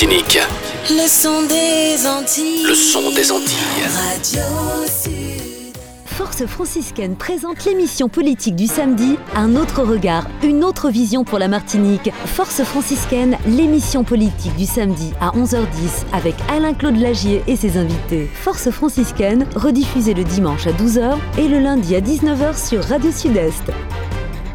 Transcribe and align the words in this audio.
Martinique. 0.00 0.38
Le 0.90 1.08
son 1.08 1.42
des 1.48 2.06
Antilles. 2.06 2.62
Le 2.68 2.74
son 2.76 3.10
des 3.10 3.32
Antilles. 3.32 3.82
Radio 3.96 4.86
Sud. 4.86 5.76
Force 6.06 6.46
franciscaine 6.46 7.16
présente 7.16 7.64
l'émission 7.64 8.08
politique 8.08 8.54
du 8.54 8.68
samedi, 8.68 9.16
un 9.34 9.56
autre 9.56 9.82
regard, 9.82 10.28
une 10.44 10.62
autre 10.62 10.90
vision 10.90 11.24
pour 11.24 11.40
la 11.40 11.48
Martinique. 11.48 12.12
Force 12.26 12.62
franciscaine, 12.62 13.38
l'émission 13.48 14.04
politique 14.04 14.54
du 14.54 14.66
samedi 14.66 15.12
à 15.20 15.30
11h10 15.30 16.06
avec 16.12 16.36
Alain-Claude 16.48 16.96
Lagier 16.96 17.42
et 17.48 17.56
ses 17.56 17.76
invités. 17.76 18.30
Force 18.32 18.70
franciscaine, 18.70 19.46
rediffusée 19.56 20.14
le 20.14 20.22
dimanche 20.22 20.68
à 20.68 20.70
12h 20.70 21.16
et 21.38 21.48
le 21.48 21.58
lundi 21.58 21.96
à 21.96 22.00
19h 22.00 22.56
sur 22.68 22.84
Radio 22.84 23.10
Sud-Est. 23.10 23.72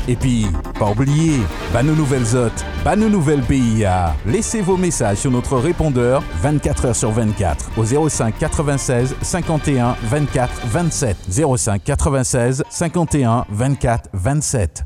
Et 0.07 0.15
puis, 0.17 0.47
pas 0.77 0.91
oublier, 0.91 1.39
bah 1.71 1.81
nos 1.81 1.95
nouvelles 1.95 2.35
hôtes, 2.35 2.65
bah 2.83 2.95
nos 2.95 3.07
nouvelles 3.07 3.41
PIA. 3.41 4.13
Laissez 4.25 4.61
vos 4.61 4.75
messages 4.75 5.20
sur 5.20 5.31
notre 5.31 5.57
répondeur 5.57 6.21
24 6.41 6.88
h 6.88 6.93
sur 6.93 7.11
24 7.11 7.71
au 7.77 8.09
05 8.09 8.38
96 8.38 9.16
51 9.21 9.95
24 10.03 10.67
27. 10.67 11.17
05 11.58 11.84
96 11.84 12.63
51 12.70 13.45
24 13.49 14.09
27. 14.11 14.84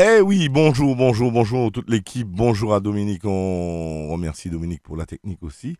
Eh 0.00 0.20
oui, 0.20 0.48
bonjour, 0.48 0.96
bonjour, 0.96 1.30
bonjour 1.30 1.72
toute 1.72 1.90
l'équipe. 1.90 2.28
Bonjour 2.28 2.72
à 2.74 2.80
Dominique. 2.80 3.24
On 3.24 4.08
remercie 4.08 4.48
Dominique 4.48 4.82
pour 4.82 4.96
la 4.96 5.04
technique 5.04 5.42
aussi. 5.42 5.76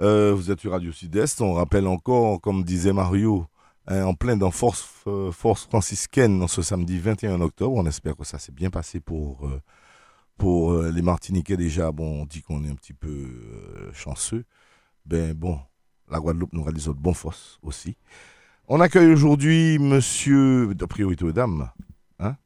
Euh, 0.00 0.32
vous 0.34 0.50
êtes 0.50 0.60
sur 0.60 0.72
Radio 0.72 0.92
Sud-Est. 0.92 1.42
On 1.42 1.54
rappelle 1.54 1.88
encore, 1.88 2.40
comme 2.40 2.62
disait 2.62 2.92
Mario, 2.92 3.46
en 3.90 4.14
plein 4.14 4.36
dans 4.36 4.50
Force, 4.50 4.86
euh, 5.06 5.32
Force 5.32 5.64
franciscaine 5.66 6.46
ce 6.46 6.62
samedi 6.62 6.98
21 6.98 7.40
octobre. 7.40 7.74
On 7.74 7.86
espère 7.86 8.16
que 8.16 8.24
ça 8.24 8.38
s'est 8.38 8.52
bien 8.52 8.70
passé 8.70 9.00
pour, 9.00 9.46
euh, 9.46 9.60
pour 10.36 10.72
euh, 10.72 10.90
les 10.90 11.02
Martiniquais 11.02 11.56
déjà. 11.56 11.90
Bon, 11.90 12.22
on 12.22 12.24
dit 12.26 12.42
qu'on 12.42 12.64
est 12.64 12.70
un 12.70 12.74
petit 12.74 12.92
peu 12.92 13.08
euh, 13.08 13.92
chanceux. 13.92 14.44
Ben 15.06 15.32
bon, 15.32 15.58
la 16.10 16.20
Guadeloupe 16.20 16.52
nous 16.52 16.62
réalise 16.62 16.88
autre 16.88 17.00
bon 17.00 17.14
force 17.14 17.58
aussi. 17.62 17.96
On 18.68 18.80
accueille 18.80 19.10
aujourd'hui 19.10 19.78
monsieur, 19.78 20.74
de 20.74 20.84
priorité 20.84 21.24
aux 21.24 21.32
dames, 21.32 21.70
hein, 22.18 22.36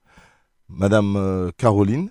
madame 0.68 1.50
Caroline. 1.56 2.10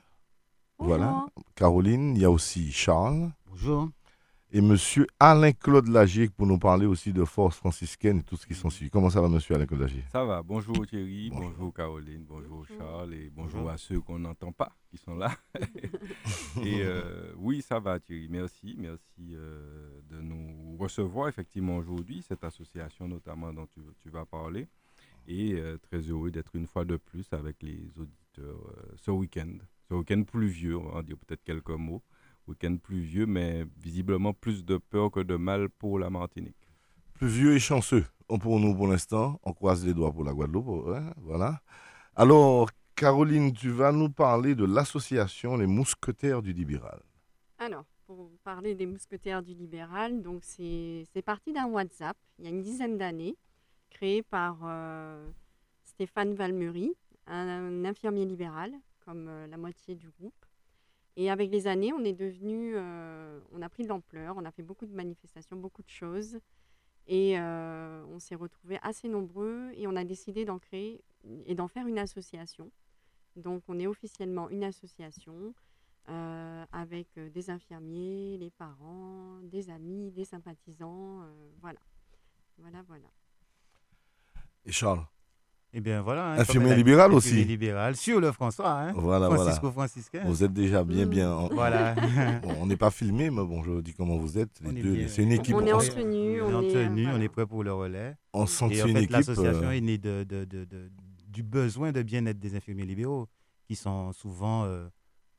Voilà, 0.77 1.25
Caroline. 1.55 2.15
Il 2.15 2.21
y 2.21 2.25
a 2.25 2.31
aussi 2.31 2.71
Charles 2.73 3.31
Bonjour. 3.49 3.89
Et 4.53 4.61
monsieur 4.61 5.07
Alain-Claude 5.19 5.87
Lagier 5.87 6.27
pour 6.29 6.45
nous 6.45 6.57
parler 6.59 6.85
aussi 6.85 7.13
de 7.13 7.23
Force 7.23 7.55
franciscaine 7.55 8.19
et 8.19 8.23
tout 8.23 8.35
ce 8.35 8.45
qui 8.45 8.53
s'en 8.53 8.69
suit. 8.69 8.89
Comment 8.89 9.09
ça 9.09 9.21
va, 9.21 9.29
monsieur 9.29 9.55
Alain-Claude 9.55 9.81
Lagier? 9.81 10.03
Ça 10.11 10.25
va. 10.25 10.41
Bonjour 10.43 10.85
Thierry, 10.85 11.29
Bonjour. 11.29 11.49
bonjour, 11.51 11.73
Caroline, 11.73 12.25
bonjour, 12.27 12.65
Charles 12.77 13.13
et 13.13 13.29
bonjour, 13.33 13.69
à 13.69 13.77
ceux 13.77 14.01
qu'on 14.01 14.19
n'entend 14.19 14.51
pas 14.51 14.71
qui 14.89 14.97
sont 14.97 15.15
là. 15.15 15.31
et 16.63 16.81
euh, 16.81 17.31
oui, 17.37 17.61
ça 17.61 17.79
va 17.79 17.99
Thierry. 17.99 18.27
Merci. 18.29 18.75
Merci 18.77 19.33
euh, 19.33 20.01
de 20.09 20.19
nous 20.21 20.75
recevoir 20.77 21.29
effectivement 21.29 21.77
aujourd'hui, 21.77 22.21
cette 22.27 22.43
association 22.43 23.07
notamment 23.07 23.53
dont 23.53 23.67
tu, 23.67 23.79
tu 23.99 24.09
vas 24.09 24.25
parler. 24.25 24.67
Et 25.27 25.53
euh, 25.53 25.77
très 25.77 25.99
heureux 25.99 26.31
d'être 26.31 26.55
une 26.55 26.67
fois 26.67 26.83
de 26.83 26.97
plus 26.97 27.31
avec 27.31 27.61
les 27.61 27.87
auditeurs 27.97 28.59
euh, 28.77 28.93
ce 28.97 29.11
week-end. 29.11 29.53
Ce 29.87 29.93
week-end 29.93 30.23
pluvieux, 30.23 30.77
on 30.77 30.93
va 30.95 31.03
dire 31.03 31.17
peut-être 31.17 31.43
quelques 31.43 31.69
mots. 31.69 32.01
Week-end 32.47 32.77
pluvieux, 32.81 33.25
mais 33.25 33.65
visiblement 33.77 34.33
plus 34.33 34.65
de 34.65 34.77
peur 34.77 35.11
que 35.11 35.19
de 35.19 35.35
mal 35.35 35.69
pour 35.69 35.99
la 35.99 36.09
Martinique. 36.09 36.55
Plus 37.13 37.27
vieux 37.27 37.53
et 37.55 37.59
chanceux 37.59 38.05
on- 38.29 38.39
pour 38.39 38.59
nous 38.59 38.75
pour 38.75 38.87
l'instant. 38.87 39.39
On 39.43 39.53
croise 39.53 39.85
les 39.85 39.93
doigts 39.93 40.11
pour 40.11 40.23
la 40.23 40.33
Guadeloupe. 40.33 40.87
hein, 40.89 41.13
voilà. 41.17 41.61
Alors, 42.15 42.69
Caroline, 42.95 43.53
tu 43.53 43.69
vas 43.69 43.91
nous 43.91 44.09
parler 44.09 44.55
de 44.55 44.65
l'association 44.65 45.55
Les 45.57 45.67
Mousquetaires 45.67 46.41
du 46.41 46.51
Libéral. 46.53 47.01
Alors, 47.57 47.85
pour 48.05 48.29
parler 48.43 48.75
des 48.75 48.85
mousquetaires 48.85 49.41
du 49.41 49.53
libéral, 49.53 50.21
donc 50.21 50.43
c'est 50.43 51.05
c'est 51.13 51.21
parti 51.21 51.53
d'un 51.53 51.67
WhatsApp 51.67 52.17
il 52.39 52.45
y 52.45 52.47
a 52.47 52.51
une 52.51 52.61
dizaine 52.63 52.97
d'années, 52.97 53.37
créé 53.89 54.21
par 54.23 54.57
euh, 54.65 55.29
Stéphane 55.85 56.33
Valmery, 56.33 56.91
un, 57.27 57.85
infirmier 57.85 58.25
libéral, 58.25 58.73
comme 59.05 59.27
euh, 59.29 59.47
la 59.47 59.57
moitié 59.57 59.95
du 59.95 60.09
groupe. 60.09 60.45
Et 61.17 61.29
avec 61.29 61.51
les 61.51 61.67
années, 61.67 61.91
on 61.93 62.03
est 62.03 62.13
devenu, 62.13 62.73
euh, 62.75 63.39
on 63.51 63.61
a 63.61 63.69
pris 63.69 63.83
de 63.83 63.89
l'ampleur, 63.89 64.35
on 64.37 64.45
a 64.45 64.51
fait 64.51 64.63
beaucoup 64.63 64.85
de 64.85 64.93
manifestations, 64.93 65.57
beaucoup 65.57 65.83
de 65.83 65.89
choses, 65.89 66.39
et 67.07 67.37
euh, 67.37 68.05
on 68.09 68.19
s'est 68.19 68.35
retrouvés 68.35 68.79
assez 68.81 69.09
nombreux, 69.09 69.71
et 69.75 69.87
on 69.87 69.95
a 69.95 70.05
décidé 70.05 70.45
d'en 70.45 70.59
créer 70.59 71.03
et 71.45 71.55
d'en 71.55 71.67
faire 71.67 71.85
une 71.87 71.99
association. 71.99 72.71
Donc, 73.35 73.63
on 73.67 73.79
est 73.79 73.87
officiellement 73.87 74.49
une 74.49 74.63
association 74.63 75.53
euh, 76.09 76.65
avec 76.71 77.07
des 77.19 77.49
infirmiers, 77.49 78.37
les 78.37 78.49
parents, 78.51 79.39
des 79.43 79.69
amis, 79.69 80.11
des 80.11 80.25
sympathisants. 80.25 81.25
voilà. 81.59 81.79
Voilà, 82.57 82.83
voilà. 82.83 83.07
Et 84.65 84.71
Charles 84.71 85.05
Eh 85.73 85.79
bien 85.79 86.01
voilà. 86.01 86.33
hein, 86.33 86.39
Infirmier 86.39 86.75
libéral 86.75 87.13
infirmier 87.13 87.39
aussi. 87.41 87.45
libéral 87.47 87.95
sur 87.95 88.19
le 88.19 88.31
François. 88.33 88.71
Hein, 88.81 88.91
Voilà, 88.93 89.27
voilà. 89.27 89.43
Francisco 89.43 89.71
franciscain. 89.71 90.23
Vous 90.25 90.43
êtes 90.43 90.51
déjà 90.53 90.83
bien, 90.83 91.05
bien. 91.05 91.31
en- 91.33 91.47
Voilà. 91.47 91.95
Bon, 92.43 92.55
on 92.59 92.65
n'est 92.65 92.75
pas 92.77 92.91
filmé, 92.91 93.29
mais 93.29 93.43
bon, 93.45 93.63
je 93.63 93.79
dis 93.81 93.93
comment 93.93 94.17
vous 94.17 94.37
êtes. 94.37 94.59
les 94.61 94.81
deux. 94.81 95.07
C'est 95.07 95.23
une 95.23 95.31
équipe. 95.31 95.55
On 95.55 95.65
est 95.65 95.71
en 95.71 95.79
tenue, 95.79 96.41
on 96.41 96.49
est 96.49 96.53
en 96.53 96.59
on 96.59 96.61
est, 96.63 96.73
tenue, 96.73 97.05
on 97.07 97.09
voilà. 97.11 97.23
est 97.23 97.29
prêt 97.29 97.45
pour 97.45 97.63
le 97.63 97.71
relais. 97.73 98.15
on 98.33 98.45
sent 98.45 98.65
une 98.65 98.73
fait, 98.73 98.89
équipe. 99.03 99.11
l'association 99.11 99.63
euh, 99.67 99.71
est 99.71 99.81
née 99.81 99.97
de, 99.97 100.25
de- 100.27 100.43
de- 100.45 100.65
de- 100.65 100.91
du 101.29 101.43
besoin 101.43 101.93
de 101.93 102.01
bien-être 102.01 102.39
des 102.39 102.55
infirmiers 102.55 102.85
libéraux 102.85 103.27
qui 103.65 103.75
sont 103.77 104.11
souvent 104.11 104.65
euh, 104.65 104.89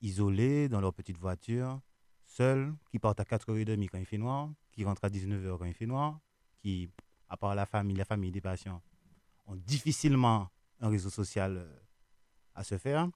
isolés 0.01 0.69
dans 0.71 0.81
leur 0.81 0.95
petite 0.95 1.19
voiture, 1.19 1.79
seuls, 2.25 2.73
qui 2.91 2.99
partent 2.99 3.21
à 3.21 3.25
4h30 3.25 3.89
quand 3.91 3.99
il 3.99 4.07
fait 4.07 4.17
noir, 4.19 4.49
qui 4.71 4.85
rentrent 4.85 5.05
à 5.05 5.11
19h 5.11 5.59
quand 5.59 5.67
il 5.67 5.75
fait 5.75 5.87
noir, 5.87 6.19
qui, 6.63 6.89
à 7.29 7.37
part 7.37 7.55
la 7.55 7.67
famille, 7.67 7.97
la 7.97 8.07
famille 8.07 8.31
des 8.33 8.41
patients, 8.41 8.81
ont 9.47 9.57
difficilement 9.57 10.49
un 10.81 10.89
réseau 10.89 11.11
social 11.11 11.57
euh, 11.59 11.77
à 12.55 12.65
se 12.65 12.79
faire. 12.79 13.09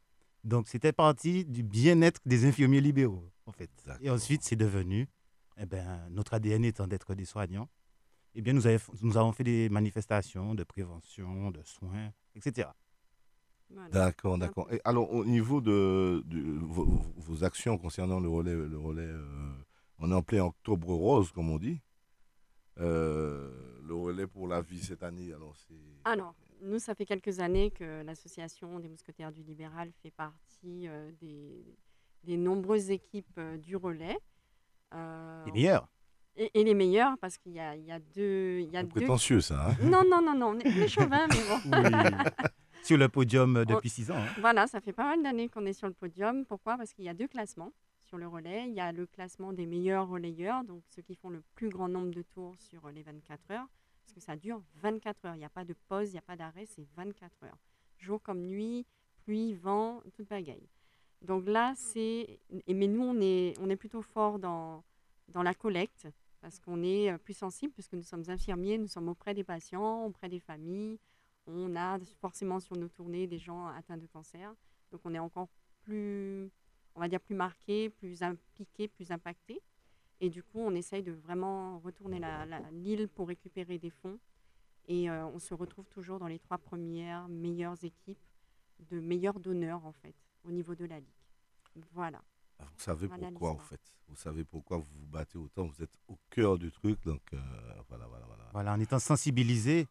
Donc, 0.45 0.69
c'était 0.69 0.93
parti 0.93 1.45
du 1.45 1.63
bien-être 1.63 2.21
des 2.27 2.45
infirmiers 2.47 2.81
libéraux, 2.81 3.31
en 3.47 3.53
fait. 3.53 3.71
Et 4.01 4.11
ensuite, 4.11 4.43
c'est 4.45 4.57
devenu, 4.57 5.09
eh 5.57 5.67
ben, 5.67 6.07
notre 6.11 6.35
ADN 6.35 6.65
étant 6.65 6.87
d'être 6.87 7.15
des 7.15 7.25
soignants, 7.25 7.69
eh 8.35 8.43
bien, 8.43 8.53
nous, 8.53 8.67
avons 9.17 9.33
fait 9.33 9.45
des 9.45 9.69
manifestations 9.71 10.55
de 10.55 10.63
prévention, 10.63 11.51
de 11.51 11.63
soins, 11.65 12.13
etc. 12.35 12.69
Voilà. 13.71 13.89
D'accord, 13.89 14.39
d'accord. 14.39 14.73
Et 14.73 14.81
alors, 14.85 15.11
au 15.13 15.25
niveau 15.25 15.61
de, 15.61 16.23
de 16.27 16.41
vos, 16.61 16.85
vos- 16.85 17.13
vos 17.17 17.45
actions 17.45 17.79
concernant 17.79 18.21
le 18.21 18.29
relais, 18.29 18.55
le 18.55 18.79
relais 18.79 19.03
euh, 19.03 19.53
on 19.99 20.11
est 20.13 20.15
en 20.15 20.23
plein 20.23 20.45
octobre 20.45 20.93
rose, 20.95 21.33
comme 21.33 21.51
on 21.51 21.59
dit. 21.59 21.81
Euh, 22.79 23.51
le 23.87 23.95
relais 23.95 24.27
pour 24.27 24.49
la 24.49 24.61
vie 24.61 24.81
cette 24.83 25.03
année, 25.03 25.33
alors 25.33 25.55
c'est. 25.57 25.75
Alors, 26.05 26.35
nous, 26.63 26.79
ça 26.79 26.95
fait 26.95 27.07
quelques 27.07 27.41
années 27.41 27.71
que 27.71 28.03
l'association 28.03 28.79
des 28.81 28.89
mousquetaires 28.89 29.33
du 29.33 29.43
libéral 29.43 29.91
fait 30.03 30.11
partie 30.11 30.87
euh, 30.89 31.11
des, 31.21 31.65
des 32.25 32.37
nombreuses 32.37 32.91
équipes 32.91 33.39
euh, 33.39 33.57
du 33.57 33.77
relais. 33.77 34.19
Euh, 34.95 35.45
Les 35.47 35.53
meilleurs. 35.53 35.89
et, 36.37 36.51
et 36.55 36.65
les 36.65 36.75
meilleures, 36.75 37.17
parce 37.19 37.39
qu'il 37.39 37.53
y 37.53 37.61
a, 37.61 37.75
il 37.77 37.85
y 37.85 37.91
a 37.93 37.99
deux... 37.99 38.59
Il 38.61 38.71
y 38.71 38.77
a 38.77 38.81
C'est 38.81 38.87
deux... 38.87 38.91
prétentieux, 39.01 39.41
ça. 39.41 39.71
hein 39.71 39.77
Non, 39.83 40.03
non, 40.09 40.21
non, 40.23 40.35
non, 40.37 40.47
on 40.49 40.59
est, 40.59 40.67
on 40.67 40.83
est 40.83 40.89
chauvin, 40.89 41.27
mais 41.29 41.37
bon. 41.49 41.91
Sur 42.83 42.99
le 42.99 43.09
podium 43.09 43.65
depuis 43.65 43.89
six 43.89 44.11
ans. 44.13 44.17
hein. 44.19 44.29
Voilà, 44.41 44.67
ça 44.69 44.81
fait 44.81 44.93
pas 44.93 45.05
mal 45.05 45.23
d'années 45.23 45.49
qu'on 45.49 45.67
est 45.67 45.73
sur 45.73 45.89
le 45.89 45.93
podium. 45.93 46.45
Pourquoi? 46.47 46.77
Parce 46.77 46.93
qu'il 46.93 47.05
y 47.05 47.09
a 47.09 47.15
deux 47.15 47.27
classements 47.27 47.73
le 48.17 48.27
relais. 48.27 48.69
Il 48.69 48.75
y 48.75 48.81
a 48.81 48.93
le 48.93 49.07
classement 49.07 49.53
des 49.53 49.67
meilleurs 49.67 50.09
relayeurs, 50.09 50.65
donc 50.65 50.83
ceux 50.89 51.03
qui 51.03 51.15
font 51.15 51.31
le 51.31 51.43
plus 51.55 51.69
grand 51.69 51.89
nombre 51.89 52.13
de 52.13 52.23
tours 52.23 52.55
sur 52.59 52.89
les 52.91 53.03
24 53.03 53.51
heures. 53.51 53.69
Parce 54.03 54.13
que 54.15 54.21
ça 54.21 54.37
dure 54.37 54.63
24 54.77 55.25
heures. 55.27 55.35
Il 55.35 55.39
n'y 55.39 55.45
a 55.45 55.51
pas 55.51 55.65
de 55.65 55.75
pause, 55.89 56.11
il 56.11 56.13
n'y 56.13 56.19
a 56.19 56.23
pas 56.23 56.37
d'arrêt, 56.37 56.67
c'est 56.67 56.87
24 56.97 57.45
heures. 57.45 57.59
Jour 57.99 58.23
comme 58.23 58.43
nuit, 58.43 58.87
pluie, 59.25 59.55
vent, 59.55 60.03
toute 60.15 60.29
bagaille. 60.29 60.69
Donc 61.23 61.47
là, 61.47 61.75
c'est. 61.77 62.39
Mais 62.69 62.87
nous, 62.87 63.03
on 63.03 63.21
est, 63.21 63.55
on 63.61 63.69
est 63.71 63.77
plutôt 63.77 64.03
fort 64.03 64.39
dans, 64.39 64.85
dans 65.29 65.43
la 65.43 65.55
collecte, 65.55 66.07
parce 66.41 66.61
qu'on 66.61 66.83
est 66.83 67.11
euh, 67.11 67.19
plus 67.19 67.35
sensible, 67.35 67.73
puisque 67.73 67.95
nous 67.95 68.03
sommes 68.03 68.25
infirmiers, 68.29 68.79
nous 68.79 68.87
sommes 68.87 69.09
auprès 69.09 69.35
des 69.35 69.45
patients, 69.45 70.05
auprès 70.05 70.29
des 70.29 70.41
familles. 70.41 70.99
On 71.47 71.75
a 71.77 71.99
forcément 72.21 72.61
sur 72.61 72.77
nos 72.77 72.89
tournées 72.89 73.27
des 73.27 73.39
gens 73.39 73.67
atteints 73.69 73.97
de 73.97 74.07
cancer. 74.07 74.55
Donc 74.91 75.01
on 75.05 75.15
est 75.15 75.19
encore 75.19 75.49
plus, 75.83 76.51
on 76.97 77.01
va 77.01 77.09
dire, 77.09 77.21
plus 77.21 77.35
marqué, 77.37 77.91
plus 77.91 78.23
impliqué, 78.23 78.89
plus 78.89 79.11
impacté. 79.13 79.61
Et 80.21 80.31
du 80.31 80.43
coup, 80.43 80.59
on 80.61 80.75
essaye 80.75 81.03
de 81.03 81.13
vraiment 81.13 81.79
retourner 81.81 82.19
la- 82.19 82.47
la- 82.47 82.71
l'île 82.73 83.07
pour 83.09 83.29
récupérer 83.29 83.79
des 83.79 83.91
fonds. 83.91 84.19
Et 84.89 85.11
euh, 85.11 85.27
on 85.27 85.39
se 85.39 85.53
retrouve 85.53 85.87
toujours 85.89 86.19
dans 86.19 86.27
les 86.29 86.39
trois 86.39 86.59
premières 86.59 87.29
meilleures 87.29 87.83
équipes 87.85 88.19
de 88.91 89.01
meilleurs 89.01 89.39
donneurs, 89.41 89.85
en 89.85 89.93
fait, 89.93 90.15
au 90.45 90.51
niveau 90.51 90.75
de 90.75 90.85
la 90.87 90.99
Ligue. 91.01 91.09
Voilà. 91.93 92.23
Vous 92.61 92.67
savez 92.79 93.07
Voilà 93.07 93.29
pourquoi, 93.31 93.51
en 93.51 93.59
fait. 93.59 93.81
Vous 94.09 94.17
savez 94.17 94.45
pourquoi 94.45 94.79
vous 94.79 94.87
vous 95.01 95.07
battez 95.07 95.37
autant. 95.37 95.67
Vous 95.67 95.83
êtes 95.83 95.91
au 96.09 96.17
cœur 96.31 96.57
du 96.57 96.71
truc. 96.71 96.99
Donc, 97.05 97.21
euh, 97.35 97.39
voilà, 97.89 98.07
voilà, 98.07 98.25
voilà. 98.27 98.45
Voilà, 98.53 98.73
en 98.75 98.81
étant 98.81 98.99
sensibilisés, 99.01 99.87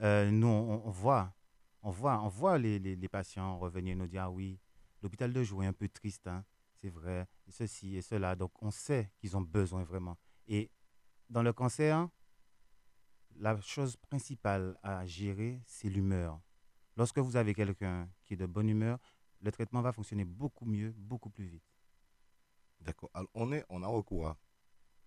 euh, 0.00 0.30
nous, 0.30 0.46
on, 0.48 0.82
on 0.86 0.90
voit, 0.90 1.32
on 1.82 1.90
voit, 1.90 2.20
on 2.22 2.28
voit 2.28 2.58
les, 2.58 2.78
les- 2.80 2.96
les 2.96 3.08
patients 3.08 3.58
revenir 3.58 3.94
nous 3.96 4.06
dire 4.08 4.22
Ah 4.24 4.30
oui, 4.30 4.58
l'hôpital 5.02 5.32
de 5.32 5.42
Joux 5.42 5.62
est 5.62 5.66
un 5.66 5.72
peu 5.72 5.88
triste. 5.88 6.26
hein. 6.26 6.44
c'est 6.80 6.90
vrai, 6.90 7.26
et 7.46 7.50
ceci 7.52 7.96
et 7.96 8.02
cela. 8.02 8.36
Donc, 8.36 8.52
on 8.62 8.70
sait 8.70 9.10
qu'ils 9.18 9.36
ont 9.36 9.40
besoin 9.40 9.84
vraiment. 9.84 10.16
Et 10.46 10.70
dans 11.28 11.42
le 11.42 11.52
cancer, 11.52 12.08
la 13.36 13.60
chose 13.60 13.96
principale 13.96 14.76
à 14.82 15.06
gérer, 15.06 15.62
c'est 15.66 15.88
l'humeur. 15.88 16.40
Lorsque 16.96 17.18
vous 17.18 17.36
avez 17.36 17.54
quelqu'un 17.54 18.08
qui 18.24 18.34
est 18.34 18.36
de 18.36 18.46
bonne 18.46 18.68
humeur, 18.68 18.98
le 19.40 19.52
traitement 19.52 19.82
va 19.82 19.92
fonctionner 19.92 20.24
beaucoup 20.24 20.64
mieux, 20.64 20.92
beaucoup 20.96 21.30
plus 21.30 21.46
vite. 21.46 21.62
D'accord. 22.80 23.10
Alors, 23.14 23.28
on, 23.34 23.52
est, 23.52 23.64
on 23.68 23.82
a 23.82 23.86
recours 23.86 24.28
à 24.28 24.38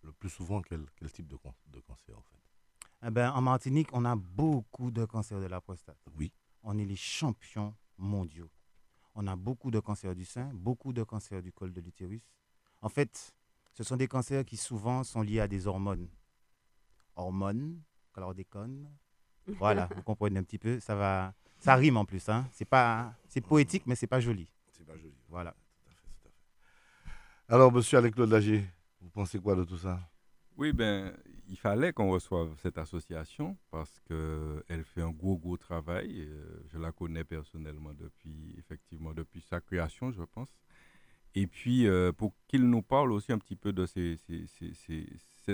le 0.04 0.12
plus 0.14 0.30
souvent 0.30 0.62
quel, 0.62 0.86
quel 0.96 1.12
type 1.12 1.28
de, 1.28 1.38
de 1.68 1.80
cancer 1.82 2.18
en 2.18 2.22
fait? 2.22 2.38
Eh 3.04 3.10
ben, 3.12 3.32
en 3.32 3.42
Martinique, 3.42 3.90
on 3.94 4.06
a 4.06 4.16
beaucoup 4.16 4.92
de 4.92 5.06
cancers 5.06 5.40
de 5.42 5.48
la 5.48 5.60
prostate. 5.60 5.98
Oui. 6.16 6.32
On 6.64 6.78
est 6.78 6.86
les 6.86 6.96
champions 6.96 7.76
mondiaux. 7.98 8.50
On 9.16 9.28
a 9.28 9.36
beaucoup 9.36 9.72
de 9.72 9.80
cancers 9.80 10.16
du 10.16 10.26
sein, 10.26 10.50
beaucoup 10.54 10.94
de 10.94 11.04
cancers 11.04 11.42
du 11.42 11.52
col 11.52 11.74
de 11.74 11.82
l'utérus. 11.82 12.22
En 12.82 12.90
fait, 12.90 13.34
ce 13.74 13.84
sont 13.84 13.98
des 13.98 14.08
cancers 14.08 14.46
qui 14.46 14.58
souvent 14.58 15.04
sont 15.04 15.22
liés 15.22 15.40
à 15.40 15.48
des 15.48 15.68
hormones. 15.68 16.08
Hormones, 17.16 17.82
chlordécone. 18.14 18.90
Voilà, 19.58 19.90
vous 19.96 20.04
comprenez 20.04 20.40
un 20.40 20.44
petit 20.44 20.60
peu. 20.60 20.80
Ça 20.80 20.96
va, 20.96 21.34
ça 21.60 21.76
rime 21.76 21.98
en 21.98 22.06
plus. 22.06 22.30
Hein. 22.30 22.48
C'est 22.52 22.64
pas, 22.64 23.16
c'est 23.28 23.42
poétique, 23.42 23.84
mais 23.88 23.96
c'est 23.96 24.08
pas 24.08 24.20
joli. 24.20 24.48
C'est 24.72 24.86
pas 24.86 24.96
joli. 24.96 25.16
Voilà. 25.30 25.52
Tout 25.52 25.90
à 25.90 25.94
fait, 25.94 26.08
tout 26.22 26.28
à 26.28 27.12
fait. 27.50 27.54
Alors, 27.54 27.72
monsieur 27.72 27.98
Alec-Claude 27.98 28.30
Lagier, 28.30 28.64
vous 29.02 29.10
pensez 29.10 29.40
quoi 29.40 29.56
de 29.56 29.64
tout 29.64 29.80
ça? 29.80 30.00
Oui, 30.62 30.74
ben, 30.74 31.12
il 31.50 31.58
fallait 31.58 31.92
qu'on 31.92 32.12
reçoive 32.12 32.56
cette 32.62 32.78
association 32.78 33.58
parce 33.72 34.00
qu'elle 34.02 34.84
fait 34.84 35.02
un 35.02 35.10
gros, 35.10 35.36
gros 35.36 35.58
travail. 35.58 36.20
Euh, 36.20 36.62
je 36.68 36.78
la 36.78 36.92
connais 36.92 37.24
personnellement 37.24 37.96
depuis, 37.96 38.54
effectivement, 38.60 39.12
depuis 39.12 39.42
sa 39.42 39.60
création, 39.60 40.12
je 40.12 40.22
pense. 40.22 40.50
Et 41.34 41.48
puis, 41.48 41.88
euh, 41.88 42.12
pour 42.12 42.36
qu'il 42.48 42.70
nous 42.70 42.84
parle 42.84 43.12
aussi 43.12 43.32
un 43.32 43.40
petit 43.40 43.56
peu 43.56 43.74
de 43.74 43.88
ces, 43.88 44.20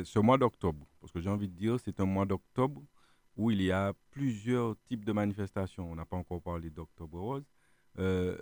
ce 0.04 0.19
mois 0.19 0.38
d'octobre. 0.38 0.86
Parce 1.00 1.13
que 1.13 1.21
j'ai 1.21 1.30
envie 1.30 1.48
de 1.48 1.56
dire, 1.56 1.77
c'est 1.80 2.01
un 2.01 2.06
mois 2.06 2.25
d'octobre 2.25 2.83
où 3.38 3.50
il 3.50 3.62
y 3.62 3.71
a 3.71 3.94
plusieurs 4.12 4.75
types 4.89 5.06
de 5.06 5.13
manifestations. 5.13 5.89
On 5.89 5.95
n'a 5.95 6.06
pas 6.06 6.18
encore 6.18 6.42
parlé 6.42 6.69
d'Octobre 6.69 7.18
Rose. 7.18 7.45
euh, 8.00 8.38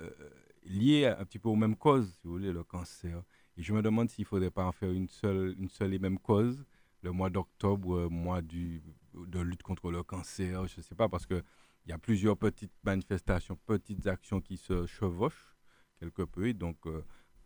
liées 0.64 1.06
un 1.06 1.26
petit 1.26 1.38
peu 1.38 1.50
aux 1.50 1.56
mêmes 1.56 1.76
causes, 1.76 2.12
si 2.16 2.22
vous 2.24 2.32
voulez, 2.34 2.52
le 2.52 2.64
cancer. 2.64 3.22
Et 3.58 3.64
je 3.64 3.74
me 3.74 3.82
demande 3.82 4.10
s'il 4.10 4.24
ne 4.24 4.28
faudrait 4.28 4.52
pas 4.52 4.66
en 4.66 4.72
faire 4.72 4.92
une 4.92 5.08
seule, 5.08 5.56
une 5.58 5.70
seule 5.70 5.94
et 5.94 6.00
même 6.00 6.20
cause, 6.20 6.66
le 7.02 7.12
mois 7.12 7.30
d'octobre, 7.30 7.96
euh, 7.96 8.10
mois 8.10 8.42
de 8.42 9.40
lutte 9.40 9.64
contre 9.64 9.92
le 9.92 10.04
cancer, 10.04 10.68
je 10.68 10.78
ne 10.78 10.82
sais 10.82 10.96
pas, 10.96 11.08
parce 11.08 11.26
qu'il 11.26 11.44
y 11.88 11.92
a 11.92 11.98
plusieurs 11.98 12.38
petites 12.38 12.74
manifestations, 12.84 13.58
petites 13.66 14.08
actions 14.08 14.42
qui 14.42 14.58
se 14.58 14.86
chevauchent 14.86 15.56
quelque 16.00 16.24
peu. 16.24 16.48
Et 16.48 16.54
donc, 16.54 16.78
euh, 16.88 17.04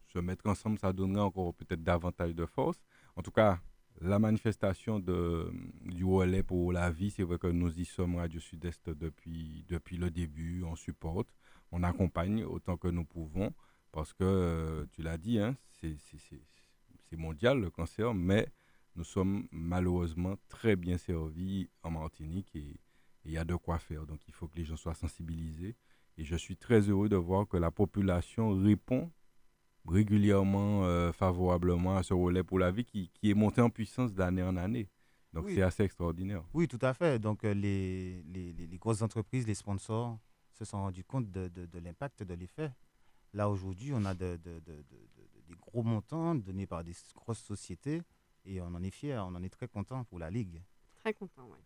se 0.08 0.20
mettre 0.20 0.48
ensemble, 0.48 0.80
ça 0.80 0.94
donnerait 0.94 1.22
encore 1.22 1.54
peut-être 1.54 1.84
davantage 1.84 2.34
de 2.34 2.46
force. 2.46 2.82
En 3.16 3.22
tout 3.22 3.32
cas, 3.32 3.60
la 4.02 4.18
manifestation 4.18 5.00
du 5.00 6.06
relais 6.06 6.44
pour 6.44 6.72
la 6.72 6.90
vie, 6.90 7.12
c'est 7.12 7.24
vrai 7.24 7.38
que 7.38 7.48
nous 7.48 7.80
y 7.80 7.86
sommes 7.86 8.16
Radio 8.16 8.40
Sud-Est 8.40 8.90
depuis, 8.90 9.66
depuis 9.68 9.98
le 9.98 10.10
début, 10.10 10.64
on 10.64 10.76
supporte, 10.76 11.28
on 11.72 11.84
accompagne 11.84 12.44
autant 12.46 12.78
que 12.78 12.88
nous 12.88 13.06
pouvons, 13.06 13.54
parce 13.92 14.14
que, 14.14 14.24
euh, 14.24 14.86
tu 14.92 15.02
l'as 15.02 15.18
dit, 15.18 15.40
hein, 15.40 15.56
c'est 15.72 17.18
mondial 17.18 17.60
le 17.60 17.70
cancer, 17.70 18.14
mais 18.14 18.48
nous 18.96 19.04
sommes 19.04 19.48
malheureusement 19.52 20.36
très 20.48 20.76
bien 20.76 20.98
servis 20.98 21.70
en 21.84 21.92
Martinique 21.92 22.56
et 22.56 22.80
il 23.26 23.32
y 23.32 23.38
a 23.38 23.46
de 23.46 23.56
quoi 23.56 23.80
faire. 23.80 24.06
Donc 24.06 24.20
il 24.28 24.34
faut 24.34 24.48
que 24.48 24.58
les 24.58 24.66
gens 24.66 24.76
soient 24.76 24.94
sensibilisés. 24.94 25.76
Et 26.18 26.26
je 26.26 26.36
suis 26.36 26.58
très 26.58 26.82
heureux 26.82 27.08
de 27.10 27.16
voir 27.16 27.48
que 27.48 27.58
la 27.58 27.72
population 27.72 28.52
répond 28.62 29.10
régulièrement, 29.88 30.84
euh, 30.84 31.12
favorablement 31.12 31.96
à 31.96 32.04
ce 32.04 32.14
relais 32.14 32.44
pour 32.44 32.60
la 32.60 32.72
vie 32.72 32.84
qui, 32.86 33.10
qui 33.10 33.32
est 33.32 33.34
monté 33.34 33.62
en 33.62 33.70
puissance 33.70 34.14
d'année 34.14 34.44
en 34.44 34.56
année. 34.58 34.90
Donc 35.34 35.46
Oui. 35.46 35.56
c'est 35.56 35.62
assez 35.62 35.84
extraordinaire. 35.84 36.44
Oui, 36.54 36.68
tout 36.68 36.80
à 36.82 36.94
fait. 36.94 37.20
Donc, 37.20 37.44
euh, 37.44 37.54
les, 37.54 38.22
les, 38.24 38.78
grosses 38.78 39.02
entreprises, 39.02 39.48
les 39.48 39.54
sponsors 39.54 40.20
se 40.54 40.66
sont 40.66 40.80
rendus 40.82 41.04
compte 41.04 41.32
de 41.32 41.80
l'impact, 41.80 42.24
de 42.24 42.34
l'effet. 42.34 42.72
Là, 43.34 43.50
aujourd'hui, 43.50 43.92
on 43.94 44.04
a 44.06 44.14
de- 44.14 44.38
de- 44.38 44.60
de- 44.60 44.82
de- 44.82 44.84
de- 44.84 45.42
des 45.48 45.56
gros 45.56 45.84
montants 45.84 46.36
donnés 46.36 46.68
par 46.68 46.84
des 46.84 46.94
grosses 47.16 47.44
sociétés 47.44 48.02
et 48.46 48.62
on 48.62 48.68
en 48.68 48.82
est 48.84 48.92
fiers, 48.92 49.18
on 49.20 49.36
en 49.36 49.44
est 49.44 49.50
très 49.50 49.68
content 49.68 50.04
pour 50.04 50.20
la 50.20 50.30
Ligue. 50.30 50.64
Très 50.96 51.14
content, 51.14 51.48
oui. 51.52 51.60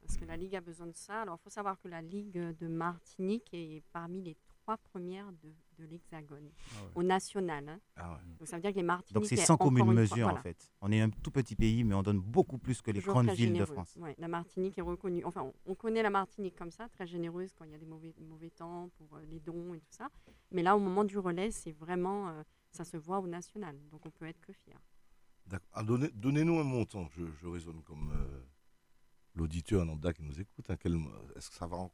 Parce 0.00 0.16
que 0.16 0.24
la 0.24 0.36
Ligue 0.36 0.54
a 0.56 0.60
besoin 0.60 0.86
de 0.86 0.94
ça. 0.96 1.22
Alors, 1.22 1.36
il 1.40 1.42
faut 1.42 1.50
savoir 1.50 1.78
que 1.80 1.88
la 1.88 2.00
Ligue 2.02 2.38
de 2.38 2.68
Martinique 2.68 3.48
est 3.52 3.82
parmi 3.92 4.22
les 4.22 4.36
trois 4.68 4.76
premières 4.76 5.32
de, 5.32 5.48
de 5.78 5.84
l'Hexagone, 5.86 6.50
au 6.94 7.02
national. 7.02 7.66
hein. 7.70 7.80
Ah 7.96 8.12
ouais. 8.12 8.18
Donc, 8.38 8.46
ça 8.48 8.56
veut 8.56 8.60
dire 8.62 8.72
que 8.72 8.76
les 8.76 8.82
Martiniques. 8.82 9.14
Donc, 9.14 9.24
c'est 9.24 9.36
sans 9.36 9.56
commune 9.56 9.86
mesure, 9.94 10.28
fois- 10.28 10.38
en 10.38 10.42
fait. 10.42 10.70
On 10.82 10.92
est 10.92 11.00
un 11.00 11.08
tout 11.08 11.30
petit 11.30 11.56
pays, 11.56 11.84
mais 11.84 11.94
on 11.94 12.02
donne 12.02 12.18
beaucoup 12.20 12.58
plus 12.58 12.82
que 12.82 12.90
les 12.90 13.00
toujours 13.00 13.14
grandes 13.14 13.30
villes 13.30 13.54
de. 13.58 13.64
France. 13.64 13.96
Ouais, 13.96 14.14
la 14.18 14.28
Martinique 14.28 14.76
est 14.76 14.82
reconnue. 14.82 15.24
Enfin, 15.24 15.40
on, 15.42 15.54
on 15.64 15.74
connaît 15.74 16.02
la 16.02 16.10
Martinique 16.10 16.54
comme 16.54 16.70
ça, 16.70 16.86
très 16.90 17.06
généreuse 17.06 17.54
quand 17.54 17.64
il 17.64 17.70
y 17.70 17.74
a 17.74 17.78
des 17.78 17.86
mauvais, 17.86 18.14
mauvais 18.20 18.50
temps 18.50 18.90
pour 18.98 19.16
euh, 19.16 19.22
les 19.30 19.40
dons 19.40 19.72
et 19.72 19.80
tout 19.80 19.86
ça. 19.92 20.08
Mais 20.52 20.62
là, 20.62 20.76
au 20.76 20.80
moment 20.80 21.04
du 21.04 21.16
relais, 21.18 21.50
c'est 21.50 21.72
vraiment. 21.72 22.28
euh, 22.28 22.42
ça 22.70 22.84
se 22.84 22.98
voit 22.98 23.20
au 23.20 23.26
national. 23.26 23.74
Donc, 23.90 24.04
on 24.04 24.10
peut 24.10 24.26
être 24.26 24.40
que 24.42 24.52
fier. 24.52 24.78
D'accord. 25.46 25.70
Ah, 25.72 25.82
donnez- 25.82 26.10
Donnez-nous 26.12 26.58
un 26.58 26.64
montant. 26.64 27.08
Je, 27.08 27.24
je 27.40 27.46
raisonne 27.46 27.82
comme 27.84 28.10
euh, 28.12 28.42
l'auditeur 29.34 29.86
lambda 29.86 30.12
qui 30.12 30.22
nous 30.22 30.38
écoute. 30.38 30.68
Mo- 30.84 31.10
Est-ce 31.36 31.48
que 31.48 31.56
ça 31.56 31.66
va 31.66 31.78
en- 31.78 31.92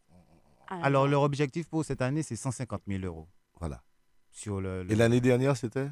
Alors, 0.68 1.06
leur 1.08 1.22
objectif 1.22 1.68
pour 1.68 1.84
cette 1.84 2.02
année, 2.02 2.22
c'est 2.22 2.36
150 2.36 2.82
000 2.86 3.04
euros. 3.04 3.28
Voilà. 3.58 3.82
Sur 4.30 4.60
le, 4.60 4.82
le- 4.82 4.92
Et 4.92 4.94
l'année 4.94 5.20
dernière, 5.20 5.56
c'était? 5.56 5.88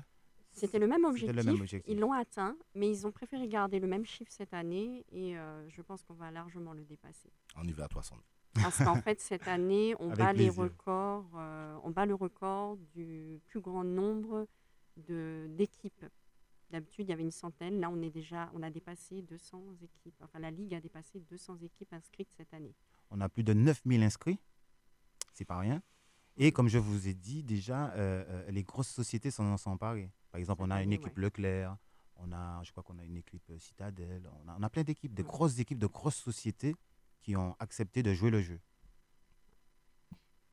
C'était 0.54 0.78
le 0.78 0.86
même 0.86 1.04
objectif. 1.04 1.34
le 1.34 1.42
même 1.44 1.60
objectif. 1.60 1.90
Ils 1.90 1.98
l'ont 1.98 2.12
atteint, 2.12 2.56
mais 2.74 2.90
ils 2.90 3.06
ont 3.06 3.12
préféré 3.12 3.48
garder 3.48 3.78
le 3.80 3.86
même 3.86 4.04
chiffre 4.04 4.30
cette 4.30 4.52
année 4.52 5.04
et 5.10 5.38
euh, 5.38 5.66
je 5.70 5.80
pense 5.80 6.02
qu'on 6.02 6.12
va 6.14 6.30
largement 6.30 6.74
le 6.74 6.84
dépasser. 6.84 7.30
On 7.56 7.62
y 7.64 7.72
va 7.72 7.84
à 7.84 7.88
300 7.88 8.16
000. 8.54 8.64
Parce 8.64 8.84
qu'en 8.84 9.00
fait, 9.00 9.19
cette 9.20 9.48
année, 9.48 9.94
on 9.98 10.06
Avec 10.10 10.19
bat 10.19 10.32
les 10.34 10.50
records, 10.50 11.30
euh, 11.36 11.78
on 11.84 11.90
bat 11.90 12.04
le 12.04 12.14
record 12.14 12.76
du 12.94 13.40
plus 13.46 13.60
grand 13.60 13.82
nombre 13.84 14.46
de- 15.08 15.46
d'équipes. 15.56 16.04
D'habitude, 16.70 17.06
il 17.06 17.10
y 17.10 17.12
avait 17.14 17.22
une 17.22 17.30
centaine. 17.30 17.80
Là, 17.80 17.88
on 17.90 18.02
est 18.02 18.10
déjà, 18.10 18.50
on 18.54 18.62
a 18.62 18.70
dépassé 18.70 19.22
200 19.22 19.62
équipes. 19.82 20.14
Enfin, 20.22 20.38
la 20.38 20.50
ligue 20.50 20.74
a 20.74 20.80
dépassé 20.80 21.20
200 21.30 21.56
équipes 21.62 21.92
inscrites 21.94 22.28
cette 22.36 22.52
année. 22.52 22.74
On 23.10 23.20
a 23.22 23.28
plus 23.30 23.42
de 23.44 23.52
9000 23.54 24.02
inscrits. 24.02 24.38
C'est 25.32 25.44
pas 25.44 25.58
rien. 25.58 25.82
Et 26.37 26.52
comme 26.52 26.69
je 26.69 26.79
vous 26.79 27.08
ai 27.08 27.14
dit 27.14 27.43
déjà, 27.43 27.90
euh, 27.93 28.25
euh, 28.29 28.50
les 28.50 28.62
grosses 28.62 28.88
sociétés 28.88 29.31
s'en 29.31 29.56
sont 29.56 29.70
emparées. 29.70 30.11
Par 30.31 30.38
exemple, 30.38 30.62
on 30.64 30.70
a 30.70 30.82
une 30.82 30.93
équipe. 30.93 31.17
Leclerc, 31.17 31.76
on 32.17 32.32
a, 32.32 32.62
je 32.62 32.70
crois 32.70 32.82
qu'on 32.82 32.99
a 32.99 33.05
une 33.05 33.17
équipe 33.17 33.43
euh, 33.50 33.58
Citadel, 33.58 34.29
on 34.44 34.49
a, 34.49 34.56
on 34.58 34.62
a 34.62 34.70
plein 34.70 34.82
d'équipes, 34.82 35.12
de 35.14 35.22
grosses 35.22 35.58
équipes, 35.58 35.79
de 35.79 35.86
grosses 35.86 36.17
sociétés 36.17 36.74
qui 37.20 37.36
ont 37.36 37.55
accepté 37.58 38.03
de 38.03 38.15
jouer 38.15 38.31
le 38.31 38.41
jeu. 38.41 38.58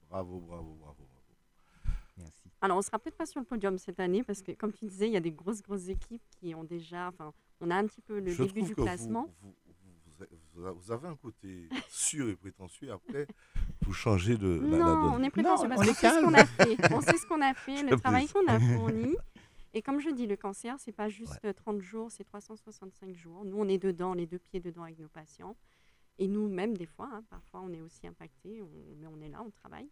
Bravo, 0.09 0.39
bravo, 0.39 0.73
bravo. 0.75 0.95
bravo. 0.97 1.95
Merci. 2.17 2.49
Alors, 2.61 2.77
on 2.77 2.81
sera 2.81 2.99
peut-être 2.99 3.15
pas 3.17 3.25
sur 3.25 3.39
le 3.39 3.45
podium 3.45 3.77
cette 3.77 3.99
année 3.99 4.23
parce 4.23 4.41
que, 4.41 4.51
comme 4.51 4.73
tu 4.73 4.85
disais, 4.85 5.07
il 5.07 5.13
y 5.13 5.17
a 5.17 5.21
des 5.21 5.31
grosses, 5.31 5.61
grosses 5.61 5.87
équipes 5.87 6.21
qui 6.39 6.53
ont 6.55 6.63
déjà. 6.63 7.07
Enfin, 7.07 7.33
on 7.61 7.69
a 7.71 7.75
un 7.75 7.85
petit 7.85 8.01
peu 8.01 8.19
le 8.19 8.31
Je 8.31 8.43
début 8.43 8.63
du 8.63 8.75
que 8.75 8.81
classement. 8.81 9.33
Vous, 9.41 9.49
vous- 9.49 9.68
vous- 10.53 10.91
avez 10.91 11.07
un 11.07 11.15
côté 11.15 11.69
sûr 11.89 12.29
et 12.29 12.35
prétentieux. 12.35 12.91
Après, 12.91 13.27
vous 13.81 13.93
changez 13.93 14.37
de 14.37 14.59
la, 14.59 14.77
la 14.77 14.77
Non, 14.77 15.01
donne. 15.11 15.21
on 15.21 15.23
est 15.23 15.29
prétentieux 15.29 15.67
Non, 15.67 15.75
parce 15.75 15.87
on 15.89 15.93
qu'on 15.93 15.93
sait 15.99 16.09
ce 16.09 16.23
qu'on 16.23 16.33
a 16.33 16.45
fait. 16.45 16.93
On 16.93 17.01
sait 17.01 17.17
ce 17.17 17.25
qu'on 17.27 17.41
a 17.41 17.53
fait, 17.53 17.83
le 17.89 17.97
travail 17.99 18.27
qu'on 18.27 18.47
a 18.47 18.59
fourni. 18.77 19.15
Et 19.73 19.81
comme 19.83 19.99
je 19.99 20.09
dis, 20.09 20.25
le 20.25 20.35
cancer, 20.35 20.75
c'est 20.79 20.91
pas 20.91 21.09
juste 21.09 21.39
euh, 21.45 21.53
30 21.53 21.79
jours, 21.81 22.11
c'est 22.11 22.23
365 22.23 23.15
jours. 23.15 23.45
Nous, 23.45 23.55
on 23.57 23.67
est 23.67 23.77
dedans, 23.77 24.13
les 24.13 24.25
deux 24.25 24.39
pieds 24.39 24.59
dedans 24.59 24.83
avec 24.83 24.97
nos 24.99 25.07
patients. 25.09 25.55
Et 26.17 26.27
nous-mêmes, 26.27 26.75
des 26.75 26.87
fois, 26.87 27.09
hein, 27.13 27.23
parfois, 27.29 27.61
on 27.61 27.71
est 27.71 27.79
aussi 27.81 28.07
impactés, 28.07 28.61
on- 28.61 28.95
mais 28.97 29.07
on 29.07 29.21
est 29.21 29.29
là, 29.29 29.41
on 29.45 29.51
travaille. 29.51 29.87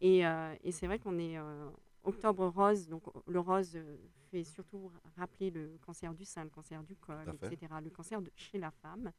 Et, 0.00 0.26
euh, 0.26 0.54
et 0.62 0.70
c'est 0.72 0.86
vrai 0.86 0.98
qu'on 0.98 1.18
est 1.18 1.36
euh, 1.38 1.68
octobre 2.04 2.46
rose, 2.48 2.86
donc 2.86 3.02
le 3.26 3.40
rose 3.40 3.72
euh, 3.74 3.96
fait 4.30 4.44
surtout 4.44 4.92
rappeler 5.16 5.50
le 5.50 5.76
cancer 5.84 6.14
du 6.14 6.24
sein, 6.24 6.44
le 6.44 6.50
cancer 6.50 6.82
du 6.84 6.94
col, 6.94 7.16
etc., 7.42 7.72
le 7.82 7.90
cancer 7.90 8.20
de, 8.22 8.30
chez 8.36 8.58
la 8.58 8.70
femme. 8.70 9.10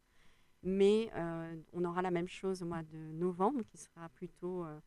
Mais 0.63 1.10
euh, 1.16 1.56
on 1.74 1.84
aura 1.86 2.01
la 2.01 2.12
même 2.12 2.28
chose 2.28 2.62
au 2.62 2.66
mois 2.66 2.84
de 2.84 2.98
novembre, 3.13 3.62
qui 3.63 3.78
sera 3.78 4.10
plutôt 4.10 4.66
euh, 4.66 4.80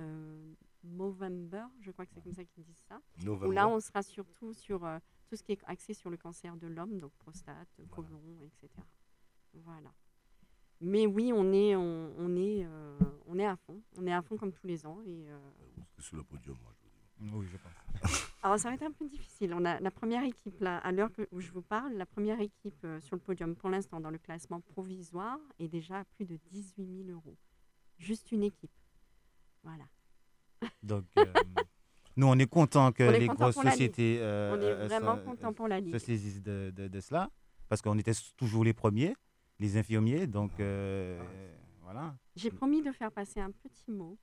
euh, 0.00 0.52
Movember, 0.82 1.66
je 1.80 1.90
crois 1.90 2.06
que 2.06 2.12
c'est 2.12 2.22
comme 2.22 2.32
ça 2.32 2.44
qu'ils 2.44 2.64
disent 2.64 2.82
ça. 2.88 3.00
Où 3.20 3.24
Novembre. 3.24 3.52
là, 3.52 3.68
on 3.68 3.78
sera 3.80 4.02
surtout 4.02 4.52
sur 4.54 4.84
euh, 4.84 4.98
tout 5.28 5.36
ce 5.36 5.42
qui 5.42 5.52
est 5.52 5.60
axé 5.66 5.94
sur 5.94 6.10
le 6.10 6.16
cancer 6.16 6.56
de 6.56 6.66
l'homme, 6.66 6.98
donc 6.98 7.12
prostate, 7.18 7.68
côlon, 7.90 8.20
etc. 8.42 8.68
Voilà. 9.54 9.92
Mais 10.80 11.06
oui, 11.06 11.30
on 11.34 11.52
est, 11.52 11.76
on, 11.76 12.14
on 12.16 12.36
est, 12.36 12.64
euh, 12.64 12.98
on 13.26 13.38
est 13.38 13.44
à 13.46 13.56
fond. 13.56 13.82
On 13.98 14.06
est 14.06 14.12
à 14.12 14.22
fond 14.22 14.36
comme 14.38 14.52
tous 14.52 14.66
les 14.66 14.86
ans. 14.86 15.00
Et, 15.02 15.28
euh, 15.28 15.38
sur 15.98 16.16
le 16.16 16.22
podium, 16.24 16.56
moi, 16.62 16.72
je 16.72 16.82
vous 16.82 17.30
dis. 17.30 17.36
Oui, 17.36 17.46
je 17.46 17.56
pense. 17.58 18.26
alors, 18.42 18.58
ça 18.58 18.68
va 18.70 18.74
être 18.74 18.82
un 18.82 18.92
peu 18.92 19.06
difficile. 19.08 19.52
On 19.54 19.64
a 19.64 19.78
la 19.80 19.90
première 19.90 20.24
équipe, 20.24 20.60
là, 20.60 20.78
à 20.78 20.92
l'heure 20.92 21.10
où 21.32 21.40
je 21.40 21.50
vous 21.50 21.62
parle, 21.62 21.92
la 21.94 22.06
première 22.06 22.40
équipe 22.40 22.82
euh, 22.84 23.00
sur 23.00 23.16
le 23.16 23.20
podium 23.20 23.54
pour 23.54 23.68
l'instant 23.70 24.00
dans 24.00 24.10
le 24.10 24.18
classement 24.18 24.60
provisoire 24.60 25.38
est 25.58 25.68
déjà 25.68 26.00
à 26.00 26.04
plus 26.04 26.24
de 26.26 26.36
18 26.50 27.04
000 27.06 27.10
euros. 27.10 27.36
Juste 27.98 28.32
une 28.32 28.42
équipe. 28.42 28.70
Voilà. 29.62 29.84
Donc, 30.82 31.04
euh, 31.18 31.24
Nous, 32.16 32.26
on 32.26 32.38
est 32.38 32.46
content 32.46 32.92
que 32.92 33.02
On 33.02 33.12
est 33.12 33.20
les 33.20 33.26
content 33.28 33.44
grosses 33.44 33.54
pour 33.54 33.64
la 33.64 33.70
Ligue. 33.70 33.78
sociétés 33.78 34.18
euh, 34.20 34.56
On 34.56 34.60
est 34.60 34.64
euh, 34.64 34.86
vraiment 34.86 35.16
se- 35.16 35.22
content 35.24 35.52
pour 35.52 35.68
la 35.68 35.78
se 35.78 35.84
Ligue. 35.84 35.98
saisissent 35.98 36.42
de, 36.42 36.72
de- 36.74 36.88
de 36.88 37.00
cela, 37.00 37.30
parce 37.68 37.82
qu'on 37.82 37.98
était 37.98 38.12
toujours 38.36 38.64
les 38.64 38.72
premiers, 38.72 39.14
les 39.58 39.76
infirmiers. 39.76 40.26
Donc, 40.26 40.58
euh, 40.60 41.22
voilà. 41.82 42.16
J'ai 42.36 42.50
promis 42.50 42.82
de 42.82 42.90
faire 42.92 43.12
passer 43.12 43.40
un 43.40 43.50
petit 43.50 43.90
mot. 43.90 44.16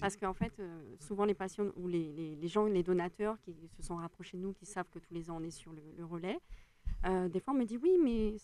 Parce 0.00 0.16
qu'en 0.16 0.34
fait, 0.34 0.52
euh, 0.60 0.96
souvent 1.00 1.24
les 1.24 1.34
patients 1.34 1.66
ou 1.76 1.88
les, 1.88 2.36
gens, 2.48 2.66
les 2.66 2.82
donateurs 2.82 3.38
qui 3.40 3.54
se 3.76 3.82
sont 3.82 3.96
rapprochés 3.96 4.36
de 4.36 4.42
nous, 4.42 4.52
qui 4.52 4.66
savent 4.66 4.88
que 4.90 4.98
tous 4.98 5.12
les 5.14 5.30
ans 5.30 5.38
on 5.40 5.42
est 5.42 5.50
sur 5.50 5.72
le, 5.72 6.04
relais, 6.04 6.38
euh, 7.06 7.28
des 7.28 7.40
fois 7.40 7.54
on 7.54 7.56
me 7.56 7.64
dit 7.64 7.78
oui, 7.78 7.96
mais 8.02 8.36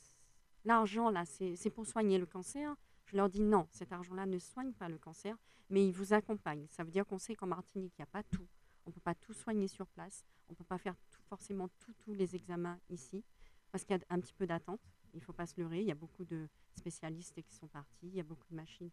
l'argent 0.64 1.10
là, 1.10 1.24
c'est 1.26 1.70
pour 1.70 1.86
soigner 1.86 2.18
le 2.18 2.26
cancer. 2.26 2.74
Je 3.06 3.16
leur 3.16 3.28
dis 3.28 3.40
non, 3.42 3.66
cet 3.70 3.92
argent-là 3.92 4.26
ne 4.26 4.38
soigne 4.38 4.72
pas 4.72 4.88
le 4.88 4.98
cancer, 4.98 5.36
mais 5.70 5.86
il 5.86 5.92
vous 5.92 6.12
accompagne. 6.12 6.66
Ça 6.70 6.84
veut 6.84 6.90
dire 6.90 7.06
qu'on 7.06 7.18
sait 7.18 7.34
qu'en 7.34 7.46
Martinique, 7.46 7.92
il 7.98 8.02
n'y 8.02 8.04
a 8.04 8.06
pas 8.06 8.22
tout. 8.22 8.46
On 8.86 8.90
ne 8.90 8.94
peut 8.94 9.00
pas 9.00 9.14
tout 9.14 9.32
soigner 9.34 9.68
sur 9.68 9.86
place. 9.86 10.24
On 10.48 10.52
ne 10.52 10.56
peut 10.56 10.64
pas 10.64 10.78
faire 10.78 10.94
tout- 11.10 11.20
forcément 11.28 11.68
tous 11.78 12.12
les 12.14 12.34
examens 12.36 12.78
ici, 12.90 13.22
parce 13.70 13.84
qu'il 13.84 13.96
y 13.96 13.98
a 13.98 14.02
un 14.10 14.20
petit 14.20 14.32
peu 14.34 14.46
d'attente. 14.46 14.80
Il 15.14 15.18
ne 15.18 15.22
faut 15.24 15.32
pas 15.32 15.46
se 15.46 15.58
leurrer. 15.60 15.80
Il 15.80 15.86
y 15.86 15.90
a 15.90 15.94
beaucoup 15.94 16.24
de 16.24 16.48
spécialistes 16.74 17.40
qui 17.42 17.54
sont 17.54 17.66
partis. 17.66 18.06
Il 18.08 18.14
y 18.14 18.20
a 18.20 18.22
beaucoup 18.22 18.46
de 18.50 18.56
machines 18.56 18.90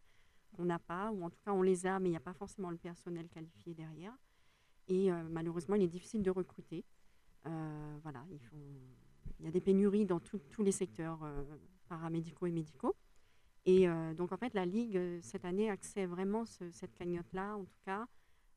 qu'on 0.54 0.66
n'a 0.66 0.80
pas, 0.80 1.12
ou 1.12 1.24
en 1.24 1.30
tout 1.30 1.40
cas 1.44 1.52
on 1.52 1.62
les 1.62 1.86
a, 1.86 2.00
mais 2.00 2.10
il 2.10 2.12
n'y 2.12 2.18
a 2.18 2.22
pas 2.22 2.34
forcément 2.34 2.70
le 2.70 2.78
personnel 2.78 3.28
qualifié 3.30 3.74
derrière. 3.74 4.14
Et 4.88 5.12
euh, 5.12 5.24
malheureusement, 5.30 5.76
il 5.76 5.84
est 5.84 5.88
difficile 5.88 6.22
de 6.22 6.30
recruter. 6.32 6.84
Euh, 7.48 7.98
voilà, 8.04 8.24
il, 8.30 9.46
y 9.46 9.48
a 9.48 9.52
des 9.52 9.62
pénuries 9.62 10.06
dans 10.06 10.20
tous 10.20 10.64
les 10.64 10.72
secteurs 10.72 11.24
euh, 11.24 11.44
paramédicaux 11.90 12.46
et 12.48 12.52
médicaux. 12.52 12.96
Et 13.68 13.88
donc 14.16 14.32
en 14.32 14.38
fait, 14.38 14.54
la 14.54 14.64
Ligue, 14.64 15.20
cette 15.24 15.44
année, 15.44 15.72
accède 15.72 16.08
vraiment 16.08 16.46
ce- 16.46 16.70
cette 16.70 16.94
cagnotte-là, 16.94 17.58
en 17.58 17.66
tout 17.66 17.80
cas, 17.84 18.06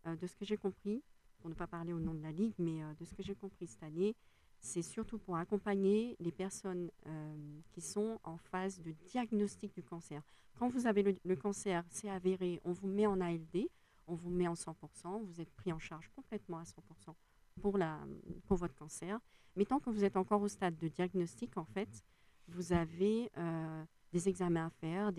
de 0.05 0.27
ce 0.27 0.37
que 0.37 0.45
j'ai 0.45 0.59
compris, 0.59 1.03
pour 1.39 1.49
ne 1.49 1.55
pas 1.55 1.67
parler 1.67 1.95
au 1.95 1.99
nom 1.99 2.13
de 2.13 2.21
la 2.21 2.31
Ligue, 2.31 2.53
mais 2.59 2.83
de 3.01 3.05
ce 3.07 3.15
que 3.15 3.23
j'ai 3.23 3.35
compris 3.35 3.67
cette 3.67 3.83
année, 3.83 4.15
c'est 4.61 4.83
surtout 4.83 5.19
pour 5.19 5.37
accompagner 5.37 6.17
les 6.21 6.33
personnes 6.33 6.91
euh, 7.07 7.61
qui 7.71 7.81
sont 7.81 8.19
en 8.25 8.37
phase 8.37 8.81
de 8.81 8.93
diagnostic 9.07 9.73
du 9.75 9.83
cancer. 9.83 10.23
Quand 10.59 10.69
vous 10.69 10.87
avez 10.87 11.19
le, 11.25 11.37
cancer, 11.37 11.85
c'est 11.89 12.11
avéré, 12.11 12.61
on 12.65 12.73
vous 12.73 12.89
met 12.89 13.07
en 13.07 13.21
ALD, 13.21 13.69
on 14.09 14.15
vous 14.15 14.31
met 14.31 14.49
en 14.49 14.55
100%, 14.55 14.75
vous 15.23 15.41
êtes 15.41 15.53
pris 15.55 15.73
en 15.73 15.79
charge 15.79 16.11
complètement 16.17 16.59
à 16.59 16.65
100% 16.65 17.15
pour, 17.61 17.79
la, 17.79 17.99
pour 18.47 18.57
votre 18.57 18.75
cancer. 18.75 19.21
Mais 19.57 19.65
tant 19.65 19.79
que 19.79 19.91
vous 19.91 20.05
êtes 20.05 20.17
encore 20.17 20.43
au 20.43 20.49
stade 20.49 20.77
de 20.79 20.89
diagnostic, 20.89 21.57
en 21.57 21.65
fait, 21.65 22.05
vous 22.49 22.73
avez 22.73 23.31
euh, 23.37 23.85
des 24.13 24.29
examens 24.29 24.67
à 24.67 24.71
faire, 24.71 25.13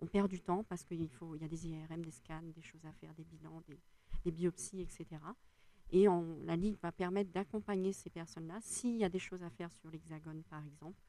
on 0.00 0.06
perd 0.06 0.28
du 0.28 0.40
temps 0.40 0.62
parce 0.64 0.84
qu'il 0.84 1.08
faut, 1.08 1.34
il 1.34 1.42
y 1.42 1.44
a 1.44 1.48
des 1.48 1.66
IRM, 1.66 2.02
des 2.02 2.12
scans, 2.12 2.42
des 2.42 2.62
choses 2.62 2.84
à 2.86 2.92
faire, 2.92 3.12
des 3.14 3.24
bilans, 3.24 3.62
des 4.24 4.30
biopsies, 4.30 4.80
etc. 4.80 5.06
Et 5.90 6.08
on- 6.08 6.38
la 6.44 6.56
Ligue 6.56 6.76
va 6.82 6.92
permettre 6.92 7.30
d'accompagner 7.32 7.92
ces 7.92 8.10
personnes-là 8.10 8.58
s'il 8.60 8.96
y 8.96 9.04
a 9.04 9.08
des 9.08 9.18
choses 9.18 9.42
à 9.42 9.50
faire 9.50 9.72
sur 9.72 9.90
l'Hexagone, 9.90 10.42
par 10.44 10.64
exemple, 10.66 11.00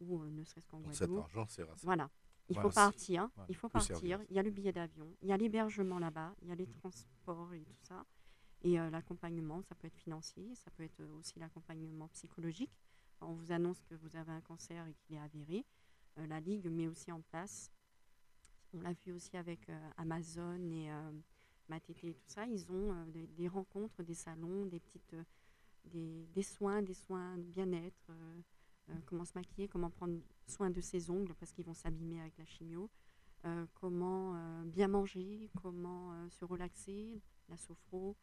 ou 0.00 0.22
euh, 0.22 0.30
ne 0.30 0.42
serait-ce 0.44 0.66
qu'en 0.68 0.80
Donc 0.80 0.94
cet 0.94 1.08
Guadeloupe. 1.08 1.24
argent 1.24 1.46
ça. 1.46 1.62
Voilà. 1.82 2.10
Il 2.48 2.54
Voilà, 2.54 2.62
faut 2.68 2.70
c'est- 2.70 2.74
partir. 2.74 3.30
voilà, 3.36 3.46
Il 3.50 3.54
faut 3.56 3.68
partir. 3.68 3.98
Il 4.30 4.34
y 4.34 4.38
a 4.38 4.42
le 4.42 4.50
billet 4.50 4.72
d'avion, 4.72 5.14
il 5.22 5.28
y 5.28 5.32
a 5.32 5.36
l'hébergement 5.36 5.98
là-bas, 5.98 6.34
il 6.42 6.48
y 6.48 6.52
a 6.52 6.54
les 6.54 6.66
transports 6.66 7.52
et 7.54 7.62
tout 7.62 7.76
ça. 7.82 8.04
Et 8.62 8.80
euh, 8.80 8.90
l'accompagnement, 8.90 9.60
ça 9.62 9.74
peut 9.74 9.86
être 9.86 9.96
financier, 9.96 10.54
ça 10.54 10.70
peut 10.72 10.82
être 10.82 11.00
euh, 11.00 11.18
aussi 11.18 11.38
l'accompagnement 11.38 12.08
psychologique. 12.08 12.72
On 13.20 13.32
vous 13.34 13.52
annonce 13.52 13.80
que 13.82 13.94
vous 13.94 14.16
avez 14.16 14.32
un 14.32 14.40
cancer 14.40 14.86
et 14.88 14.94
qu'il 14.94 15.14
est 15.16 15.20
avéré. 15.20 15.64
Euh, 16.18 16.26
la 16.26 16.40
Ligue 16.40 16.66
met 16.66 16.88
aussi 16.88 17.12
en 17.12 17.20
place, 17.20 17.70
on 18.74 18.80
l'a 18.80 18.92
vu 18.92 19.12
aussi 19.12 19.36
avec 19.36 19.68
Amazon 19.96 20.58
et 20.70 20.88
Matete 21.68 22.04
et 22.04 22.14
tout 22.14 22.28
ça, 22.28 22.46
ils 22.46 22.70
ont 22.70 22.92
euh, 22.92 23.04
des, 23.36 23.48
rencontres, 23.48 24.02
des 24.02 24.14
salons, 24.14 24.66
des 24.66 24.80
petites, 24.80 25.14
euh, 25.94 26.42
soins, 26.42 26.82
des 26.82 26.94
soins 26.94 27.36
de 27.38 27.42
bien-être, 27.42 28.10
euh, 28.10 28.94
comment 29.06 29.24
se 29.24 29.32
maquiller, 29.34 29.68
comment 29.68 29.90
prendre 29.90 30.18
soin 30.46 30.70
de 30.70 30.80
ses 30.80 31.10
ongles 31.10 31.34
parce 31.34 31.52
qu'ils 31.52 31.64
vont 31.64 31.74
s'abîmer 31.74 32.20
avec 32.20 32.36
la 32.36 32.44
chimio, 32.44 32.90
comment 33.74 34.34
bien 34.64 34.88
manger, 34.88 35.50
comment 35.62 36.28
se 36.30 36.44
relaxer, 36.44 37.20
la 37.48 37.56
sophro, 37.56 38.16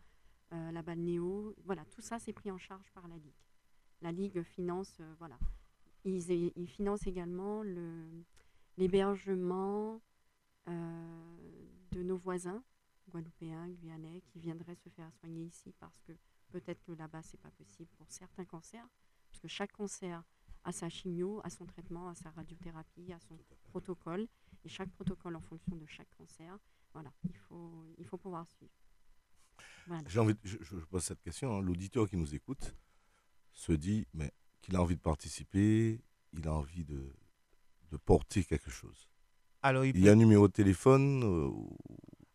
la 0.52 0.82
balnéo, 0.82 1.56
voilà, 1.66 1.86
tout 1.86 2.02
ça 2.02 2.20
c'est 2.20 2.34
pris 2.34 2.52
en 2.52 2.58
charge 2.58 2.92
par 2.92 3.08
la 3.08 3.16
Ligue. 3.16 3.34
La 4.02 4.12
Ligue 4.12 4.44
finance, 4.44 5.02
voilà. 5.18 5.40
Ils, 6.04 6.30
ils 6.32 6.68
financent 6.68 7.08
également 7.08 7.64
le- 7.64 8.24
l'hébergement 8.78 10.02
de 10.68 12.04
nos 12.04 12.18
voisins, 12.18 12.64
guadeloupéens, 13.10 13.70
guyanais, 13.70 14.22
qui 14.28 14.40
viendraient 14.40 14.76
se 14.76 14.90
faire 14.90 15.12
soigner 15.14 15.44
ici 15.46 15.74
parce 15.80 16.00
que 16.02 16.14
peut-être 16.52 16.82
que 16.84 16.94
là-bas 16.94 17.22
c'est 17.24 17.40
pas 17.40 17.52
possible 17.52 17.90
pour 17.98 18.10
certains 18.10 18.46
cancers, 18.46 18.88
parce 19.30 19.40
que 19.42 19.48
chaque 19.48 19.72
cancer 19.74 20.24
a 20.64 20.72
sa 20.72 20.90
chimio, 20.90 21.42
a 21.44 21.50
son 21.50 21.66
traitement, 21.66 22.10
a 22.10 22.16
sa 22.16 22.32
radiothérapie, 22.32 23.14
a 23.14 23.20
son 23.20 23.38
protocole, 23.66 24.28
et 24.66 24.70
chaque 24.70 24.92
protocole 24.92 25.36
en 25.36 25.42
fonction 25.42 25.76
de 25.76 25.86
chaque 25.86 26.10
cancer. 26.18 26.58
Voilà, 26.94 27.12
il 27.30 27.38
faut, 27.38 27.86
il 27.98 28.06
faut 28.06 28.18
pouvoir 28.18 28.48
suivre. 28.50 28.74
Voilà. 29.88 30.04
J'ai 30.08 30.20
envie, 30.20 30.34
de- 30.34 30.40
je, 30.44 30.58
je 30.62 30.76
pose 30.86 31.04
cette 31.04 31.22
question. 31.22 31.58
hein. 31.58 31.62
L'auditeur 31.62 32.10
qui 32.10 32.18
nous 32.18 32.36
écoute 32.36 32.76
se 33.54 33.72
dit, 33.72 34.06
mais 34.14 34.34
qu'il 34.62 34.76
a 34.76 34.82
envie 34.82 34.96
de 34.98 35.02
participer, 35.02 36.02
il 36.34 36.48
a 36.48 36.54
envie 36.54 36.84
de, 36.84 37.14
de 37.92 37.98
porter 37.98 38.44
quelque 38.44 38.70
chose. 38.72 39.08
Alors, 39.62 39.86
il 39.86 39.96
Il 39.96 40.04
y 40.04 40.10
a 40.10 40.12
un 40.12 40.16
numéro 40.16 40.48
de 40.48 40.54
téléphone, 40.54 41.24
euh, 41.24 41.48
ou- 41.48 41.78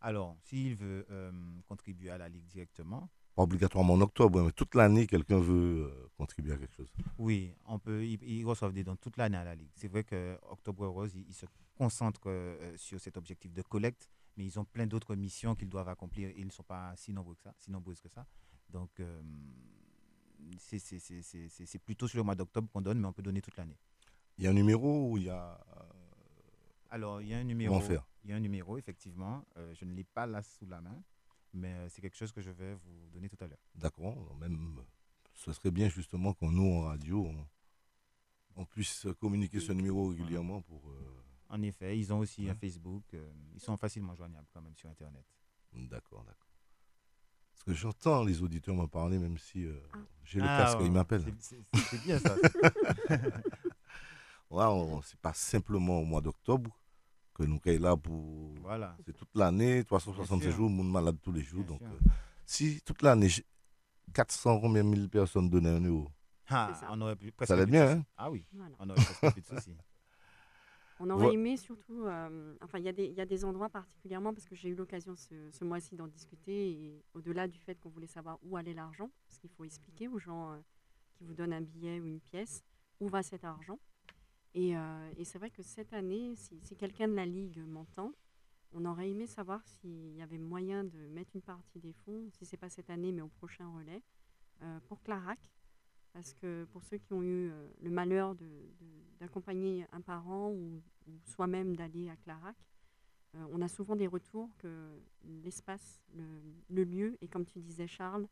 alors 0.05 0.37
s'il 0.43 0.75
veut 0.75 1.03
euh, 1.09 1.31
contribuer 1.67 2.11
à 2.11 2.19
la 2.19 2.29
Ligue 2.29 2.45
directement, 2.45 3.09
pas 3.35 3.41
obligatoirement 3.41 3.95
en 3.95 4.01
octobre, 4.01 4.43
mais 4.43 4.51
toute 4.51 4.75
l'année, 4.75 5.07
quelqu'un 5.07 5.39
veut 5.39 5.89
euh, 5.91 6.09
contribuer 6.15 6.53
à 6.53 6.57
quelque 6.57 6.75
chose. 6.75 6.93
Oui, 7.17 7.53
on 7.65 7.79
peut, 7.79 8.05
ils, 8.05 8.45
reçoivent 8.45 8.71
des 8.71 8.83
dons 8.83 8.95
toute 8.95 9.17
l'année 9.17 9.35
à 9.35 9.43
la 9.43 9.55
Ligue. 9.55 9.71
C'est 9.73 9.87
vrai 9.87 10.03
que 10.03 10.37
Octobre 10.49 10.87
Rose, 10.87 11.13
ils, 11.15 11.33
se 11.33 11.47
concentrent 11.75 12.29
euh, 12.29 12.77
sur 12.77 12.99
cet 13.01 13.17
objectif 13.17 13.51
de 13.51 13.63
collecte, 13.63 14.07
mais 14.37 14.45
ils 14.45 14.59
ont 14.59 14.63
plein 14.63 14.85
d'autres 14.85 15.15
missions 15.15 15.55
qu'ils 15.55 15.69
doivent 15.69 15.89
accomplir 15.89 16.29
ils 16.37 16.45
ne 16.45 16.51
sont 16.51 16.63
pas 16.63 16.93
si 16.95 17.11
nombreux 17.11 17.33
que 17.35 17.41
ça. 17.41 17.53
Si 17.57 17.71
nombreuses 17.71 17.99
que 17.99 18.09
ça. 18.09 18.27
Donc, 18.69 19.01
c'est 20.59 21.79
plutôt 21.83 22.07
sur 22.07 22.17
le 22.19 22.23
mois 22.23 22.35
d'octobre 22.35 22.69
qu'on 22.71 22.81
donne, 22.81 22.99
mais 22.99 23.07
on 23.07 23.13
peut 23.13 23.23
donner 23.23 23.41
toute 23.41 23.57
l'année. 23.57 23.77
Il 24.37 24.43
y 24.43 24.47
a 24.47 24.51
un 24.51 24.53
numéro 24.53 25.09
où 25.09 25.17
il 25.17 25.23
y 25.23 25.29
a. 25.29 25.59
Alors, 26.95 27.21
il 27.21 27.27
y 27.27 27.33
a 27.33 27.37
un 27.39 27.43
numéro. 27.43 27.73
Comment 27.75 27.85
faire? 27.85 28.07
Il 28.23 28.29
y 28.29 28.33
a 28.33 28.37
un 28.37 28.39
numéro, 28.39 28.77
effectivement. 28.77 29.43
Euh, 29.57 29.73
je 29.75 29.83
ne 29.83 29.93
l'ai 29.93 30.05
pas 30.05 30.25
là 30.25 30.41
sous 30.41 30.65
la 30.65 30.79
main, 30.79 31.03
mais 31.51 31.73
euh, 31.73 31.89
c'est 31.89 32.01
quelque 32.01 32.15
chose 32.15 32.31
que 32.31 32.39
je 32.39 32.51
vais 32.51 32.73
vous 32.73 33.09
donner 33.11 33.27
tout 33.27 33.35
à 33.41 33.47
l'heure. 33.47 33.59
D'accord, 33.75 34.33
même. 34.39 34.79
Ce 35.33 35.51
serait 35.51 35.71
bien 35.71 35.89
justement 35.89 36.31
qu'on 36.33 36.51
nous, 36.51 36.71
en 36.77 36.81
radio, 36.83 37.25
on, 37.25 37.45
on 38.61 38.65
puisse 38.65 39.07
communiquer 39.19 39.59
ce 39.59 39.73
numéro 39.73 40.07
régulièrement 40.07 40.61
pour. 40.61 40.89
euh, 40.89 41.21
En 41.49 41.61
effet, 41.63 41.99
ils 41.99 42.13
ont 42.13 42.19
aussi 42.19 42.45
un 42.47 42.53
Ouais. 42.53 42.57
Facebook. 42.61 43.03
euh, 43.13 43.29
ils 43.53 43.59
sont 43.59 43.75
facilement 43.75 44.15
joignables 44.15 44.47
quand 44.53 44.61
même 44.61 44.77
sur 44.77 44.89
Internet. 44.89 45.25
D'accord, 45.73 46.23
d'accord. 46.23 46.47
Parce 47.51 47.63
que 47.65 47.73
j'entends 47.73 48.23
les 48.23 48.41
auditeurs 48.41 48.73
me 48.75 48.85
parler, 48.87 49.19
même 49.19 49.37
si 49.37 49.65
euh, 49.65 49.77
Ah. 49.93 49.97
j'ai 50.23 50.39
le 50.39 50.45
Ah, 50.47 50.59
casque, 50.63 50.79
ouais, 50.79 50.85
ils 50.85 50.91
m'appellent. 50.93 51.25
c'est- 51.39 51.59
bien 52.05 52.19
ça. 52.19 52.35
On- 54.49 55.01
c'est 55.01 55.19
pas 55.19 55.33
simplement 55.33 55.99
au 55.99 56.05
mois 56.05 56.21
d'octobre 56.21 56.79
que 57.35 57.43
nous 57.43 57.59
sommes 57.63 57.81
là 57.81 57.95
pour. 57.97 58.55
voilà. 58.61 58.95
C'est 59.05 59.13
toute 59.13 59.35
l'année, 59.35 59.83
366 59.83 60.39
Bien 60.39 60.49
sûr. 60.49 60.57
jours, 60.57 60.69
monde 60.69 60.89
malade 60.91 61.17
tous 61.21 61.31
les 61.31 61.41
jours. 61.43 61.63
Bien 61.65 61.77
donc, 61.77 61.81
euh, 61.83 62.09
si 62.45 62.81
toute 62.81 63.01
l'année, 63.03 63.29
j'ai 63.29 63.45
400 64.13 64.59
combien 64.61 64.83
de 64.83 64.89
mille 64.89 65.09
personnes 65.09 65.49
donnaient 65.49 65.69
un 65.75 65.81
euro, 65.83 66.07
Ah, 66.47 66.73
ça. 66.79 66.87
on 66.91 67.01
aurait 67.01 67.15
plus, 67.15 67.31
presque 67.31 67.49
ça 67.49 67.53
allait 67.55 67.65
bien, 67.65 67.89
hein? 67.97 68.05
Ah 68.17 68.31
oui, 68.31 68.47
Voilà. 68.53 68.75
on 68.79 68.89
aurait 68.89 69.01
presque 69.03 69.33
plus 69.33 69.41
de 69.41 69.47
soucis. 69.47 69.75
On 70.97 71.09
aurait 71.09 71.33
aimé 71.33 71.57
surtout, 71.57 72.05
euh, 72.05 72.55
enfin 72.61 72.77
il 72.79 72.85
y, 72.85 72.87
a 72.87 72.93
des- 72.93 73.07
il 73.07 73.13
y 73.15 73.19
a 73.19 73.25
des 73.25 73.43
endroits 73.43 73.67
particulièrement 73.67 74.33
parce 74.33 74.45
que 74.45 74.55
j'ai 74.55 74.69
eu 74.69 74.75
l'occasion 74.75 75.13
ce, 75.17 75.51
ce 75.51 75.65
mois-ci 75.65 75.97
d'en 75.97 76.07
discuter 76.07 76.71
et 76.71 77.03
au-delà 77.13 77.49
du 77.49 77.59
fait 77.59 77.75
qu'on 77.75 77.89
voulait 77.89 78.07
savoir 78.07 78.39
où 78.43 78.55
allait 78.55 78.73
l'argent, 78.73 79.09
parce 79.27 79.37
qu'il 79.37 79.49
faut 79.49 79.65
expliquer 79.65 80.07
aux 80.07 80.19
gens 80.19 80.53
euh, 80.53 80.57
qui 81.11 81.25
vous 81.25 81.33
donnent 81.33 81.51
un 81.51 81.59
billet 81.59 81.99
ou 81.99 82.05
une 82.05 82.21
pièce 82.21 82.63
où 83.01 83.09
va 83.09 83.23
cet 83.23 83.43
argent. 83.43 83.77
Et, 84.55 84.75
euh, 84.75 85.11
et 85.17 85.25
c'est 85.25 85.37
vrai 85.37 85.49
que 85.49 85.61
cette 85.61 85.91
année, 85.93 86.33
si, 86.35 86.57
si 86.61 86.75
quelqu'un 86.77 87.09
de 87.09 87.13
la 87.13 87.25
Ligue 87.25 87.59
m'entend, 87.67 88.13
on 88.71 88.85
aurait 88.85 89.09
aimé 89.09 89.27
savoir 89.27 89.61
s'il 89.67 90.15
y 90.15 90.21
avait 90.21 90.37
moyen 90.37 90.85
de 90.85 90.97
mettre 91.07 91.35
une 91.35 91.41
partie 91.41 91.79
des 91.79 91.91
fonds, 91.93 92.29
si 92.31 92.45
c'est 92.45 92.57
pas 92.57 92.69
cette 92.69 92.89
année 92.89 93.11
mais 93.11 93.21
au 93.21 93.27
prochain 93.27 93.67
relais, 93.69 94.01
euh, 94.63 94.79
pour 94.87 95.01
Clarac. 95.03 95.39
Parce 96.13 96.33
que 96.33 96.63
pour 96.71 96.83
ceux 96.85 96.97
qui 96.97 97.11
ont 97.11 97.21
eu 97.21 97.49
euh, 97.51 97.67
le 97.81 97.89
malheur 97.89 98.35
de- 98.35 98.45
de- 98.45 99.03
d'accompagner 99.19 99.85
un 99.91 99.99
parent 99.99 100.49
ou, 100.49 100.81
ou 101.07 101.11
soi-même 101.25 101.75
d'aller 101.75 102.09
à 102.09 102.15
Clarac, 102.15 102.55
euh, 103.35 103.45
on 103.51 103.61
a 103.61 103.67
souvent 103.67 103.97
des 103.97 104.07
retours 104.07 104.49
que 104.59 104.97
l'espace, 105.43 106.01
le, 106.15 106.23
le 106.69 106.83
lieu, 106.85 107.17
et 107.19 107.27
comme 107.27 107.45
tu 107.45 107.59
disais 107.59 107.87
Charles, 107.87 108.27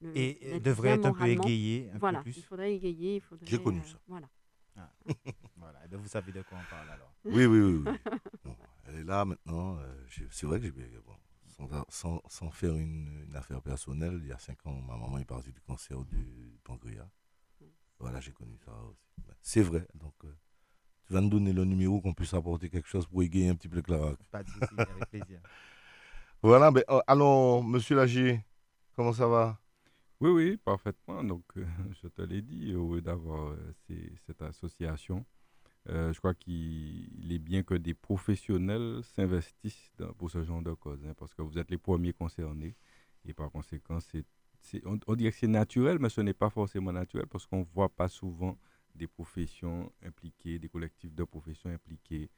le, 0.00 0.12
Et 0.16 0.60
devrait 0.60 0.90
être 0.90 1.06
un 1.06 1.12
peu 1.12 1.26
égayé 1.26 1.90
un 1.92 1.98
Voilà, 1.98 2.20
peu 2.22 2.30
il 2.30 2.32
plus. 2.34 2.42
faudrait 2.42 2.74
égayer, 2.74 3.16
il 3.16 3.20
faudrait... 3.20 3.46
J'ai 3.48 3.60
connu 3.60 3.80
euh, 3.80 3.82
ça. 3.82 3.98
Voilà. 4.06 4.28
Voilà, 5.56 5.78
eh 5.84 5.88
ben, 5.88 5.98
vous 5.98 6.08
savez 6.08 6.32
de 6.32 6.42
quoi 6.42 6.58
on 6.58 6.64
parle 6.64 6.90
alors. 6.90 7.14
Oui, 7.24 7.44
oui, 7.44 7.60
oui. 7.60 7.82
oui. 7.86 7.92
Bon, 8.44 8.56
elle 8.86 8.96
est 8.96 9.04
là 9.04 9.24
maintenant. 9.24 9.78
euh, 9.78 10.06
c'est 10.30 10.46
vrai 10.46 10.58
que 10.58 10.64
j'ai 10.66 10.72
bien. 10.72 10.86
Bon, 11.06 11.16
sans, 11.48 11.68
sans, 11.88 12.22
sans 12.28 12.50
faire 12.50 12.74
une, 12.74 13.24
une 13.28 13.36
affaire 13.36 13.60
personnelle, 13.60 14.18
il 14.22 14.28
y 14.28 14.32
a 14.32 14.38
cinq 14.38 14.64
ans, 14.66 14.80
ma 14.80 14.96
maman 14.96 15.18
est 15.18 15.24
partie 15.26 15.52
du 15.52 15.60
cancer 15.60 16.02
du 16.04 16.58
pancréas. 16.64 17.08
Voilà, 17.98 18.20
j'ai 18.20 18.32
connu 18.32 18.56
ça 18.64 18.72
aussi. 18.84 19.04
Ben, 19.26 19.34
C'est 19.42 19.60
vrai. 19.62 19.86
Donc, 19.94 20.14
euh, 20.24 20.34
tu 21.06 21.12
vas 21.12 21.20
nous 21.20 21.28
donner 21.28 21.52
le 21.52 21.64
numéro 21.66 22.00
qu'on 22.00 22.14
puisse 22.14 22.32
apporter 22.32 22.70
quelque 22.70 22.88
chose 22.88 23.06
pour 23.06 23.22
égayer 23.22 23.48
un 23.50 23.54
petit 23.54 23.68
peu 23.68 23.76
le 23.76 23.82
clarac. 23.82 24.16
Pas 24.30 24.42
de 24.42 24.48
souci, 24.48 24.74
avec 24.78 25.10
plaisir. 25.10 25.40
Voilà, 26.42 26.70
ben, 26.70 26.82
euh, 26.88 27.00
alors, 27.06 27.62
monsieur 27.62 27.96
Lagier, 27.96 28.42
comment 28.96 29.12
ça 29.12 29.26
va? 29.26 29.58
Oui, 30.20 30.30
oui, 30.30 30.56
parfaitement. 30.58 31.24
Donc, 31.24 31.44
euh, 31.56 31.64
je 32.02 32.08
te 32.08 32.22
l'ai 32.22 32.42
dit, 32.42 32.72
heureux 32.72 33.00
d'avoir 33.00 33.52
euh, 33.52 34.14
cette 34.26 34.42
association. 34.42 35.24
Euh, 35.88 36.12
je 36.12 36.18
crois 36.18 36.34
qu'il 36.34 37.32
est 37.32 37.38
bien 37.38 37.62
que 37.62 37.74
des 37.74 37.94
professionnels 37.94 39.00
s'investissent 39.02 39.92
pour 40.18 40.30
ce 40.30 40.44
genre 40.44 40.62
de 40.62 40.74
cause, 40.74 41.00
hein, 41.06 41.14
parce 41.16 41.32
que 41.34 41.40
vous 41.42 41.58
êtes 41.58 41.70
les 41.70 41.78
premiers 41.78 42.12
concernés. 42.12 42.76
Et 43.24 43.32
par 43.32 43.50
conséquent, 43.50 43.98
c'est, 44.00 44.24
on, 44.84 44.98
on 45.06 45.16
dirait 45.16 45.32
que 45.32 45.38
c'est 45.38 45.46
naturel, 45.46 45.98
mais 45.98 46.10
ce 46.10 46.20
n'est 46.20 46.34
pas 46.34 46.50
forcément 46.50 46.92
naturel, 46.92 47.26
parce 47.26 47.46
qu'on 47.46 47.60
ne 47.60 47.64
voit 47.74 47.88
pas 47.88 48.08
souvent 48.08 48.58
des 48.94 49.06
professions 49.06 49.90
impliquées, 50.02 50.58
des 50.58 50.68
collectifs 50.68 51.14
de 51.14 51.24
professions 51.24 51.70
impliqués 51.70 52.30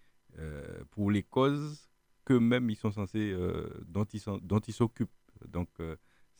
pour 0.90 1.10
les 1.10 1.22
causes 1.22 1.90
qu'eux-mêmes 2.24 2.70
ils 2.70 2.76
sont 2.76 2.90
censés, 2.92 3.34
dont 3.86 4.04
ils 4.04 4.72
s'occupent. 4.72 5.10
Donc, 5.48 5.68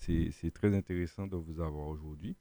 c'est 0.03 0.51
très 0.53 0.75
intéressant 0.75 1.27
de 1.27 1.37
vous 1.37 1.61
avoir 1.61 1.87
aujourd'hui. 1.89 2.37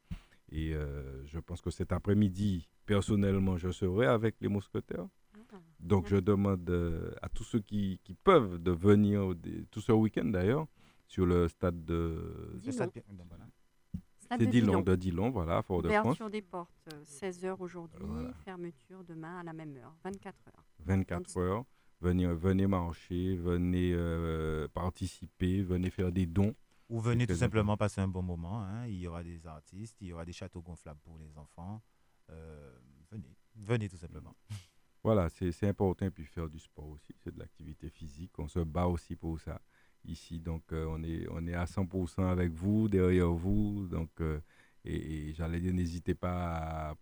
Et 0.52 0.74
euh, 0.74 1.26
je 1.26 1.40
pense 1.40 1.62
que 1.62 1.70
cet 1.72 1.92
après-midi, 1.94 2.68
personnellement, 2.86 3.58
je 3.58 3.70
serai 3.72 4.08
avec 4.08 4.36
les 4.42 4.48
mousquetaires. 4.50 5.08
Ah, 5.54 5.58
Donc, 5.80 6.08
je 6.08 6.18
demande 6.18 6.70
euh, 6.70 7.14
à 7.22 7.30
tous 7.30 7.44
ceux 7.44 7.60
qui, 7.60 8.00
qui 8.04 8.14
peuvent 8.14 8.62
de 8.62 8.72
venir, 8.72 9.34
tout 9.70 9.82
ce 9.82 9.92
week-end 9.92 10.26
d'ailleurs, 10.26 10.68
sur 11.08 11.26
le 11.26 11.48
stade 11.48 11.86
de. 11.86 12.60
C'est 12.64 14.38
de 14.38 14.46
Dillon, 14.46 14.82
de 14.82 14.96
Dillon, 14.96 15.30
voilà, 15.30 15.62
Fort-de-France. 15.62 16.06
Ouverture 16.06 16.30
des 16.30 16.42
portes, 16.42 16.90
16h 17.06 17.58
aujourd'hui, 17.60 18.06
Voilà. 18.06 18.34
fermeture 18.46 19.04
demain 19.04 19.40
à 19.40 19.44
la 19.44 19.52
même 19.52 19.76
heure, 19.76 19.94
24 20.06 20.36
heures. 20.48 20.64
24 20.86 21.38
heures. 21.38 21.66
Venez, 22.00 22.26
venez 22.28 22.66
marcher, 22.66 23.36
venez 23.36 23.92
euh, 23.94 24.68
participer, 24.70 25.62
venez 25.62 25.90
faire 25.90 26.12
des 26.12 26.26
dons. 26.26 26.56
Ou 26.92 27.00
venez 27.00 27.26
tout 27.26 27.34
simplement 27.40 27.78
passer 27.78 28.02
un 28.02 28.08
bon 28.08 28.22
moment. 28.22 28.62
hein. 28.64 28.86
Il 28.88 28.98
y 29.00 29.08
aura 29.08 29.24
des 29.24 29.48
artistes, 29.48 29.96
il 30.02 30.08
y 30.08 30.14
aura 30.14 30.26
des 30.26 30.34
châteaux 30.34 30.62
gonflables 30.62 31.00
pour 31.02 31.18
les 31.18 31.38
enfants. 31.38 31.82
Euh, 32.30 32.78
venez, 33.10 33.36
venez 33.56 33.90
tout 33.90 33.98
simplement. 33.98 34.36
Voilà, 35.04 35.30
c'est 35.30 35.68
important. 35.68 36.06
Et 36.06 36.12
puis 36.12 36.26
faire 36.26 36.48
du 36.48 36.60
sport 36.60 36.88
aussi, 36.88 37.12
c'est 37.24 37.34
de 37.34 37.40
l'activité 37.40 37.90
physique. 37.90 38.38
On 38.38 38.48
se 38.48 38.60
bat 38.60 38.86
aussi 38.86 39.16
pour 39.16 39.40
ça 39.40 39.60
ici. 40.06 40.40
Donc, 40.40 40.72
euh, 40.74 40.86
on, 40.90 41.02
est, 41.02 41.28
on 41.32 41.48
est 41.48 41.56
à 41.56 41.66
100% 41.66 42.22
avec 42.30 42.52
vous, 42.52 42.88
derrière 42.88 43.32
vous. 43.32 43.88
Donc, 43.88 44.12
euh, 44.22 44.40
et, 44.86 45.30
et 45.30 45.34
j'allais 45.34 45.60
dire, 45.60 45.74
n'hésitez 45.74 46.14
pas 46.14 46.90
à 46.92 46.96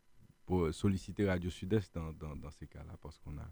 pour 0.45 0.73
solliciter 0.73 1.27
Radio 1.27 1.49
Sud-Est 1.49 1.93
dans, 1.93 2.13
dans, 2.13 2.37
dans 2.37 2.51
ces 2.51 2.67
cas-là, 2.67 2.95
parce 3.01 3.17
qu'on 3.19 3.37
a. 3.37 3.51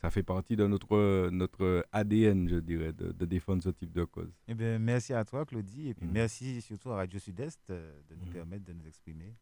Ça 0.00 0.10
fait 0.10 0.22
partie 0.22 0.56
de 0.56 0.66
notre, 0.66 1.28
notre 1.28 1.84
ADN, 1.92 2.48
je 2.48 2.56
dirais, 2.56 2.92
de, 2.92 3.12
de 3.12 3.24
défendre 3.26 3.62
ce 3.62 3.68
type 3.68 3.92
de 3.92 4.04
cause. 4.04 4.32
Eh 4.48 4.54
bien, 4.54 4.78
merci 4.78 5.12
à 5.12 5.24
toi, 5.26 5.44
Claudie, 5.44 5.88
et 5.88 5.94
puis 5.94 6.06
Mhm. 6.06 6.12
merci 6.14 6.62
surtout 6.62 6.90
à 6.90 6.96
Radio 6.96 7.18
Sud-Est 7.18 7.60
euh, 7.68 8.00
de 8.08 8.14
nous 8.14 8.24
Mhm. 8.26 8.32
permettre 8.32 8.64
de 8.64 8.72
nous 8.72 8.86
exprimer. 8.86 9.36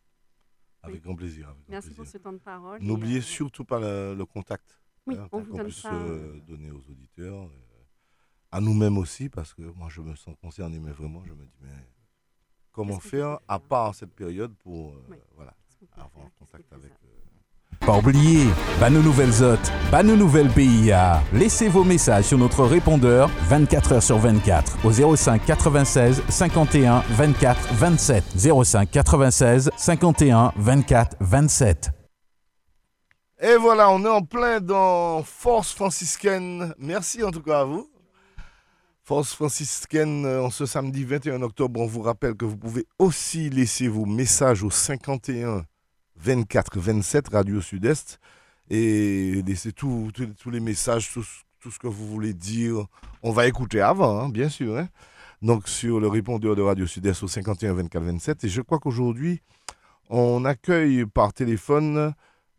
Avec 0.83 1.03
grand 1.03 1.15
plaisir. 1.15 1.49
avec 1.49 1.61
grand 1.63 1.71
Merci 1.73 1.91
pour 1.95 2.07
ce 2.07 2.19
temps 2.19 2.33
de 2.33 2.39
parole. 2.39 2.81
N'oubliez 2.83 3.19
euh, 3.19 3.23
surtout 3.23 3.65
pas 3.65 3.79
le, 3.79 4.15
le 4.17 4.25
contact. 4.27 4.81
Oui, 5.07 5.17
hein, 5.17 5.29
on 5.33 5.41
vous 5.41 5.51
qu'on 5.53 5.57
donne 5.59 5.67
puisse 5.67 5.79
ça. 5.81 5.95
euh, 5.95 6.41
donner 6.41 6.71
aux 6.73 6.83
auditeurs, 6.91 7.45
euh, 7.45 7.85
à 8.51 8.61
nous-mêmes 8.61 8.99
aussi, 8.99 9.29
parce 9.29 9.55
que 9.55 9.63
moi 9.63 9.89
je 9.91 10.01
me 10.01 10.15
sens 10.17 10.35
concerné, 10.41 10.81
mais 10.81 10.93
vraiment 10.93 11.25
je 11.25 11.33
me 11.35 11.45
dis, 11.45 11.57
mais 11.61 11.71
comment 12.73 12.99
faire 12.99 13.39
à 13.47 13.59
faire 13.59 13.69
part 13.69 13.95
cette 13.95 14.13
période 14.15 14.55
pour 14.57 14.91
euh, 14.95 15.07
Oui. 15.09 15.17
voilà, 15.35 15.55
avoir 15.97 16.33
contact 16.39 16.73
avec. 16.73 16.93
Pas 17.89 17.97
oublier, 17.97 18.45
nos 18.91 19.01
nouvelles 19.01 19.43
hôtes, 19.43 19.73
bah 19.91 20.03
nos 20.03 20.15
nouvelles 20.15 20.51
PIA. 20.51 21.23
Laissez 21.33 21.69
vos 21.69 21.85
messages 21.85 22.27
sur 22.27 22.37
notre 22.37 22.67
répondeur 22.67 23.31
24 23.49 23.93
heures 23.93 24.03
sur 24.03 24.19
24 24.19 24.85
au 24.85 25.17
05 25.17 25.43
96 25.47 26.23
51 26.29 27.03
24 27.09 27.73
27. 27.73 28.25
05 28.37 28.91
96 28.91 29.71
51 29.75 30.53
24 30.57 31.17
27. 31.21 31.91
Et 33.41 33.57
voilà, 33.57 33.89
on 33.89 34.05
est 34.05 34.09
en 34.09 34.21
plein 34.21 34.61
dans 34.61 35.23
Force 35.23 35.73
franciscaine. 35.73 36.75
Merci 36.79 37.25
en 37.25 37.31
tout 37.31 37.41
cas 37.41 37.61
à 37.61 37.65
vous. 37.65 37.89
Force 39.03 39.33
franciscaine, 39.33 40.27
euh, 40.27 40.43
en 40.43 40.51
ce 40.51 40.67
samedi 40.67 41.07
21 41.07 41.41
octobre, 41.41 41.81
on 41.81 41.87
vous 41.87 42.03
rappelle 42.03 42.35
que 42.35 42.45
vous 42.45 42.59
pouvez 42.59 42.85
aussi 42.99 43.49
laisser 43.49 43.89
vos 43.89 44.05
messages 44.05 44.63
au 44.63 44.69
51 44.69 45.63
24 46.21 46.79
27 46.79 47.29
Radio 47.29 47.61
Sud-Est 47.61 48.19
et 48.71 49.43
laisser 49.47 49.73
tous 49.73 50.11
les 50.51 50.61
messages, 50.61 51.13
tout, 51.13 51.25
tout 51.61 51.71
ce 51.71 51.79
que 51.79 51.87
vous 51.87 52.07
voulez 52.07 52.35
dire. 52.35 52.87
On 53.23 53.33
va 53.33 53.47
écouter 53.47 53.81
avant, 53.81 54.21
hein, 54.21 54.29
bien 54.29 54.49
sûr. 54.49 54.77
hein. 54.77 54.89
Donc 55.43 55.69
sur 55.69 56.01
le 56.01 56.09
répondeur 56.09 56.57
de 56.57 56.63
Radio 56.63 56.87
Sud-Est 56.87 57.23
au 57.23 57.29
51 57.29 57.75
24 57.75 58.03
27. 58.03 58.45
Et 58.45 58.49
je 58.49 58.61
crois 58.61 58.79
qu'aujourd'hui, 58.79 59.41
on 60.11 60.45
accueille 60.45 61.07
par 61.07 61.33
téléphone 61.33 62.13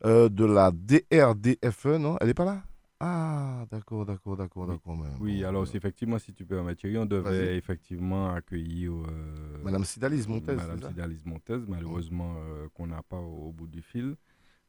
euh, 0.05 0.29
de 0.29 0.45
la 0.45 0.71
DRDFE, 0.71 1.97
non? 1.99 2.17
Elle 2.21 2.27
n'est 2.27 2.33
pas 2.33 2.45
là? 2.45 2.61
Ah, 3.01 3.65
d'accord, 3.71 4.05
d'accord, 4.05 4.35
d'accord, 4.35 4.67
d'accord. 4.67 4.97
Oui, 5.21 5.43
alors 5.45 5.61
euh, 5.61 5.65
c'est 5.65 5.77
effectivement, 5.77 6.19
si 6.19 6.33
tu 6.33 6.45
peux 6.45 6.59
Thierry, 6.75 6.97
on 6.97 7.05
devait 7.05 7.55
effectivement 7.55 8.29
accueillir 8.33 8.91
euh, 8.91 9.63
Madame 9.63 9.85
Sidalise 9.85 10.27
Montez, 10.27 10.55
Madame 10.55 10.81
Sidalise 10.81 11.25
Montez, 11.25 11.59
malheureusement 11.67 12.35
euh, 12.39 12.67
qu'on 12.73 12.87
n'a 12.87 13.01
pas 13.01 13.17
au, 13.17 13.47
au 13.47 13.51
bout 13.53 13.67
du 13.67 13.81
fil, 13.81 14.15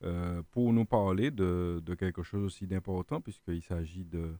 euh, 0.05 0.43
pour 0.53 0.73
nous 0.73 0.85
parler 0.85 1.33
de, 1.33 1.83
de 1.85 1.95
quelque 1.95 2.23
chose 2.23 2.45
aussi 2.45 2.69
d'important, 2.69 3.21
puisqu'il 3.21 3.63
s'agit 3.63 4.05
de, 4.05 4.37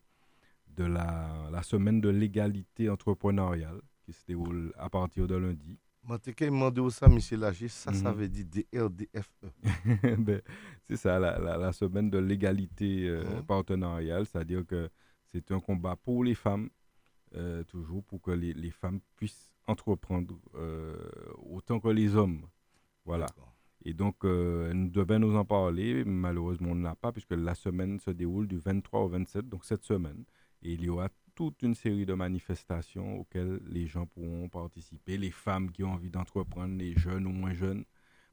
de 0.77 0.85
la, 0.85 1.49
la 1.51 1.63
semaine 1.65 2.01
de 2.01 2.09
l'égalité 2.11 2.89
entrepreneuriale 2.89 3.81
qui 4.05 4.13
se 4.13 4.25
déroule 4.27 4.73
à 4.79 4.89
partir 4.89 5.27
de 5.27 5.35
lundi. 5.35 5.79
Au 6.09 6.91
ça, 6.91 7.09
monsieur 7.09 7.37
Lagier, 7.37 7.69
ça, 7.69 7.93
ça 7.93 8.11
Mhm. 8.11 8.17
veut 8.19 8.29
dire 8.29 8.47
DRDFE. 8.47 9.53
C'est 10.91 10.97
ça, 10.97 11.19
la, 11.21 11.39
la- 11.39 11.57
la 11.57 11.73
semaine 11.73 12.11
de 12.11 12.19
l'égalité 12.19 13.09
euh, 13.09 13.37
Mhm. 13.37 13.43
partenariale, 13.47 14.27
c'est-à-dire 14.27 14.67
que 14.67 14.89
c'est 15.27 15.51
un 15.53 15.61
combat 15.61 15.95
pour 15.97 16.25
les 16.25 16.35
femmes, 16.35 16.69
euh, 17.37 17.63
toujours 17.65 18.03
pour 18.05 18.21
que 18.21 18.33
les, 18.33 18.53
les 18.53 18.71
femmes 18.73 19.01
puissent 19.17 19.51
entreprendre 19.69 20.37
euh, 20.57 20.97
autant 21.49 21.79
que 21.79 21.89
les 21.89 22.17
hommes. 22.17 22.45
Voilà. 23.05 23.27
Et 23.85 23.95
donc, 23.95 24.25
nous 24.25 24.91
devions 24.91 25.21
nous 25.21 25.37
en 25.37 25.45
parler. 25.45 26.05
Malheureusement, 26.05 26.71
on 26.73 26.75
ne 26.75 26.83
l'a 26.85 26.97
pas, 26.97 27.13
puisque 27.13 27.33
la 27.33 27.55
semaine 27.55 27.99
se 28.01 28.11
déroule 28.11 28.47
du 28.49 28.59
23 28.59 29.01
au 29.03 29.09
27, 29.09 29.49
donc 29.49 29.65
cette 29.65 29.85
semaine. 29.85 30.25
Et 30.63 30.73
il 30.75 30.83
y 30.83 30.89
aura 30.91 31.09
toute 31.35 31.63
une 31.63 31.75
série 31.75 32.05
de 32.05 32.13
manifestations 32.13 33.21
auxquelles 33.21 33.61
les 33.67 33.87
gens 33.87 34.07
pourront 34.07 34.49
participer. 34.51 35.17
Les 35.17 35.31
femmes 35.31 35.71
qui 35.71 35.83
ont 35.85 35.93
envie 35.93 36.11
d'entreprendre, 36.11 36.77
les 36.77 36.93
jeunes 36.99 37.27
ou 37.27 37.31
moins 37.33 37.55
jeunes, 37.55 37.85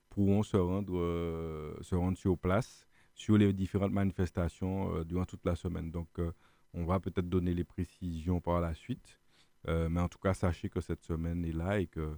pourront 0.09 0.43
se 0.43 0.57
rendre, 0.57 0.97
euh, 0.97 1.75
se 1.81 1.95
rendre 1.95 2.17
sur 2.17 2.37
place 2.37 2.85
sur 3.13 3.37
les 3.37 3.51
différentes 3.53 3.91
manifestations 3.91 4.93
euh, 4.93 5.03
durant 5.03 5.25
toute 5.25 5.45
la 5.45 5.55
semaine. 5.55 5.91
Donc, 5.91 6.07
euh, 6.19 6.31
on 6.73 6.85
va 6.85 6.99
peut-être 6.99 7.29
donner 7.29 7.53
les 7.53 7.63
précisions 7.63 8.39
par 8.41 8.61
la 8.61 8.73
suite. 8.73 9.19
Mais 9.65 9.99
en 9.99 10.07
tout 10.07 10.19
cas, 10.19 10.33
sachez 10.33 10.69
que 10.69 10.79
cette 10.79 11.03
semaine 11.03 11.43
est 11.43 11.51
là 11.51 11.81
et 11.81 11.87
que 11.87 12.17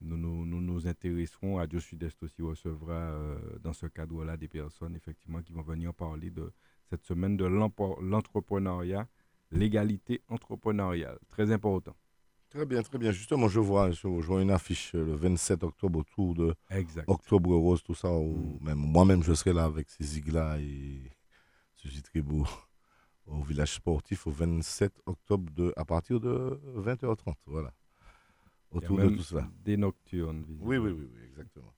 nous 0.00 0.16
nous, 0.16 0.88
intéresserons. 0.88 1.56
Radio 1.56 1.78
Sud-Est 1.78 2.20
aussi 2.24 2.42
recevra 2.42 3.14
dans 3.60 3.72
ce 3.72 3.86
cadre-là 3.86 4.36
des 4.36 4.48
personnes 4.48 4.96
effectivement 4.96 5.40
qui 5.40 5.52
vont 5.52 5.62
venir 5.62 5.94
parler 5.94 6.30
de 6.30 6.50
cette 6.90 7.04
semaine 7.04 7.36
de 7.36 7.44
l'entrepreneuriat, 7.44 9.06
l'égalité 9.52 10.22
entrepreneuriale. 10.28 11.18
Très 11.28 11.52
important. 11.52 11.94
Très 12.50 12.64
bien, 12.64 12.82
très 12.82 12.98
bien. 12.98 13.12
Justement, 13.12 13.48
je 13.48 13.60
vois, 13.60 13.90
je 13.90 14.06
vois 14.08 14.40
une 14.40 14.50
affiche 14.50 14.94
euh, 14.94 15.04
le 15.04 15.14
27 15.14 15.62
octobre 15.64 15.98
autour 16.00 16.34
de 16.34 16.54
Exact. 16.70 17.08
Octobre 17.08 17.54
Rose, 17.54 17.82
tout 17.82 17.94
ça. 17.94 18.10
où 18.10 18.58
Mm. 18.60 18.64
même, 18.64 18.78
moi-même, 18.78 19.22
je 19.22 19.34
serai 19.34 19.52
là 19.52 19.64
avec 19.64 19.90
ces 19.90 20.04
ziglas 20.04 20.58
et 20.58 21.12
ce 21.76 22.00
Tribou 22.00 22.46
au 23.26 23.42
village 23.42 23.74
sportif 23.74 24.26
au 24.26 24.30
27 24.30 24.92
octobre 25.06 25.52
de, 25.52 25.72
à 25.76 25.84
partir 25.84 26.20
de 26.20 26.60
20h30. 26.76 27.34
Voilà. 27.46 27.72
Autour 28.70 28.98
de 28.98 29.08
tout 29.10 29.22
cela. 29.22 29.48
Des 29.64 29.76
nocturnes. 29.76 30.44
Oui, 30.60 30.76
oui, 30.78 30.90
oui, 30.90 31.06
oui, 31.14 31.20
exactement. 31.26 31.74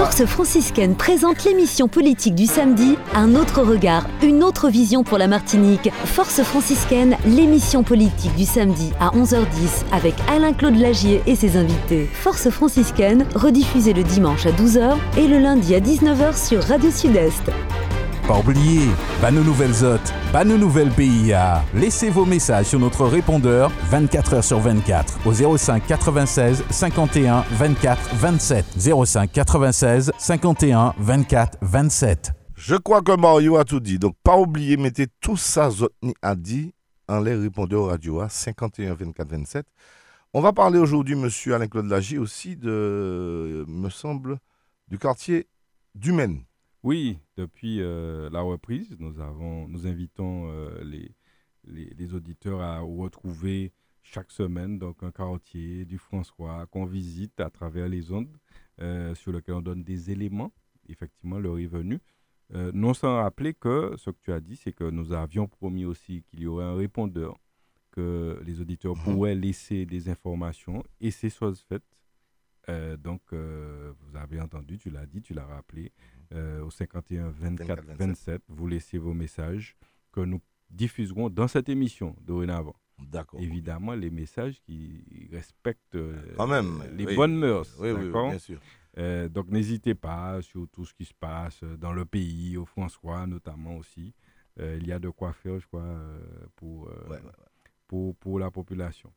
Force 0.00 0.24
franciscaine 0.24 0.96
présente 0.96 1.44
l'émission 1.44 1.86
politique 1.86 2.34
du 2.34 2.46
samedi, 2.46 2.96
un 3.14 3.34
autre 3.34 3.62
regard, 3.62 4.06
une 4.22 4.42
autre 4.42 4.70
vision 4.70 5.04
pour 5.04 5.18
la 5.18 5.26
Martinique. 5.26 5.90
Force 6.06 6.42
franciscaine, 6.42 7.18
l'émission 7.26 7.82
politique 7.82 8.34
du 8.34 8.44
samedi 8.44 8.92
à 8.98 9.10
11h10 9.10 9.84
avec 9.92 10.14
Alain-Claude 10.28 10.76
Lagier 10.76 11.20
et 11.26 11.34
ses 11.34 11.58
invités. 11.58 12.08
Force 12.14 12.48
franciscaine, 12.48 13.26
rediffusée 13.34 13.92
le 13.92 14.02
dimanche 14.02 14.46
à 14.46 14.52
12h 14.52 14.96
et 15.18 15.26
le 15.26 15.38
lundi 15.38 15.74
à 15.74 15.80
19h 15.80 16.48
sur 16.48 16.62
Radio 16.62 16.90
Sud-Est. 16.90 17.50
Pas 18.30 18.38
oublier, 18.38 18.86
pas 19.20 19.32
nos 19.32 19.42
nouvelles 19.42 19.84
hôtes, 19.84 20.14
pas 20.30 20.44
nos 20.44 20.56
nouvelles 20.56 20.92
PIA. 20.92 21.64
Laissez 21.74 22.10
vos 22.10 22.24
messages 22.24 22.66
sur 22.66 22.78
notre 22.78 23.04
répondeur 23.04 23.72
24 23.90 24.34
heures 24.34 24.44
sur 24.44 24.60
24 24.60 25.26
au 25.26 25.56
05 25.58 25.84
96 25.84 26.62
51 26.70 27.40
24 27.50 28.14
27. 28.14 28.66
05 29.04 29.32
96 29.32 30.12
51 30.16 30.94
24 30.96 31.58
27. 31.60 32.30
Je 32.54 32.76
crois 32.76 33.02
que 33.02 33.16
Mario 33.20 33.56
a 33.56 33.64
tout 33.64 33.80
dit. 33.80 33.98
Donc, 33.98 34.14
pas 34.22 34.38
oublier, 34.38 34.76
mettez 34.76 35.08
tout 35.20 35.36
ça, 35.36 35.68
Zotni 35.68 36.14
a 36.22 36.36
dit, 36.36 36.72
en 37.08 37.18
les 37.18 37.34
répondeurs 37.34 37.86
radio 37.86 38.20
à 38.20 38.28
51 38.28 38.94
24 38.94 39.28
27. 39.28 39.66
On 40.34 40.40
va 40.40 40.52
parler 40.52 40.78
aujourd'hui, 40.78 41.16
monsieur 41.16 41.56
Alain-Claude 41.56 41.86
Lagy, 41.86 42.16
aussi 42.16 42.54
de, 42.54 43.64
me 43.66 43.90
semble, 43.90 44.38
du 44.86 45.00
quartier 45.00 45.48
du 45.96 46.12
Maine. 46.12 46.44
Oui, 46.82 47.18
depuis 47.36 47.80
euh, 47.80 48.30
la 48.30 48.40
reprise, 48.40 48.96
nous, 48.98 49.20
avons, 49.20 49.68
nous 49.68 49.86
invitons 49.86 50.50
euh, 50.50 50.82
les, 50.82 51.14
les, 51.64 51.90
les 51.90 52.14
auditeurs 52.14 52.60
à 52.62 52.80
retrouver 52.80 53.72
chaque 54.02 54.30
semaine 54.30 54.78
donc 54.78 55.02
un 55.02 55.10
quartier 55.12 55.84
du 55.84 55.98
François 55.98 56.66
qu'on 56.68 56.86
visite 56.86 57.38
à 57.38 57.50
travers 57.50 57.86
les 57.86 58.10
ondes 58.12 58.34
euh, 58.80 59.14
sur 59.14 59.30
lequel 59.30 59.56
on 59.56 59.60
donne 59.60 59.84
des 59.84 60.10
éléments, 60.10 60.52
effectivement, 60.88 61.38
le 61.38 61.50
revenu. 61.50 62.00
Euh, 62.54 62.72
non 62.74 62.94
sans 62.94 63.16
rappeler 63.16 63.52
que 63.52 63.94
ce 63.98 64.08
que 64.10 64.18
tu 64.22 64.32
as 64.32 64.40
dit, 64.40 64.56
c'est 64.56 64.72
que 64.72 64.84
nous 64.88 65.12
avions 65.12 65.46
promis 65.46 65.84
aussi 65.84 66.22
qu'il 66.22 66.40
y 66.40 66.46
aurait 66.46 66.64
un 66.64 66.74
répondeur, 66.74 67.38
que 67.92 68.40
les 68.44 68.60
auditeurs 68.60 68.96
Mhm. 68.96 69.02
pourraient 69.04 69.34
laisser 69.34 69.84
des 69.84 70.08
informations 70.08 70.82
et 71.00 71.10
c'est 71.10 71.30
chose 71.30 71.60
faite. 71.60 71.84
Donc, 73.02 73.22
vous 73.32 74.16
avez 74.16 74.40
entendu, 74.40 74.78
tu 74.78 74.90
l'as 74.90 75.04
dit, 75.04 75.20
tu 75.22 75.34
l'as 75.34 75.44
rappelé, 75.44 75.90
euh, 76.32 76.62
au 76.62 76.70
51 76.70 77.30
24 77.30 77.84
24, 77.84 77.98
27, 77.98 78.42
vous 78.48 78.66
laissez 78.66 78.98
vos 78.98 79.12
messages 79.14 79.76
que 80.12 80.20
nous 80.20 80.40
diffuserons 80.70 81.28
dans 81.30 81.48
cette 81.48 81.68
émission 81.68 82.14
dorénavant. 82.20 82.76
D'accord. 82.98 83.40
Évidemment, 83.40 83.94
les 83.94 84.10
messages 84.10 84.60
qui 84.62 85.28
respectent 85.32 85.94
euh, 85.94 86.14
Quand 86.36 86.46
même. 86.46 86.82
les 86.96 87.06
oui. 87.06 87.16
bonnes 87.16 87.36
mœurs. 87.36 87.74
Oui, 87.80 87.90
oui, 87.92 88.10
bien 88.10 88.38
sûr. 88.38 88.60
Euh, 88.98 89.28
donc 89.28 89.48
n'hésitez 89.48 89.94
pas 89.94 90.42
sur 90.42 90.68
tout 90.68 90.84
ce 90.84 90.92
qui 90.92 91.04
se 91.04 91.14
passe 91.14 91.62
dans 91.78 91.92
le 91.92 92.04
pays, 92.04 92.56
au 92.56 92.66
François 92.66 93.26
notamment 93.26 93.76
aussi. 93.76 94.12
Euh, 94.58 94.76
il 94.80 94.86
y 94.86 94.92
a 94.92 94.98
de 94.98 95.08
quoi 95.08 95.32
faire, 95.32 95.58
je 95.60 95.66
crois, 95.66 95.96
pour, 96.56 96.82
Ouais, 96.88 96.92
ouais, 97.08 97.16
ouais. 97.16 97.30
pour, 97.86 98.14
pour 98.16 98.38
la 98.38 98.50
population. 98.50 99.10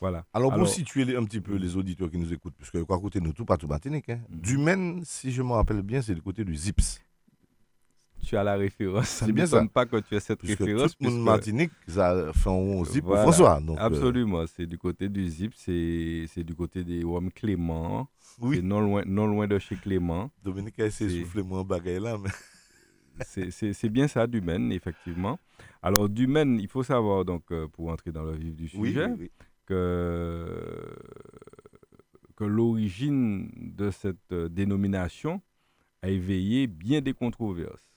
Voilà. 0.00 0.24
Alors, 0.32 0.54
pour 0.54 0.66
situer 0.66 1.14
un 1.16 1.24
petit 1.24 1.40
peu 1.40 1.56
les 1.56 1.76
auditeurs 1.76 2.10
qui 2.10 2.16
nous 2.18 2.32
écoutent, 2.32 2.54
puisque 2.56 2.82
quoi 2.84 2.98
côté 2.98 3.20
nous 3.20 3.32
tout, 3.34 3.44
pas 3.44 3.56
tout 3.58 3.68
Martinique, 3.68 4.08
hein. 4.08 4.20
Du 4.30 4.56
Maine, 4.56 5.02
si 5.04 5.30
je 5.30 5.42
me 5.42 5.52
rappelle 5.52 5.82
bien, 5.82 6.00
c'est 6.00 6.14
du 6.14 6.22
côté 6.22 6.42
du 6.44 6.54
Zips. 6.56 7.00
tu 8.22 8.36
as 8.36 8.44
la 8.44 8.54
référence. 8.56 9.08
C'est 9.08 9.26
ne 9.26 9.32
bien 9.32 9.46
ça. 9.46 9.62
pas 9.66 9.84
que 9.86 9.96
tu 10.00 10.14
aies 10.14 10.20
cette 10.20 10.38
Puisque 10.40 10.58
référence. 10.60 10.92
tout 10.92 11.04
puisque- 11.04 11.16
Martinique, 11.18 11.70
ça 11.88 12.32
fait 12.34 12.48
un 12.50 12.84
Zip 12.84 13.04
Voilà, 13.04 13.24
pour 13.24 13.34
François. 13.34 13.60
Donc, 13.60 13.78
euh, 13.78 13.82
Absolument, 13.82 14.44
c'est 14.46 14.66
du 14.66 14.78
côté 14.78 15.08
du 15.08 15.28
Zip, 15.28 15.52
c'est 15.56 16.24
c'est 16.28 16.44
du 16.44 16.54
côté 16.54 16.84
des 16.84 17.02
Rome 17.02 17.30
Clément, 17.32 18.08
oui, 18.40 18.56
c'est 18.56 18.62
non 18.62 18.80
loin, 18.80 19.02
non 19.06 19.26
loin 19.26 19.46
de 19.48 19.58
chez 19.58 19.76
Clément. 19.76 20.30
Dominique 20.44 20.78
a 20.80 20.86
essayé 20.86 21.18
de 21.20 21.24
souffler 21.24 21.42
moins 21.42 21.64
bagaille 21.64 22.00
là, 22.00 22.16
mais 22.22 22.30
C'est- 23.26 23.88
bien 23.88 24.08
ça, 24.08 24.26
du 24.26 24.40
Maine, 24.40 24.70
effectivement. 24.72 25.38
Alors, 25.82 26.08
du 26.08 26.26
Maine, 26.26 26.58
il 26.60 26.68
faut 26.68 26.82
savoir, 26.82 27.24
donc, 27.24 27.42
euh, 27.52 27.68
pour 27.68 27.88
entrer 27.90 28.12
dans 28.12 28.22
le 28.22 28.32
vif 28.36 28.54
du 28.54 28.70
oui, 28.76 28.88
sujet, 28.90 29.06
oui, 29.06 29.16
oui. 29.20 29.30
Que, 29.70 30.96
que 32.36 32.44
l'origine 32.44 33.50
de 33.54 33.90
cette 33.90 34.32
euh, 34.32 34.48
dénomination 34.48 35.40
a 36.02 36.08
éveillé 36.08 36.66
bien 36.66 37.00
des 37.00 37.14
controverses. 37.14 37.94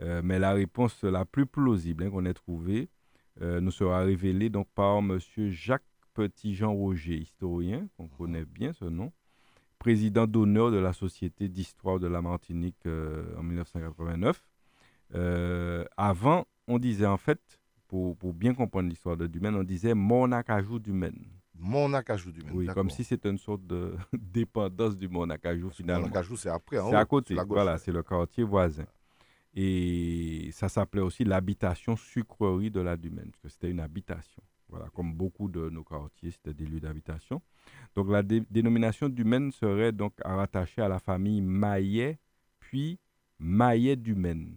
Euh, 0.00 0.22
mais 0.24 0.38
la 0.38 0.52
réponse 0.52 1.02
la 1.02 1.24
plus 1.24 1.46
plausible 1.46 2.04
hein, 2.04 2.10
qu'on 2.10 2.24
ait 2.24 2.34
trouvée 2.34 2.88
euh, 3.42 3.60
nous 3.60 3.70
sera 3.70 4.00
révélée 4.00 4.50
donc 4.50 4.68
par 4.74 4.98
M. 4.98 5.18
Jacques 5.50 5.84
Petit-Jean 6.14 6.72
Roger, 6.72 7.16
historien, 7.16 7.88
qu'on 7.96 8.08
connaît 8.08 8.44
bien 8.44 8.72
ce 8.72 8.84
nom, 8.84 9.12
président 9.78 10.26
d'honneur 10.26 10.70
de 10.70 10.76
la 10.76 10.92
Société 10.92 11.48
d'histoire 11.48 11.98
de 11.98 12.06
la 12.06 12.20
Martinique 12.20 12.86
euh, 12.86 13.24
en 13.38 13.42
1989. 13.42 14.44
Euh, 15.14 15.84
avant, 15.96 16.46
on 16.66 16.78
disait 16.78 17.06
en 17.06 17.16
fait, 17.16 17.59
pour, 17.90 18.16
pour 18.16 18.32
bien 18.32 18.54
comprendre 18.54 18.88
l'histoire 18.88 19.16
de 19.16 19.26
Dumaine, 19.26 19.56
on 19.56 19.64
disait 19.64 19.94
Monacajou 19.94 20.78
Dumaine. 20.78 21.26
Mon 21.62 21.92
acajou 21.92 22.30
du 22.32 22.40
Maine. 22.42 22.52
Oui, 22.54 22.66
comme 22.68 22.88
si 22.88 23.04
c'était 23.04 23.28
une 23.28 23.36
sorte 23.36 23.66
de 23.66 23.94
dépendance 24.14 24.96
du 24.96 25.08
Monacajou 25.08 25.64
Mon 25.66 25.70
finalement. 25.70 26.06
acajou, 26.06 26.36
c'est 26.36 26.48
après. 26.48 26.78
en 26.78 26.88
C'est 26.88 26.96
à 26.96 27.04
côté, 27.04 27.34
la 27.34 27.44
voilà, 27.44 27.76
c'est 27.78 27.92
le 27.92 28.02
quartier 28.02 28.44
voisin. 28.44 28.86
Et 29.54 30.50
ça 30.52 30.68
s'appelait 30.68 31.02
aussi 31.02 31.24
l'habitation 31.24 31.96
sucrerie 31.96 32.70
de 32.70 32.80
la 32.80 32.96
Dumaine, 32.96 33.30
parce 33.32 33.42
que 33.42 33.48
c'était 33.48 33.70
une 33.70 33.80
habitation. 33.80 34.42
Voilà, 34.68 34.86
comme 34.94 35.12
beaucoup 35.12 35.48
de 35.50 35.68
nos 35.68 35.82
quartiers, 35.82 36.30
c'était 36.30 36.54
des 36.54 36.64
lieux 36.64 36.80
d'habitation. 36.80 37.42
Donc 37.96 38.08
la 38.08 38.22
dé- 38.22 38.44
dénomination 38.48 39.08
Dumaine 39.08 39.50
serait 39.50 39.90
donc 39.92 40.12
rattachée 40.24 40.80
à 40.80 40.88
la 40.88 41.00
famille 41.00 41.40
Maillet, 41.42 42.18
puis 42.60 42.98
Maillet-Dumaine, 43.40 44.54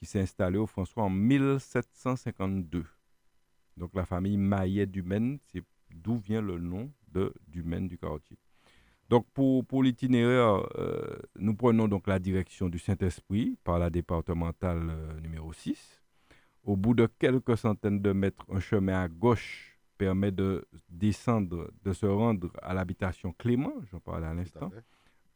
qui 0.00 0.06
s'est 0.06 0.20
installée 0.20 0.58
au 0.58 0.66
François 0.66 1.04
en 1.04 1.10
1752. 1.10 2.86
Donc 3.76 3.94
la 3.94 4.06
famille 4.06 4.38
Maillet-Dumaine, 4.38 5.38
c'est 5.52 5.62
d'où 5.90 6.16
vient 6.16 6.40
le 6.40 6.58
nom 6.58 6.90
de 7.12 7.32
Dumaine 7.46 7.86
du 7.86 7.98
quartier. 7.98 8.38
Donc 9.10 9.26
pour, 9.34 9.64
pour 9.66 9.82
l'itinéraire, 9.82 10.66
euh, 10.78 11.18
nous 11.38 11.54
prenons 11.54 11.86
donc 11.86 12.06
la 12.06 12.18
direction 12.18 12.68
du 12.68 12.78
Saint-Esprit 12.78 13.58
par 13.62 13.78
la 13.78 13.90
départementale 13.90 14.88
euh, 14.88 15.20
numéro 15.20 15.52
6. 15.52 16.02
Au 16.64 16.76
bout 16.76 16.94
de 16.94 17.06
quelques 17.18 17.58
centaines 17.58 18.00
de 18.00 18.12
mètres, 18.12 18.46
un 18.50 18.60
chemin 18.60 19.02
à 19.02 19.08
gauche 19.08 19.78
permet 19.98 20.30
de 20.30 20.66
descendre, 20.88 21.70
de 21.84 21.92
se 21.92 22.06
rendre 22.06 22.50
à 22.62 22.72
l'habitation 22.72 23.32
Clément, 23.32 23.74
j'en 23.90 24.00
parlais 24.00 24.28
à 24.28 24.34
l'instant. 24.34 24.70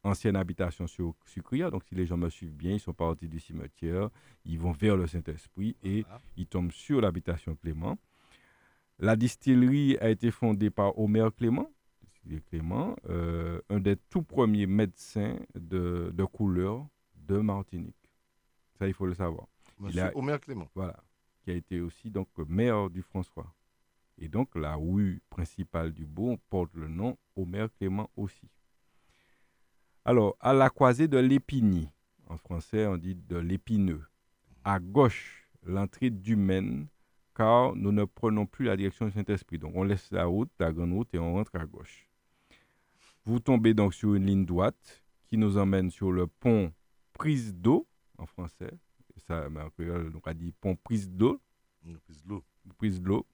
Ancienne 0.05 0.35
habitation 0.35 0.87
sur 0.87 1.15
Sucria. 1.25 1.69
Donc, 1.69 1.83
si 1.83 1.95
les 1.95 2.05
gens 2.05 2.17
me 2.17 2.29
suivent 2.29 2.55
bien, 2.55 2.71
ils 2.73 2.79
sont 2.79 2.93
partis 2.93 3.27
du 3.27 3.39
cimetière, 3.39 4.09
ils 4.45 4.59
vont 4.59 4.71
vers 4.71 4.95
le 4.95 5.07
Saint-Esprit 5.07 5.75
et 5.83 6.01
Voilà. 6.03 6.21
ils 6.37 6.47
tombent 6.47 6.71
sur 6.71 7.01
l'habitation 7.01 7.55
Clément. 7.55 7.97
La 8.99 9.15
distillerie 9.15 9.97
a 9.99 10.09
été 10.09 10.31
fondée 10.31 10.69
par 10.69 10.97
Omer 10.97 11.33
Clément, 11.35 11.69
euh, 13.09 13.61
un 13.69 13.79
des 13.79 13.97
tout 13.97 14.23
premiers 14.23 14.65
médecins 14.67 15.37
de, 15.53 16.11
de 16.13 16.23
couleur 16.25 16.87
de 17.15 17.37
Martinique. 17.39 17.95
Ça, 18.79 18.87
il 18.87 18.93
faut 18.93 19.05
le 19.05 19.13
savoir. 19.13 19.47
Monsieur 19.79 20.01
a- 20.03 20.15
Omer 20.17 20.39
Clément. 20.39 20.69
Voilà. 20.75 20.95
Qui 21.43 21.51
a 21.51 21.53
été 21.55 21.81
aussi 21.81 22.09
donc 22.09 22.29
maire 22.47 22.89
du 22.89 23.01
François. 23.01 23.53
Et 24.17 24.29
donc, 24.29 24.55
la 24.55 24.75
rue 24.75 25.21
principale 25.29 25.91
du 25.91 26.05
Bourg 26.05 26.37
porte 26.49 26.73
le 26.73 26.87
nom 26.87 27.17
Omer 27.35 27.69
Clément 27.77 28.09
aussi. 28.15 28.49
Alors, 30.07 30.37
à 30.39 30.53
la 30.53 30.69
croisée 30.69 31.07
de 31.07 31.17
l'Épigny, 31.17 31.89
en 32.27 32.37
français, 32.37 32.85
on 32.85 32.95
dit 32.95 33.15
de 33.15 33.37
l'Épineux. 33.37 34.03
À 34.63 34.79
gauche, 34.79 35.49
l'entrée 35.63 36.11
du 36.11 36.35
Maine, 36.35 36.87
car 37.35 37.75
nous 37.75 37.91
ne 37.91 38.05
prenons 38.05 38.45
plus 38.45 38.65
la 38.65 38.77
direction 38.77 39.07
du 39.07 39.11
Saint-Esprit. 39.11 39.57
Donc, 39.57 39.71
on 39.75 39.83
laisse 39.83 40.11
la 40.11 40.25
route, 40.25 40.51
la 40.59 40.71
grande 40.71 40.93
route, 40.93 41.11
et 41.13 41.17
on 41.17 41.33
rentre 41.33 41.55
à 41.55 41.65
gauche. 41.65 42.07
Vous 43.25 43.39
tombez 43.39 43.73
donc 43.73 43.95
sur 43.95 44.13
une 44.13 44.27
ligne 44.27 44.45
droite 44.45 45.03
qui 45.25 45.37
nous 45.37 45.57
emmène 45.57 45.89
sur 45.89 46.11
le 46.11 46.27
pont 46.27 46.71
Prise 47.13 47.55
d'eau, 47.55 47.87
en 48.19 48.27
français. 48.27 48.71
Ça, 49.17 49.47
on 49.49 50.33
dit 50.33 50.51
pont 50.61 50.75
Prise 50.75 51.09
d'eau 51.09 51.41
prise 52.05 52.23
de 52.23 52.29
l'eau. 52.29 52.43
prise 52.77 53.01
de 53.01 53.07
l'eau. 53.07 53.25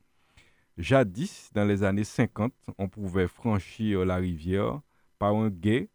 Jadis, 0.78 1.50
dans 1.54 1.66
les 1.66 1.84
années 1.84 2.06
50, 2.06 2.54
on 2.78 2.88
pouvait 2.88 3.28
franchir 3.28 4.06
la 4.06 4.16
rivière 4.16 4.82
par 5.20 5.36
un 5.36 5.50
guet 5.50 5.90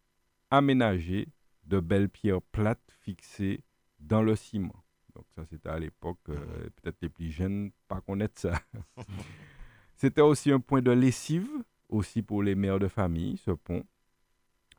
aménagé 0.51 1.27
de 1.65 1.79
belles 1.79 2.09
pierres 2.09 2.41
plates 2.41 2.91
fixées 3.01 3.63
dans 3.99 4.21
le 4.21 4.35
ciment. 4.35 4.83
Donc 5.15 5.25
ça, 5.35 5.45
c'était 5.49 5.69
à 5.69 5.79
l'époque, 5.79 6.19
euh, 6.29 6.69
peut-être 6.75 6.97
les 7.01 7.09
plus 7.09 7.31
jeunes, 7.31 7.71
pas 7.87 8.01
connaître 8.01 8.39
ça. 8.39 8.59
c'était 9.95 10.21
aussi 10.21 10.51
un 10.51 10.59
point 10.59 10.81
de 10.81 10.91
lessive, 10.91 11.49
aussi 11.89 12.21
pour 12.21 12.43
les 12.43 12.55
mères 12.55 12.79
de 12.79 12.87
famille, 12.87 13.37
ce 13.37 13.51
pont, 13.51 13.83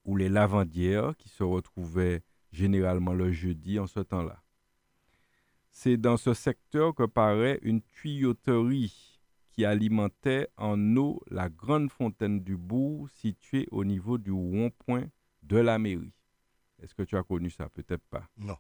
ou 0.05 0.17
les 0.17 0.29
lavandières 0.29 1.17
qui 1.17 1.29
se 1.29 1.43
retrouvaient 1.43 2.23
généralement 2.53 3.13
le 3.13 3.33
jeudi 3.33 3.79
en 3.79 3.87
ce 3.87 4.01
temps-là. 4.01 4.43
C'est 5.71 5.97
dans 5.97 6.17
ce 6.17 6.35
secteur 6.35 6.95
que 6.95 7.05
paraît 7.05 7.59
une 7.63 7.83
tuyauterie 7.83 9.21
qui 9.51 9.65
alimentait 9.65 10.49
en 10.57 10.97
eau 10.97 11.21
la 11.31 11.49
grande 11.49 11.91
fontaine 11.91 12.41
du 12.41 12.57
bourg 12.57 13.09
située 13.11 13.67
au 13.71 13.85
niveau 13.85 14.19
du 14.19 14.31
rond-point 14.31 15.07
de 15.49 15.57
la 15.59 15.79
mairie. 15.79 16.13
Est-ce 16.83 16.95
que 16.95 17.03
tu 17.03 17.17
as 17.17 17.23
connu 17.23 17.51
ça? 17.51 17.69
Peut-être 17.69 18.05
pas. 18.09 18.29
Non. 18.37 18.57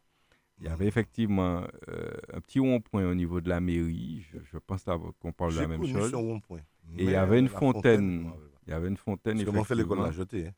Il 0.60 0.64
y 0.66 0.68
avait 0.68 0.86
effectivement 0.88 1.64
euh, 1.88 2.10
un 2.32 2.40
petit 2.40 2.58
rond-point 2.58 3.04
au 3.06 3.14
niveau 3.14 3.40
de 3.40 3.48
la 3.48 3.60
mairie. 3.60 4.26
Je, 4.32 4.38
je 4.42 4.58
pense 4.58 4.84
qu'on 5.20 5.32
parle 5.32 5.52
de 5.54 5.60
la 5.60 5.68
même 5.68 5.86
chose. 5.86 6.14
rond-point. 6.14 6.58
Et 6.96 7.04
il 7.04 7.10
y 7.10 7.14
avait 7.14 7.38
une 7.38 7.46
euh, 7.46 7.52
la 7.52 7.58
fontaine. 7.58 8.32
Il 8.66 8.70
y 8.70 8.72
avait 8.72 8.88
une 8.88 8.96
fontaine. 8.96 9.38
On 9.48 9.64
fait 9.64 9.74
l'école 9.76 9.98
à 10.00 10.10
jeter. 10.10 10.46
hein. 10.48 10.52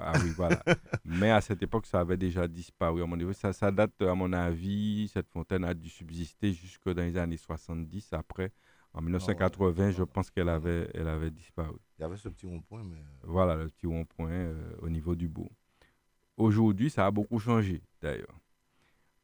Ah 0.00 0.12
oui, 0.22 0.30
voilà. 0.36 0.62
Mais 1.04 1.30
à 1.30 1.40
cette 1.40 1.62
époque, 1.62 1.86
ça 1.86 2.00
avait 2.00 2.16
déjà 2.18 2.46
disparu. 2.46 3.02
À 3.02 3.06
mon 3.06 3.18
avis, 3.18 3.34
ça, 3.34 3.52
ça 3.52 3.72
date, 3.72 4.00
à 4.02 4.14
mon 4.14 4.32
avis, 4.32 5.08
cette 5.12 5.28
fontaine 5.30 5.64
a 5.64 5.74
dû 5.74 5.88
subsister 5.88 6.52
jusque 6.52 6.88
dans 6.88 7.02
les 7.02 7.16
années 7.16 7.38
70. 7.38 8.12
Après, 8.12 8.52
en 8.92 9.00
1980, 9.00 9.90
je 9.92 10.04
pense 10.04 10.30
qu'elle 10.30 10.48
avait, 10.50 10.88
elle 10.94 11.08
avait 11.08 11.30
disparu. 11.30 11.76
Il 11.98 12.02
y 12.02 12.04
avait 12.04 12.18
ce 12.18 12.28
petit 12.28 12.46
rond-point, 12.46 12.84
mais. 12.84 12.98
euh, 12.98 13.24
Voilà, 13.24 13.56
le 13.56 13.68
petit 13.70 13.86
rond-point 13.86 14.30
euh, 14.30 14.74
au 14.82 14.88
niveau 14.90 15.14
du 15.16 15.28
bourg. 15.28 15.50
Aujourd'hui, 16.40 16.88
ça 16.88 17.04
a 17.04 17.10
beaucoup 17.10 17.38
changé, 17.38 17.82
d'ailleurs. 18.00 18.40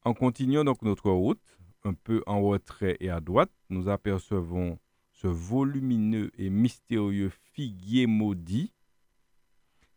En 0.02 0.12
continuant 0.12 0.64
donc 0.64 0.82
notre 0.82 1.10
route, 1.10 1.58
un 1.82 1.94
peu 1.94 2.22
en 2.26 2.42
retrait 2.42 2.98
et 3.00 3.08
à 3.08 3.22
droite, 3.22 3.50
nous 3.70 3.88
apercevons 3.88 4.78
ce 5.12 5.26
volumineux 5.26 6.30
et 6.36 6.50
mystérieux 6.50 7.30
figuier 7.54 8.06
maudit, 8.06 8.70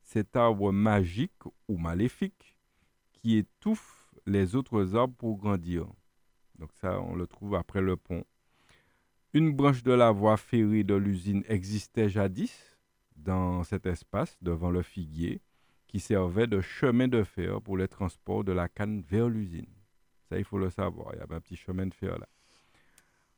cet 0.01 0.37
arbre 0.37 0.71
magique 0.71 1.43
ou 1.67 1.77
maléfique 1.77 2.55
qui 3.11 3.35
étouffe 3.35 4.15
les 4.25 4.55
autres 4.55 4.95
arbres 4.95 5.15
pour 5.17 5.35
grandir. 5.35 5.87
Donc 6.57 6.71
ça, 6.79 7.01
on 7.01 7.15
le 7.15 7.27
trouve 7.27 7.55
après 7.55 7.81
le 7.81 7.97
pont. 7.97 8.23
Une 9.33 9.51
branche 9.51 9.83
de 9.83 9.91
la 9.91 10.11
voie 10.11 10.37
ferrée 10.37 10.85
de 10.85 10.95
l'usine 10.95 11.43
existait 11.49 12.07
jadis 12.07 12.77
dans 13.17 13.65
cet 13.65 13.87
espace 13.87 14.37
devant 14.41 14.71
le 14.71 14.83
figuier 14.83 15.41
qui 15.89 15.99
servait 15.99 16.47
de 16.47 16.61
chemin 16.61 17.07
de 17.07 17.23
fer 17.23 17.61
pour 17.61 17.75
les 17.75 17.87
transports 17.87 18.43
de 18.45 18.53
la 18.53 18.69
canne 18.69 19.01
vers 19.01 19.27
l'usine. 19.27 19.65
Ça, 20.29 20.37
il 20.37 20.45
faut 20.45 20.59
le 20.59 20.69
savoir. 20.69 21.09
Il 21.13 21.19
y 21.19 21.21
avait 21.21 21.35
un 21.35 21.41
petit 21.41 21.55
chemin 21.57 21.87
de 21.87 21.93
fer 21.93 22.17
là. 22.17 22.27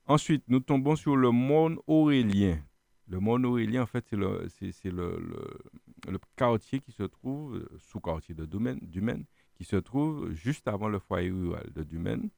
Ensuite, 0.06 0.44
nous 0.50 0.60
tombons 0.60 0.96
sur 0.98 1.16
le 1.16 1.32
Mont 1.32 1.78
Aurélien. 1.88 2.60
Le 3.08 3.20
Mont 3.20 3.42
Aurélien, 3.44 3.84
en 3.84 3.86
fait, 3.86 4.06
c'est 4.10 4.18
le, 4.18 4.44
le, 4.84 5.20
le- 5.20 6.12
le 6.12 6.20
quartier 6.36 6.80
qui 6.80 6.92
se 6.92 7.04
trouve, 7.04 7.56
euh, 7.56 7.70
sous-quartier 7.78 8.36
de 8.36 8.46
Dumaine, 8.46 9.26
qui 9.56 9.64
se 9.64 9.76
trouve 9.78 10.32
juste 10.34 10.68
avant 10.68 10.90
le 10.90 11.00
foyer 11.00 11.30
rural 11.32 11.70
de 11.74 11.84
Dumaine. 11.84 12.30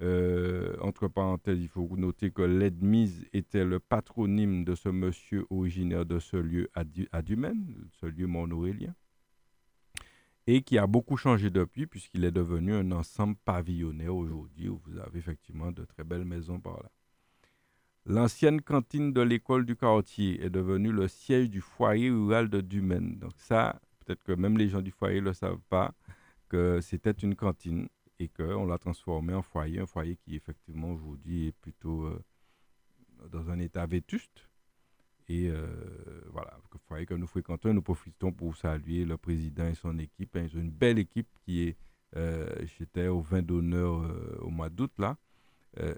Euh, 0.00 0.76
entre 0.80 1.06
parenthèses, 1.08 1.60
il 1.60 1.68
faut 1.68 1.88
noter 1.96 2.30
que 2.30 2.42
l'Edmise 2.42 3.24
était 3.32 3.64
le 3.64 3.78
patronyme 3.78 4.64
de 4.64 4.74
ce 4.74 4.88
monsieur 4.88 5.46
originaire 5.50 6.04
de 6.04 6.18
ce 6.18 6.36
lieu 6.36 6.68
à, 6.74 6.82
à 7.12 7.22
Dumaine, 7.22 7.74
ce 8.00 8.06
lieu 8.06 8.26
Mont-Aurélien, 8.26 8.94
et 10.46 10.62
qui 10.62 10.78
a 10.78 10.86
beaucoup 10.86 11.16
changé 11.16 11.50
depuis, 11.50 11.86
puisqu'il 11.86 12.24
est 12.24 12.30
devenu 12.30 12.74
un 12.74 12.92
ensemble 12.92 13.36
pavillonnaire 13.44 14.14
aujourd'hui, 14.14 14.68
où 14.68 14.80
vous 14.84 14.98
avez 14.98 15.18
effectivement 15.18 15.72
de 15.72 15.84
très 15.84 16.04
belles 16.04 16.24
maisons 16.24 16.60
par 16.60 16.82
là. 16.82 16.90
L'ancienne 18.04 18.62
cantine 18.62 19.12
de 19.12 19.20
l'école 19.20 19.66
du 19.66 19.74
quartier 19.74 20.40
est 20.44 20.50
devenue 20.50 20.92
le 20.92 21.08
siège 21.08 21.50
du 21.50 21.60
foyer 21.60 22.10
rural 22.10 22.48
de 22.48 22.60
Dumaine. 22.60 23.18
Donc 23.18 23.32
ça, 23.36 23.80
peut-être 23.98 24.22
que 24.22 24.32
même 24.32 24.56
les 24.56 24.68
gens 24.68 24.80
du 24.80 24.92
foyer 24.92 25.20
ne 25.20 25.26
le 25.26 25.32
savent 25.32 25.62
pas, 25.68 25.92
que 26.48 26.80
c'était 26.80 27.10
une 27.10 27.34
cantine 27.34 27.88
et 28.20 28.28
qu'on 28.28 28.66
l'a 28.66 28.78
transformé 28.78 29.34
en 29.34 29.42
foyer, 29.42 29.80
un 29.80 29.86
foyer 29.86 30.16
qui 30.16 30.36
effectivement 30.36 30.92
aujourd'hui 30.92 31.48
est 31.48 31.56
plutôt 31.60 32.04
euh, 32.04 32.24
dans 33.28 33.50
un 33.50 33.58
état 33.58 33.84
vétuste. 33.86 34.48
Et 35.28 35.48
euh, 35.48 35.66
voilà, 36.32 36.52
le 36.72 36.78
foyer 36.86 37.06
que 37.06 37.14
nous 37.14 37.26
fréquentons, 37.26 37.74
nous 37.74 37.82
profitons 37.82 38.32
pour 38.32 38.56
saluer 38.56 39.04
le 39.04 39.16
président 39.16 39.66
et 39.66 39.74
son 39.74 39.98
équipe. 39.98 40.36
Ils 40.36 40.56
ont 40.56 40.60
une 40.60 40.70
belle 40.70 40.98
équipe 40.98 41.28
qui 41.44 41.62
est, 41.62 41.76
euh, 42.16 42.48
j'étais 42.78 43.08
au 43.08 43.20
vin 43.20 43.42
d'honneur 43.42 44.02
euh, 44.02 44.38
au 44.40 44.50
mois 44.50 44.70
d'août 44.70 44.92
là, 44.98 45.16
Euh, 45.78 45.94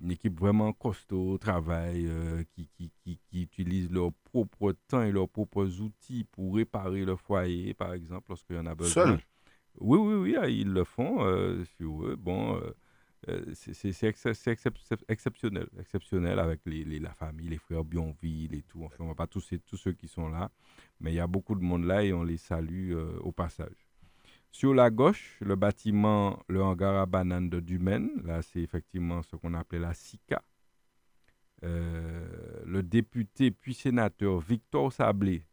une 0.00 0.12
équipe 0.12 0.38
vraiment 0.38 0.72
costaud 0.72 1.32
au 1.32 1.38
travail, 1.38 2.06
euh, 2.06 2.44
qui, 2.52 2.68
qui, 2.76 2.92
qui, 3.02 3.18
qui 3.26 3.42
utilise 3.42 3.90
leur 3.90 4.12
propre 4.30 4.76
temps 4.86 5.02
et 5.02 5.10
leurs 5.10 5.28
propres 5.28 5.80
outils 5.80 6.24
pour 6.30 6.54
réparer 6.54 7.04
le 7.04 7.16
foyer, 7.16 7.74
par 7.74 7.94
exemple, 7.94 8.26
lorsqu'il 8.28 8.54
y 8.54 8.60
en 8.60 8.66
a 8.66 8.76
besoin. 8.76 9.06
Seul? 9.06 9.18
Oui, 9.80 9.98
oui, 9.98 10.14
oui, 10.14 10.36
ah, 10.38 10.48
ils 10.48 10.72
le 10.72 10.84
font 10.84 11.24
euh, 11.24 11.64
sur 11.76 12.06
eux. 12.06 12.14
Bon, 12.16 12.60
euh, 13.28 13.44
c'est 13.54 13.74
c'est- 13.74 13.92
c'est 13.92 14.08
excep- 14.08 14.34
c'est 14.34 14.52
excep- 14.52 14.78
c'est 14.82 15.04
exceptionnel, 15.08 15.68
exceptionnel 15.78 16.38
avec 16.38 16.60
la 16.64 17.12
famille, 17.14 17.48
les 17.48 17.58
frères 17.58 17.84
Bionville 17.84 18.54
et 18.54 18.62
tout. 18.62 18.84
Enfin, 18.84 19.04
on 19.04 19.08
va 19.08 19.14
pas 19.14 19.26
tous, 19.26 19.52
tous 19.66 19.76
ceux 19.76 19.92
qui 19.92 20.08
sont 20.08 20.28
là, 20.28 20.50
mais 21.00 21.12
il 21.12 21.16
y 21.16 21.20
a 21.20 21.26
beaucoup 21.26 21.54
de 21.56 21.62
monde 21.62 21.84
là 21.84 22.04
et 22.04 22.12
on 22.12 22.22
les 22.22 22.36
salue 22.38 22.92
euh, 22.92 23.18
au 23.20 23.32
passage. 23.32 23.88
Sur 24.50 24.72
la 24.74 24.90
gauche, 24.90 25.36
le 25.40 25.56
bâtiment, 25.56 26.42
le 26.48 26.62
hangar 26.62 26.96
à 26.96 27.06
bananes 27.06 27.50
de 27.50 27.60
Dumaine. 27.60 28.10
Là, 28.24 28.40
c'est 28.42 28.60
effectivement 28.60 29.22
ce 29.22 29.36
qu'on 29.36 29.54
appelait 29.54 29.78
la 29.78 29.94
SICA. 29.94 30.42
Euh, 31.64 32.62
le 32.64 32.82
député 32.82 33.50
puis 33.50 33.74
sénateur 33.74 34.38
Victor 34.38 34.92
Sablé 34.92 35.44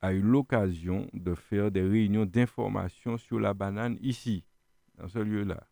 a 0.00 0.12
eu 0.12 0.22
l'occasion 0.22 1.08
de 1.12 1.34
faire 1.34 1.70
des 1.70 1.82
réunions 1.82 2.24
d'information 2.24 3.18
sur 3.18 3.38
la 3.40 3.52
banane 3.52 3.98
ici, 4.00 4.44
dans 4.96 5.08
ce 5.08 5.18
lieu-là. 5.18 5.66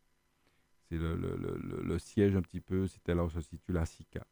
C'est 0.90 0.98
le, 0.98 1.14
le- 1.14 1.82
le- 1.84 1.98
siège 2.00 2.34
un 2.34 2.42
petit 2.42 2.60
peu, 2.60 2.88
c'était 2.88 3.14
là 3.14 3.24
où 3.24 3.30
se 3.30 3.40
situe 3.40 3.72
la 3.72 3.86
SICA. 3.86 4.26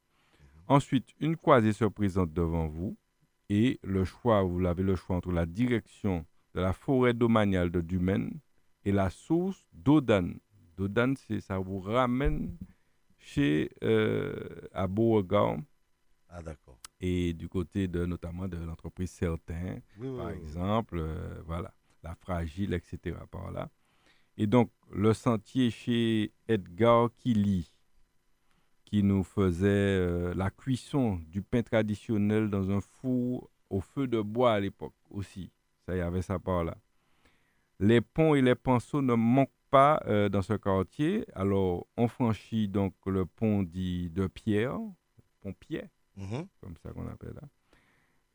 Ensuite, 0.66 1.14
une 1.21 1.37
croisée 1.37 1.73
se 1.73 1.85
présente 1.85 2.33
devant 2.33 2.66
vous 2.66 2.97
et 3.49 3.79
le 3.85 4.05
choix, 4.05 4.42
vous 4.42 4.66
avez 4.66 4.83
le 4.83 4.97
choix 4.97 5.16
entre 5.16 5.31
la 5.31 5.47
direction 5.47 6.27
de 6.55 6.61
la 6.61 6.73
forêt 6.73 7.14
domaniale 7.14 7.71
de 7.71 7.81
Dumaine 7.81 8.40
et 8.85 8.90
la 8.90 9.09
source 9.09 9.64
d'Odane. 9.73 10.40
D'Odane, 10.77 11.16
c'est 11.16 11.40
ça 11.40 11.59
vous 11.59 11.79
ramène 11.79 12.57
chez 13.18 13.71
euh, 13.85 14.35
à 14.73 14.88
Beauregard 14.88 15.59
Ah, 16.29 16.42
d'accord. 16.42 16.79
et 17.01 17.35
du 17.35 17.49
côté 17.49 17.87
de 17.87 18.05
notamment 18.05 18.49
de 18.49 18.57
l'entreprise 18.59 19.11
Certain, 19.12 19.79
Oui, 19.97 20.09
oui, 20.09 20.16
par 20.16 20.31
oui. 20.31 20.38
exemple, 20.38 20.99
euh, 20.99 21.40
voilà, 21.47 21.73
la 22.03 22.14
fragile, 22.16 22.75
etc. 22.75 23.16
par 23.31 23.53
là. 23.53 23.71
Et 24.38 24.46
donc, 24.46 24.70
le 24.90 25.12
sentier 25.12 25.70
chez 25.70 26.33
Edgar 26.46 27.11
Killy, 27.16 27.70
qui 28.85 29.03
nous 29.03 29.22
faisait 29.24 29.66
euh, 29.68 30.33
la 30.35 30.48
cuisson 30.51 31.20
du 31.29 31.42
pain 31.42 31.62
traditionnel 31.62 32.48
dans 32.48 32.70
un 32.70 32.81
four 32.81 33.51
au 33.68 33.81
feu 33.81 34.07
de 34.07 34.20
bois 34.22 34.55
à 34.55 34.61
l'époque 34.61 34.94
aussi. 35.11 35.51
Ça, 35.85 35.94
y 35.96 36.01
avait 36.01 36.22
ça 36.22 36.38
par 36.38 36.64
là. 36.64 36.77
Les 37.81 38.01
ponts 38.01 38.35
et 38.35 38.40
les 38.40 38.55
pinceaux 38.55 39.03
ne 39.03 39.14
manquent 39.14 39.51
pas 39.70 40.01
euh, 40.07 40.29
dans 40.29 40.40
ce 40.42 40.55
quartier. 40.55 41.27
Alors, 41.35 41.87
on 41.96 42.09
franchit 42.09 42.68
donc 42.68 42.94
le 43.07 43.27
pont 43.27 43.62
dit 43.62 44.09
de 44.11 44.27
Pierre, 44.29 44.79
pont 45.40 45.53
Pierre, 45.53 45.88
Mhm. 46.16 46.46
comme 46.61 46.77
ça 46.83 46.92
qu'on 46.92 47.07
appelle 47.09 47.35
là. 47.35 47.48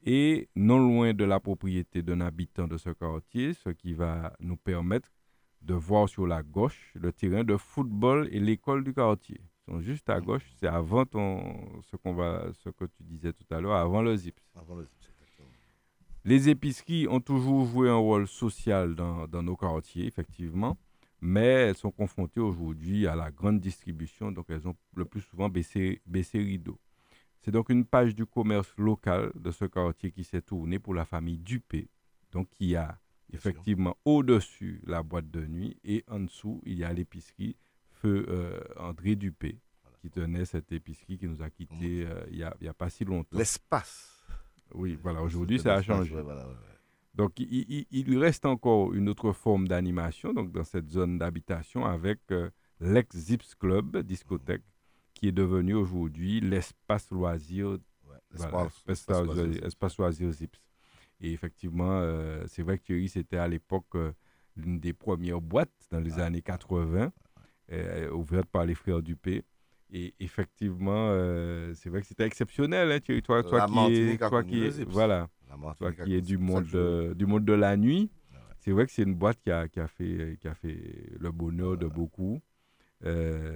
Et 0.06 0.50
non 0.56 0.80
loin 0.80 1.14
de 1.14 1.24
la 1.24 1.40
propriété 1.40 2.02
d'un 2.04 2.22
habitant 2.22 2.68
de 2.68 2.78
ce 2.78 2.90
quartier, 2.92 3.54
ce 3.54 3.70
qui 3.70 3.94
va 3.94 4.34
nous 4.40 4.58
permettre 4.58 5.10
de 5.64 5.74
voir 5.74 6.10
sur 6.10 6.28
la 6.28 6.44
gauche 6.44 6.92
le 6.96 7.12
terrain 7.12 7.44
de 7.44 7.58
football 7.58 8.28
et 8.32 8.40
l'école 8.40 8.84
du 8.84 8.94
quartier. 8.94 9.40
Ils 9.42 9.74
sont 9.74 9.82
juste 9.82 10.10
à 10.10 10.20
gauche, 10.20 10.44
c'est 10.60 10.68
avant 10.68 11.06
ton, 11.06 11.82
ce, 11.84 11.96
qu'on 11.96 12.14
va, 12.14 12.48
ce 12.64 12.70
que 12.70 12.86
tu 12.86 13.04
disais 13.04 13.32
tout 13.32 13.46
à 13.54 13.62
l'heure, 13.62 13.76
avant 13.76 14.02
le 14.02 14.16
ZIPS. 14.16 14.42
Avant 14.56 14.76
le 14.76 14.86
c'est 15.00 15.10
exactement. 15.10 15.50
Les 16.26 16.50
épiceries 16.50 17.08
ont 17.08 17.22
toujours 17.22 17.66
joué 17.66 17.90
un 17.90 17.96
rôle 17.96 18.28
social 18.28 18.96
dans, 18.96 19.28
dans 19.28 19.42
nos 19.42 19.56
quartiers, 19.56 20.06
effectivement, 20.06 20.78
mais 21.22 21.46
elles 21.46 21.78
sont 21.78 21.92
confrontées 21.92 22.42
aujourd'hui 22.42 23.08
à 23.08 23.16
la 23.16 23.32
grande 23.32 23.62
distribution, 23.62 24.32
donc 24.32 24.48
elles 24.50 24.68
ont 24.68 24.76
le 24.96 25.06
plus 25.06 25.22
souvent 25.22 25.48
baissé, 25.48 26.02
baissé 26.06 26.40
rideau. 26.40 26.78
C'est 27.42 27.52
donc 27.52 27.70
une 27.70 27.86
page 27.86 28.16
du 28.16 28.26
commerce 28.26 28.74
local 28.78 29.32
de 29.36 29.52
ce 29.52 29.66
quartier 29.66 30.12
qui 30.12 30.24
s'est 30.26 30.42
tournée 30.42 30.80
pour 30.80 30.94
la 30.94 31.06
famille 31.06 31.38
Dupé, 31.38 31.90
donc 32.32 32.50
qui 32.50 32.76
a. 32.76 32.98
effectivement 33.34 33.98
au-dessus 34.06 34.82
la 34.86 35.04
boîte 35.04 35.30
de 35.32 35.46
nuit 35.46 35.78
et 35.84 36.04
en 36.08 36.20
dessous, 36.22 36.62
il 36.66 36.78
y 36.78 36.84
a 36.84 36.94
l'épicerie 36.94 37.56
Feu 37.92 38.26
euh, 38.30 38.60
André 38.78 39.16
Dupé, 39.16 39.60
qui 40.02 40.10
tenait 40.10 40.46
cette 40.46 40.72
épicerie 40.72 41.18
qui 41.18 41.28
nous 41.28 41.42
a 41.42 41.50
quittés 41.50 42.06
euh, 42.06 42.24
il 42.30 42.38
n'y 42.38 42.44
a, 42.44 42.56
il 42.60 42.66
y 42.66 42.68
a 42.70 42.74
pas 42.74 42.90
si 42.90 43.06
longtemps. 43.06 43.38
L'espace. 43.38 44.10
Oui, 44.74 44.98
voilà, 45.02 45.22
aujourd'hui 45.22 45.60
ça 45.60 45.76
a 45.76 45.82
changé. 45.82 46.14
ouais, 46.16 46.22
voilà, 46.22 46.46
ouais, 46.48 46.54
ouais. 46.54 46.58
Donc, 47.16 47.40
il, 47.40 47.86
il- 47.92 48.18
reste 48.18 48.46
encore 48.46 48.92
une 48.94 49.08
autre 49.08 49.34
forme 49.34 49.68
d'animation 49.68 50.34
donc 50.34 50.52
dans 50.52 50.64
cette 50.64 50.90
zone 50.90 51.20
d'habitation 51.20 51.86
avec 51.86 52.20
euh, 52.32 52.50
l'ex-Zips 52.80 53.54
Club, 53.56 53.98
discothèque, 54.00 54.64
qui 55.14 55.28
est 55.28 55.32
devenu 55.32 55.76
aujourd'hui 55.76 56.40
l'espace 56.42 57.12
loisir, 57.12 57.68
Ouais, 57.70 58.18
voilà, 58.32 58.66
espace, 58.66 58.84
espace 59.64 59.98
loisir 59.98 60.32
Zips. 60.32 60.60
Et 61.24 61.32
effectivement, 61.32 62.00
euh, 62.02 62.44
c'est 62.48 62.64
vrai 62.64 62.78
que 62.78 62.84
Thierry, 62.84 63.08
c'était 63.08 63.38
à 63.38 63.48
l'époque 63.48 63.96
euh, 63.96 64.12
l'une 64.58 64.80
des 64.80 64.92
premières 64.94 65.40
boîtes 65.42 65.72
dans 65.90 66.02
les 66.02 66.20
années 66.20 66.42
80, 66.42 67.12
euh, 67.72 68.12
ouverte 68.12 68.48
par 68.50 68.66
les 68.66 68.76
frères 68.76 69.02
Dupé. 69.02 69.44
Et 69.90 70.14
effectivement, 70.20 71.10
euh, 71.12 71.74
c'est 71.76 71.90
vrai 71.90 72.02
que 72.02 72.08
c'était 72.08 72.26
exceptionnel, 72.26 72.92
hein, 72.92 73.00
Thierry, 73.00 73.22
toi, 73.22 73.42
qui 73.42 73.78
es, 73.78 74.18
toi 74.18 74.44
qui 74.44 74.66
voilà, 74.86 75.30
toi 75.78 75.94
qui 75.94 76.14
est 76.14 76.22
du 76.22 76.38
monde, 76.38 76.66
de, 76.66 77.14
du 77.16 77.26
monde 77.26 77.46
de 77.46 77.54
la 77.54 77.78
nuit, 77.78 78.12
Ah 78.34 78.36
ouais. 78.36 78.56
c'est 78.60 78.72
vrai 78.72 78.86
que 78.86 78.92
c'est 78.92 79.04
une 79.04 79.16
boîte 79.16 79.40
qui 79.40 79.52
a, 79.52 79.68
qui 79.70 79.80
a, 79.80 79.88
fait, 79.88 80.38
qui 80.42 80.48
a 80.50 80.56
fait 80.56 81.10
le 81.20 81.32
bonheur 81.32 81.78
de 81.78 81.88
beaucoup. 81.88 82.42
Euh, 83.06 83.56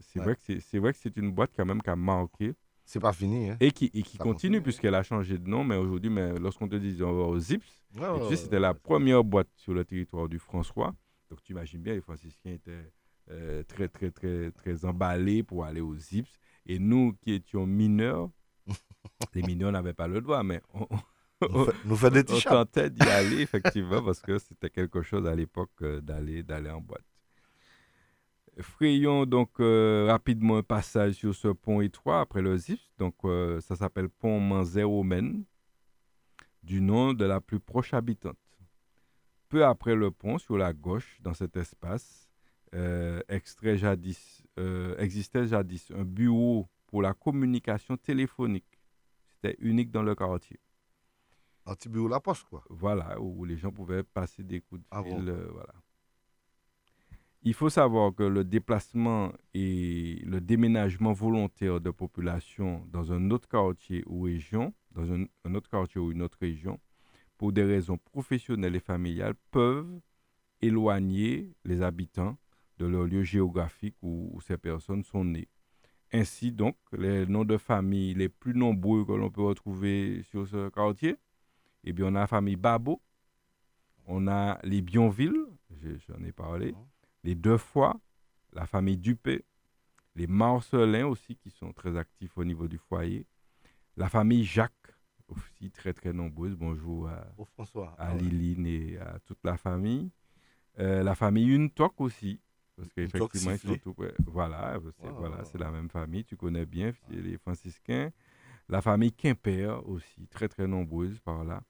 c'est 0.00 0.18
Ouais. 0.18 0.24
vrai 0.26 0.34
que 0.36 0.42
c'est- 0.42 0.60
c'est 0.60 0.78
vrai 0.78 0.92
que 0.92 0.98
c'est 0.98 1.16
une 1.16 1.30
boîte 1.32 1.52
quand 1.56 1.64
même 1.64 1.80
qui 1.80 1.90
a 1.90 1.96
marqué 1.96 2.54
C'est 2.84 3.00
pas 3.00 3.12
fini. 3.12 3.50
Hein. 3.50 3.56
Et 3.60 3.70
qui, 3.70 3.86
et 3.86 4.02
qui 4.02 4.18
continue, 4.18 4.32
continue. 4.34 4.62
puisqu'elle 4.62 4.94
a 4.94 5.02
changé 5.02 5.38
de 5.38 5.48
nom, 5.48 5.64
mais 5.64 5.76
aujourd'hui, 5.76 6.10
mais 6.10 6.38
lorsqu'on 6.38 6.68
te 6.68 6.76
dit 6.76 7.02
on 7.02 7.12
va 7.12 7.22
au 7.24 7.38
Zips, 7.38 7.64
Ouais, 7.96 8.02
et 8.06 8.10
ouais, 8.10 8.20
tu 8.22 8.28
sais, 8.36 8.36
c'était 8.44 8.58
la 8.60 8.72
première 8.74 9.22
boîte 9.22 9.48
sur 9.56 9.74
le 9.74 9.84
territoire 9.84 10.28
du 10.28 10.38
François. 10.38 10.94
Donc 11.30 11.42
tu 11.42 11.52
imagines 11.52 11.80
bien, 11.82 11.94
les 11.94 12.00
franciscains 12.00 12.50
étaient 12.52 12.90
euh, 13.30 13.62
très, 13.64 13.88
très, 13.88 14.10
très, 14.10 14.50
très 14.50 14.84
emballés 14.84 15.42
pour 15.42 15.64
aller 15.64 15.80
au 15.80 15.94
Zips. 15.94 16.38
Et 16.66 16.78
nous 16.78 17.14
qui 17.20 17.32
étions 17.34 17.66
mineurs, 17.66 18.30
les 19.34 19.42
mineurs 19.42 19.72
n'avaient 19.72 19.92
pas 19.94 20.08
le 20.08 20.20
droit, 20.20 20.42
mais 20.42 20.60
on, 20.74 20.86
Nous 21.42 21.64
fait- 21.64 21.72
Nous 21.84 21.96
fait 21.96 22.10
des 22.10 22.32
on 22.32 22.40
tentait 22.40 22.88
d'y 22.90 23.02
aller, 23.08 23.40
effectivement, 23.42 24.02
parce 24.02 24.20
que 24.20 24.38
c'était 24.38 24.70
quelque 24.70 25.02
chose 25.02 25.26
à 25.26 25.34
l'époque 25.34 25.70
euh, 25.82 26.00
d'aller 26.00 26.42
d'aller 26.42 26.70
en 26.70 26.80
boîte. 26.80 27.04
Frayons 28.60 29.24
donc 29.24 29.60
euh, 29.60 30.06
rapidement 30.08 30.58
un 30.58 30.62
passage 30.62 31.14
sur 31.14 31.34
ce 31.34 31.48
pont 31.48 31.80
étroit 31.80 32.20
après 32.20 32.42
le 32.42 32.56
Zips. 32.56 32.92
Donc, 32.98 33.14
euh, 33.24 33.60
ça 33.60 33.76
s'appelle 33.76 34.10
Pont 34.10 34.40
Manzéromen, 34.40 35.44
du 36.62 36.80
nom 36.82 37.14
de 37.14 37.24
la 37.24 37.40
plus 37.40 37.60
proche 37.60 37.94
habitante. 37.94 38.36
Peu 39.48 39.64
après 39.64 39.94
le 39.94 40.10
pont, 40.10 40.38
sur 40.38 40.58
la 40.58 40.72
gauche, 40.72 41.18
dans 41.22 41.34
cet 41.34 41.56
espace, 41.56 42.28
euh, 42.74 43.20
extrait 43.28 43.76
jadis, 43.78 44.42
existait 44.98 45.46
jadis 45.46 45.90
un 45.90 46.04
bureau 46.04 46.68
pour 46.86 47.02
la 47.02 47.14
communication 47.14 47.96
téléphonique. 47.96 48.80
C'était 49.28 49.56
unique 49.60 49.90
dans 49.90 50.02
le 50.02 50.14
quartier. 50.14 50.60
Un 51.64 51.74
petit 51.74 51.88
bureau 51.88 52.08
la 52.08 52.20
poste, 52.20 52.44
quoi. 52.44 52.64
Voilà, 52.68 53.20
où 53.20 53.44
les 53.44 53.56
gens 53.56 53.70
pouvaient 53.72 54.02
passer 54.02 54.42
des 54.42 54.60
coups 54.60 54.82
de 54.82 54.86
Ah 54.90 55.02
fil. 55.02 55.14
bon 55.14 55.48
voilà. 55.52 55.74
Il 57.44 57.54
faut 57.54 57.70
savoir 57.70 58.14
que 58.14 58.22
le 58.22 58.44
déplacement 58.44 59.32
et 59.52 60.22
le 60.24 60.40
déménagement 60.40 61.12
volontaire 61.12 61.80
de 61.80 61.90
population 61.90 62.86
dans 62.92 63.12
un 63.12 63.32
autre 63.32 63.48
quartier 63.48 64.04
ou 64.06 64.22
région, 64.22 64.72
dans 64.92 65.12
un, 65.12 65.54
autre 65.54 65.68
quartier 65.68 66.00
ou 66.00 66.12
une 66.12 66.22
autre 66.22 66.38
région, 66.40 66.78
pour 67.36 67.52
des 67.52 67.64
raisons 67.64 67.98
professionnelles 67.98 68.76
et 68.76 68.80
familiales, 68.80 69.34
peuvent 69.50 70.00
éloigner 70.60 71.52
les 71.64 71.82
habitants 71.82 72.38
de 72.78 72.86
leur 72.86 73.06
lieu 73.06 73.24
géographique 73.24 73.96
où, 74.02 74.30
où 74.32 74.40
ces 74.40 74.56
personnes 74.56 75.02
sont 75.02 75.24
nées. 75.24 75.48
Ainsi 76.12 76.52
donc, 76.52 76.76
les 76.92 77.26
noms 77.26 77.44
de 77.44 77.56
famille 77.56 78.14
les 78.14 78.28
plus 78.28 78.54
nombreux 78.54 79.04
que 79.04 79.12
l'on 79.12 79.30
peut 79.30 79.42
retrouver 79.42 80.22
sur 80.30 80.46
ce 80.46 80.68
quartier, 80.68 81.16
eh 81.82 81.92
bien, 81.92 82.06
on 82.06 82.14
a 82.14 82.20
la 82.20 82.26
famille 82.28 82.54
Babo, 82.54 83.02
on 84.06 84.28
a 84.28 84.60
les 84.62 84.80
Bionville, 84.80 85.44
j'en 86.06 86.24
ai 86.24 86.30
parlé, 86.30 86.72
les 87.24 87.34
Deux 87.34 87.58
Fois, 87.58 88.00
la 88.52 88.66
famille 88.66 88.96
Dupé, 88.98 89.44
les 90.14 90.26
Marcelins 90.26 91.06
aussi, 91.06 91.36
qui 91.36 91.50
sont 91.50 91.72
très 91.72 91.96
actifs 91.96 92.36
au 92.36 92.44
niveau 92.44 92.68
du 92.68 92.78
foyer, 92.78 93.26
la 93.96 94.08
famille 94.08 94.44
Jacques, 94.44 94.72
aussi 95.28 95.70
très 95.70 95.92
très 95.94 96.12
nombreuse. 96.12 96.54
Bonjour 96.56 97.08
à, 97.08 97.26
François. 97.54 97.94
à 97.98 98.08
Ah. 98.10 98.14
Liline 98.16 98.66
et 98.66 98.98
à 98.98 99.18
toute 99.20 99.38
la 99.44 99.56
famille. 99.56 100.10
Euh, 100.78 101.02
la 101.02 101.14
famille 101.14 101.54
Untok 101.54 102.00
aussi, 102.00 102.40
parce 102.76 102.88
qu'effectivement, 102.92 103.52
ils 103.52 103.58
sont 103.58 103.76
tout. 103.78 103.94
Voilà, 104.26 104.78
c'est 104.98 105.06
Wow. 105.08 105.14
voilà, 105.18 105.44
c'est 105.44 105.58
la 105.58 105.70
même 105.70 105.88
famille, 105.90 106.24
tu 106.24 106.36
connais 106.36 106.66
bien, 106.66 106.92
c'est 107.08 107.16
les 107.16 107.38
franciscains. 107.38 108.10
La 108.68 108.80
famille 108.80 109.12
Quimper 109.12 109.86
aussi, 109.88 110.26
très 110.28 110.48
très 110.48 110.66
nombreuse 110.66 111.18
par 111.20 111.44
là. 111.44 111.62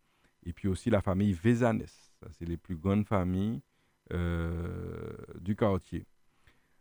Et 0.44 0.52
puis 0.52 0.68
aussi 0.68 0.90
la 0.90 1.00
famille 1.00 1.32
Vézanès, 1.32 2.12
ça 2.20 2.28
c'est 2.32 2.44
les 2.44 2.56
plus 2.56 2.76
grandes 2.76 3.06
familles 3.06 3.60
du 4.12 5.56
quartier. 5.56 6.06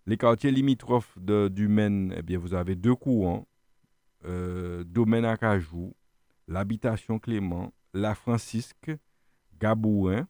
Les 0.06 0.18
quartiers 0.18 0.52
limitrophes 0.52 1.18
de, 1.20 1.48
du 1.48 1.68
Maine, 1.68 2.14
eh 2.18 2.22
bien, 2.22 2.38
vous 2.40 2.54
avez 2.54 2.76
deux 2.76 2.96
courants. 2.96 3.48
Euh, 4.26 4.84
Domaine 4.84 5.26
à 5.26 5.36
Cajou, 5.36 5.96
l'habitation 6.48 7.18
Clément, 7.18 7.74
la 7.94 8.14
Francisque, 8.14 8.92
Gabouin, 9.60 10.28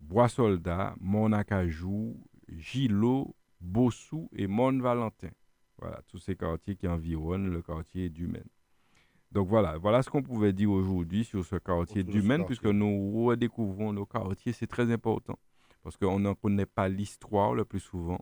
Bois-Soldat, 0.00 0.94
Monacajou, 1.00 2.22
Gillot, 2.48 3.34
Bossou 3.60 4.28
et 4.34 4.46
Mont-Valentin. 4.46 5.30
Voilà, 5.78 6.02
tous 6.08 6.18
ces 6.18 6.36
quartiers 6.36 6.76
qui 6.76 6.86
environnent 6.88 7.50
le 7.50 7.62
quartier 7.62 8.10
du 8.10 8.26
Maine. 8.26 8.48
Donc 9.32 9.48
voilà, 9.48 9.76
voilà 9.78 10.02
ce 10.02 10.10
qu'on 10.10 10.22
pouvait 10.22 10.52
dire 10.52 10.70
aujourd'hui 10.70 11.24
sur 11.24 11.44
ce 11.44 11.56
quartier 11.56 12.02
du 12.04 12.22
Maine, 12.22 12.44
puisque 12.44 12.66
nous 12.66 13.24
redécouvrons 13.24 13.92
nos 13.92 14.06
quartiers, 14.06 14.52
c'est 14.52 14.66
très 14.66 14.90
important. 14.92 15.38
Parce 15.86 15.96
qu'on 15.96 16.18
n'en 16.18 16.34
connaît 16.34 16.66
pas 16.66 16.88
l'histoire 16.88 17.54
le 17.54 17.64
plus 17.64 17.78
souvent, 17.78 18.18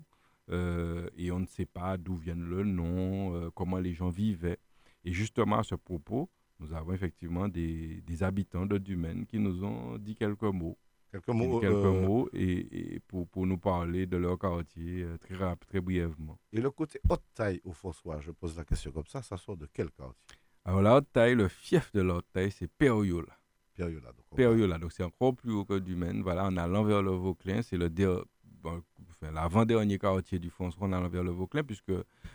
euh, 0.51 1.09
et 1.17 1.33
on 1.33 1.41
ne 1.41 1.47
sait 1.47 1.65
pas 1.65 1.97
d'où 1.97 2.15
viennent 2.15 2.45
le 2.45 2.63
nom, 2.63 3.35
euh, 3.35 3.51
comment 3.55 3.79
les 3.79 3.95
gens 3.95 4.11
vivaient. 4.11 4.59
Et 5.03 5.13
justement, 5.15 5.61
à 5.61 5.63
ce 5.63 5.75
propos, 5.75 6.29
nous 6.59 6.75
avons 6.75 6.93
effectivement 6.93 7.49
des, 7.49 8.03
des 8.03 8.23
habitants 8.23 8.67
de 8.67 8.77
Dumaine 8.77 9.25
qui 9.25 9.39
nous 9.39 9.65
ont 9.65 9.97
dit 9.97 10.15
quelques 10.15 10.43
mots. 10.43 10.77
Quelques 11.11 11.29
mots. 11.29 11.59
quelques 11.59 11.73
euh, 11.73 12.07
mots 12.07 12.29
et, 12.35 12.97
et 12.97 13.01
pour, 13.01 13.27
pour 13.29 13.47
nous 13.47 13.57
parler 13.57 14.05
de 14.05 14.19
leur 14.19 14.39
quartier 14.39 15.07
très, 15.23 15.57
très 15.57 15.81
brièvement. 15.81 16.39
Et 16.53 16.61
le 16.61 16.71
côté 16.71 17.01
haute 17.09 17.25
taille 17.33 17.63
au 17.65 17.73
François, 17.73 18.21
je 18.21 18.31
pose 18.31 18.59
la 18.59 18.67
question 18.67 18.93
comme 18.93 19.07
ça, 19.07 19.23
ça 19.23 19.39
sort 19.39 19.57
de 19.57 19.67
quel 19.73 19.91
quartier? 19.91 20.37
Alors, 20.67 20.83
la 20.83 20.97
haute 20.99 21.11
taille, 21.11 21.35
le 21.35 21.49
fief 21.49 21.91
de 21.93 22.03
la 22.03 22.17
haute 22.17 22.27
taille, 22.31 22.51
c'est 22.51 22.69
Périola. 22.69 23.35
Périola. 23.75 24.13
donc 24.13 24.25
Périola, 24.37 24.79
donc 24.79 24.93
c'est 24.93 25.03
encore 25.05 25.35
plus 25.35 25.53
haut 25.53 25.65
que 25.65 25.79
Dumaine. 25.79 26.23
Voilà, 26.23 26.45
en 26.47 26.57
allant 26.57 26.85
vers 26.85 27.03
le 27.03 27.11
Vauclin, 27.11 27.63
c'est 27.63 27.77
le 27.77 27.89
bon, 27.89 28.83
enfin, 29.11 29.31
l'avant-dernier 29.33 29.99
quartier 29.99 30.39
du 30.39 30.51
François 30.51 30.87
en 30.87 30.93
allant 30.93 31.09
vers 31.09 31.25
le 31.25 31.31
Vauclin, 31.31 31.63
puisque 31.63 31.93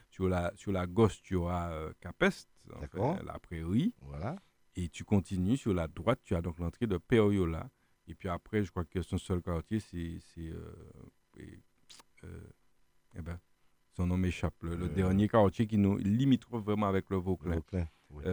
sur 0.10 0.28
la, 0.30 0.52
sur 0.56 0.72
la 0.72 0.86
gauche, 0.86 1.22
tu 1.22 1.36
auras 1.36 1.72
euh, 1.72 1.92
Capest, 2.00 2.50
enfin, 2.72 2.82
D'accord. 2.82 3.24
la 3.24 3.40
prairie, 3.40 3.94
Voilà. 4.02 4.36
et 4.76 4.90
tu 4.90 5.04
continues 5.04 5.58
sur 5.58 5.74
la 5.74 5.88
droite, 5.88 6.20
tu 6.24 6.36
as 6.36 6.42
donc 6.42 6.60
l'entrée 6.60 6.88
de 6.88 6.98
Périola. 6.98 7.70
Et 8.08 8.16
puis 8.16 8.28
après, 8.30 8.64
je 8.64 8.72
crois 8.72 8.86
que 8.86 9.02
son 9.02 9.18
seul 9.18 9.42
quartier, 9.42 9.80
c'est. 9.80 10.20
euh, 10.38 10.76
euh, 12.24 12.42
eh 13.16 13.22
ben, 13.22 13.40
son 13.92 14.08
nom 14.08 14.18
m'échappe. 14.18 14.56
Le, 14.62 14.76
le 14.76 14.90
dernier 14.90 15.28
quartier 15.28 15.68
qui 15.68 15.78
nous 15.78 15.98
limite 15.98 16.44
vraiment 16.50 16.88
avec 16.88 17.10
le 17.10 17.18
Vauclin. 17.18 17.56
Vauclin, 17.56 17.88
oui. 18.12 18.24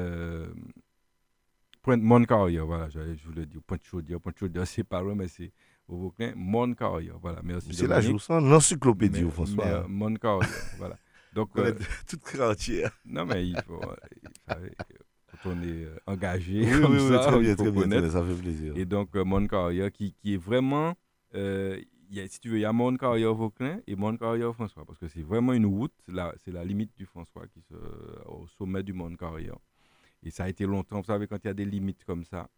Pointe 1.87 2.03
Moncarrière, 2.03 2.66
voilà, 2.66 2.88
j'allais- 2.88 3.14
je 3.16 3.25
voulais 3.29 3.46
dire 3.46 3.61
Pointe 3.64 3.85
Chaudière. 3.85 4.20
Pointe 4.20 4.37
Chaudière, 4.37 4.66
c'est 4.66 4.83
pas 4.83 5.01
loin, 5.01 5.14
mais 5.14 5.29
c'est 5.29 5.53
au 5.87 5.96
Vauclin. 5.96 6.33
Moncarrière, 6.35 7.16
voilà. 7.20 7.40
Merci. 7.44 7.72
C'est 7.72 7.87
la 7.87 8.01
joue, 8.01 8.18
ça, 8.18 8.40
l'encyclopédie 8.40 9.22
François. 9.31 9.64
euh, 9.64 9.85
Moncarrière, 9.87 10.49
voilà. 10.79 10.96
Donc, 11.33 11.51
On 11.55 11.61
euh, 11.61 11.72
connaît 11.72 11.87
tout 12.09 12.18
quartier. 12.18 12.87
non, 13.05 13.25
mais 13.25 13.46
il 13.46 13.57
faut. 13.64 13.81
euh, 14.51 14.68
quand 15.31 15.51
on 15.53 15.62
est 15.62 15.87
engagé 16.09 16.64
Oui, 16.64 16.81
comme 16.81 16.92
oui, 16.94 17.09
ça, 17.09 17.18
très 17.20 17.37
il 17.37 17.40
bien, 17.42 17.57
faut 17.57 17.62
très 17.70 17.87
bien, 17.87 18.01
très 18.01 18.11
ça 18.11 18.25
fait 18.25 18.35
plaisir. 18.35 18.72
Et 18.77 18.85
donc, 18.85 19.14
euh, 19.14 19.22
Mon 19.25 19.46
Carrière, 19.46 19.92
qui, 19.92 20.12
qui 20.14 20.35
est 20.35 20.38
vraiment, 20.38 20.92
euh, 21.37 21.81
il 22.11 22.16
y 22.16 22.20
a- 22.20 22.27
si 22.27 22.40
tu 22.40 22.49
veux, 22.49 22.57
il 22.59 22.62
y 22.62 22.64
a 22.64 22.72
Mon 22.72 22.96
Carrière 22.96 23.33
Vauclin 23.33 23.79
et 23.87 23.94
Mon 23.94 24.16
Carrière 24.16 24.53
François, 24.55 24.85
parce 24.85 24.99
que 24.99 25.07
c'est 25.07 25.22
vraiment 25.22 25.53
une 25.53 25.66
route, 25.66 25.94
là, 26.09 26.35
c'est 26.44 26.51
la 26.51 26.64
limite 26.64 26.90
du 26.96 27.07
François, 27.07 27.46
qui 27.46 27.61
se, 27.62 27.75
au 28.27 28.49
sommet 28.59 28.83
du 28.83 28.92
Mon 28.92 29.14
Carrière. 29.14 29.55
Et 30.27 30.31
ça 30.31 30.45
a 30.45 30.49
été 30.49 30.67
longtemps, 30.67 30.99
vous 31.01 31.07
savez, 31.07 31.27
quand 31.27 31.39
il 31.45 31.47
y 31.47 31.51
a 31.51 31.55
des 31.55 31.65
limites 31.65 32.05
comme 32.05 32.25
ça, 32.25 32.49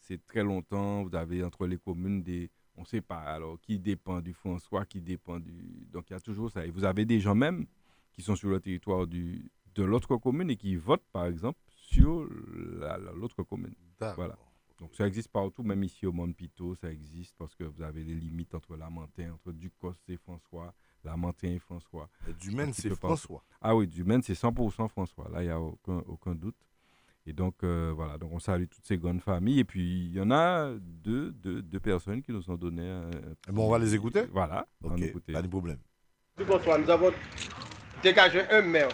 c'est 0.00 0.24
très 0.26 0.42
longtemps, 0.42 1.04
vous 1.04 1.14
avez 1.14 1.44
entre 1.44 1.66
les 1.68 1.78
communes 1.78 2.22
des, 2.22 2.50
on 2.74 2.80
ne 2.80 2.86
sait 2.86 3.00
pas, 3.00 3.18
alors, 3.20 3.60
qui 3.60 3.78
dépend 3.78 4.20
du 4.20 4.32
François, 4.32 4.84
qui 4.84 5.00
dépend 5.00 5.38
du... 5.38 5.86
Donc, 5.92 6.10
il 6.10 6.14
y 6.14 6.16
a 6.16 6.20
toujours 6.20 6.50
ça. 6.50 6.66
Et 6.66 6.70
vous 6.70 6.84
avez 6.84 7.04
des 7.04 7.20
gens 7.20 7.34
même 7.36 7.66
qui 8.12 8.22
sont 8.22 8.34
sur 8.34 8.48
le 8.48 8.58
territoire 8.58 9.06
du, 9.06 9.48
de 9.76 9.84
l'autre 9.84 10.16
commune 10.16 10.50
et 10.50 10.56
qui 10.56 10.74
votent, 10.74 11.06
par 11.12 11.26
exemple, 11.26 11.60
sur 11.68 12.28
la- 12.80 12.98
la- 12.98 13.12
l'autre 13.12 13.42
commune. 13.44 13.74
Voilà. 14.16 14.36
Donc 14.78 14.94
ça 14.96 15.06
existe 15.06 15.28
partout, 15.28 15.62
même 15.62 15.84
ici 15.84 16.06
au 16.06 16.12
Mont-Pito, 16.12 16.74
ça 16.74 16.90
existe 16.90 17.36
parce 17.38 17.54
que 17.54 17.62
vous 17.62 17.82
avez 17.82 18.02
les 18.02 18.16
limites 18.16 18.52
entre 18.52 18.74
Lamentin, 18.74 19.32
entre 19.34 19.52
Ducos 19.52 19.94
et 20.08 20.16
François, 20.16 20.74
Lamentin 21.04 21.50
et 21.50 21.58
François. 21.60 22.08
Et 22.28 22.32
Dumaine, 22.32 22.72
c'est. 22.72 22.88
François. 22.96 23.44
Ah 23.60 23.76
oui, 23.76 23.86
Dumaine, 23.86 24.22
c'est 24.22 24.32
100% 24.32 24.88
François, 24.88 25.28
là, 25.28 25.40
il 25.42 25.46
n'y 25.46 25.52
a 25.52 25.60
aucun, 25.60 25.98
aucun 26.08 26.34
doute. 26.34 26.56
Et 27.24 27.32
donc, 27.32 27.54
euh, 27.62 27.92
voilà, 27.94 28.18
donc 28.18 28.32
on 28.32 28.40
salue 28.40 28.64
toutes 28.68 28.84
ces 28.84 28.98
grandes 28.98 29.20
familles. 29.20 29.60
Et 29.60 29.64
puis, 29.64 30.06
il 30.06 30.16
y 30.16 30.20
en 30.20 30.30
a 30.32 30.70
deux, 30.80 31.30
deux, 31.30 31.62
deux 31.62 31.80
personnes 31.80 32.20
qui 32.20 32.32
nous 32.32 32.48
ont 32.50 32.56
donné 32.56 32.82
Eh 33.48 33.52
bon, 33.52 33.66
on 33.66 33.70
va 33.70 33.78
les 33.78 33.94
écouter 33.94 34.24
Voilà, 34.32 34.66
on 34.82 34.88
va 34.88 34.94
Ok, 34.96 35.02
écouter. 35.02 35.32
pas 35.32 35.42
de 35.42 35.46
problème. 35.48 35.78
Bonsoir, 36.46 36.78
nous 36.80 36.90
avons 36.90 37.12
dégagé 38.02 38.40
un 38.50 38.62
maire, 38.62 38.88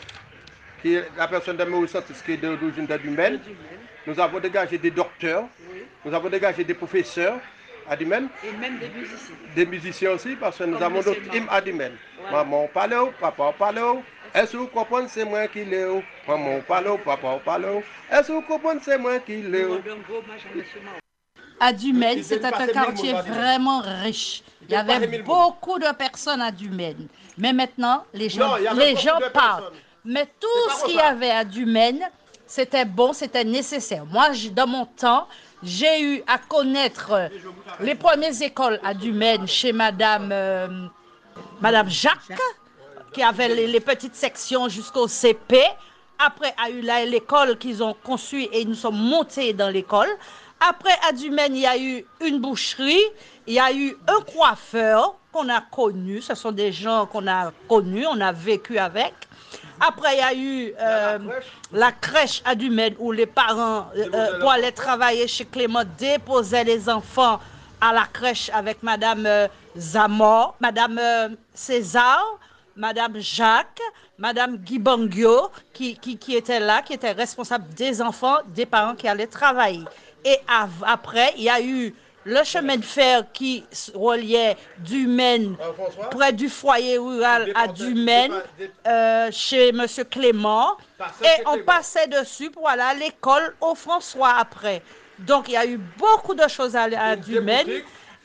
qui 0.82 0.94
est 0.94 1.08
la 1.16 1.26
personne 1.26 1.56
de 1.56 1.64
Maurice 1.64 1.96
qui 2.24 2.32
est 2.32 2.36
d'origine 2.36 2.84
de 2.86 2.96
Dumaine. 2.98 3.40
Nous 4.06 4.18
avons 4.20 4.40
dégagé 4.40 4.76
des 4.76 4.90
docteurs, 4.90 5.44
nous 6.04 6.12
avons 6.12 6.28
dégagé 6.28 6.64
des 6.64 6.74
professeurs 6.74 7.40
à 7.88 7.96
Dumaine, 7.96 8.28
Et 8.44 8.52
même 8.58 8.78
des 8.78 8.88
musiciens. 8.90 9.34
des 9.54 9.66
musiciens 9.66 10.10
aussi, 10.12 10.36
parce 10.36 10.58
que 10.58 10.64
nous 10.64 10.74
Comme 10.74 10.82
avons 10.82 11.00
d'autres 11.02 11.34
hymnes 11.34 11.46
Dumaine. 11.64 11.92
Voilà. 12.20 12.44
Maman 12.44 12.68
parle, 12.74 13.12
papa 13.18 13.54
parle. 13.58 14.02
Est-ce 14.34 14.52
que 14.52 14.56
vous 14.58 14.66
comprenez, 14.66 15.08
c'est 15.08 15.24
moi 15.24 15.46
qui 15.48 15.64
l'ai, 15.64 15.86
maman 16.26 16.60
parle, 16.66 16.98
papa 17.04 17.38
parle, 17.44 17.82
est-ce 18.10 18.28
que 18.28 18.32
vous 18.32 18.42
comprenez, 18.42 18.80
c'est 18.82 18.98
moi 18.98 19.18
qui 19.18 19.42
l'ai. 19.42 19.66
À 21.60 21.72
Dumaine, 21.72 22.22
c'était 22.22 22.46
un 22.46 22.66
quartier 22.68 23.12
vraiment 23.12 23.80
riche. 23.80 24.42
Il 24.68 24.72
y 24.72 24.76
avait 24.76 25.18
beaucoup 25.22 25.78
de 25.78 25.92
personnes 25.94 26.40
à 26.40 26.52
Dumaine. 26.52 27.08
Mais 27.36 27.52
maintenant, 27.52 28.04
les 28.14 28.28
gens, 28.28 28.56
Non, 28.58 28.74
les 28.74 28.96
gens 28.96 29.18
partent. 29.32 29.72
Mais 30.04 30.26
tout 30.38 30.70
ce 30.78 30.86
qu'il 30.86 30.96
y 30.96 31.00
avait 31.00 31.30
à 31.30 31.44
Dumaine, 31.44 32.08
c'était 32.46 32.84
bon, 32.84 33.12
c'était 33.12 33.44
nécessaire. 33.44 34.06
Moi, 34.06 34.28
dans 34.52 34.66
mon 34.66 34.86
temps, 34.86 35.26
j'ai 35.62 36.02
eu 36.02 36.22
à 36.26 36.38
connaître 36.38 37.12
euh, 37.12 37.28
les 37.80 37.94
premières 37.94 38.40
écoles 38.40 38.80
à 38.84 38.94
Dumaine 38.94 39.46
chez 39.46 39.72
Madame, 39.72 40.30
euh, 40.32 40.86
Madame 41.60 41.90
Jacques, 41.90 42.38
qui 43.18 43.24
avait 43.24 43.48
les, 43.48 43.66
les 43.66 43.80
petites 43.80 44.14
sections 44.14 44.68
jusqu'au 44.68 45.08
CP. 45.08 45.60
Après, 46.20 46.54
a 46.56 46.70
eu 46.70 46.82
l'école 47.10 47.58
qu'ils 47.58 47.82
ont 47.82 47.96
construite 48.04 48.48
et 48.52 48.64
nous 48.64 48.74
sommes 48.76 48.96
montés 48.96 49.52
dans 49.52 49.70
l'école. 49.70 50.08
Après, 50.60 50.92
à 51.08 51.10
Dumaine, 51.12 51.56
il 51.56 51.62
y 51.62 51.66
a 51.66 51.76
eu 51.76 52.04
une 52.20 52.38
boucherie, 52.38 53.02
il 53.48 53.54
y 53.54 53.58
a 53.58 53.72
eu 53.72 53.96
un 54.06 54.20
coiffeur 54.20 55.16
qu'on 55.32 55.48
a 55.48 55.60
connu. 55.60 56.22
Ce 56.22 56.36
sont 56.36 56.52
des 56.52 56.70
gens 56.70 57.06
qu'on 57.06 57.26
a 57.26 57.52
connus, 57.68 58.06
on 58.06 58.20
a 58.20 58.30
vécu 58.30 58.78
avec. 58.78 59.14
Après, 59.80 60.14
il 60.14 60.18
y 60.18 60.22
a 60.22 60.34
eu 60.34 60.74
euh, 60.80 61.18
la 61.72 61.90
crèche 61.90 62.40
à 62.44 62.54
Dumaine 62.54 62.94
où 63.00 63.10
les 63.10 63.26
parents, 63.26 63.86
euh, 63.96 64.08
euh, 64.14 64.38
pour 64.38 64.52
aller 64.52 64.70
travailler 64.70 65.26
chez 65.26 65.44
Clément, 65.44 65.82
déposaient 65.98 66.64
les 66.64 66.88
enfants 66.88 67.40
à 67.80 67.92
la 67.92 68.04
crèche 68.12 68.48
avec 68.54 68.82
Madame 68.82 69.26
euh, 69.26 69.48
Zamor, 69.76 70.56
Madame 70.60 70.98
euh, 70.98 71.28
César, 71.54 72.24
Madame 72.78 73.18
Jacques, 73.18 73.82
Madame 74.18 74.56
Guibangio, 74.56 75.50
qui, 75.72 75.96
qui, 75.96 76.16
qui 76.16 76.36
était 76.36 76.60
là, 76.60 76.80
qui 76.80 76.92
était 76.92 77.10
responsable 77.12 77.66
des 77.74 78.00
enfants, 78.00 78.36
des 78.46 78.66
parents 78.66 78.94
qui 78.94 79.08
allaient 79.08 79.26
travailler. 79.26 79.84
Et 80.24 80.38
après, 80.86 81.34
il 81.36 81.42
y 81.42 81.50
a 81.50 81.60
eu 81.60 81.92
le 82.24 82.44
chemin 82.44 82.76
de 82.76 82.84
fer 82.84 83.24
qui 83.32 83.64
reliait 83.94 84.56
Dumaine, 84.78 85.56
près 86.12 86.32
du 86.32 86.48
foyer 86.48 86.98
rural 86.98 87.52
à 87.56 87.66
Dumaine, 87.66 88.32
euh, 88.86 89.28
chez 89.32 89.72
Monsieur 89.72 90.04
Clément. 90.04 90.76
Et 91.22 91.42
on 91.46 91.58
passait 91.64 92.06
dessus 92.06 92.50
pour 92.50 92.68
aller 92.68 92.82
à 92.82 92.94
l'école 92.94 93.56
au 93.60 93.74
François 93.74 94.34
après. 94.38 94.82
Donc, 95.20 95.48
il 95.48 95.54
y 95.54 95.56
a 95.56 95.66
eu 95.66 95.78
beaucoup 95.98 96.34
de 96.34 96.46
choses 96.46 96.76
à, 96.76 96.82
à 96.82 97.16
Dumaine. 97.16 97.66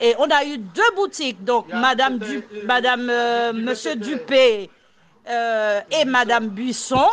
Et 0.03 0.15
on 0.19 0.29
a 0.29 0.43
eu 0.43 0.57
deux 0.57 0.91
boutiques, 0.97 1.41
donc 1.45 1.67
Madame, 1.79 2.17
Du- 2.19 2.43
Madame 2.65 3.07
euh, 3.09 3.53
Monsieur 3.53 3.95
Dupé 3.95 4.69
euh, 5.29 5.79
et 5.97 6.03
Madame 6.03 6.47
Buisson, 6.49 7.07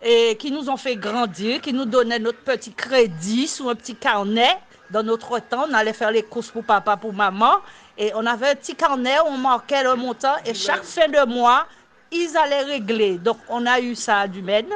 et 0.00 0.34
qui 0.36 0.50
nous 0.50 0.70
ont 0.70 0.78
fait 0.78 0.96
grandir, 0.96 1.60
qui 1.60 1.74
nous 1.74 1.84
donnaient 1.84 2.18
notre 2.18 2.38
petit 2.40 2.72
crédit 2.72 3.46
sous 3.46 3.68
un 3.68 3.74
petit 3.74 3.94
carnet. 3.94 4.56
Dans 4.90 5.02
notre 5.02 5.38
temps, 5.40 5.66
on 5.70 5.74
allait 5.74 5.92
faire 5.92 6.10
les 6.10 6.22
courses 6.22 6.48
pour 6.50 6.64
papa, 6.64 6.96
pour 6.96 7.12
maman, 7.12 7.56
et 7.98 8.12
on 8.14 8.24
avait 8.24 8.48
un 8.50 8.54
petit 8.54 8.74
carnet 8.74 9.18
où 9.20 9.28
on 9.28 9.36
marquait 9.36 9.82
le 9.82 9.94
montant, 9.94 10.36
et 10.46 10.54
chaque 10.54 10.84
fin 10.84 11.08
de 11.08 11.26
mois, 11.26 11.66
ils 12.10 12.34
allaient 12.36 12.62
régler. 12.64 13.18
Donc, 13.18 13.36
on 13.50 13.66
a 13.66 13.78
eu 13.78 13.94
ça 13.94 14.20
à 14.20 14.26
Dumaine. 14.26 14.68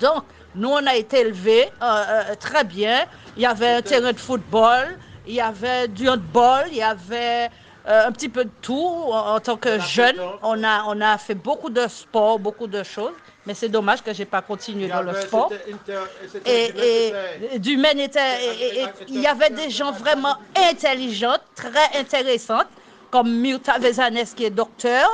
Donc, 0.00 0.24
nous, 0.56 0.70
on 0.70 0.84
a 0.86 0.96
été 0.96 1.20
élevés 1.20 1.68
euh, 1.82 2.04
euh, 2.08 2.34
très 2.38 2.64
bien. 2.64 3.06
Il 3.36 3.42
y 3.42 3.46
avait 3.46 3.74
un 3.74 3.82
terrain 3.82 4.12
de 4.12 4.18
football, 4.18 4.98
il 5.26 5.34
y 5.34 5.40
avait 5.40 5.88
du 5.88 6.08
handball, 6.08 6.66
il 6.70 6.76
y 6.78 6.82
avait 6.82 7.48
euh, 7.86 8.06
un 8.06 8.12
petit 8.12 8.28
peu 8.28 8.44
de 8.44 8.50
tout. 8.62 8.74
En, 9.08 9.34
en 9.36 9.40
tant 9.40 9.56
que 9.56 9.68
jeune, 9.88 10.16
on 10.42 10.64
a, 10.64 10.84
on 10.86 11.00
a 11.00 11.18
fait 11.18 11.34
beaucoup 11.34 11.70
de 11.70 11.86
sport, 11.88 12.38
beaucoup 12.38 12.66
de 12.66 12.82
choses. 12.82 13.12
Mais 13.46 13.52
c'est 13.54 13.68
dommage 13.68 14.02
que 14.02 14.12
je 14.14 14.20
n'ai 14.20 14.24
pas 14.24 14.40
continué 14.42 14.88
dans 14.88 15.02
le 15.02 15.12
sport. 15.26 15.48
Et, 16.46 16.72
et 17.54 17.58
Dumaine 17.58 18.00
était. 18.00 18.20
et- 18.46 18.80
il 19.08 19.20
y 19.20 19.26
avait 19.26 19.50
des 19.50 19.70
gens 19.70 19.92
vraiment 19.92 20.36
intelligents, 20.70 21.36
très 21.54 21.98
intéressantes, 22.00 22.68
comme 23.10 23.30
Myrta 23.30 23.78
Vezanes 23.78 24.24
qui 24.34 24.44
est 24.46 24.50
docteur, 24.50 25.08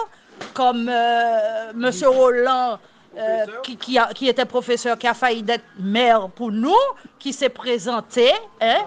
comme 0.55 0.89
euh, 0.89 1.73
Monsieur 1.75 2.09
Roland. 2.09 2.79
euh, 3.19 3.45
qui, 3.65 3.77
qui 3.77 3.99
a- 3.99 4.13
qui 4.15 4.29
était 4.29 4.45
professeur, 4.45 4.97
qui 4.97 5.09
a 5.09 5.15
failli 5.15 5.43
d'être 5.43 5.65
maire 5.81 6.29
pour 6.31 6.53
nous, 6.53 6.77
qui 7.19 7.33
s'est 7.33 7.49
présenté. 7.49 8.31
hein. 8.61 8.79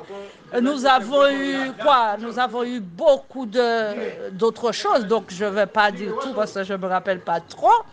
Nous 0.62 0.86
avons 0.86 1.28
eu 1.30 1.72
quoi? 1.82 2.16
Nous 2.20 2.38
avons 2.38 2.64
eu 2.64 2.80
beaucoup 2.80 3.46
d'autres 3.46 4.72
choses, 4.72 5.06
donc 5.06 5.26
je 5.30 5.46
ne 5.46 5.50
vais 5.50 5.66
pas 5.66 5.92
dire 5.92 6.14
tout 6.22 6.34
parce 6.34 6.54
que 6.54 6.64
je 6.64 6.74
ne 6.74 6.78
me 6.78 6.88
rappelle 6.88 7.20
pas 7.22 7.40
trop. 7.40 7.84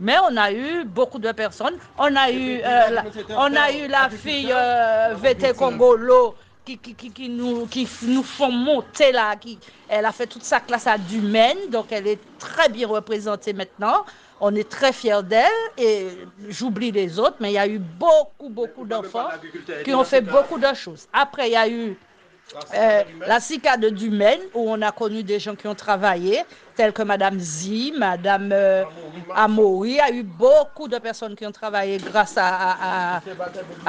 Mais 0.00 0.16
on 0.30 0.36
a 0.36 0.52
eu 0.52 0.84
beaucoup 0.84 1.18
de 1.18 1.32
personnes. 1.32 1.76
On 1.98 2.14
a 2.14 2.30
eu, 2.30 2.58
euh, 2.58 2.90
la, 2.90 3.04
on 3.36 3.54
a 3.56 3.72
eu 3.72 3.88
la 3.88 4.08
fille 4.08 4.52
euh, 4.52 5.14
VT 5.16 5.54
Congolo 5.54 6.36
qui, 6.64 6.78
qui, 6.78 6.94
qui, 6.94 7.10
qui 7.10 7.28
nous, 7.28 7.66
qui 7.66 7.88
nous 8.02 8.22
font 8.22 8.52
monter 8.52 9.10
là. 9.10 9.34
Qui, 9.34 9.58
elle 9.88 10.04
a 10.04 10.12
fait 10.12 10.28
toute 10.28 10.44
sa 10.44 10.60
classe 10.60 10.86
à 10.86 10.98
Dumaine, 10.98 11.58
donc 11.70 11.86
elle 11.90 12.06
est 12.06 12.20
très 12.38 12.68
bien 12.68 12.86
représentée 12.86 13.52
maintenant. 13.52 14.04
On 14.40 14.54
est 14.54 14.68
très 14.68 14.92
fiers 14.92 15.24
d'elle 15.24 15.50
et 15.76 16.06
j'oublie 16.48 16.92
les 16.92 17.18
autres, 17.18 17.36
mais 17.40 17.50
il 17.50 17.54
y 17.54 17.58
a 17.58 17.66
eu 17.66 17.80
beaucoup, 17.80 18.50
beaucoup 18.50 18.84
d'enfants 18.84 19.30
qui 19.84 19.92
ont 19.92 20.04
fait 20.04 20.20
beaucoup 20.20 20.60
de 20.60 20.72
choses. 20.74 21.08
Après, 21.12 21.48
il 21.48 21.52
y 21.54 21.56
a 21.56 21.68
eu 21.68 21.98
euh, 22.74 23.02
la 23.26 23.40
SICA 23.40 23.76
de 23.76 23.90
Dumaine, 23.90 24.40
où 24.54 24.70
on 24.70 24.80
a 24.82 24.90
connu 24.92 25.22
des 25.22 25.38
gens 25.38 25.54
qui 25.54 25.66
ont 25.66 25.74
travaillé, 25.74 26.42
tels 26.74 26.92
que 26.92 27.02
Madame 27.02 27.38
Zi, 27.38 27.92
Madame 27.96 28.50
euh. 28.52 28.84
Il 29.84 29.92
y 29.92 30.00
a 30.00 30.10
eu 30.10 30.22
beaucoup 30.22 30.88
de 30.88 30.98
personnes 30.98 31.34
qui 31.34 31.46
ont 31.46 31.52
travaillé 31.52 31.98
grâce 31.98 32.36
à 32.38 33.20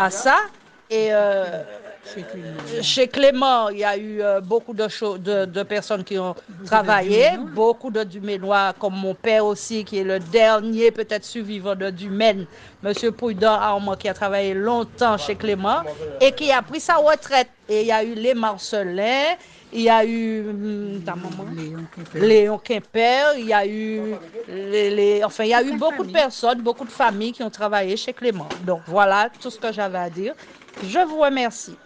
ça. 0.10 0.38
Et 0.90 1.10
euh, 1.12 1.64
chez 2.82 3.08
Clément, 3.08 3.70
il 3.70 3.80
y 3.80 3.84
a 3.84 3.98
eu 3.98 4.22
euh, 4.22 4.42
beaucoup 4.42 4.74
de, 4.74 4.86
de, 5.18 5.46
de 5.46 5.64
personnes 5.64 6.04
qui 6.04 6.18
ont 6.18 6.36
travaillé, 6.64 7.38
beaucoup 7.40 7.92
de 7.92 8.04
Duménois, 8.04 8.74
comme 8.74 8.96
mon 8.96 9.16
père 9.16 9.46
aussi, 9.46 9.86
qui 9.86 9.98
est 9.98 10.04
le 10.04 10.20
dernier 10.20 10.92
peut-être 10.92 11.24
survivant 11.26 11.76
de 11.76 11.90
Dumaine, 11.90 12.48
Monsieur 12.82 13.12
Prudent 13.12 13.54
Armand, 13.54 13.96
qui 13.96 14.08
a 14.08 14.14
travaillé 14.14 14.54
longtemps 14.54 15.18
chez 15.18 15.36
Clément 15.36 15.84
et 16.20 16.34
qui 16.34 16.52
a 16.52 16.62
pris 16.62 16.80
sa 16.80 16.96
retraite. 16.98 17.50
Et 17.68 17.82
il 17.82 17.88
y 17.88 17.92
a 17.92 18.04
eu 18.04 18.16
les 18.16 18.34
Marcelins, 18.34 19.36
il 19.72 19.82
y 19.82 19.90
a 19.90 20.04
eu 20.06 20.50
hum, 20.50 21.02
ta 21.04 21.16
maman, 21.16 21.54
Léon 22.16 22.58
Quimper, 22.60 23.38
il 23.38 23.46
y 23.46 23.54
a 23.54 23.66
eu 23.68 24.20
les, 24.48 24.90
les- 24.90 25.24
enfin 25.24 25.44
il 25.44 25.50
y 25.50 25.54
a 25.54 25.64
eu 25.64 25.74
beaucoup 25.74 26.04
de 26.04 26.10
personnes, 26.10 26.62
beaucoup 26.62 26.86
de 26.86 26.92
familles 26.92 27.32
qui 27.34 27.44
ont 27.44 27.50
travaillé 27.52 27.96
chez 27.98 28.14
Clément. 28.14 28.56
Donc 28.58 28.84
voilà 28.88 29.30
tout 29.40 29.50
ce 29.52 29.60
que 29.60 29.72
j'avais 29.72 29.98
à 30.00 30.10
dire. 30.10 30.34
Je 30.82 31.00
vous 31.08 31.20
remercie. 31.20 31.80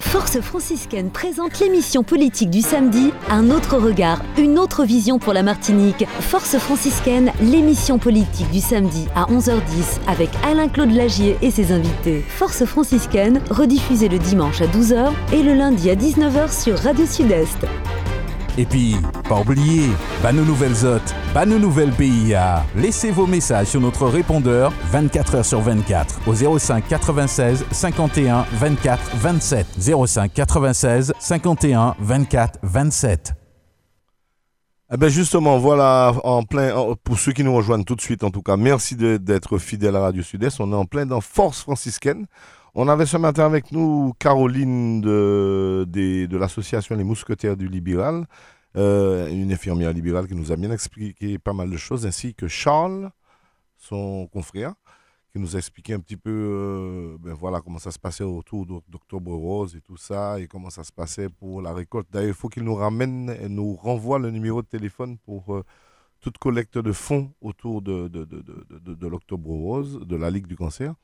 Force 0.00 0.40
franciscaine 0.40 1.10
présente 1.10 1.58
l'émission 1.60 2.02
politique 2.02 2.50
du 2.50 2.60
samedi, 2.60 3.12
un 3.28 3.50
autre 3.50 3.78
regard, 3.78 4.22
une 4.38 4.58
autre 4.58 4.84
vision 4.84 5.18
pour 5.18 5.32
la 5.32 5.42
Martinique. 5.42 6.06
Force 6.20 6.56
franciscaine, 6.58 7.32
l'émission 7.40 7.98
politique 7.98 8.50
du 8.50 8.60
samedi 8.60 9.06
à 9.14 9.24
11h10 9.24 10.00
avec 10.06 10.30
Alain-Claude 10.44 10.92
Lagier 10.92 11.36
et 11.42 11.50
ses 11.50 11.72
invités. 11.72 12.22
Force 12.28 12.64
franciscaine, 12.64 13.40
rediffusée 13.50 14.08
le 14.08 14.18
dimanche 14.18 14.60
à 14.60 14.66
12h 14.66 15.10
et 15.32 15.42
le 15.42 15.54
lundi 15.54 15.90
à 15.90 15.96
19h 15.96 16.62
sur 16.62 16.78
Radio 16.78 17.06
Sud-Est. 17.06 17.66
Et 18.58 18.64
puis, 18.64 18.96
pas 19.28 19.40
oublier, 19.40 19.88
bah 20.22 20.32
nos 20.32 20.44
nouvelles 20.44 20.84
hôtes, 20.84 21.14
bah 21.32 21.46
nos 21.46 21.58
nouvelles 21.58 21.92
PIA. 21.92 22.64
Laissez 22.76 23.10
vos 23.10 23.26
messages 23.26 23.68
sur 23.68 23.80
notre 23.80 24.06
répondeur 24.06 24.72
24 24.90 25.36
h 25.36 25.42
sur 25.44 25.60
24 25.60 26.20
au 26.26 26.58
05 26.58 26.86
96 26.88 27.64
51 27.70 28.46
24 28.52 29.16
27. 29.16 29.66
05 30.06 30.32
96 30.32 31.12
51 31.18 31.94
24 32.00 32.58
27. 32.62 33.34
Eh 34.92 34.96
ben 34.96 35.08
justement, 35.08 35.56
voilà, 35.58 36.12
en 36.24 36.42
plein, 36.42 36.74
pour 37.04 37.16
ceux 37.16 37.30
qui 37.30 37.44
nous 37.44 37.54
rejoignent 37.54 37.84
tout 37.84 37.94
de 37.94 38.00
suite, 38.00 38.24
en 38.24 38.32
tout 38.32 38.42
cas, 38.42 38.56
merci 38.56 38.96
d'être 38.96 39.58
fidèles 39.58 39.94
à 39.94 40.00
Radio 40.00 40.20
Sud-Est. 40.20 40.58
On 40.58 40.72
est 40.72 40.76
en 40.76 40.84
plein 40.84 41.06
dans 41.06 41.20
Force 41.20 41.60
franciscaine. 41.60 42.26
On 42.74 42.88
avait 42.88 43.06
ce 43.06 43.16
matin 43.16 43.46
avec 43.46 43.72
nous 43.72 44.12
Caroline 44.18 45.00
de, 45.00 46.28
l'association 46.36 46.94
Les 46.96 47.04
Mousquetaires 47.04 47.56
du 47.56 47.66
Libéral, 47.68 48.26
euh, 48.76 49.28
une 49.28 49.52
infirmière 49.52 49.92
libérale 49.92 50.28
qui 50.28 50.34
nous 50.36 50.52
a 50.52 50.56
bien 50.56 50.70
expliqué 50.70 51.38
pas 51.38 51.52
mal 51.52 51.68
de 51.70 51.76
choses, 51.76 52.06
ainsi 52.06 52.34
que 52.34 52.46
Charles, 52.46 53.10
son 53.76 54.28
confrère, 54.28 54.74
qui 55.32 55.40
nous 55.40 55.56
a 55.56 55.58
expliqué 55.58 55.94
un 55.94 56.00
petit 56.00 56.16
peu 56.16 56.30
euh, 56.30 57.16
ben 57.18 57.34
voilà, 57.34 57.60
comment 57.60 57.78
ça 57.80 57.90
se 57.90 57.98
passait 57.98 58.22
autour 58.24 58.66
d'Oc- 58.66 58.84
d'Octobre 58.88 59.32
Rose 59.34 59.74
et 59.74 59.80
tout 59.80 59.96
ça, 59.96 60.38
et 60.38 60.46
comment 60.46 60.70
ça 60.70 60.84
se 60.84 60.92
passait 60.92 61.28
pour 61.28 61.62
la 61.62 61.72
récolte. 61.72 62.06
D'ailleurs, 62.12 62.28
il 62.28 62.34
faut 62.34 62.48
qu'il 62.48 62.62
nous 62.62 62.74
ramène, 62.76 63.34
et 63.42 63.48
nous 63.48 63.74
renvoie 63.74 64.20
le 64.20 64.30
numéro 64.30 64.62
de 64.62 64.66
téléphone 64.68 65.18
pour 65.18 65.54
euh, 65.56 65.64
toute 66.20 66.38
collecte 66.38 66.78
de 66.78 66.92
fonds 66.92 67.32
autour 67.40 67.82
de- 67.82 68.06
de 68.06 69.06
l'Octobre 69.08 69.48
Rose, 69.50 70.00
de 70.06 70.16
la 70.16 70.30
Ligue 70.30 70.46
du 70.46 70.56
cancer. 70.56 70.94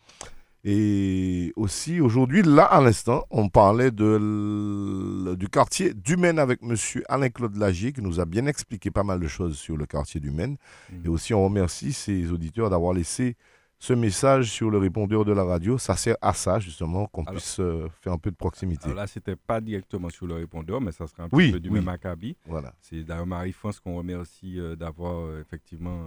Et 0.68 1.52
aussi, 1.54 2.00
aujourd'hui, 2.00 2.42
là, 2.42 2.64
à 2.64 2.80
l'instant, 2.80 3.24
on 3.30 3.48
parlait 3.48 3.92
de, 3.92 5.36
du 5.36 5.48
quartier 5.48 5.94
du 5.94 6.16
Maine 6.16 6.40
avec 6.40 6.58
M. 6.60 6.74
Alain-Claude 7.08 7.56
Lagier, 7.56 7.92
qui 7.92 8.02
nous 8.02 8.18
a 8.18 8.24
bien 8.24 8.46
expliqué 8.46 8.90
pas 8.90 9.04
mal 9.04 9.20
de 9.20 9.28
choses 9.28 9.56
sur 9.56 9.76
le 9.76 9.86
quartier 9.86 10.18
du 10.18 10.32
Maine. 10.32 10.56
Et 11.04 11.08
aussi, 11.08 11.32
on 11.34 11.44
remercie 11.44 11.92
ses 11.92 12.32
auditeurs 12.32 12.68
d'avoir 12.68 12.94
laissé 12.94 13.36
ce 13.78 13.92
message 13.92 14.50
sur 14.50 14.68
le 14.70 14.78
répondeur 14.78 15.24
de 15.24 15.30
la 15.32 15.44
radio. 15.44 15.78
Ça 15.78 15.94
sert 15.94 16.16
à 16.20 16.32
ça, 16.32 16.58
justement, 16.58 17.06
qu'on 17.06 17.24
puisse 17.24 17.60
euh, 17.60 17.88
faire 18.00 18.14
un 18.14 18.18
peu 18.18 18.32
de 18.32 18.36
proximité. 18.36 18.86
Alors 18.86 18.96
là, 18.96 19.06
c'était 19.06 19.36
pas 19.36 19.60
directement 19.60 20.08
sur 20.08 20.26
le 20.26 20.34
répondeur, 20.34 20.80
mais 20.80 20.90
ça 20.90 21.06
serait 21.06 21.22
un 21.24 21.28
Oui, 21.30 21.52
peu 21.52 21.60
du 21.60 21.68
oui. 21.68 21.76
même 21.78 21.88
acabit. 21.88 22.36
Voilà. 22.46 22.74
C'est 22.80 23.04
d'ailleurs 23.04 23.26
Marie-France 23.26 23.78
qu'on 23.78 23.96
remercie 23.98 24.58
euh, 24.58 24.74
d'avoir 24.74 25.20
euh, 25.26 25.42
effectivement 25.42 26.00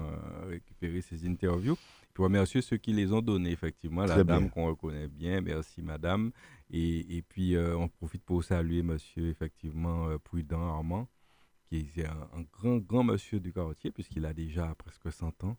récupéré 0.49 0.99
ces 1.01 1.25
interviews. 1.25 1.77
Je 2.19 2.23
remercie 2.25 2.61
ceux 2.61 2.75
qui 2.75 2.91
les 2.91 3.13
ont 3.13 3.21
donnés, 3.21 3.51
effectivement. 3.51 4.03
La 4.05 4.25
dame 4.25 4.49
qu'on 4.49 4.65
reconnaît 4.67 5.07
bien, 5.07 5.39
merci 5.39 5.81
madame. 5.81 6.31
Et, 6.69 7.15
et 7.15 7.21
puis, 7.21 7.55
euh, 7.55 7.77
on 7.77 7.87
profite 7.87 8.25
pour 8.25 8.43
saluer 8.43 8.83
monsieur, 8.83 9.29
effectivement, 9.29 10.09
euh, 10.09 10.17
Prudent 10.17 10.61
Armand, 10.61 11.07
qui 11.65 11.77
est 11.95 12.05
un, 12.05 12.29
un 12.33 12.41
grand, 12.51 12.75
grand 12.79 13.03
monsieur 13.05 13.39
du 13.39 13.53
quartier, 13.53 13.91
puisqu'il 13.91 14.25
a 14.25 14.33
déjà 14.33 14.75
presque 14.75 15.09
100 15.09 15.45
ans. 15.45 15.55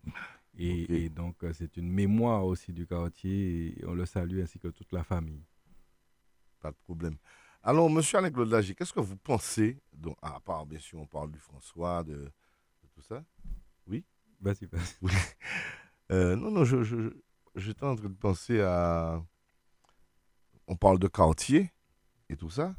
Et, 0.59 1.09
donc, 1.09 1.43
euh, 1.45 1.55
c'est 1.55 1.79
une 1.79 1.91
mémoire 1.91 2.45
aussi 2.45 2.75
du 2.75 2.87
quartier, 2.87 3.81
et 3.81 3.87
on 3.87 3.95
le 3.95 4.05
salue 4.05 4.43
ainsi 4.43 4.59
que 4.59 4.69
toute 4.69 4.93
la 4.93 5.03
famille. 5.03 5.43
Pas 6.61 6.73
de 6.73 6.77
problème. 6.85 7.17
Alors, 7.63 7.89
monsieur 7.89 8.19
Alain 8.19 8.31
Claude 8.31 8.51
Lagier, 8.51 8.75
qu'est-ce 8.75 8.93
que 8.93 9.01
vous 9.01 9.17
pensez, 9.17 9.81
donc, 9.95 10.19
à 10.21 10.39
part, 10.41 10.67
bien 10.67 10.79
sûr, 10.79 11.01
on 11.01 11.07
parle 11.07 11.31
du 11.33 11.39
François, 11.39 12.05
de, 12.05 12.17
de 12.17 12.89
tout 12.93 13.01
ça? 13.01 13.25
Vas-y, 14.43 14.67
vas-y. 14.67 15.11
Euh, 16.11 16.37
non, 16.37 16.51
non, 16.51 16.65
je, 16.65 16.83
je, 16.83 16.97
je- 17.03 17.11
j'étais 17.57 17.85
en 17.85 17.97
train 17.97 18.09
de 18.09 18.15
penser 18.15 18.61
à. 18.61 19.23
On 20.67 20.77
parle 20.77 20.99
de 20.99 21.09
quartier 21.09 21.71
et 22.29 22.37
tout 22.37 22.51
ça. 22.51 22.75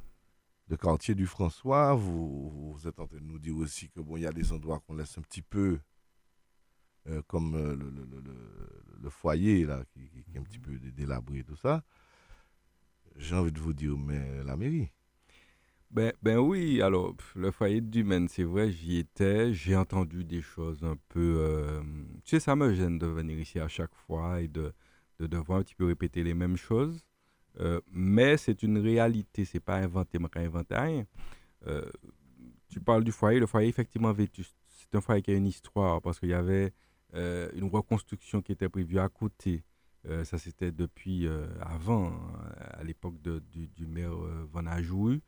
De 0.67 0.75
quartier 0.75 1.15
du 1.15 1.25
François. 1.27 1.93
Vous, 1.93 2.73
vous 2.73 2.87
êtes 2.87 2.99
en 2.99 3.07
train 3.07 3.17
de 3.17 3.23
nous 3.25 3.39
dire 3.39 3.55
aussi 3.57 3.89
que 3.89 3.99
bon, 3.99 4.17
il 4.17 4.23
y 4.23 4.27
a 4.27 4.31
des 4.31 4.51
endroits 4.53 4.79
qu'on 4.79 4.95
laisse 4.95 5.17
un 5.17 5.21
petit 5.21 5.41
peu. 5.41 5.79
euh, 7.07 7.21
comme 7.27 7.55
euh, 7.55 7.75
le, 7.75 7.89
le- 7.89 8.05
le- 8.05 8.21
le- 8.21 8.83
le 9.01 9.09
foyer, 9.09 9.65
là, 9.65 9.83
qui, 9.91 10.07
qui- 10.09 10.35
est 10.35 10.37
un 10.39 10.43
petit 10.43 10.59
peu 10.59 10.77
dé- 10.77 10.91
délabré 10.91 11.39
et 11.39 11.43
tout 11.43 11.55
ça. 11.55 11.83
J'ai 13.15 13.35
envie 13.35 13.51
de 13.51 13.59
vous 13.59 13.73
dire, 13.73 13.97
mais 13.97 14.43
la 14.43 14.55
mairie. 14.55 14.91
Ben, 15.91 16.13
ben 16.21 16.37
oui, 16.37 16.81
alors 16.81 17.13
le 17.35 17.51
foyer 17.51 17.81
du 17.81 18.05
Maine, 18.05 18.29
c'est 18.29 18.45
vrai, 18.45 18.71
j'y 18.71 18.97
étais, 18.99 19.53
j'ai 19.53 19.75
entendu 19.75 20.23
des 20.23 20.41
choses 20.41 20.85
un 20.85 20.95
peu... 21.09 21.35
euh, 21.39 21.81
tu 22.23 22.29
sais, 22.29 22.39
ça 22.39 22.55
me 22.55 22.73
gêne 22.73 22.97
de 22.97 23.07
venir 23.07 23.37
ici 23.37 23.59
à 23.59 23.67
chaque 23.67 23.93
fois 23.93 24.39
et 24.39 24.47
de, 24.47 24.71
de 25.19 25.27
devoir 25.27 25.59
un 25.59 25.63
petit 25.63 25.75
peu 25.75 25.85
répéter 25.85 26.23
les 26.23 26.33
mêmes 26.33 26.55
choses. 26.55 27.03
Euh, 27.59 27.81
mais 27.91 28.37
c'est 28.37 28.63
une 28.63 28.77
réalité, 28.77 29.43
c'est 29.43 29.59
pas 29.59 29.75
inventé, 29.75 30.17
mais 30.17 30.29
inventé 30.35 30.75
rien. 30.75 31.05
Euh, 31.67 31.83
tu 32.69 32.79
parles 32.79 33.03
du 33.03 33.11
foyer, 33.11 33.41
le 33.41 33.47
foyer 33.47 33.67
effectivement 33.67 34.13
vétuste. 34.13 34.55
C'est 34.69 34.95
un 34.95 35.01
foyer 35.01 35.21
qui 35.21 35.31
a 35.31 35.35
une 35.35 35.47
histoire 35.47 36.01
parce 36.01 36.21
qu'il 36.21 36.29
y 36.29 36.33
avait 36.33 36.73
une 37.13 37.69
reconstruction 37.69 38.41
qui 38.41 38.53
était 38.53 38.69
prévue 38.69 38.97
à 38.97 39.09
côté. 39.09 39.65
Ça, 40.23 40.37
c'était 40.37 40.71
depuis 40.71 41.27
avant, 41.59 42.07
hein, 42.07 42.45
à 42.71 42.83
l'époque 42.85 43.21
du, 43.21 43.67
du 43.67 43.85
maire 43.85 44.15
Van 44.53 44.65
Ajourou. 44.65 45.19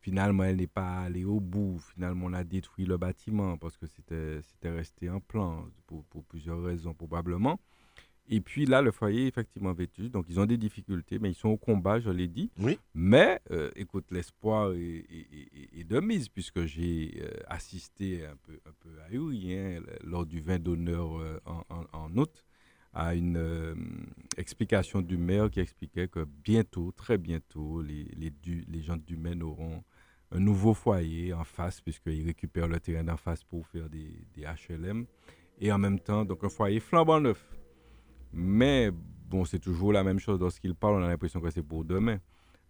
Finalement, 0.00 0.44
elle 0.44 0.56
n'est 0.56 0.66
pas 0.66 1.00
allée 1.00 1.24
au 1.24 1.40
bout. 1.40 1.78
Finalement, 1.94 2.26
on 2.26 2.32
a 2.32 2.44
détruit 2.44 2.86
le 2.86 2.96
bâtiment 2.96 3.56
parce 3.58 3.76
que 3.76 3.86
c'était 3.86 4.70
resté 4.70 5.10
en 5.10 5.20
plan 5.20 5.66
pour, 5.86 6.04
pour 6.04 6.24
plusieurs 6.24 6.62
raisons 6.62 6.94
probablement. 6.94 7.58
Et 8.30 8.40
puis 8.42 8.66
là, 8.66 8.82
le 8.82 8.90
foyer 8.92 9.24
est 9.24 9.28
effectivement 9.28 9.72
vétuste. 9.72 10.10
Donc, 10.12 10.26
ils 10.28 10.38
ont 10.38 10.44
des 10.44 10.58
difficultés, 10.58 11.18
mais 11.18 11.30
ils 11.30 11.34
sont 11.34 11.48
au 11.48 11.56
combat, 11.56 11.98
je 11.98 12.10
l'ai 12.10 12.28
dit. 12.28 12.50
Oui. 12.58 12.78
Mais, 12.94 13.40
euh, 13.50 13.70
écoute, 13.74 14.04
l'espoir 14.10 14.72
est, 14.72 14.78
est- 14.78 15.26
est- 15.32 15.80
est 15.80 15.84
de 15.84 15.98
mise 15.98 16.28
puisque 16.28 16.64
j'ai 16.66 17.22
euh, 17.22 17.30
assisté 17.46 18.26
un 18.26 18.36
peu, 18.36 18.60
un 18.66 18.72
peu 18.80 18.90
ahuri 19.08 19.54
hein, 19.58 19.80
le- 19.80 20.08
lors 20.10 20.26
du 20.26 20.40
vin 20.40 20.58
d'honneur 20.58 21.18
euh, 21.18 21.40
en, 21.46 21.64
en- 21.70 21.86
en 21.92 22.16
août 22.18 22.44
à 22.92 23.14
une 23.14 23.36
euh, 23.36 23.74
explication 24.36 25.02
du 25.02 25.16
maire 25.16 25.50
qui 25.50 25.60
expliquait 25.60 26.08
que 26.08 26.24
bientôt, 26.24 26.92
très 26.92 27.18
bientôt, 27.18 27.82
les, 27.82 28.08
les, 28.16 28.82
gens 28.82 28.96
du 28.96 29.16
Maine 29.16 29.42
auront 29.42 29.82
un 30.32 30.40
nouveau 30.40 30.74
foyer 30.74 31.32
en 31.32 31.44
face 31.44 31.80
puisqu'ils 31.80 32.24
récupèrent 32.24 32.68
le 32.68 32.80
terrain 32.80 33.04
d'en 33.04 33.16
face 33.16 33.44
pour 33.44 33.66
faire 33.66 33.88
des, 33.88 34.26
des 34.34 34.42
HLM 34.42 35.06
et 35.60 35.72
en 35.72 35.78
même 35.78 35.98
temps, 35.98 36.24
donc 36.24 36.44
un 36.44 36.48
foyer 36.48 36.80
flambant 36.80 37.20
neuf. 37.20 37.44
Mais 38.32 38.90
bon, 38.92 39.44
c'est 39.44 39.58
toujours 39.58 39.92
la 39.92 40.04
même 40.04 40.18
chose. 40.18 40.38
Lorsqu'ils 40.40 40.74
parlent, 40.74 41.02
on 41.02 41.04
a 41.04 41.08
l'impression 41.08 41.40
que 41.40 41.50
c'est 41.50 41.62
pour 41.62 41.84
demain. 41.84 42.18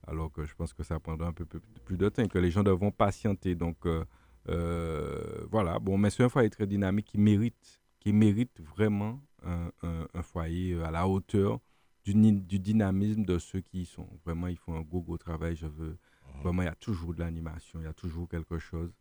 Alors 0.06 0.32
que 0.32 0.44
je 0.44 0.54
pense 0.54 0.72
que 0.72 0.82
ça 0.82 0.98
prendra 0.98 1.28
un 1.28 1.32
peu 1.32 1.44
plus- 1.44 1.60
plus 1.84 1.96
de 1.98 2.08
temps 2.08 2.22
et 2.22 2.28
que 2.28 2.38
les 2.38 2.50
gens 2.50 2.62
devront 2.62 2.90
patienter. 2.90 3.54
Donc 3.54 3.84
euh, 3.86 4.04
euh, 4.48 5.44
voilà, 5.50 5.78
bon, 5.78 5.98
mais 5.98 6.10
c'est 6.10 6.22
un 6.22 6.28
foyer 6.28 6.48
très 6.50 6.66
dynamique 6.66 7.06
qui 7.06 7.18
mérite, 7.18 7.80
qui 8.00 8.12
mérite 8.12 8.60
vraiment 8.60 9.20
un, 9.44 9.70
un- 9.82 10.06
un 10.14 10.22
foyer 10.22 10.74
euh, 10.74 10.84
à 10.84 10.90
la 10.90 11.06
hauteur 11.08 11.60
du, 12.04 12.14
dynamisme 12.58 13.24
de 13.24 13.38
ceux 13.38 13.60
qui 13.60 13.82
y 13.82 13.86
sont. 13.86 14.08
Vraiment, 14.24 14.46
ils 14.48 14.56
font 14.56 14.74
un 14.76 14.82
gros, 14.82 15.02
gros 15.02 15.18
travail. 15.18 15.56
Je 15.56 15.66
veux, 15.66 15.98
Vraiment, 16.42 16.62
il 16.62 16.66
y 16.66 16.68
a 16.68 16.74
toujours 16.76 17.14
de 17.14 17.20
l'animation, 17.20 17.80
il 17.80 17.84
y 17.84 17.86
a 17.88 17.92
toujours 17.92 18.28
quelque 18.28 18.58
chose. 18.58 18.92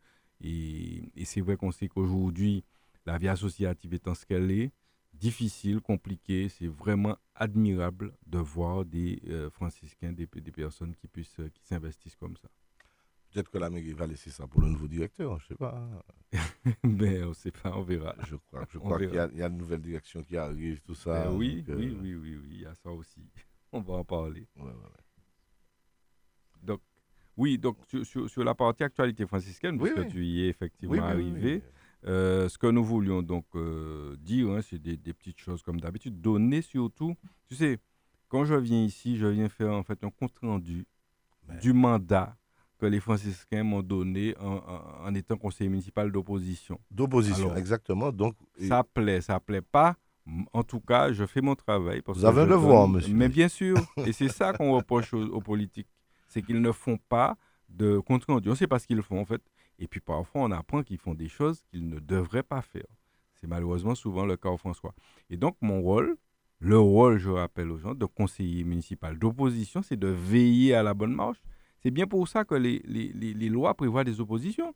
Et, 0.41 1.03
et 1.15 1.25
c'est 1.25 1.41
vrai 1.41 1.55
qu'on 1.57 1.71
sait 1.71 1.87
qu'aujourd'hui, 1.87 2.63
la 3.05 3.17
vie 3.17 3.27
associative 3.27 3.93
étant 3.93 4.15
ce 4.15 4.25
qu'elle 4.25 4.49
est, 4.51 4.71
difficile, 5.13 5.81
compliquée, 5.81 6.49
c'est 6.49 6.67
vraiment 6.67 7.17
admirable 7.35 8.13
de 8.25 8.37
voir 8.39 8.85
des 8.85 9.21
euh, 9.27 9.49
franciscains, 9.49 10.11
des, 10.13 10.27
des 10.27 10.51
personnes 10.51 10.95
qui 10.95 11.07
puissent, 11.07 11.39
euh, 11.39 11.49
qui 11.49 11.63
s'investissent 11.65 12.15
comme 12.15 12.37
ça. 12.37 12.49
Peut-être 13.31 13.49
que 13.51 13.57
la 13.57 13.69
mairie 13.69 13.93
va 13.93 14.07
laisser 14.07 14.29
ça 14.29 14.47
pour 14.47 14.61
le 14.61 14.69
nouveau 14.69 14.87
directeur, 14.87 15.39
je 15.39 15.47
sais 15.47 15.55
pas. 15.55 15.87
Mais 16.83 17.23
on 17.23 17.29
ne 17.29 17.33
sait 17.33 17.51
pas, 17.51 17.71
on 17.75 17.81
verra. 17.83 18.15
Je 18.25 18.35
crois, 18.35 18.65
je 18.69 18.77
crois 18.79 18.97
qu'il 18.99 19.13
y, 19.13 19.19
a- 19.19 19.29
il 19.31 19.37
y 19.37 19.43
a 19.43 19.47
une 19.47 19.57
nouvelle 19.57 19.81
direction 19.81 20.23
qui 20.23 20.37
arrive, 20.37 20.81
tout 20.81 20.95
ça. 20.95 21.25
Ben 21.29 21.35
oui, 21.35 21.61
donc, 21.63 21.69
euh, 21.69 21.75
oui, 21.79 21.95
oui, 22.01 22.15
oui, 22.15 22.35
oui, 22.37 22.47
il 22.51 22.61
y 22.61 22.65
a 22.65 22.73
ça 22.75 22.89
aussi. 22.91 23.21
On 23.71 23.81
va 23.81 23.95
en 23.95 24.05
parler. 24.05 24.47
ouais, 24.55 24.63
ouais, 24.63 24.69
ouais. 24.69 25.03
Donc, 26.63 26.81
oui, 27.35 27.57
donc 27.57 27.77
sur, 27.87 28.05
sur- 28.05 28.29
sur 28.29 28.43
la 28.43 28.55
partie 28.55 28.83
actualité 28.83 29.25
franciscaine, 29.27 29.77
puisque 29.77 29.97
oui. 29.97 30.07
tu 30.07 30.25
y 30.25 30.43
es 30.45 30.47
effectivement 30.47 30.93
Oui, 30.95 30.99
arrivé, 30.99 31.61
euh, 32.05 32.47
ce 32.49 32.57
que 32.57 32.67
nous 32.67 32.83
voulions 32.83 33.21
donc 33.21 33.45
euh, 33.55 34.15
dire, 34.17 34.49
hein, 34.51 34.61
c'est 34.61 34.79
des, 34.79 34.97
des 34.97 35.13
petites 35.13 35.39
choses 35.39 35.61
comme 35.61 35.79
d'habitude, 35.79 36.19
donner 36.21 36.61
surtout, 36.61 37.15
tu 37.47 37.55
sais, 37.55 37.79
quand 38.29 38.43
je 38.45 38.55
viens 38.55 38.83
ici, 38.83 39.17
je 39.17 39.27
viens 39.27 39.49
faire 39.49 39.71
en 39.73 39.83
fait 39.83 40.03
un 40.03 40.09
compte 40.09 40.37
rendu 40.39 40.85
Ben. 41.47 41.59
du 41.59 41.73
mandat 41.73 42.35
que 42.77 42.85
les 42.85 42.99
franciscains 42.99 43.63
m'ont 43.63 43.81
donné 43.81 44.35
en, 44.39 44.57
en- 44.57 45.05
en 45.07 45.15
étant 45.15 45.37
conseiller 45.37 45.69
municipal 45.69 46.11
d'opposition. 46.11 46.79
D'opposition, 46.91 47.55
exactement. 47.55 48.11
Donc, 48.11 48.35
Ça 48.59 48.83
plaît, 48.83 49.21
ça 49.21 49.39
plaît 49.39 49.61
pas. 49.61 49.95
En 50.51 50.61
tout 50.63 50.81
cas, 50.81 51.11
je 51.13 51.25
fais 51.25 51.41
mon 51.41 51.55
travail. 51.55 52.01
Parce 52.01 52.17
Vous 52.19 52.25
avez 52.25 52.41
un 52.41 52.47
devoir, 52.47 52.83
donne- 52.87 52.97
monsieur. 52.97 53.13
Mais 53.15 53.29
bien 53.29 53.47
sûr. 53.47 53.77
Et 54.05 54.11
c'est 54.11 54.27
ça 54.29 54.51
qu'on 54.53 54.73
reproche 54.73 55.13
aux, 55.13 55.25
aux 55.25 55.41
politiques. 55.41 55.87
C'est 56.27 56.41
qu'ils 56.41 56.61
ne 56.61 56.71
font 56.71 56.97
pas 57.09 57.37
de 57.69 57.99
compte 57.99 58.25
rendu. 58.25 58.49
On 58.49 58.51
ne 58.51 58.57
sait 58.57 58.67
pas 58.67 58.79
ce 58.79 58.87
qu'ils 58.87 59.01
font, 59.01 59.21
en 59.21 59.25
fait. 59.25 59.41
Et 59.79 59.87
puis 59.87 59.99
parfois, 60.01 60.41
on 60.41 60.51
apprend 60.51 60.83
qu'ils 60.83 60.97
font 60.97 61.13
des 61.13 61.29
choses 61.29 61.61
qu'ils 61.69 61.87
ne 61.87 61.99
devraient 61.99 62.43
pas 62.43 62.61
faire. 62.61 62.85
C'est 63.35 63.47
malheureusement 63.47 63.95
souvent 63.95 64.25
le 64.25 64.35
cas 64.35 64.49
au 64.49 64.57
François. 64.57 64.93
Et 65.29 65.37
donc, 65.37 65.55
mon 65.61 65.81
rôle, 65.81 66.17
le 66.59 66.77
rôle, 66.79 67.19
je 67.19 67.29
rappelle 67.29 67.69
aux 67.71 67.77
gens, 67.77 67.93
de 67.93 68.05
conseiller 68.05 68.63
municipal 68.63 69.17
d'opposition, 69.17 69.81
c'est 69.81 69.95
de 69.97 70.07
veiller 70.07 70.73
à 70.73 70.83
la 70.83 70.93
bonne 70.93 71.13
marche. 71.13 71.37
C'est 71.83 71.91
bien 71.91 72.07
pour 72.07 72.27
ça 72.27 72.43
que 72.43 72.55
les, 72.55 72.81
les- 72.85 73.11
les- 73.13 73.33
les 73.33 73.49
lois 73.49 73.73
prévoient 73.73 74.03
des 74.03 74.19
oppositions. 74.19 74.73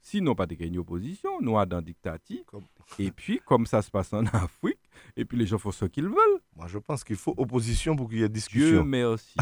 Sinon, 0.00 0.34
pas 0.34 0.46
de 0.46 0.54
gagner 0.54 0.78
opposition, 0.78 1.40
nous, 1.40 1.56
dans 1.66 1.80
dictatie. 1.80 2.44
Comme- 2.46 2.64
Et 2.98 3.10
puis, 3.10 3.40
comme 3.46 3.64
ça 3.66 3.80
se 3.80 3.90
passe 3.90 4.12
en 4.12 4.24
Afrique, 4.26 4.78
et 5.16 5.24
puis 5.24 5.38
les 5.38 5.46
gens 5.46 5.58
font 5.58 5.72
ce 5.72 5.86
qu'ils 5.86 6.04
veulent. 6.08 6.40
moi, 6.54 6.66
je 6.68 6.78
pense 6.78 7.02
qu'il 7.04 7.16
faut 7.16 7.34
opposition 7.38 7.96
pour 7.96 8.08
qu'il 8.10 8.18
y 8.18 8.22
ait 8.22 8.28
Dieu 8.28 8.34
discussion. 8.34 8.84
merci. 8.84 9.34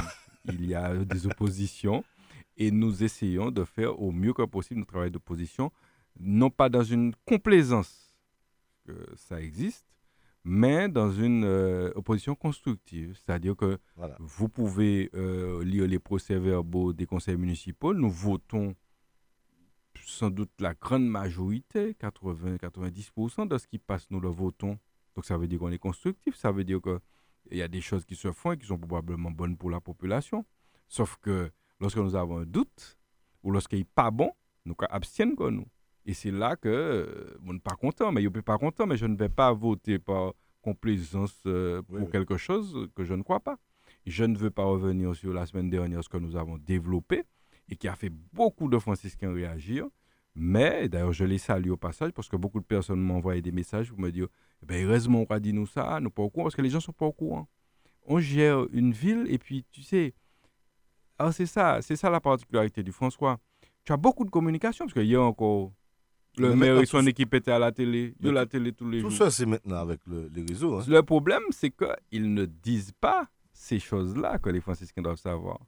Il 0.44 0.64
y 0.66 0.74
a 0.74 0.94
des 1.04 1.26
oppositions 1.26 2.04
et 2.56 2.70
nous 2.70 3.02
essayons 3.02 3.50
de 3.50 3.64
faire 3.64 4.00
au 4.00 4.12
mieux 4.12 4.32
que 4.32 4.42
possible 4.42 4.78
notre 4.80 4.92
travail 4.92 5.10
d'opposition, 5.10 5.72
non 6.20 6.48
pas 6.50 6.68
dans 6.68 6.84
une 6.84 7.12
complaisance, 7.26 8.14
que 8.86 8.92
ça 9.16 9.40
existe, 9.40 9.84
mais 10.45 10.88
dans 10.88 11.11
une 11.11 11.45
euh, 11.45 11.93
opposition 11.95 12.34
constructive. 12.34 13.14
C'est-à-dire 13.16 13.57
que 13.57 13.78
Voilà. 13.97 14.16
vous 14.18 14.49
pouvez 14.49 15.11
euh, 15.14 15.62
lire 15.64 15.86
les 15.86 15.99
procès-verbaux 15.99 16.93
des 16.93 17.07
conseils 17.07 17.36
municipaux. 17.36 17.95
Nous 17.95 18.11
votons 18.11 18.74
sans 20.05 20.30
doute 20.30 20.51
la 20.59 20.74
grande 20.74 21.07
majorité, 21.07 21.93
80-90% 21.95 23.47
de 23.49 23.59
ce 23.59 23.66
qui 23.66 23.78
passe, 23.78 24.11
nous 24.11 24.20
le 24.20 24.28
votons. 24.28 24.78
Donc 25.14 25.24
ça 25.24 25.36
veut 25.36 25.47
dire 25.47 25.59
qu'on 25.59 25.70
est 25.70 25.78
constructif, 25.78 26.34
ça 26.34 26.51
veut 26.51 26.64
dire 26.64 26.80
qu'il 26.82 27.59
y 27.59 27.62
a 27.62 27.68
des 27.68 27.80
choses 27.80 28.05
qui 28.05 28.16
se 28.16 28.32
font 28.32 28.53
et 28.53 28.59
qui 28.59 28.66
sont 28.66 28.78
probablement 28.78 29.30
bonnes 29.30 29.57
pour 29.57 29.70
la 29.70 29.80
population. 29.80 30.45
Sauf 30.88 31.16
que 31.16 31.51
lorsque 31.80 31.99
nous 31.99 32.16
avons 32.16 32.38
un 32.38 32.47
doute, 32.47 32.99
ou 33.43 33.51
lorsqu'il 33.51 33.78
n'est 33.78 33.84
pas 33.84 34.11
bon, 34.11 34.32
nous 34.64 34.74
abstiennent 34.88 35.34
comme 35.36 35.57
nous. 35.57 35.66
Et 36.05 36.14
c'est 36.14 36.30
là 36.30 36.57
que, 36.57 36.68
euh, 36.68 37.38
on 37.46 37.53
n'est 37.53 37.59
pas 37.61 37.76
content, 37.76 38.11
mais 38.12 38.22
je 38.22 38.28
ne 38.28 38.40
pas 38.40 38.59
content, 38.59 38.86
mais 38.86 38.96
je 38.96 39.07
ne 39.07 39.16
vais 39.16 39.28
pas 39.28 39.53
voter 39.53 39.98
par 39.98 40.32
complaisance 40.61 41.36
euh, 41.46 41.82
pour 41.82 41.96
Oui, 41.96 42.03
oui. 42.05 42.11
quelque 42.11 42.36
chose 42.36 42.88
que 42.94 43.05
je 43.05 43.14
ne 43.14 43.22
crois 43.22 43.40
pas. 43.40 43.57
Je 44.07 44.24
ne 44.24 44.36
veux 44.36 44.50
pas 44.50 44.64
revenir 44.64 45.14
sur 45.14 45.32
la 45.32 45.46
semaine 45.46 45.70
dernière, 45.70 46.03
ce 46.03 46.09
que 46.09 46.18
nous 46.18 46.36
avons 46.36 46.59
développé 46.59 47.22
et 47.68 47.76
qui 47.76 47.86
a 47.88 47.94
fait 47.94 48.11
beaucoup 48.32 48.68
de 48.68 48.78
franciscains 48.78 49.32
réagir. 49.32 49.86
Mais 50.34 50.88
d'ailleurs, 50.88 51.12
je 51.12 51.24
les 51.24 51.38
salue 51.38 51.70
au 51.70 51.76
passage 51.76 52.11
parce 52.12 52.28
que 52.28 52.36
beaucoup 52.36 52.59
de 52.59 52.64
personnes 52.64 53.00
m'ont 53.00 53.16
envoyé 53.16 53.42
des 53.42 53.53
messages 53.53 53.90
pour 53.90 54.00
me 54.00 54.11
dire 54.11 54.26
eh 54.62 54.66
ben, 54.66 54.84
heureusement, 54.84 55.24
on 55.28 55.32
a 55.32 55.38
dit 55.38 55.53
nous 55.53 55.66
ça, 55.66 56.00
nous 56.00 56.11
pas 56.11 56.22
au 56.22 56.30
courant, 56.30 56.44
parce 56.44 56.57
que 56.57 56.62
les 56.62 56.70
gens 56.70 56.80
sont 56.80 56.92
pas 56.92 57.07
au 57.07 57.12
courant. 57.12 57.48
On 58.07 58.18
gère 58.18 58.66
une 58.72 58.92
ville 58.92 59.26
et 59.28 59.38
puis, 59.38 59.64
tu 59.70 59.82
sais, 59.82 60.14
alors 61.18 61.32
c'est 61.32 61.46
ça, 61.46 61.80
c'est 61.82 61.96
ça 61.96 62.11
la 62.11 62.20
particularité 62.20 62.82
du 62.82 62.92
François. 62.92 63.38
Tu 63.84 63.92
as 63.92 63.96
beaucoup 63.96 64.24
de 64.24 64.30
communication, 64.30 64.86
parce 64.86 64.94
que 64.94 65.00
hier 65.00 65.22
encore, 65.22 65.72
Le 66.39 66.55
maire 66.57 66.78
et 66.80 66.87
son 66.87 67.01
tout- 67.01 67.09
équipe 67.09 67.35
étaient 67.35 67.51
à 67.53 67.59
la 67.59 67.72
télé. 67.72 68.14
De 68.20 68.30
la 68.30 68.47
télé 68.47 68.72
tous 68.72 68.89
les 68.89 69.01
Tout 69.03 69.11
jours. 69.11 69.18
ça, 69.18 69.30
c'est 69.30 69.47
maintenant 69.47 69.76
avec 69.76 70.01
le- 70.07 70.28
les 70.35 70.43
réseaux. 70.43 70.78
hein. 70.78 70.85
Le 70.89 71.03
problème, 71.03 71.43
c'est 71.51 71.70
qu'ils 71.70 72.33
ne 72.33 72.47
disent 72.47 72.93
pas 73.01 73.28
ces 73.53 73.78
choses-là 73.78 74.39
que 74.39 74.49
les 74.51 74.61
franciscains 74.61 75.03
doivent 75.03 75.18
savoir. 75.18 75.59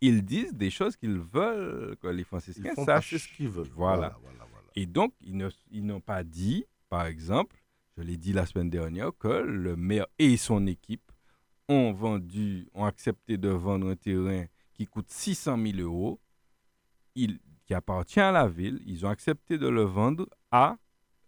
Ils 0.00 0.22
disent 0.22 0.52
des 0.52 0.68
choses 0.70 0.96
qu'ils 0.96 1.18
veulent 1.18 1.96
que 1.96 2.08
les 2.08 2.20
Ils 2.20 2.24
franciscains 2.24 2.74
font 2.74 2.84
sachent. 2.84 3.16
ce 3.16 3.28
qu'ils 3.36 3.48
veulent. 3.48 3.68
Voilà. 3.74 3.96
Voilà, 3.96 4.18
voilà, 4.22 4.46
voilà. 4.52 4.68
Et 4.76 4.84
donc, 4.86 5.14
ils 5.22 5.48
ils 5.70 5.84
n'ont 5.86 6.00
pas 6.00 6.22
dit, 6.22 6.64
par 6.90 7.06
exemple, 7.06 7.56
je 7.96 8.02
l'ai 8.02 8.16
dit 8.18 8.32
la 8.34 8.44
semaine 8.44 8.68
dernière, 8.68 9.12
que 9.18 9.28
le 9.28 9.74
maire 9.76 10.06
et 10.18 10.36
son 10.36 10.66
équipe 10.66 11.10
ont 11.70 11.92
vendu, 11.94 12.68
ont 12.74 12.84
accepté 12.84 13.38
de 13.38 13.48
vendre 13.48 13.88
un 13.88 13.96
terrain 13.96 14.44
qui 14.74 14.86
coûte 14.86 15.08
600 15.08 15.56
000 15.56 15.78
euros, 15.78 16.20
il- 17.14 17.38
qui 17.66 17.74
appartient 17.74 18.20
à 18.20 18.32
la 18.32 18.46
ville. 18.48 18.80
Ils 18.86 19.04
ont 19.06 19.08
accepté 19.08 19.58
de 19.58 19.68
le 19.68 19.82
vendre 19.82 20.28
à 20.50 20.76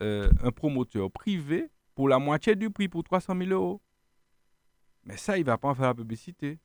euh, 0.02 0.30
un 0.42 0.50
promoteur 0.50 1.10
privé 1.10 1.70
pour 1.94 2.08
la 2.08 2.18
moitié 2.18 2.54
du 2.54 2.70
prix, 2.70 2.88
pour 2.88 3.02
300 3.04 3.36
000 3.36 3.50
euros. 3.50 3.80
Mais 5.04 5.16
ça, 5.16 5.38
il 5.38 5.40
ne 5.40 5.46
va 5.46 5.56
pas 5.56 5.68
en 5.68 5.74
faire 5.74 5.86
la 5.86 5.94
publicité. 5.94 6.58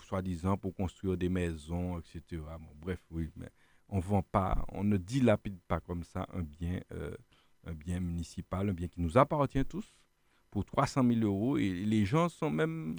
Soi-disant 0.00 0.56
pour 0.56 0.74
construire 0.74 1.16
des 1.16 1.28
maisons, 1.28 1.98
etc. 1.98 2.42
Bon, 2.60 2.74
bref, 2.76 3.00
oui, 3.10 3.30
mais 3.36 3.50
on 3.88 4.00
vend 4.00 4.22
pas, 4.22 4.64
on 4.68 4.84
ne 4.84 4.96
dilapide 4.96 5.60
pas 5.68 5.80
comme 5.80 6.04
ça 6.04 6.26
un 6.32 6.42
bien, 6.42 6.80
euh, 6.92 7.14
un 7.66 7.72
bien 7.72 8.00
municipal, 8.00 8.68
un 8.68 8.72
bien 8.72 8.88
qui 8.88 9.00
nous 9.00 9.18
appartient 9.18 9.64
tous, 9.64 9.94
pour 10.50 10.64
300 10.64 11.02
000 11.06 11.20
euros. 11.20 11.58
Et 11.58 11.70
les 11.70 12.04
gens 12.04 12.28
sont 12.28 12.50
même 12.50 12.96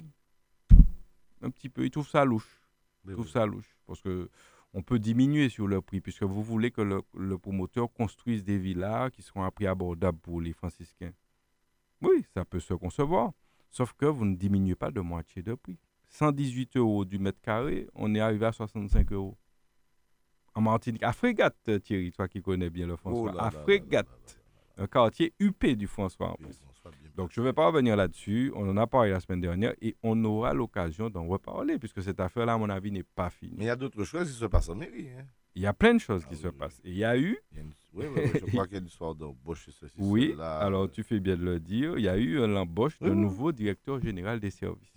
un 1.42 1.50
petit 1.50 1.68
peu, 1.68 1.84
ils 1.84 1.90
trouvent 1.90 2.08
ça 2.08 2.24
louche. 2.24 2.60
Ils 3.04 3.12
trouvent 3.12 3.26
oui. 3.26 3.32
ça 3.32 3.46
louche. 3.46 3.76
Parce 3.86 4.00
que 4.00 4.30
on 4.74 4.82
peut 4.82 4.98
diminuer 4.98 5.48
sur 5.48 5.66
le 5.66 5.80
prix, 5.80 6.00
puisque 6.00 6.22
vous 6.22 6.42
voulez 6.42 6.70
que 6.70 6.82
le, 6.82 7.02
le 7.14 7.38
promoteur 7.38 7.92
construise 7.92 8.44
des 8.44 8.58
villas 8.58 9.10
qui 9.10 9.22
seront 9.22 9.42
à 9.42 9.50
prix 9.50 9.66
abordable 9.66 10.18
pour 10.18 10.40
les 10.40 10.52
franciscains. 10.52 11.12
Oui, 12.02 12.24
ça 12.34 12.44
peut 12.44 12.60
se 12.60 12.74
concevoir. 12.74 13.32
Sauf 13.70 13.92
que 13.94 14.06
vous 14.06 14.24
ne 14.24 14.36
diminuez 14.36 14.74
pas 14.74 14.90
de 14.90 15.00
moitié 15.00 15.42
de 15.42 15.54
prix. 15.54 15.78
118 16.10 16.76
euros 16.76 17.04
du 17.04 17.18
mètre 17.18 17.40
carré, 17.40 17.88
on 17.94 18.14
est 18.14 18.20
arrivé 18.20 18.46
à 18.46 18.52
65 18.52 19.12
euros. 19.12 19.36
En 20.54 20.60
Martinique, 20.62 21.02
à 21.02 21.12
Frégate, 21.12 21.56
euh, 21.68 21.78
Thierry, 21.78 22.12
toi 22.12 22.28
qui 22.28 22.40
connais 22.40 22.70
bien 22.70 22.86
le 22.86 22.96
François, 22.96 23.30
Oh 23.32 23.36
là 23.36 23.42
à 23.42 23.50
là 23.50 23.50
Frégate, 23.50 24.06
là 24.76 24.84
un 24.84 24.86
quartier 24.86 25.34
huppé 25.38 25.76
du 25.76 25.86
François 25.86 26.30
en 26.30 26.34
plus. 26.34 26.58
Donc, 27.16 27.30
je 27.32 27.40
ne 27.40 27.46
vais 27.46 27.52
pas 27.54 27.66
revenir 27.66 27.96
là-dessus. 27.96 28.52
On 28.54 28.68
en 28.68 28.76
a 28.76 28.86
parlé 28.86 29.10
la 29.10 29.20
semaine 29.20 29.40
dernière 29.40 29.74
et 29.80 29.96
on 30.02 30.22
aura 30.24 30.52
l'occasion 30.52 31.08
d'en 31.10 31.26
reparler 31.26 31.78
puisque 31.78 32.02
cette 32.02 32.20
affaire-là, 32.20 32.52
à 32.54 32.58
mon 32.58 32.68
avis, 32.68 32.92
n'est 32.92 33.02
pas 33.02 33.24
Mais 33.24 33.30
finie. 33.30 33.56
il 33.60 33.64
y 33.64 33.70
a 33.70 33.76
d'autres 33.76 34.04
choses 34.04 34.30
qui 34.30 34.36
se 34.38 34.44
passent 34.44 34.68
en 34.68 34.74
mairie. 34.74 35.08
Hein. 35.18 35.24
Il 35.54 35.62
y 35.62 35.66
a 35.66 35.72
plein 35.72 35.94
de 35.94 35.98
choses 35.98 36.22
Ah 36.26 36.28
qui 36.28 36.34
oui, 36.36 36.42
se 36.42 36.48
passent. 36.48 36.80
Et 36.84 36.90
il 36.90 36.96
y 36.98 37.04
a 37.04 37.16
eu, 37.16 37.38
Il 37.52 37.56
y 37.56 37.60
a 37.60 37.62
une- 37.62 37.72
Oui, 37.94 38.04
oui, 38.14 38.20
oui, 38.34 38.40
je 38.40 38.46
crois 38.50 38.64
qu'il 38.66 38.74
y 38.74 38.76
a 38.76 38.80
une 38.80 38.86
histoire 38.88 39.14
d'embauche 39.14 39.66
et 39.68 39.72
ceci. 39.72 39.94
oui, 39.98 40.32
cela. 40.34 40.58
alors 40.58 40.90
tu 40.90 41.02
fais 41.02 41.18
bien 41.18 41.34
de 41.38 41.42
le 41.44 41.58
dire, 41.58 41.96
il 41.96 42.04
y 42.04 42.08
a 42.08 42.18
eu 42.18 42.36
l'embauche 42.46 42.98
d'un 42.98 43.08
Oui. 43.12 43.16
nouveau 43.16 43.52
directeur 43.52 43.98
général 43.98 44.38
des 44.38 44.50
services. 44.50 44.92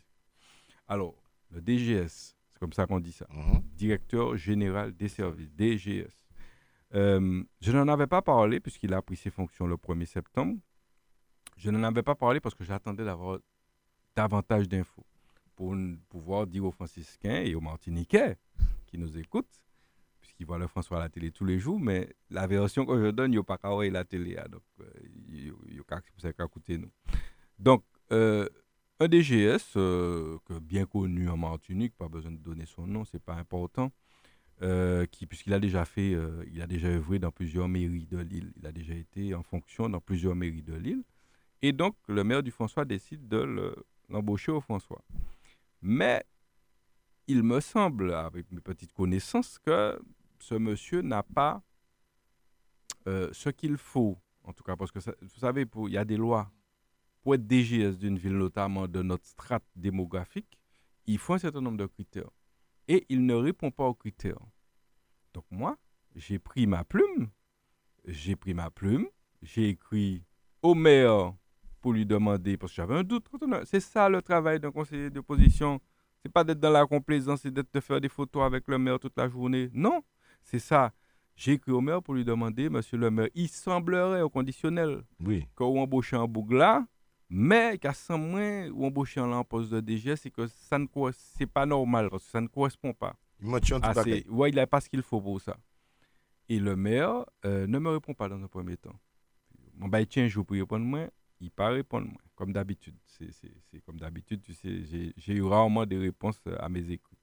Alors, 0.90 1.16
le 1.52 1.62
DGS, 1.62 2.36
c'est 2.52 2.60
comme 2.60 2.74
ça 2.74 2.86
qu'on 2.86 3.00
dit 3.00 3.14
ça. 3.14 3.26
Mhm. 3.32 3.62
directeur 3.78 4.36
général 4.36 4.94
des 4.94 5.08
services, 5.08 5.50
DGS. 5.56 6.12
Euh, 6.94 7.44
je 7.62 7.72
n'en 7.72 7.88
avais 7.88 8.08
pas 8.08 8.22
parlé 8.22 8.60
puisqu'il 8.60 8.94
a 8.94 9.02
pris 9.02 9.16
ses 9.16 9.30
fonctions 9.30 9.66
le 9.68 9.78
1er 9.78 10.06
septembre. 10.06 10.58
Je 11.60 11.70
n'en 11.70 11.84
avais 11.84 12.04
pas 12.04 12.16
parlé 12.16 12.40
parce 12.40 12.56
que 12.56 12.64
j'attendais 12.64 13.04
d'avoir 13.04 13.40
davantage 14.16 14.70
d'infos 14.70 15.06
pour 15.58 15.76
pouvoir 16.08 16.48
dire 16.48 16.64
aux 16.64 16.72
franciscains 16.72 17.42
et 17.42 17.54
aux 17.54 17.60
martiniquais 17.60 18.38
qui 18.88 18.98
nous 18.98 19.18
écoutent, 19.18 19.62
puisqu'ils 20.22 20.46
voient 20.46 20.58
le 20.58 20.68
François 20.68 20.98
à 20.98 21.00
la 21.02 21.10
télé 21.10 21.32
tous 21.32 21.44
les 21.44 21.60
jours, 21.60 21.78
mais 21.78 22.16
la 22.30 22.48
version 22.48 22.86
que 22.86 22.98
je 22.98 23.12
donne, 23.12 23.34
il 23.34 23.36
n'y 23.36 23.42
a 23.42 23.44
pas 23.44 23.58
qu'à 23.58 23.70
la 23.92 24.06
télé. 24.06 24.38
hein, 24.38 24.46
donc, 24.50 24.62
euh, 24.80 24.90
il 25.28 25.76
y 25.76 26.28
a 26.28 26.34
qu'à 26.34 26.46
écouter 26.46 26.78
nous. 26.78 26.92
Donc, 27.60 27.84
euh, 28.14 28.48
un 29.02 29.10
DGS, 29.10 29.74
euh, 29.76 30.38
bien 30.62 30.86
connu 30.86 31.28
en 31.28 31.36
Martinique, 31.36 31.94
pas 31.98 32.08
besoin 32.08 32.32
de 32.32 32.38
donner 32.38 32.68
son 32.68 32.88
nom, 32.88 33.04
c'est 33.04 33.22
pas 33.22 33.36
important, 33.36 33.92
qui, 35.12 35.26
puisqu'il 35.26 35.54
a 35.54 35.60
déjà 35.60 35.84
fait, 35.84 36.16
il 36.52 36.62
a 36.62 36.68
déjà 36.68 36.88
œuvré 36.88 37.20
dans 37.20 37.32
plusieurs 37.32 37.68
mairies 37.68 38.08
de 38.08 38.18
l'île, 38.20 38.54
il 38.56 38.66
a 38.66 38.72
déjà 38.72 38.94
été 38.94 39.34
en 39.36 39.44
fonction 39.44 39.90
dans 39.90 40.00
plusieurs 40.00 40.36
mairies 40.36 40.64
de 40.64 40.76
l'île, 40.76 41.04
et 41.62 41.72
donc 41.72 41.96
le 42.08 42.24
maire 42.24 42.44
du 42.44 42.52
François 42.52 42.86
décide 42.86 43.28
de 43.28 43.38
le- 43.38 43.76
l'embaucher 44.10 44.52
au 44.52 44.62
François. 44.62 45.04
Mais 45.82 46.24
il 47.28 47.44
me 47.44 47.60
semble, 47.60 48.14
avec 48.14 48.52
mes 48.52 48.62
petites 48.62 48.94
connaissances, 48.94 49.60
que 49.60 50.00
ce 50.40 50.56
monsieur 50.56 51.02
n'a 51.02 51.24
pas 51.24 51.62
euh, 53.08 53.30
ce 53.32 53.50
qu'il 53.50 53.78
faut, 53.78 54.18
en 54.44 54.54
tout 54.54 54.64
cas, 54.64 54.76
parce 54.76 54.92
que 54.92 55.00
vous 55.00 55.40
savez, 55.40 55.66
il 55.88 55.94
y 55.94 55.98
a 55.98 56.06
des 56.06 56.18
lois 56.18 56.52
pour 57.22 57.36
être 57.36 57.46
DGS 57.48 57.98
d'une 57.98 58.18
ville, 58.18 58.38
notamment 58.38 58.88
de 58.88 59.02
notre 59.02 59.26
strate 59.26 59.64
démographique, 59.76 60.58
il 61.06 61.18
faut 61.18 61.34
un 61.34 61.40
certain 61.40 61.62
nombre 61.62 61.78
de 61.78 61.86
critères. 61.86 62.30
Et 62.88 63.06
il 63.10 63.26
ne 63.26 63.34
répond 63.34 63.72
pas 63.72 63.86
aux 63.86 63.94
critères. 63.94 64.40
Donc 65.34 65.46
moi, 65.52 65.78
j'ai 66.16 66.40
pris 66.40 66.66
ma 66.66 66.84
plume, 66.84 67.30
j'ai 68.06 68.36
pris 68.36 68.54
ma 68.54 68.72
plume, 68.72 69.08
j'ai 69.42 69.70
écrit 69.70 70.24
au 70.62 70.74
maire 70.76 71.34
pour 71.80 71.94
lui 71.94 72.06
demander, 72.06 72.58
parce 72.58 72.72
que 72.72 72.78
j'avais 72.78 72.96
un 72.96 73.04
doute. 73.04 73.26
C'est 73.66 73.80
ça 73.80 74.10
le 74.10 74.22
travail 74.22 74.60
d'un 74.60 74.72
conseiller 74.72 75.10
d'opposition. 75.10 75.80
C'est 76.22 76.32
pas 76.32 76.44
d'être 76.44 76.60
dans 76.60 76.72
la 76.72 76.86
complaisance, 76.86 77.42
c'est 77.42 77.52
d'être 77.52 77.74
de 77.74 77.80
faire 77.80 78.02
des 78.02 78.10
photos 78.10 78.44
avec 78.44 78.68
le 78.68 78.78
maire 78.78 79.00
toute 79.00 79.18
la 79.18 79.30
journée. 79.30 79.70
Non, 79.74 80.04
c'est 80.44 80.60
ça. 80.60 80.92
J'ai 81.36 81.54
écrit 81.54 81.72
au 81.72 81.80
maire 81.80 82.04
pour 82.04 82.14
lui 82.16 82.26
demander, 82.26 82.70
monsieur 82.70 82.98
le 82.98 83.10
maire, 83.10 83.30
il 83.34 83.48
semblerait 83.48 84.22
au 84.22 84.30
conditionnel 84.30 85.04
Oui. 85.22 85.48
qu'on 85.56 85.80
embauche 85.82 86.14
un 86.14 86.28
bougla, 86.28 86.86
mais 87.30 87.78
qu'à 87.78 87.94
100 87.94 88.18
moins 88.18 88.68
ou 88.72 88.86
embaucher 88.86 89.22
un 89.22 89.44
poste 89.46 89.72
de 89.72 89.80
DG, 89.80 90.18
c'est 90.18 90.32
que 90.32 90.48
ça 90.48 90.78
ne 90.78 90.88
c'est 91.14 91.46
pas 91.46 91.66
normal 91.66 92.10
parce 92.10 92.26
que 92.26 92.32
ça 92.32 92.42
ne 92.42 92.48
correspond 92.48 92.94
pas. 92.94 93.16
Il 93.42 93.48
en 93.48 93.60
ouais, 94.36 94.50
il 94.50 94.56
n'a 94.56 94.68
pas 94.68 94.82
ce 94.82 94.90
qu'il 94.90 95.02
faut 95.02 95.22
pour 95.22 95.40
ça. 95.40 95.56
Et 96.50 96.60
le 96.60 96.76
maire 96.76 97.24
euh, 97.46 97.68
ne 97.68 97.80
me 97.80 97.90
répond 97.90 98.14
pas 98.14 98.28
dans 98.28 98.44
un 98.44 98.48
premier 98.48 98.76
temps. 98.76 99.00
Bon, 99.76 99.88
bah, 99.88 100.04
tiens, 100.06 100.28
je 100.28 100.42
pour 100.42 100.58
répondre 100.58 100.84
moi, 100.86 101.08
il 101.40 101.52
pas 101.52 101.70
répondre 101.70 102.08
moi, 102.08 102.22
comme 102.36 102.52
d'habitude. 102.54 102.96
C'est- 103.06 103.82
comme 103.86 104.00
d'habitude, 104.00 104.42
tu 104.42 104.54
sais, 104.54 104.84
j'ai- 104.84 105.34
eu 105.34 105.44
rarement 105.44 105.86
des 105.86 105.98
réponses 105.98 106.40
euh, 106.48 106.56
à 106.60 106.70
mes 106.70 106.90
écrits. 106.92 107.18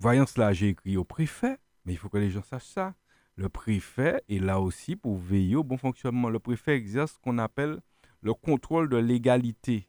Voyant 0.00 0.26
cela, 0.26 0.52
j'ai 0.52 0.70
écrit 0.70 0.96
au 0.96 1.04
préfet, 1.04 1.58
mais 1.84 1.92
il 1.92 1.96
faut 1.96 2.08
que 2.08 2.18
les 2.18 2.30
gens 2.30 2.42
sachent 2.42 2.64
ça. 2.66 2.94
Le 3.36 3.48
préfet 3.48 4.22
est 4.28 4.38
là 4.38 4.60
aussi 4.60 4.96
pour 4.96 5.16
veiller 5.18 5.56
au 5.56 5.64
bon 5.64 5.76
fonctionnement. 5.76 6.28
Le 6.28 6.38
préfet 6.38 6.76
exerce 6.76 7.14
ce 7.14 7.18
qu'on 7.18 7.38
appelle 7.38 7.80
le 8.22 8.34
contrôle 8.34 8.88
de 8.88 8.96
légalité 8.96 9.88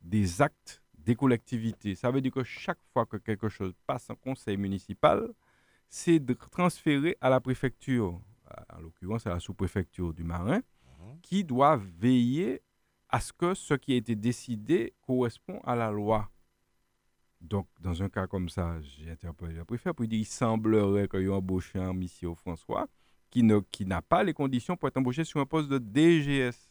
des 0.00 0.42
actes 0.42 0.82
des 0.98 1.14
collectivités. 1.14 1.94
Ça 1.94 2.10
veut 2.10 2.20
dire 2.20 2.32
que 2.32 2.42
chaque 2.42 2.80
fois 2.92 3.06
que 3.06 3.16
quelque 3.16 3.48
chose 3.48 3.72
passe 3.86 4.10
en 4.10 4.16
conseil 4.16 4.56
municipal, 4.56 5.28
c'est 5.88 6.20
transféré 6.50 7.16
à 7.20 7.30
la 7.30 7.40
préfecture, 7.40 8.20
en 8.72 8.80
l'occurrence 8.80 9.26
à 9.26 9.30
la 9.30 9.40
sous-préfecture 9.40 10.12
du 10.12 10.24
Marin, 10.24 10.62
qui 11.22 11.44
doit 11.44 11.76
veiller 11.76 12.62
à 13.08 13.20
ce 13.20 13.32
que 13.32 13.54
ce 13.54 13.74
qui 13.74 13.92
a 13.92 13.96
été 13.96 14.14
décidé 14.16 14.94
correspond 15.00 15.60
à 15.64 15.74
la 15.76 15.90
loi. 15.90 16.30
Donc, 17.40 17.68
dans 17.80 18.02
un 18.02 18.08
cas 18.08 18.26
comme 18.26 18.48
ça, 18.48 18.80
j'ai 18.80 19.10
interpellé 19.10 19.54
le 19.54 19.64
préfet 19.64 19.92
pour 19.92 20.02
lui 20.02 20.08
dire 20.08 20.18
il 20.20 20.24
semblerait 20.24 21.06
qu'il 21.08 21.20
y 21.20 21.24
ait 21.24 21.28
embauché 21.28 21.78
un 21.78 21.92
monsieur 21.92 22.34
François 22.34 22.88
qui 23.30 23.42
ne- 23.42 23.60
qui 23.70 23.84
n'a 23.86 24.02
pas 24.02 24.24
les 24.24 24.32
conditions 24.32 24.76
pour 24.76 24.88
être 24.88 24.96
embauché 24.96 25.22
sur 25.24 25.40
un 25.40 25.46
poste 25.46 25.68
de 25.68 25.78
DGS. 25.78 26.70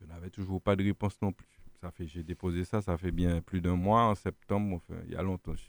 Je 0.00 0.04
n'avais 0.06 0.30
toujours 0.30 0.60
pas 0.60 0.76
de 0.76 0.84
réponse 0.84 1.20
non 1.22 1.32
plus. 1.32 1.46
Ça 1.80 1.90
fait, 1.90 2.06
j'ai 2.06 2.22
déposé 2.22 2.64
ça, 2.64 2.82
ça 2.82 2.96
fait 2.98 3.12
bien 3.12 3.40
plus 3.40 3.60
d'un 3.60 3.76
mois, 3.76 4.02
en 4.04 4.14
septembre, 4.14 4.76
enfin, 4.76 5.00
il 5.06 5.12
y 5.12 5.16
a 5.16 5.22
longtemps. 5.22 5.54
je- 5.54 5.62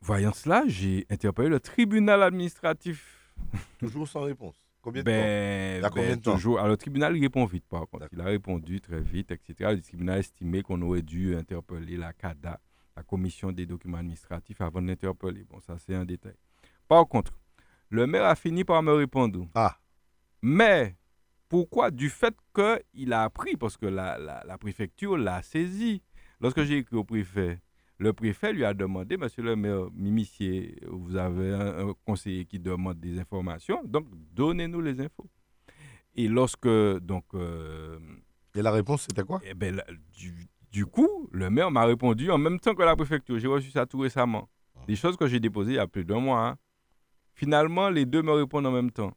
Voyant 0.00 0.32
cela, 0.32 0.64
j'ai 0.66 1.06
interpellé 1.10 1.48
le 1.48 1.60
tribunal 1.60 2.22
administratif. 2.22 3.21
Toujours 3.78 4.08
sans 4.08 4.22
réponse. 4.22 4.56
Combien 4.80 5.02
de 5.02 5.06
Ben, 5.06 5.76
Il 5.78 5.82
y 5.82 5.84
a 5.84 5.88
combien 5.90 6.08
ben, 6.08 6.16
de 6.16 6.22
temps 6.22 6.32
toujours. 6.34 6.58
Alors, 6.58 6.70
le 6.70 6.76
tribunal, 6.76 7.16
répond 7.18 7.44
vite, 7.44 7.64
par 7.68 7.86
contre. 7.88 8.08
Il 8.12 8.20
a 8.20 8.24
répondu 8.24 8.80
très 8.80 9.00
vite, 9.00 9.30
etc. 9.30 9.70
Le 9.74 9.80
tribunal 9.80 10.16
a 10.16 10.18
estimé 10.18 10.62
qu'on 10.62 10.80
aurait 10.82 11.02
dû 11.02 11.36
interpeller 11.36 11.96
la 11.96 12.12
CADA, 12.12 12.60
la 12.96 13.02
commission 13.02 13.52
des 13.52 13.64
documents 13.66 13.98
administratifs, 13.98 14.60
avant 14.60 14.82
de 14.82 14.88
l'interpeller. 14.88 15.44
Bon, 15.44 15.60
ça, 15.60 15.76
c'est 15.78 15.94
un 15.94 16.04
détail. 16.04 16.34
Par 16.88 17.06
contre, 17.06 17.38
le 17.90 18.06
maire 18.06 18.24
a 18.24 18.34
fini 18.34 18.64
par 18.64 18.82
me 18.82 18.92
répondre. 18.92 19.46
Ah. 19.54 19.76
Mais, 20.42 20.96
pourquoi? 21.48 21.90
Du 21.90 22.08
fait 22.10 22.34
qu'il 22.54 23.12
a 23.12 23.22
appris, 23.22 23.56
parce 23.56 23.76
que 23.76 23.86
la, 23.86 24.18
la- 24.18 24.42
la 24.46 24.58
préfecture 24.58 25.16
l'a 25.16 25.42
saisi. 25.42 26.02
Lorsque 26.40 26.62
j'ai 26.64 26.78
écrit 26.78 26.96
au 26.96 27.04
préfet, 27.04 27.60
le 28.02 28.12
préfet 28.12 28.52
lui 28.52 28.64
a 28.64 28.74
demandé, 28.74 29.16
monsieur 29.16 29.42
le 29.42 29.54
maire 29.56 29.86
Mimissier, 29.94 30.76
vous 30.88 31.16
avez 31.16 31.52
un, 31.52 31.88
un 31.88 31.94
conseiller 32.04 32.44
qui 32.44 32.58
demande 32.58 32.98
des 33.00 33.18
informations, 33.18 33.80
donc 33.84 34.06
donnez-nous 34.34 34.80
les 34.80 35.00
infos. 35.00 35.28
Et 36.14 36.28
lorsque, 36.28 36.68
donc, 37.00 37.24
euh, 37.34 37.98
Et 38.54 38.62
la 38.62 38.70
réponse, 38.72 39.02
c'était 39.08 39.22
quoi? 39.24 39.40
eh 39.44 39.54
ben, 39.54 39.80
du, 40.18 40.34
du 40.70 40.84
coup, 40.84 41.28
le 41.32 41.48
maire 41.48 41.70
m'a 41.70 41.84
répondu 41.84 42.30
en 42.30 42.38
même 42.38 42.58
temps 42.60 42.74
que 42.74 42.82
la 42.82 42.96
préfecture. 42.96 43.38
J'ai 43.38 43.48
reçu 43.48 43.70
ça 43.70 43.86
tout 43.86 43.98
récemment. 44.00 44.48
Des 44.86 44.96
choses 44.96 45.16
que 45.16 45.26
j'ai 45.26 45.40
déposées 45.40 45.72
il 45.72 45.76
y 45.76 45.78
a 45.78 45.86
plus 45.86 46.04
d'un 46.04 46.20
mois. 46.20 46.48
hein. 46.48 46.58
Finalement, 47.34 47.88
les 47.88 48.04
deux 48.04 48.22
me 48.22 48.32
répondent 48.32 48.66
en 48.66 48.72
même 48.72 48.90
temps. 48.90 49.16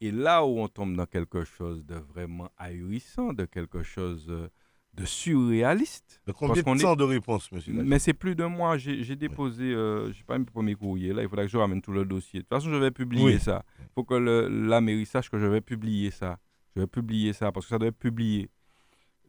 Et 0.00 0.10
là 0.10 0.44
où 0.44 0.58
on 0.58 0.66
tombe 0.68 0.96
dans 0.96 1.06
quelque 1.06 1.44
chose 1.44 1.84
de 1.84 1.94
vraiment 1.94 2.48
ahurissant, 2.56 3.32
de 3.32 3.44
quelque 3.44 3.82
chose 3.82 4.26
euh, 4.28 4.48
de 4.96 5.04
surréaliste. 5.04 6.20
De 6.26 6.32
combien 6.32 6.62
Parce 6.62 6.76
de 6.76 6.80
est- 6.80 6.82
temps 6.84 6.96
de 6.96 7.04
réponse, 7.04 7.50
monsieur 7.52 7.72
Mais 7.72 7.98
c'est 7.98 8.12
plus 8.14 8.34
de 8.36 8.44
moi. 8.44 8.78
J'ai 8.78 9.16
déposé, 9.16 9.74
euh, 9.74 10.12
je 10.12 10.18
sais 10.18 10.24
pas, 10.24 10.38
mes 10.38 10.44
premiers 10.44 10.74
courriers. 10.74 11.12
Là, 11.12 11.22
il 11.22 11.28
faudra 11.28 11.44
que 11.44 11.50
je 11.50 11.56
ramène 11.58 11.82
tout 11.82 11.92
le 11.92 12.04
dossier. 12.04 12.40
De 12.40 12.44
toute 12.44 12.50
façon, 12.50 12.70
je 12.70 12.76
vais 12.76 12.90
publier 12.90 13.24
Oui. 13.24 13.40
ça. 13.40 13.64
Il 13.80 13.86
faut 13.94 14.04
que 14.04 14.14
le- 14.14 14.48
la 14.48 14.80
mairie 14.80 15.06
sache 15.06 15.28
que 15.30 15.38
je 15.38 15.46
vais 15.46 15.60
publier 15.60 16.10
ça. 16.10 16.38
Je 16.76 16.80
vais 16.80 16.86
publier 16.86 17.32
ça 17.32 17.50
parce 17.52 17.66
que 17.66 17.70
ça 17.70 17.78
doit 17.78 17.88
être 17.88 17.98
publié. 17.98 18.48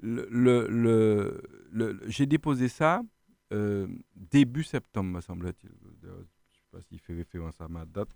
Le, 0.01 0.28
le- 0.70 1.41
le- 1.72 1.99
J'ai 2.07 2.26
déposé 2.26 2.68
ça 2.68 3.01
euh, 3.53 3.88
début 4.16 4.63
septembre, 4.63 5.09
me 5.11 5.22
semble-t-il. 5.22 5.70
Je 6.01 6.07
ne 6.07 6.13
sais 6.13 6.68
pas 6.72 6.82
s'il 6.82 6.99
fait 6.99 7.13
référence 7.16 7.59
à 7.61 7.68
ma 7.68 7.86
date. 7.86 8.09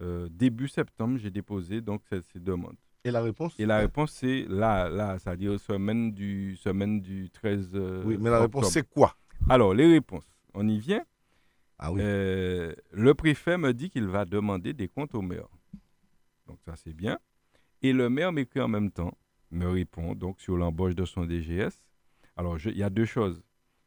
Euh, 0.00 0.28
début 0.30 0.68
septembre, 0.68 1.18
j'ai 1.18 1.30
déposé 1.30 1.80
donc 1.80 2.02
ces, 2.08 2.20
ces 2.32 2.40
demandes. 2.40 2.76
Et 3.04 3.10
la 3.10 3.20
réponse 3.20 3.54
Et 3.58 3.66
la 3.66 3.78
réponse, 3.78 4.12
c'est 4.12 4.46
là, 4.48 4.88
là, 4.88 5.18
c'est-à-dire 5.18 5.58
semaine 5.58 6.12
du, 6.12 6.56
semaine 6.56 7.00
du 7.00 7.30
13 7.30 7.70
euh, 7.74 8.02
Oui, 8.04 8.16
mais 8.20 8.30
la 8.30 8.40
réponse, 8.40 8.70
c'est 8.70 8.88
quoi? 8.88 9.16
Alors, 9.48 9.74
les 9.74 9.86
réponses. 9.86 10.24
On 10.54 10.68
y 10.68 10.78
vient. 10.78 11.04
Ah 11.78 11.92
oui. 11.92 12.00
Euh, 12.02 12.72
le 12.92 13.14
préfet 13.14 13.58
me 13.58 13.72
dit 13.72 13.90
qu'il 13.90 14.06
va 14.06 14.24
demander 14.24 14.72
des 14.72 14.86
comptes 14.86 15.14
au 15.16 15.22
maire. 15.22 15.48
Donc, 16.46 16.58
ça, 16.64 16.76
c'est 16.76 16.92
bien. 16.92 17.18
Et 17.82 17.92
le 17.92 18.08
maire 18.08 18.30
m'écrit 18.30 18.60
en 18.60 18.68
même 18.68 18.92
temps, 18.92 19.16
me 19.50 19.66
répond 19.66 20.14
donc 20.14 20.40
sur 20.40 20.56
l'embauche 20.56 20.94
de 20.94 21.04
son 21.04 21.26
DGS. 21.26 21.82
Alors, 22.36 22.56
il 22.64 22.76
y 22.76 22.84
a 22.84 22.90
deux 22.90 23.04
choses. 23.04 23.42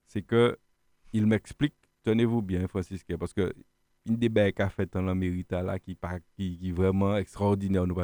C'est 0.07 0.23
que 0.23 0.57
il 1.13 1.25
m'explique, 1.25 1.75
tenez-vous 2.03 2.41
bien, 2.41 2.67
Francis, 2.67 3.01
Kerr, 3.05 3.17
parce 3.17 3.33
que 3.33 3.53
une 4.05 4.17
des 4.17 4.27
belles 4.27 4.53
qu'a 4.53 4.69
fait 4.69 4.91
dans 4.91 5.01
la 5.01 5.15
là, 5.63 5.79
qui, 5.79 5.97
qui, 6.35 6.57
qui 6.57 6.69
est 6.69 6.71
vraiment 6.73 7.15
extraordinaire. 7.15 7.87
nous. 7.87 7.95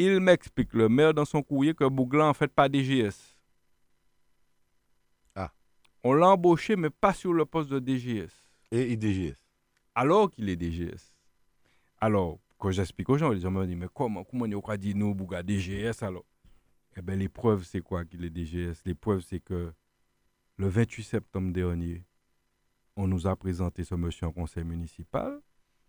Il 0.00 0.20
m'explique, 0.20 0.74
le 0.74 0.88
maire, 0.88 1.12
dans 1.12 1.24
son 1.24 1.42
courrier, 1.42 1.74
que 1.74 1.82
Bouglan, 1.82 2.28
en 2.28 2.32
fait, 2.32 2.46
pas 2.46 2.68
DGS. 2.68 3.36
Ah. 5.34 5.52
On 6.04 6.12
l'a 6.12 6.28
embauché, 6.28 6.76
mais 6.76 6.88
pas 6.88 7.12
sur 7.12 7.32
le 7.32 7.44
poste 7.44 7.68
de 7.68 7.80
DGS 7.80 8.30
Et 8.70 8.92
IDGS. 8.92 9.34
alors 9.96 10.30
qu'il 10.30 10.48
est 10.50 10.54
DGS. 10.56 11.16
Alors, 12.00 12.38
quand 12.58 12.70
j'explique 12.70 13.08
aux 13.08 13.18
gens, 13.18 13.30
les 13.30 13.40
gens 13.40 13.50
me 13.50 13.66
disent, 13.66 13.74
mais 13.74 13.88
comment, 13.92 14.22
comment 14.22 14.44
on 14.44 14.68
a 14.70 14.76
dit 14.76 14.94
nous, 14.94 15.16
Bouga 15.16 15.42
DGS 15.42 16.04
alors? 16.04 16.24
Eh 16.96 17.02
bien, 17.02 17.16
les 17.16 17.28
preuves, 17.28 17.64
c'est 17.64 17.80
quoi 17.80 18.04
qu'il 18.04 18.24
est 18.24 18.30
DGS 18.30 18.84
Les 18.84 18.94
preuves, 18.94 19.22
c'est 19.22 19.40
que 19.40 19.72
le 20.58 20.68
28 20.68 21.02
septembre 21.02 21.52
dernier, 21.52 22.04
on 22.94 23.08
nous 23.08 23.26
a 23.26 23.34
présenté 23.34 23.82
ce 23.82 23.96
monsieur 23.96 24.28
en 24.28 24.32
conseil 24.32 24.62
municipal 24.62 25.40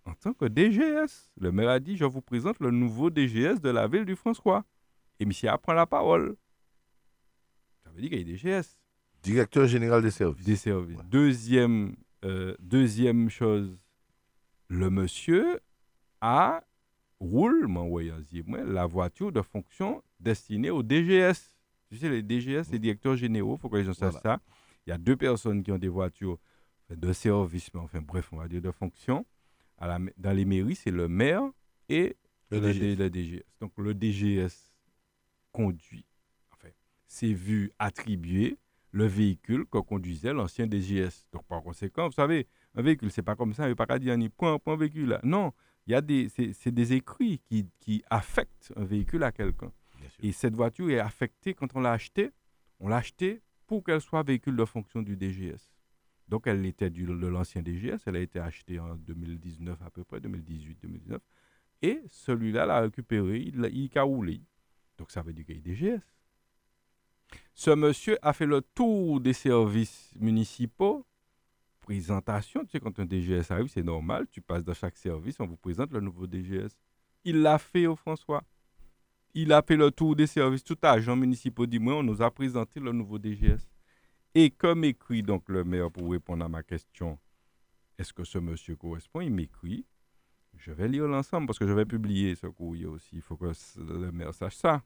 en 0.06 0.14
tant 0.14 0.34
que 0.34 0.45
DGS. 0.45 1.30
Le 1.39 1.52
maire 1.52 1.70
a 1.70 1.80
dit, 1.80 1.97
je 1.97 2.06
vous 2.06 2.22
présente 2.22 2.60
le 2.60 2.72
nouveau 2.72 3.10
DGS 3.10 3.60
de 3.62 3.70
la 3.70 3.88
ville 3.88 4.06
du 4.06 4.16
François. 4.16 4.66
Et 5.20 5.26
monsieur 5.26 5.50
apprend 5.50 5.74
la 5.74 5.86
parole. 5.86 6.36
Ça 7.84 7.89
veut 7.91 8.02
dire 8.02 8.10
qu'il 8.10 8.20
est 8.20 8.24
DGS 8.24 8.80
Directeur 9.22 9.68
général 9.68 10.02
des 10.02 10.12
services. 10.12 10.45
des 10.45 10.56
services. 10.56 10.97
Deuxième, 11.10 11.95
euh, 12.24 12.56
deuxième 12.60 13.30
chose, 13.30 13.78
le 14.70 14.89
monsieur 14.89 15.60
a 16.22 16.64
roule, 17.20 17.68
la 18.66 18.86
voiture 18.86 19.32
de 19.34 19.41
fonction 19.41 20.02
destinée 20.22 20.70
au 20.70 20.84
DGS. 20.84 21.54
Tu 21.89 21.97
sais, 21.97 22.10
les 22.10 22.22
DGS, 22.24 22.72
les 22.72 22.80
directeurs 22.80 23.18
généraux, 23.18 23.56
il 23.58 23.60
faut 23.62 23.68
que 23.70 23.76
les 23.78 23.84
gens 23.84 23.93
sachent 23.93 24.22
Voilà. 24.22 24.38
ça. 24.38 24.41
Il 24.86 24.91
y 24.91 24.93
a 24.93 24.97
deux 24.97 25.18
personnes 25.18 25.64
qui 25.64 25.72
ont 25.74 25.78
des 25.78 25.89
voitures 25.89 26.38
de 26.89 27.12
service, 27.12 27.74
mais 27.74 27.80
enfin, 27.82 28.00
bref, 28.02 28.30
on 28.32 28.38
va 28.38 28.47
dire 28.47 28.62
de 28.62 28.72
fonction. 28.72 29.26
À 29.80 29.88
la 29.88 29.97
ma- 29.99 30.11
dans 30.17 30.32
les 30.34 30.45
mairies, 30.45 30.75
c'est 30.75 30.91
le 30.91 31.07
maire 31.07 31.41
et 31.89 32.15
Le 32.51 32.59
le, 32.59 32.73
DGS. 32.73 32.80
D- 32.80 32.95
le 32.95 33.09
DGS. 33.09 33.43
Donc, 33.61 33.71
le 33.77 33.93
DGS 33.93 34.71
conduit, 35.51 36.05
enfin, 36.51 36.69
c'est 37.07 37.34
vu 37.34 37.71
attribuer 37.80 38.57
le 38.91 39.05
véhicule 39.05 39.65
que 39.67 39.77
conduisait 39.80 40.34
l'ancien 40.34 40.67
DGS. 40.67 41.27
Donc, 41.32 41.45
par 41.47 41.61
conséquent, 41.63 42.07
vous 42.07 42.13
savez, 42.13 42.47
un 42.75 42.82
véhicule, 42.82 43.11
c'est 43.11 43.21
pas 43.23 43.36
comme 43.36 43.53
ça, 43.53 43.63
il 43.63 43.67
n'y 43.67 43.71
a 43.73 43.75
pas 43.75 43.86
qu'à 43.86 43.99
dire, 43.99 44.17
ni 44.17 44.30
point, 44.30 44.57
point 44.59 44.75
véhicule. 44.75 45.09
là. 45.09 45.19
Non, 45.23 45.53
il 45.88 45.91
y 45.91 45.95
a 45.95 46.01
des, 46.01 46.27
c'est, 46.30 46.71
des 46.71 46.93
écrits 46.93 47.39
qui, 47.47 47.67
qui 47.80 48.03
affectent 48.09 48.73
un 48.75 48.86
véhicule 48.86 49.23
à 49.23 49.32
quelqu'un. 49.32 49.71
Et 50.21 50.32
cette 50.32 50.55
voiture 50.55 50.89
est 50.89 50.99
affectée 50.99 51.53
quand 51.53 51.75
on 51.75 51.80
l'a 51.82 51.91
achetée. 51.93 52.32
On 52.80 52.88
l'a 52.88 52.97
achetée 52.97 53.41
pour 53.67 53.84
qu'elle 53.84 54.01
soit 54.01 54.23
véhicule 54.23 54.55
de 54.55 54.65
fonction 54.65 55.01
du 55.01 55.15
DGS. 55.15 55.71
Donc, 56.30 56.45
elle 56.45 56.65
était 56.65 56.89
de 56.89 57.27
l'ancien 57.27 57.61
DGS. 57.61 58.03
Elle 58.05 58.17
a 58.17 58.19
été 58.19 58.39
achetée 58.39 58.80
en 58.80 58.95
2019 58.95 59.82
à 59.82 59.89
peu 59.89 60.03
près, 60.03 60.19
2018-2019. 60.19 61.17
Et 61.82 62.01
celui-là 62.11 62.65
l'a 62.65 62.82
récupéré, 62.82 63.39
il, 63.39 63.67
il 63.73 63.97
a 63.97 64.03
roulé. 64.03 64.41
Donc, 64.97 65.11
ça 65.11 65.21
veut 65.21 65.34
dire 65.34 65.45
qu'il 65.45 65.57
est 65.57 65.61
DGS. 65.61 66.01
Ce 67.53 67.71
monsieur 67.71 68.17
a 68.21 68.34
fait 68.34 68.45
le 68.45 68.61
tour 68.61 69.19
des 69.19 69.34
services 69.34 70.11
municipaux. 70.19 71.05
Présentation, 71.82 72.63
tu 72.63 72.71
sais, 72.71 72.80
quand 72.80 72.99
un 72.99 73.05
DGS 73.05 73.49
arrive, 73.51 73.67
c'est 73.67 73.84
normal. 73.84 74.27
Tu 74.32 74.41
passes 74.41 74.63
dans 74.63 74.73
chaque 74.73 74.97
service, 74.97 75.39
on 75.39 75.47
vous 75.47 75.57
présente 75.57 75.91
le 75.91 75.99
nouveau 75.99 76.27
DGS. 76.27 76.77
Il 77.23 77.41
l'a 77.41 77.57
fait 77.57 77.88
au 77.88 77.95
François. 77.95 78.43
Il 79.34 79.51
a 79.51 79.61
fait 79.61 79.75
le 79.75 79.89
tour 79.89 80.15
des 80.15 80.27
services. 80.27 80.63
Tout 80.63 80.77
agent 80.82 81.15
municipal 81.15 81.65
dit 81.67 81.80
Moi, 81.80 81.95
on 81.95 82.03
nous 82.03 82.21
a 82.21 82.30
présenté 82.30 82.80
le 82.80 82.91
nouveau 82.91 83.17
DGS. 83.17 83.67
Et 84.36 84.51
comme 84.51 84.84
écrit 84.84 85.23
donc 85.23 85.49
le 85.49 85.63
maire 85.63 85.91
pour 85.91 86.11
répondre 86.11 86.45
à 86.45 86.49
ma 86.49 86.63
question, 86.63 87.17
est-ce 87.97 88.13
que 88.13 88.23
ce 88.23 88.38
monsieur 88.38 88.75
correspond? 88.75 89.21
Il 89.21 89.32
m'écrit. 89.32 89.86
Je 90.57 90.71
vais 90.71 90.88
lire 90.88 91.07
l'ensemble 91.07 91.47
parce 91.47 91.57
que 91.57 91.67
je 91.67 91.73
vais 91.73 91.86
publier 91.86 92.36
ce 92.36 92.47
courrier 92.47 92.86
aussi. 92.86 93.17
Il 93.17 93.21
faut 93.21 93.38
que 93.38 93.51
le 93.77 94.11
maire 94.11 94.34
sache 94.34 94.55
ça. 94.55 94.84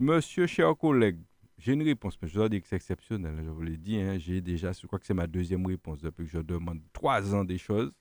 Monsieur, 0.00 0.46
cher 0.46 0.76
collègue, 0.76 1.20
j'ai 1.58 1.72
une 1.74 1.82
réponse, 1.82 2.20
mais 2.20 2.28
je 2.28 2.34
dois 2.34 2.48
dire 2.48 2.62
que 2.62 2.66
c'est 2.66 2.76
exceptionnel. 2.76 3.36
Je 3.44 3.50
vous 3.50 3.62
l'ai 3.62 3.76
dit, 3.76 3.96
hein, 3.96 4.18
j'ai 4.18 4.40
déjà, 4.40 4.72
je 4.72 4.86
crois 4.86 4.98
que 4.98 5.06
c'est 5.06 5.14
ma 5.14 5.26
deuxième 5.26 5.64
réponse 5.66 6.00
depuis 6.00 6.24
que 6.24 6.30
je 6.32 6.38
demande 6.38 6.80
trois 6.92 7.34
ans 7.34 7.44
des 7.44 7.58
choses. 7.58 7.92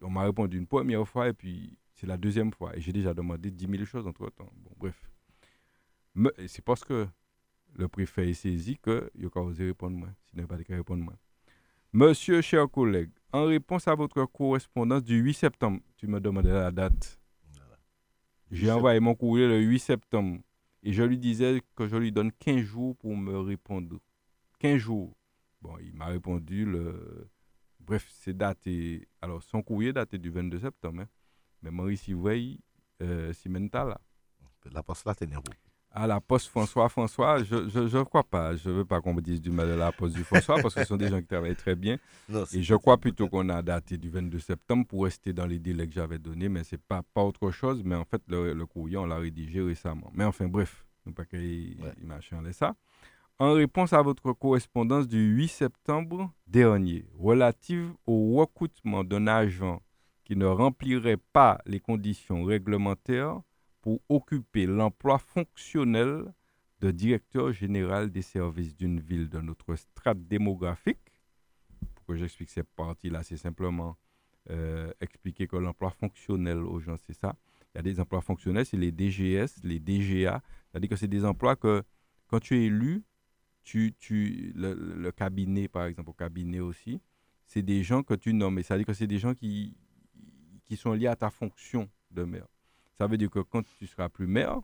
On 0.00 0.10
m'a 0.10 0.22
répondu 0.22 0.56
une 0.56 0.66
première 0.66 1.06
fois 1.06 1.28
et 1.28 1.32
puis 1.32 1.76
c'est 1.92 2.06
la 2.06 2.16
deuxième 2.16 2.52
fois. 2.52 2.74
Et 2.76 2.80
j'ai 2.80 2.92
déjà 2.92 3.12
demandé 3.12 3.50
10 3.50 3.66
000 3.66 3.84
choses 3.84 4.06
entre 4.06 4.30
temps. 4.30 4.50
Bref. 4.78 5.10
C'est 6.46 6.64
parce 6.64 6.82
que 6.84 7.06
le 7.76 7.88
préfet 7.88 8.30
est 8.30 8.34
saisi 8.34 8.78
que 8.78 9.10
il 9.14 9.26
a 9.26 9.38
osé 9.40 9.66
répondre 9.66 9.96
moi. 9.96 10.08
Sinon, 10.24 10.46
il 10.48 10.56
n'a 10.56 10.64
pas 10.64 10.74
répondre 10.74 11.04
moi. 11.04 11.14
Monsieur, 11.92 12.40
cher 12.42 12.68
collègue, 12.70 13.10
en 13.32 13.44
réponse 13.44 13.88
à 13.88 13.94
votre 13.94 14.24
correspondance 14.26 15.02
du 15.04 15.16
8 15.18 15.34
septembre, 15.34 15.80
tu 15.96 16.06
me 16.06 16.20
demandais 16.20 16.52
la 16.52 16.70
date. 16.70 17.18
J'ai 18.50 18.70
envoyé 18.70 19.00
mon 19.00 19.14
courrier 19.14 19.48
le 19.48 19.60
8 19.60 19.78
septembre 19.78 20.40
et 20.82 20.92
je 20.92 21.02
lui 21.02 21.18
disais 21.18 21.62
que 21.74 21.86
je 21.86 21.96
lui 21.96 22.12
donne 22.12 22.32
15 22.32 22.60
jours 22.62 22.96
pour 22.96 23.16
me 23.16 23.38
répondre. 23.38 23.98
15 24.58 24.76
jours. 24.78 25.16
Bon, 25.60 25.76
il 25.78 25.94
m'a 25.94 26.06
répondu 26.06 26.64
le. 26.64 27.28
Bref, 27.80 28.06
c'est 28.10 28.36
daté. 28.36 29.06
Alors, 29.20 29.42
son 29.42 29.62
courrier 29.62 29.92
daté 29.92 30.18
du 30.18 30.30
22 30.30 30.60
septembre. 30.60 31.02
hein. 31.02 31.08
Mais 31.62 31.70
Maurice 31.70 32.06
Yvouey, 32.08 32.58
euh, 33.02 33.32
Simenta, 33.32 33.84
là. 33.84 34.00
La 34.72 34.82
poste 34.82 35.06
là, 35.06 35.14
t'es 35.14 35.26
nerveux. 35.26 35.44
À 35.98 36.06
la 36.06 36.20
poste 36.20 36.48
François 36.48 36.90
François, 36.90 37.42
je 37.42 37.54
ne 37.54 37.88
je, 37.88 38.02
crois 38.02 38.22
pas. 38.22 38.54
Je 38.54 38.68
ne 38.68 38.74
veux 38.74 38.84
pas 38.84 39.00
qu'on 39.00 39.14
me 39.14 39.22
dise 39.22 39.40
du 39.40 39.50
mal 39.50 39.66
de 39.66 39.72
la 39.72 39.92
poste 39.92 40.14
du 40.14 40.24
François 40.24 40.56
parce 40.60 40.74
que 40.74 40.80
ce 40.82 40.86
sont 40.88 40.98
des 40.98 41.08
gens 41.08 41.18
qui 41.20 41.26
travaillent 41.26 41.56
très 41.56 41.74
bien. 41.74 41.96
Non, 42.28 42.44
Et 42.52 42.62
je 42.62 42.74
crois 42.74 42.98
plutôt 42.98 43.28
qu'on 43.28 43.48
a 43.48 43.62
daté 43.62 43.96
du 43.96 44.10
22 44.10 44.38
septembre 44.40 44.84
pour 44.86 45.04
rester 45.04 45.32
dans 45.32 45.46
les 45.46 45.58
délais 45.58 45.86
que 45.88 45.94
j'avais 45.94 46.18
donnés, 46.18 46.50
mais 46.50 46.64
c'est 46.64 46.80
pas, 46.82 47.02
pas 47.14 47.22
autre 47.22 47.50
chose. 47.50 47.82
Mais 47.82 47.94
en 47.94 48.04
fait, 48.04 48.20
le, 48.28 48.52
le 48.52 48.66
courrier, 48.66 48.98
on 48.98 49.06
l'a 49.06 49.16
rédigé 49.16 49.62
récemment. 49.62 50.10
Mais 50.12 50.24
enfin, 50.24 50.48
bref, 50.48 50.84
nous 51.06 51.12
pas 51.14 51.24
qu'il 51.24 51.78
Ouais. 51.80 52.52
ça. 52.52 52.74
En 53.38 53.52
réponse 53.54 53.94
à 53.94 54.02
votre 54.02 54.32
correspondance 54.34 55.08
du 55.08 55.18
8 55.34 55.48
septembre 55.48 56.30
dernier, 56.46 57.06
relative 57.18 57.92
au 58.06 58.34
recrutement 58.34 59.02
d'un 59.02 59.26
agent 59.28 59.80
qui 60.24 60.36
ne 60.36 60.46
remplirait 60.46 61.18
pas 61.32 61.58
les 61.64 61.80
conditions 61.80 62.44
réglementaires 62.44 63.40
pour 63.86 64.02
occuper 64.08 64.66
l'emploi 64.66 65.16
fonctionnel 65.16 66.34
de 66.80 66.90
directeur 66.90 67.52
général 67.52 68.10
des 68.10 68.20
services 68.20 68.74
d'une 68.74 68.98
ville 68.98 69.28
de 69.28 69.40
notre 69.40 69.76
strate 69.76 70.26
démographique, 70.26 70.98
pour 71.94 72.04
que 72.06 72.16
j'explique 72.16 72.50
cette 72.50 72.68
partie-là, 72.74 73.22
c'est 73.22 73.36
simplement 73.36 73.96
euh, 74.50 74.90
expliquer 75.00 75.46
que 75.46 75.54
l'emploi 75.54 75.90
fonctionnel 75.90 76.58
aux 76.64 76.80
gens, 76.80 76.96
c'est 77.06 77.12
ça. 77.12 77.36
Il 77.72 77.76
y 77.76 77.78
a 77.78 77.82
des 77.82 78.00
emplois 78.00 78.22
fonctionnels, 78.22 78.66
c'est 78.66 78.76
les 78.76 78.90
DGS, 78.90 79.62
les 79.62 79.78
DGA. 79.78 80.42
C'est-à-dire 80.72 80.90
que 80.90 80.96
c'est 80.96 81.06
des 81.06 81.24
emplois 81.24 81.54
que, 81.54 81.84
quand 82.26 82.40
tu 82.40 82.56
es 82.56 82.64
élu, 82.64 83.04
tu, 83.62 83.94
tu, 84.00 84.52
le, 84.56 85.12
cabinet, 85.12 85.68
par 85.68 85.84
exemple, 85.84 86.10
au 86.10 86.14
cabinet 86.14 86.58
aussi, 86.58 87.00
c'est 87.46 87.62
des 87.62 87.84
gens 87.84 88.02
que 88.02 88.14
tu 88.14 88.34
nommes. 88.34 88.60
C'est-à-dire 88.64 88.86
que 88.86 88.94
c'est 88.94 89.06
des 89.06 89.20
gens 89.20 89.34
qui, 89.34 89.76
qui 90.64 90.74
sont 90.74 90.92
liés 90.92 91.06
à 91.06 91.14
ta 91.14 91.30
fonction 91.30 91.88
de 92.10 92.24
maire. 92.24 92.48
Ça 92.98 93.06
veut 93.06 93.16
dire 93.18 93.30
que 93.30 93.40
quand 93.40 93.62
tu 93.78 93.86
seras 93.86 94.08
plus 94.08 94.26
maire, 94.26 94.60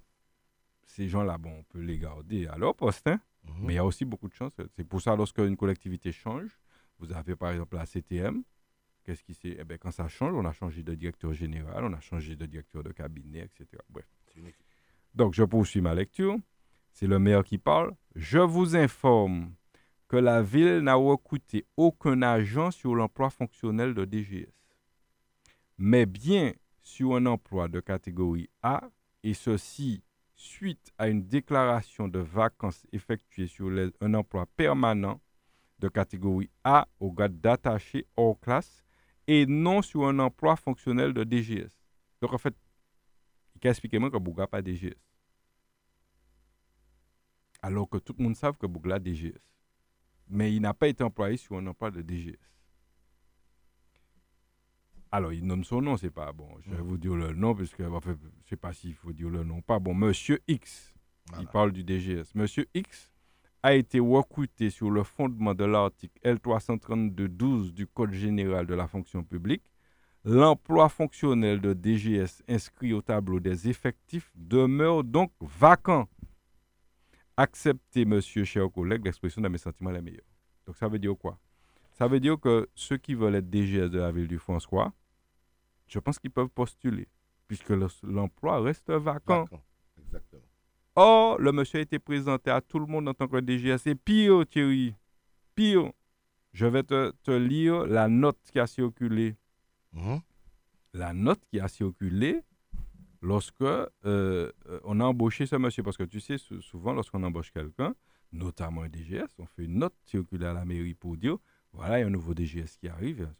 ces 0.86 1.08
gens-là, 1.08 1.38
bon, 1.38 1.52
on 1.58 1.62
peut 1.64 1.80
les 1.80 1.98
garder 1.98 2.46
à 2.46 2.56
leur 2.58 2.74
poste, 2.74 3.06
hein, 3.06 3.20
Mhm. 3.44 3.54
mais 3.66 3.72
il 3.74 3.76
y 3.76 3.78
a 3.78 3.84
aussi 3.84 4.04
beaucoup 4.04 4.28
de 4.28 4.34
chances. 4.34 4.52
C'est 4.76 4.84
pour 4.84 5.00
ça, 5.02 5.14
lorsqu'une 5.16 5.56
collectivité 5.56 6.12
change, 6.12 6.58
vous 6.98 7.12
avez 7.12 7.34
par 7.36 7.50
exemple 7.50 7.76
la 7.76 7.86
CTM, 7.86 8.42
Qu'est-ce 9.04 9.24
qui 9.24 9.34
s'est. 9.34 9.56
Eh 9.58 9.64
ben, 9.64 9.78
quand 9.78 9.90
ça 9.90 10.06
change, 10.06 10.32
on 10.32 10.44
a 10.44 10.52
changé 10.52 10.84
de 10.84 10.94
directeur 10.94 11.32
général, 11.32 11.84
on 11.84 11.92
a 11.92 11.98
changé 11.98 12.36
de 12.36 12.46
directeur 12.46 12.84
de 12.84 12.92
cabinet, 12.92 13.40
etc. 13.40 13.66
Bref. 13.90 14.06
Donc, 15.12 15.34
je 15.34 15.42
poursuis 15.42 15.80
ma 15.80 15.92
lecture. 15.92 16.36
C'est 16.92 17.08
le 17.08 17.18
maire 17.18 17.42
qui 17.42 17.58
parle. 17.58 17.96
Je 18.14 18.38
vous 18.38 18.76
informe 18.76 19.54
que 20.06 20.16
la 20.16 20.40
ville 20.40 20.78
n'a 20.82 20.94
recruté 20.94 21.66
aucun 21.76 22.22
agent 22.22 22.70
sur 22.70 22.94
l'emploi 22.94 23.28
fonctionnel 23.30 23.92
de 23.92 24.04
DGS, 24.04 24.52
mais 25.78 26.06
bien 26.06 26.52
sur 26.82 27.16
un 27.16 27.26
emploi 27.26 27.68
de 27.68 27.80
catégorie 27.80 28.50
A, 28.62 28.90
et 29.22 29.34
ceci 29.34 30.02
suite 30.34 30.92
à 30.98 31.08
une 31.08 31.26
déclaration 31.26 32.08
de 32.08 32.18
vacances 32.18 32.86
effectuée 32.92 33.46
sur 33.46 33.70
un 34.00 34.14
emploi 34.14 34.46
permanent 34.56 35.20
de 35.78 35.88
catégorie 35.88 36.50
A 36.64 36.88
au 37.00 37.12
grade 37.12 37.40
d'attaché 37.40 38.06
hors 38.16 38.38
classe 38.40 38.82
et 39.26 39.46
non 39.46 39.82
sur 39.82 40.06
un 40.06 40.18
emploi 40.18 40.56
fonctionnel 40.56 41.12
de 41.12 41.24
DGS. 41.24 41.70
Donc 42.20 42.32
en 42.32 42.38
fait, 42.38 42.54
il 43.62 43.68
expliqué 43.68 43.98
moi 43.98 44.10
que 44.10 44.16
Bouga 44.16 44.46
pas 44.46 44.62
DGS. 44.62 44.98
Alors 47.62 47.88
que 47.88 47.98
tout 47.98 48.14
le 48.18 48.24
monde 48.24 48.36
sait 48.36 48.52
que 48.58 48.66
Bouga 48.66 48.96
a 48.96 48.98
DGS. 48.98 49.54
Mais 50.28 50.52
il 50.52 50.60
n'a 50.60 50.74
pas 50.74 50.88
été 50.88 51.04
employé 51.04 51.36
sur 51.36 51.56
un 51.56 51.66
emploi 51.66 51.90
de 51.90 52.02
DGS. 52.02 52.38
Alors, 55.14 55.34
il 55.34 55.46
nomme 55.46 55.62
son 55.62 55.82
nom, 55.82 55.98
c'est 55.98 56.10
pas 56.10 56.32
bon. 56.32 56.48
Je 56.62 56.70
vais 56.70 56.80
vous 56.80 56.96
dire 56.96 57.14
le 57.14 57.34
nom, 57.34 57.54
parce 57.54 57.74
que, 57.74 57.82
enfin, 57.82 58.16
je 58.44 58.48
sais 58.48 58.56
pas 58.56 58.72
s'il 58.72 58.94
faut 58.94 59.12
dire 59.12 59.28
le 59.28 59.44
nom 59.44 59.58
ou 59.58 59.60
pas. 59.60 59.78
Bon, 59.78 59.92
Monsieur 59.92 60.40
X, 60.48 60.94
il 61.38 61.46
parle 61.46 61.70
du 61.70 61.84
DGS. 61.84 62.34
Monsieur 62.34 62.66
X 62.72 63.12
a 63.62 63.74
été 63.74 64.00
recruté 64.00 64.70
sur 64.70 64.90
le 64.90 65.02
fondement 65.02 65.54
de 65.54 65.64
l'article 65.64 66.18
L332-12 66.24 67.72
du 67.72 67.86
Code 67.86 68.12
général 68.12 68.66
de 68.66 68.74
la 68.74 68.88
fonction 68.88 69.22
publique. 69.22 69.62
L'emploi 70.24 70.88
fonctionnel 70.88 71.60
de 71.60 71.74
DGS 71.74 72.42
inscrit 72.48 72.94
au 72.94 73.02
tableau 73.02 73.38
des 73.38 73.68
effectifs 73.68 74.32
demeure 74.34 75.04
donc 75.04 75.30
vacant. 75.42 76.08
Acceptez, 77.36 78.06
monsieur, 78.06 78.44
cher 78.44 78.70
collègue, 78.72 79.04
l'expression 79.04 79.42
de 79.42 79.48
mes 79.48 79.58
sentiments 79.58 79.90
la 79.90 80.00
meilleure. 80.00 80.24
Donc, 80.66 80.76
ça 80.76 80.88
veut 80.88 80.98
dire 80.98 81.16
quoi? 81.18 81.38
Ça 81.92 82.08
veut 82.08 82.20
dire 82.20 82.40
que 82.40 82.70
ceux 82.74 82.96
qui 82.96 83.14
veulent 83.14 83.34
être 83.34 83.50
DGS 83.50 83.90
de 83.90 83.98
la 83.98 84.10
ville 84.10 84.26
du 84.26 84.38
François, 84.38 84.92
je 85.92 85.98
pense 85.98 86.18
qu'ils 86.18 86.30
peuvent 86.30 86.48
postuler, 86.48 87.06
puisque 87.46 87.68
le- 87.70 87.86
l'emploi 88.02 88.60
reste 88.60 88.90
vacant. 88.90 89.46
Exactement. 89.98 90.42
Or, 90.94 91.38
le 91.38 91.52
monsieur 91.52 91.78
a 91.78 91.82
été 91.82 91.98
présenté 91.98 92.50
à 92.50 92.60
tout 92.60 92.78
le 92.78 92.86
monde 92.86 93.08
en 93.08 93.14
tant 93.14 93.26
que 93.28 93.38
DGS. 93.40 93.86
Et 93.86 93.94
pire, 93.94 94.46
Thierry, 94.46 94.94
pire, 95.54 95.90
je 96.52 96.66
vais 96.66 96.82
te, 96.82 97.12
te 97.22 97.30
lire 97.30 97.86
la 97.86 98.08
note 98.08 98.38
qui 98.52 98.58
a 98.58 98.66
circulé. 98.66 99.36
Mhm. 99.92 100.20
La 100.94 101.12
note 101.14 101.40
qui 101.50 101.60
a 101.60 101.68
circulé 101.68 102.42
lorsque 103.22 103.62
euh, 103.62 104.52
on 104.84 105.00
a 105.00 105.04
embauché 105.04 105.46
ce 105.46 105.56
monsieur. 105.56 105.82
Parce 105.82 105.96
que 105.96 106.02
tu 106.04 106.20
sais, 106.20 106.36
sou- 106.36 106.60
souvent, 106.60 106.92
lorsqu'on 106.92 107.22
embauche 107.22 107.50
quelqu'un, 107.50 107.94
notamment 108.30 108.82
un 108.82 108.88
DGS, 108.90 109.28
on 109.38 109.46
fait 109.46 109.64
une 109.64 109.78
note 109.78 109.94
circulée 110.04 110.46
à 110.46 110.52
la 110.52 110.64
mairie 110.66 110.94
pour 110.94 111.16
dire 111.16 111.36
voilà, 111.72 111.98
il 111.98 112.02
y 112.02 112.04
a 112.04 112.06
un 112.06 112.10
nouveau 112.10 112.34
DGS 112.34 112.76
qui 112.78 112.88
arrive. 112.88 113.32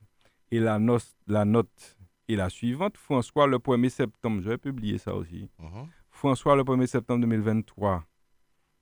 Et 0.50 0.58
la, 0.60 0.78
la 1.26 1.44
note 1.44 1.98
est 2.28 2.36
la 2.36 2.48
suivante 2.48 2.96
François, 2.96 3.46
le 3.46 3.58
1er 3.58 3.88
septembre, 3.88 4.42
je 4.42 4.48
vais 4.50 4.58
publier 4.58 4.98
ça 4.98 5.14
aussi. 5.14 5.48
Mhm. 5.58 5.88
François, 6.10 6.56
le 6.56 6.62
1er 6.62 6.86
septembre 6.86 7.20
2023. 7.22 8.04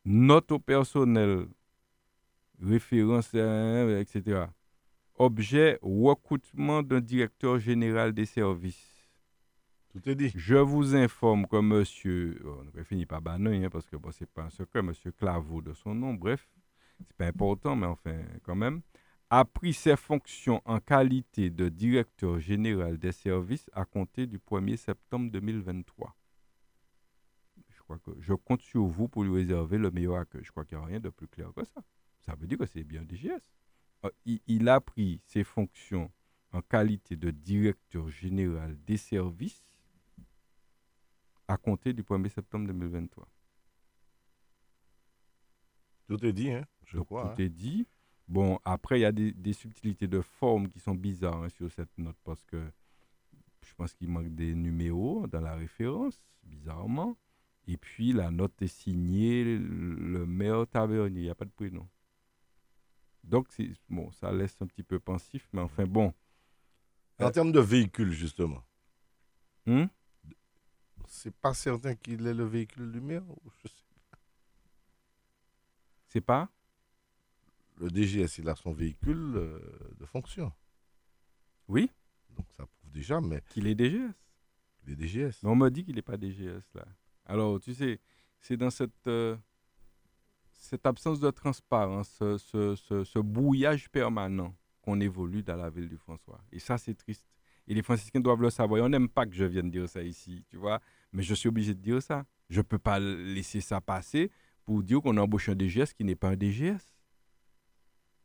Note 0.05 0.53
au 0.53 0.59
personnel, 0.59 1.47
référence, 2.61 3.35
etc. 3.35 4.47
Objet, 5.17 5.79
recrutement 5.83 6.83
d'un 6.83 7.01
directeur 7.01 7.59
général 7.59 8.13
des 8.13 8.25
services. 8.27 8.91
Tout 9.91 10.09
est 10.09 10.15
dit. 10.15 10.33
Je 10.35 10.55
vous 10.55 10.95
informe 10.95 11.47
que 11.47 11.61
monsieur, 11.61 12.41
oh, 12.45 12.63
on 12.75 12.79
ne 12.79 12.85
finit 12.85 13.07
pas 13.07 13.21
Banoï, 13.21 13.65
hein, 13.65 13.71
parce 13.71 13.87
que 13.87 13.97
bon, 13.97 14.13
ce 14.13 14.23
n'est 14.23 14.29
pas 14.29 14.45
un 14.45 14.51
secret, 14.51 14.83
monsieur 14.83 15.11
Claveau 15.11 15.61
de 15.61 15.75
son 15.75 15.95
nom, 15.95 16.15
bref, 16.15 16.49
c'est 17.07 17.17
pas 17.17 17.27
important, 17.27 17.75
mais 17.75 17.87
enfin, 17.87 18.17
quand 18.45 18.55
même, 18.55 18.83
a 19.31 19.45
pris 19.45 19.73
ses 19.73 19.97
fonctions 19.97 20.61
en 20.65 20.81
qualité 20.81 21.51
de 21.51 21.69
directeur 21.69 22.41
général 22.41 22.99
des 22.99 23.13
services 23.13 23.71
à 23.73 23.85
compter 23.85 24.27
du 24.27 24.39
1er 24.39 24.77
septembre 24.77 25.31
2023. 25.31 26.17
Je 27.69 27.81
crois 27.83 27.99
que 27.99 28.11
je 28.21 28.35
compte 28.35 28.63
sur 28.63 28.85
vous 28.87 29.09
pour 29.09 29.23
lui 29.25 29.33
réserver 29.35 29.79
le 29.79 29.91
meilleur 29.91 30.17
accueil. 30.17 30.43
Je 30.45 30.51
crois 30.51 30.65
qu'il 30.65 30.79
n'y 30.79 30.85
a 30.85 30.87
rien 30.87 31.01
de 31.01 31.09
plus 31.11 31.29
clair 31.29 31.53
que 31.55 31.65
ça. 31.65 31.81
Ça 32.21 32.35
veut 32.35 32.47
dire 32.47 32.59
que 32.59 32.67
c'est 32.67 32.85
bien 32.85 33.03
DGS. 33.05 33.41
Euh, 34.05 34.11
il, 34.25 34.41
il 34.47 34.69
a 34.69 34.81
pris 34.81 35.21
ses 35.25 35.45
fonctions 35.45 36.11
en 36.53 36.63
qualité 36.63 37.17
de 37.17 37.31
directeur 37.31 38.09
général 38.09 38.77
des 38.85 38.97
services 38.97 39.65
à 41.47 41.57
compter 41.57 41.93
du 41.93 42.03
1er 42.03 42.29
septembre 42.31 42.67
2023. 42.67 43.29
Tout 46.09 46.25
est 46.25 46.33
dit, 46.33 46.51
hein, 46.51 46.65
je 46.85 46.97
Donc, 46.97 47.07
crois. 47.07 47.35
tout 47.35 47.43
est 47.43 47.49
dit. 47.49 47.87
Bon, 48.31 48.61
après, 48.65 48.99
il 49.01 49.03
y 49.03 49.05
a 49.05 49.13
des, 49.13 49.33
des 49.33 49.53
subtilités 49.53 50.07
de 50.09 50.21
forme 50.23 50.69
qui 50.69 50.79
sont 50.81 50.95
bizarres 50.95 51.43
hein, 51.43 51.49
sur 51.51 51.71
cette 51.73 51.99
note 51.99 52.17
parce 52.25 52.45
que 52.45 52.63
je 53.63 53.75
pense 53.75 53.93
qu'il 53.95 54.09
manque 54.09 54.35
des 54.35 54.55
numéros 54.55 55.27
dans 55.27 55.41
la 55.41 55.55
référence, 55.57 56.23
bizarrement. 56.45 57.17
Et 57.67 57.77
puis, 57.77 58.13
la 58.13 58.31
note 58.31 58.63
est 58.63 58.69
signée 58.69 59.45
le 59.59 60.27
maire 60.27 60.67
tavernier, 60.69 61.21
il 61.21 61.25
n'y 61.25 61.31
a 61.31 61.35
pas 61.35 61.45
de 61.45 61.51
prénom. 61.51 61.89
Donc, 63.25 63.47
c'est- 63.51 63.73
bon, 63.89 64.11
ça 64.13 64.31
laisse 64.33 64.57
un 64.61 64.67
petit 64.67 64.83
peu 64.83 65.01
pensif, 65.01 65.49
mais 65.53 65.61
enfin, 65.63 65.87
bon. 65.87 66.13
En 67.21 67.27
Euh, 67.27 67.31
termes 67.31 67.53
de 67.53 67.61
véhicule, 67.61 68.11
justement, 68.13 68.65
Hmm? 69.67 69.87
c'est 71.07 71.35
pas 71.35 71.53
certain 71.55 71.95
qu'il 71.95 72.27
ait 72.27 72.33
le 72.35 72.45
véhicule 72.45 72.91
du 72.93 73.01
maire. 73.01 73.29
ou 73.29 73.51
je 73.63 73.69
sais 73.69 73.85
pas. 74.11 74.19
C'est 76.09 76.21
pas? 76.21 76.49
Le 77.81 77.89
DGS, 77.89 78.39
il 78.39 78.49
a 78.49 78.55
son 78.55 78.73
véhicule 78.73 79.33
euh, 79.37 79.59
de 79.99 80.05
fonction. 80.05 80.53
Oui. 81.67 81.91
Donc 82.37 82.47
ça 82.57 82.67
prouve 82.67 82.91
déjà, 82.93 83.21
mais 83.21 83.43
Qu'il 83.49 83.67
est 83.67 83.75
DGS. 83.75 84.13
il 84.87 84.93
est 84.93 84.97
DGS. 84.97 85.39
Mais 85.43 85.49
on 85.51 85.57
me 85.57 85.69
dit 85.71 85.85
qu'il 85.85 85.95
n'est 85.97 86.03
pas 86.03 86.17
DGS 86.17 86.63
là. 86.75 86.85
Alors, 87.27 87.59
tu 87.61 87.75
sais, 87.75 87.99
c'est 88.41 88.57
dans 88.57 88.71
cette, 88.71 89.07
euh, 89.07 89.37
cette 90.53 90.85
absence 90.87 91.21
de 91.21 91.31
transparence, 91.31 92.11
ce, 92.19 92.37
ce- 92.39 92.75
ce- 92.77 93.05
ce 93.05 93.19
brouillage 93.19 93.89
permanent 93.91 94.55
qu'on 94.83 95.01
évolue 95.01 95.43
dans 95.43 95.57
la 95.57 95.71
ville 95.71 95.89
du 95.89 95.97
François. 95.97 96.41
Et 96.53 96.59
ça, 96.59 96.77
c'est 96.79 96.95
triste. 96.95 97.27
Et 97.67 97.75
les 97.75 97.83
franciscains 97.83 98.21
doivent 98.21 98.43
le 98.43 98.51
savoir. 98.51 98.81
Et 98.81 98.83
on 98.83 98.89
n'aime 98.89 99.09
pas 99.09 99.27
que 99.27 99.35
je 99.35 99.45
vienne 99.45 99.71
dire 99.71 99.89
ça 99.89 100.03
ici, 100.03 100.45
tu 100.49 100.57
vois. 100.57 100.81
Mais 101.13 101.23
je 101.23 101.35
suis 101.35 101.49
obligé 101.49 101.75
de 101.75 101.81
dire 101.81 102.03
ça. 102.03 102.25
Je 102.49 102.59
ne 102.59 102.63
peux 102.63 102.79
pas 102.79 102.99
laisser 102.99 103.61
ça 103.61 103.81
passer 103.81 104.31
pour 104.65 104.83
dire 104.83 105.01
qu'on 105.01 105.17
embauche 105.19 105.49
un 105.49 105.55
DGS 105.55 105.93
qui 105.95 106.05
n'est 106.05 106.17
pas 106.17 106.31
un 106.31 106.37
DGS. 106.37 106.79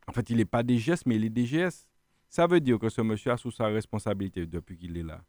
En 0.08 0.12
fait, 0.14 0.30
il 0.30 0.38
n'est 0.38 0.46
pas 0.46 0.64
DGS, 0.64 1.04
mais 1.06 1.16
il 1.16 1.26
est 1.26 1.30
DGS. 1.30 1.88
Ça 2.30 2.48
veut 2.48 2.60
dire 2.60 2.78
que 2.80 2.90
ce 2.90 3.02
monsieur 3.02 3.32
a 3.32 3.38
sous 3.38 3.52
sa 3.52 3.68
responsabilité 3.68 4.46
depuis 4.46 4.78
qu'il 4.78 4.98
est 4.98 5.04
là 5.04 5.24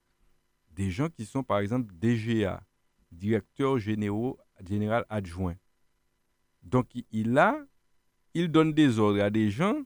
des 0.73 0.91
gens 0.91 1.09
qui 1.09 1.25
sont, 1.25 1.43
par 1.43 1.61
exemple, 1.61 1.91
DGA, 1.95 2.63
directeur 3.11 3.79
généraux, 3.79 4.39
général 4.69 5.07
adjoint. 5.09 5.55
Donc, 6.63 6.91
il- 7.13 7.39
a, 7.39 7.59
il 8.35 8.49
donne 8.51 8.75
des 8.75 8.99
ordres 8.99 9.23
à 9.23 9.31
des 9.31 9.49
gens, 9.51 9.81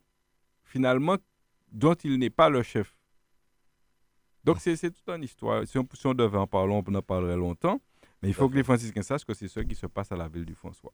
finalement, 0.64 1.16
dont 1.70 1.94
il 1.94 2.18
n'est 2.18 2.28
pas 2.30 2.48
le 2.48 2.64
chef. 2.64 2.92
Donc, 4.42 4.58
c'est 4.60 4.74
c'est 4.74 4.90
toute 4.90 5.08
une 5.08 5.22
histoire. 5.22 5.64
Si 5.68 5.78
on, 5.78 5.86
si 5.94 6.06
on 6.08 6.14
devait 6.14 6.38
en 6.38 6.48
parler, 6.48 6.72
on 6.84 6.94
en 6.94 7.02
parlerait 7.02 7.36
longtemps. 7.36 7.80
Mais 8.20 8.28
il 8.30 8.34
faut 8.34 8.48
que 8.48 8.56
les 8.56 8.64
franciscains 8.64 9.02
sachent 9.02 9.24
que 9.24 9.34
c'est 9.34 9.46
ce 9.48 9.60
qui 9.60 9.76
se 9.76 9.86
passe 9.86 10.10
à 10.10 10.16
la 10.16 10.26
ville 10.28 10.44
du 10.44 10.54
François. 10.56 10.92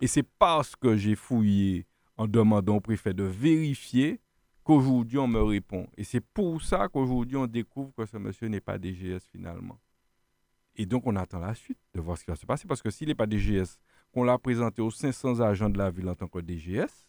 Et 0.00 0.08
c'est 0.08 0.24
parce 0.24 0.74
que 0.74 0.96
j'ai 0.96 1.14
fouillé 1.14 1.86
en 2.16 2.26
demandant 2.26 2.76
au 2.76 2.80
préfet 2.80 3.14
de 3.14 3.24
vérifier 3.24 4.20
qu'aujourd'hui 4.64 5.18
on 5.18 5.28
me 5.28 5.42
répond. 5.42 5.86
Et 5.96 6.04
c'est 6.04 6.20
pour 6.20 6.62
ça 6.62 6.88
qu'aujourd'hui 6.88 7.36
on 7.36 7.46
découvre 7.46 7.92
que 7.94 8.06
ce 8.06 8.16
monsieur 8.16 8.48
n'est 8.48 8.60
pas 8.60 8.78
DGS 8.78 9.20
finalement. 9.30 9.78
Et 10.74 10.86
donc 10.86 11.06
on 11.06 11.16
attend 11.16 11.38
la 11.38 11.54
suite 11.54 11.78
de 11.94 12.00
voir 12.00 12.18
ce 12.18 12.24
qui 12.24 12.30
va 12.30 12.36
se 12.36 12.46
passer. 12.46 12.66
Parce 12.66 12.82
que 12.82 12.90
s'il 12.90 13.08
n'est 13.08 13.14
pas 13.14 13.26
DGS, 13.26 13.78
qu'on 14.12 14.24
l'a 14.24 14.38
présenté 14.38 14.82
aux 14.82 14.90
500 14.90 15.40
agents 15.40 15.70
de 15.70 15.78
la 15.78 15.90
ville 15.90 16.08
en 16.08 16.14
tant 16.14 16.28
que 16.28 16.38
DGS, 16.38 17.08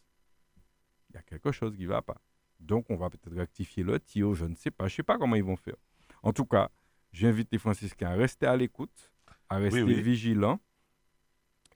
il 1.09 1.15
y 1.15 1.17
a 1.17 1.21
quelque 1.21 1.51
chose 1.51 1.75
qui 1.75 1.83
ne 1.83 1.87
va 1.87 2.01
pas. 2.01 2.21
Donc 2.59 2.85
on 2.89 2.95
va 2.95 3.09
peut-être 3.09 3.35
rectifier 3.35 3.83
le 3.83 3.99
tir, 3.99 4.33
je 4.33 4.45
ne 4.45 4.55
sais 4.55 4.71
pas. 4.71 4.87
Je 4.87 4.93
ne 4.93 4.95
sais 4.97 5.03
pas 5.03 5.17
comment 5.17 5.35
ils 5.35 5.43
vont 5.43 5.55
faire. 5.55 5.75
En 6.23 6.33
tout 6.33 6.45
cas, 6.45 6.69
j'invite 7.11 7.49
les 7.51 7.59
franciscains 7.59 8.09
à 8.09 8.15
rester 8.15 8.45
à 8.45 8.55
l'écoute, 8.55 9.11
à 9.49 9.57
rester 9.57 9.83
oui. 9.83 10.01
vigilants. 10.01 10.59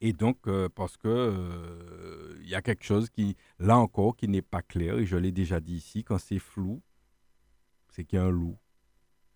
Et 0.02 0.14
donc, 0.14 0.48
euh, 0.48 0.68
parce 0.68 0.98
que 0.98 1.08
euh, 1.08 2.38
il 2.42 2.50
y 2.50 2.56
a 2.56 2.62
quelque 2.64 2.84
chose 2.84 3.10
qui, 3.10 3.38
là 3.60 3.78
encore, 3.78 4.16
qui 4.16 4.28
n'est 4.28 4.42
pas 4.42 4.64
clair, 4.64 4.98
et 4.98 5.06
je 5.06 5.16
l'ai 5.16 5.32
déjà 5.32 5.60
dit 5.60 5.76
ici, 5.76 6.04
quand 6.04 6.18
c'est 6.18 6.40
flou, 6.40 6.82
c'est 7.92 8.04
qu'il 8.04 8.18
y 8.18 8.22
a 8.22 8.26
un 8.26 8.32
loup. 8.32 8.58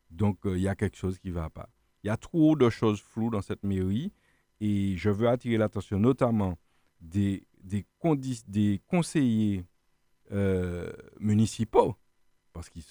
Donc, 0.09 0.45
euh, 0.45 0.57
il 0.57 0.63
y 0.63 0.67
a 0.67 0.75
quelque 0.75 0.97
chose 0.97 1.19
qui 1.19 1.29
ne 1.29 1.33
va 1.33 1.51
pas. 1.51 1.69
Il 2.03 2.07
y 2.07 2.09
a 2.09 2.17
trop 2.17 2.55
de 2.55 2.69
choses 2.71 2.99
floues 2.99 3.29
dans 3.29 3.43
cette 3.43 3.63
mairie, 3.63 4.11
et 4.59 4.97
je 4.97 5.11
veux 5.11 5.29
attirer 5.29 5.57
l'attention 5.57 5.99
notamment 5.99 6.57
des, 6.99 7.45
des, 7.61 7.85
des 8.47 8.81
conseillers 8.87 9.65
euh, 10.31 10.91
municipaux 11.19 11.95
parce 12.55 12.69
qu'il 12.69 12.83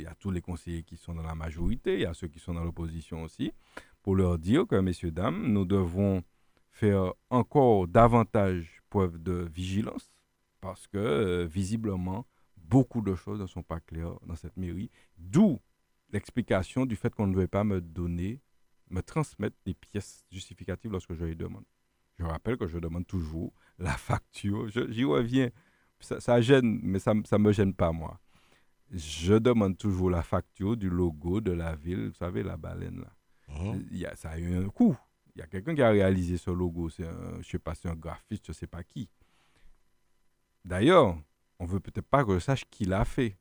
y 0.00 0.06
a 0.06 0.14
tous 0.16 0.32
les 0.32 0.40
conseillers 0.40 0.82
qui 0.82 0.96
sont 0.96 1.14
dans 1.14 1.22
la 1.22 1.36
majorité, 1.36 1.94
il 1.94 2.00
y 2.00 2.06
a 2.06 2.12
ceux 2.12 2.26
qui 2.26 2.40
sont 2.40 2.54
dans 2.54 2.64
l'opposition 2.64 3.22
aussi, 3.22 3.52
pour 4.02 4.16
leur 4.16 4.36
dire 4.36 4.66
que, 4.66 4.74
messieurs, 4.74 5.12
dames, 5.12 5.46
nous 5.52 5.64
devons 5.64 6.24
faire 6.72 7.12
encore 7.30 7.86
davantage 7.86 8.82
preuve 8.90 9.22
de 9.22 9.48
vigilance, 9.54 10.10
parce 10.60 10.86
que, 10.86 10.98
euh, 10.98 11.46
visiblement, 11.46 12.26
beaucoup 12.56 13.02
de 13.02 13.14
choses 13.14 13.40
ne 13.40 13.46
sont 13.46 13.62
pas 13.62 13.80
claires 13.80 14.18
dans 14.26 14.36
cette 14.36 14.56
mairie, 14.56 14.90
d'où 15.18 15.60
l'explication 16.10 16.86
du 16.86 16.96
fait 16.96 17.14
qu'on 17.14 17.26
ne 17.26 17.36
veut 17.36 17.48
pas 17.48 17.64
me 17.64 17.80
donner, 17.80 18.40
me 18.90 19.00
transmettre 19.00 19.56
des 19.64 19.74
pièces 19.74 20.24
justificatives 20.30 20.92
lorsque 20.92 21.14
je 21.14 21.24
les 21.24 21.34
demande. 21.34 21.64
Je 22.18 22.24
rappelle 22.24 22.56
que 22.56 22.66
je 22.66 22.78
demande 22.78 23.06
toujours 23.06 23.52
la 23.78 23.92
facture. 23.92 24.68
J'y 24.68 25.04
reviens. 25.04 25.50
Ça, 26.00 26.40
gêne, 26.40 26.80
mais 26.82 26.98
ça 26.98 27.14
ne 27.14 27.38
me 27.38 27.52
gêne 27.52 27.74
pas, 27.74 27.92
moi. 27.92 28.20
Je 28.90 29.34
demande 29.34 29.78
toujours 29.78 30.10
la 30.10 30.22
facture 30.22 30.76
du 30.76 30.90
logo 30.90 31.40
de 31.40 31.52
la 31.52 31.74
ville. 31.74 32.08
Vous 32.08 32.14
savez, 32.14 32.42
la 32.42 32.56
baleine, 32.56 33.00
là. 33.00 33.12
Mhm. 33.48 33.86
Il 33.90 33.98
y 33.98 34.06
a, 34.06 34.14
ça 34.16 34.30
a 34.30 34.38
eu 34.38 34.54
un 34.54 34.68
coût. 34.68 34.96
Il 35.34 35.38
y 35.38 35.42
a 35.42 35.46
quelqu'un 35.46 35.74
qui 35.74 35.82
a 35.82 35.90
réalisé 35.90 36.36
ce 36.36 36.50
logo. 36.50 36.90
C'est 36.90 37.04
je 37.04 37.36
ne 37.38 37.42
sais 37.42 37.58
pas, 37.58 37.74
c'est 37.74 37.88
un 37.88 37.94
graphiste, 37.94 38.46
je 38.46 38.50
ne 38.50 38.54
sais 38.54 38.66
pas 38.66 38.82
qui. 38.82 39.08
D'ailleurs, 40.64 41.18
on 41.58 41.64
veut 41.64 41.80
peut-être 41.80 42.06
pas 42.06 42.24
que 42.24 42.34
je 42.34 42.38
sache 42.38 42.64
qui 42.70 42.84
l'a 42.84 43.04
fait. 43.04 43.38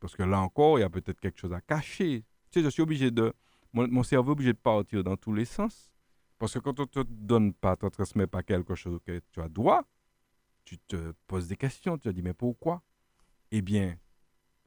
Parce 0.00 0.16
que 0.16 0.22
là 0.22 0.40
encore, 0.40 0.78
il 0.78 0.82
y 0.82 0.84
a 0.84 0.90
peut-être 0.90 1.20
quelque 1.20 1.38
chose 1.38 1.52
à 1.52 1.60
cacher. 1.60 2.24
Tu 2.50 2.58
sais, 2.58 2.64
je 2.64 2.70
suis 2.70 2.82
obligé 2.82 3.10
de. 3.10 3.32
Mon, 3.72 4.02
cerveau 4.02 4.30
est 4.30 4.32
obligé 4.32 4.52
de 4.52 4.58
partir 4.58 5.04
dans 5.04 5.16
tous 5.16 5.32
les 5.32 5.44
sens. 5.44 5.90
Parce 6.38 6.54
que 6.54 6.58
quand 6.58 6.78
on 6.80 6.82
ne 6.82 6.86
te 6.86 7.00
donne 7.08 7.52
pas, 7.54 7.70
ne 7.70 7.76
te 7.76 7.86
transmet 7.86 8.26
pas 8.26 8.42
quelque 8.42 8.74
chose 8.74 8.98
que 9.04 9.20
tu 9.30 9.40
as 9.40 9.48
droit, 9.48 9.84
tu 10.64 10.76
te 10.78 11.12
poses 11.26 11.46
des 11.46 11.56
questions. 11.56 11.96
Tu 11.96 12.08
te 12.08 12.08
dis, 12.08 12.22
mais 12.22 12.34
pourquoi? 12.34 12.82
Eh 13.50 13.62
bien, 13.62 13.96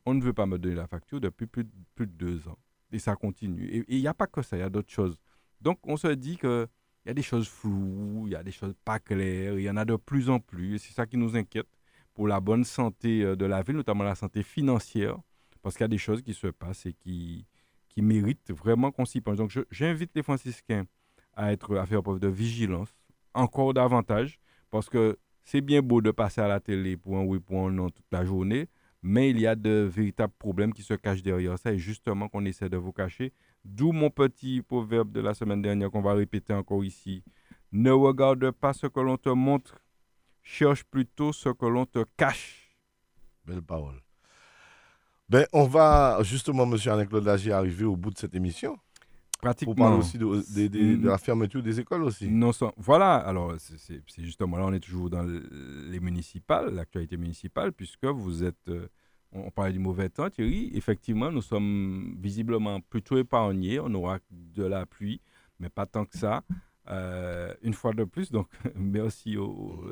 on 0.05 0.13
ne 0.13 0.21
veut 0.21 0.33
pas 0.33 0.45
me 0.45 0.57
donner 0.57 0.75
la 0.75 0.87
facture 0.87 1.19
depuis 1.19 1.47
plus, 1.47 1.65
plus 1.95 2.07
de 2.07 2.13
deux 2.13 2.47
ans. 2.47 2.57
Et 2.91 2.99
ça 2.99 3.15
continue. 3.15 3.65
Et 3.65 3.85
il 3.89 3.99
n'y 3.99 4.07
a 4.07 4.13
pas 4.13 4.27
que 4.27 4.41
ça, 4.41 4.55
il 4.55 4.61
y 4.61 4.63
a 4.63 4.69
d'autres 4.69 4.91
choses. 4.91 5.17
Donc, 5.61 5.79
on 5.83 5.97
se 5.97 6.07
dit 6.07 6.37
qu'il 6.37 6.67
y 7.05 7.09
a 7.09 7.13
des 7.13 7.21
choses 7.21 7.47
floues, 7.47 8.23
il 8.27 8.33
y 8.33 8.35
a 8.35 8.43
des 8.43 8.51
choses 8.51 8.73
pas 8.83 8.99
claires, 8.99 9.57
il 9.57 9.63
y 9.63 9.69
en 9.69 9.77
a 9.77 9.85
de 9.85 9.95
plus 9.95 10.29
en 10.29 10.39
plus. 10.39 10.79
C'est 10.79 10.93
ça 10.93 11.05
qui 11.05 11.17
nous 11.17 11.35
inquiète 11.35 11.67
pour 12.13 12.27
la 12.27 12.39
bonne 12.39 12.63
santé 12.63 13.23
euh, 13.23 13.35
de 13.35 13.45
la 13.45 13.61
ville, 13.61 13.75
notamment 13.75 14.03
la 14.03 14.15
santé 14.15 14.43
financière, 14.43 15.17
parce 15.61 15.75
qu'il 15.75 15.83
y 15.83 15.85
a 15.85 15.89
des 15.89 15.97
choses 15.97 16.21
qui 16.21 16.33
se 16.33 16.47
passent 16.47 16.85
et 16.85 16.93
qui, 16.93 17.45
qui 17.89 18.01
méritent 18.01 18.51
vraiment 18.51 18.91
qu'on 18.91 19.05
s'y 19.05 19.21
pense. 19.21 19.37
Donc, 19.37 19.57
j'invite 19.71 20.11
les 20.15 20.23
franciscains 20.23 20.85
à, 21.33 21.51
être, 21.51 21.75
à 21.77 21.85
faire 21.85 22.03
preuve 22.03 22.19
de 22.19 22.27
vigilance 22.27 22.95
encore 23.33 23.73
davantage 23.73 24.39
parce 24.71 24.89
que 24.89 25.17
c'est 25.43 25.61
bien 25.61 25.81
beau 25.81 26.01
de 26.01 26.11
passer 26.11 26.41
à 26.41 26.47
la 26.47 26.59
télé 26.59 26.97
pour 26.97 27.17
un 27.17 27.23
oui, 27.23 27.39
pour 27.39 27.67
un 27.67 27.71
non 27.71 27.89
toute 27.89 28.05
la 28.11 28.25
journée, 28.25 28.67
mais 29.03 29.29
il 29.29 29.39
y 29.39 29.45
a 29.45 29.55
de 29.55 29.87
véritables 29.93 30.33
problèmes 30.39 30.73
qui 30.73 30.81
se 30.81 30.95
cachent 30.95 31.21
derrière 31.21 31.59
ça 31.59 31.71
et 31.71 31.77
justement 31.77 32.27
qu'on 32.27 32.45
essaie 32.45 32.69
de 32.69 32.77
vous 32.77 32.91
cacher. 32.91 33.31
D'où 33.65 33.91
mon 33.91 34.11
petit 34.11 34.61
proverbe 34.61 35.11
de 35.11 35.21
la 35.21 35.33
semaine 35.33 35.61
dernière 35.61 35.89
qu'on 35.89 36.01
va 36.01 36.13
répéter 36.13 36.53
encore 36.53 36.85
ici. 36.85 37.23
Ne 37.71 37.91
regarde 37.91 38.51
pas 38.51 38.73
ce 38.73 38.85
que 38.85 38.99
l'on 38.99 39.17
te 39.17 39.29
montre, 39.29 39.79
cherche 40.43 40.83
plutôt 40.83 41.33
ce 41.33 41.49
que 41.49 41.65
l'on 41.65 41.87
te 41.87 42.05
cache. 42.15 42.77
Belle 43.43 43.63
parole. 43.63 43.99
Ben, 45.27 45.47
on 45.51 45.65
va 45.65 46.19
justement, 46.21 46.67
monsieur 46.67 46.91
Anne-Claude 46.91 47.25
Lagier, 47.25 47.51
arriver 47.51 47.85
au 47.85 47.95
bout 47.95 48.11
de 48.11 48.17
cette 48.19 48.35
émission. 48.35 48.77
Pratiquement. 49.41 49.73
Pour 49.73 49.83
parler 49.83 49.97
aussi 49.97 50.19
de, 50.19 51.05
la 51.07 51.17
fermeture 51.17 51.63
des 51.63 51.79
écoles 51.79 52.03
aussi. 52.03 52.29
Non, 52.29 52.51
voilà, 52.77 53.15
alors 53.15 53.55
c'est 53.57 54.23
justement 54.23 54.57
là, 54.57 54.65
on 54.67 54.73
est 54.73 54.79
toujours 54.79 55.09
dans 55.09 55.23
les 55.23 55.99
municipales, 55.99 56.73
l'actualité 56.73 57.17
municipale, 57.17 57.73
puisque 57.73 58.05
vous 58.05 58.43
êtes, 58.43 58.69
euh, 58.69 58.87
on, 59.35 59.51
parlait 59.51 59.73
du 59.73 59.79
mauvais 59.79 60.09
temps, 60.09 60.29
Thierry, 60.29 60.71
effectivement, 60.73 61.31
nous 61.31 61.41
sommes 61.41 62.15
visiblement 62.19 62.81
plutôt 62.81 63.17
épargnés, 63.17 63.79
on 63.79 63.93
aura 63.93 64.19
de 64.31 64.63
la 64.63 64.85
pluie, 64.85 65.21
mais 65.59 65.69
pas 65.69 65.85
tant 65.85 66.05
que 66.05 66.17
ça. 66.17 66.43
Euh, 66.87 67.53
une 67.63 67.73
fois 67.73 67.93
de 67.93 68.03
plus, 68.03 68.31
donc 68.31 68.47
merci 68.75 69.37
au, 69.37 69.83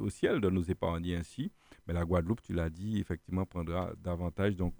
au, 0.00 0.08
ciel 0.10 0.40
de 0.40 0.48
nous 0.48 0.70
épargner 0.70 1.16
ainsi. 1.16 1.50
Mais 1.86 1.94
la 1.94 2.04
Guadeloupe, 2.04 2.40
tu 2.40 2.52
l'as 2.52 2.70
dit, 2.70 2.98
effectivement, 2.98 3.44
prendra 3.44 3.92
davantage. 4.02 4.56
Donc 4.56 4.74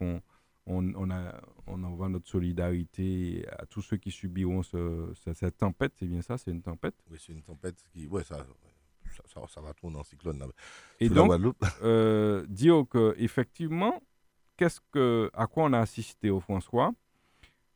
on, 0.67 1.11
a, 1.11 1.41
envoie 1.67 2.09
notre 2.09 2.29
solidarité 2.29 3.45
à 3.59 3.67
tous 3.67 3.83
ceux 3.83 3.97
qui 3.97 4.11
subiront 4.11 4.63
cette 4.63 5.57
tempête. 5.57 5.93
C'est 5.99 6.07
bien 6.07 6.23
ça, 6.23 6.39
c'est 6.39 6.51
une 6.51 6.63
tempête? 6.63 6.95
Oui, 7.11 7.19
c'est 7.21 7.33
une 7.33 7.43
tempête 7.43 7.77
qui. 7.93 8.09
Ça, 8.25 8.47
ça, 9.49 9.61
va 9.61 9.73
tourner 9.75 9.99
en 9.99 10.05
cyclone. 10.05 10.45
Et 11.01 11.09
donc, 11.09 11.33
euh, 11.83 12.45
dire 12.49 12.85
que 12.89 13.15
effectivement, 13.19 14.03
qu'est-ce 14.57 14.81
que, 14.93 15.31
à 15.35 15.47
quoi 15.47 15.65
on 15.65 15.73
a 15.73 15.81
assisté 15.81 16.31
au 16.31 16.41
François 16.41 16.93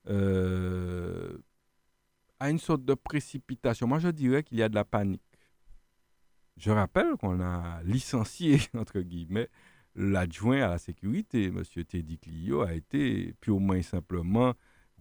euh, 0.09 1.38
À 2.38 2.51
une 2.51 2.59
sorte 2.59 2.84
de 2.84 2.95
précipitation. 2.95 3.86
Moi, 3.86 3.99
je 3.99 4.09
dirais 4.09 4.43
qu'il 4.43 4.59
y 4.59 4.62
a 4.62 4.68
de 4.68 4.74
la 4.74 4.84
panique. 4.84 5.22
Je 6.57 6.70
rappelle 6.70 7.16
qu'on 7.18 7.41
a 7.41 7.82
licencié, 7.84 8.61
entre 8.76 9.01
guillemets, 9.01 9.49
l'adjoint 9.95 10.62
à 10.62 10.68
la 10.68 10.78
sécurité, 10.78 11.47
M. 11.47 11.62
Teddy 11.64 12.18
Clio, 12.18 12.62
a 12.62 12.74
été 12.74 13.34
purement 13.41 13.74
et 13.74 13.82
simplement 13.82 14.55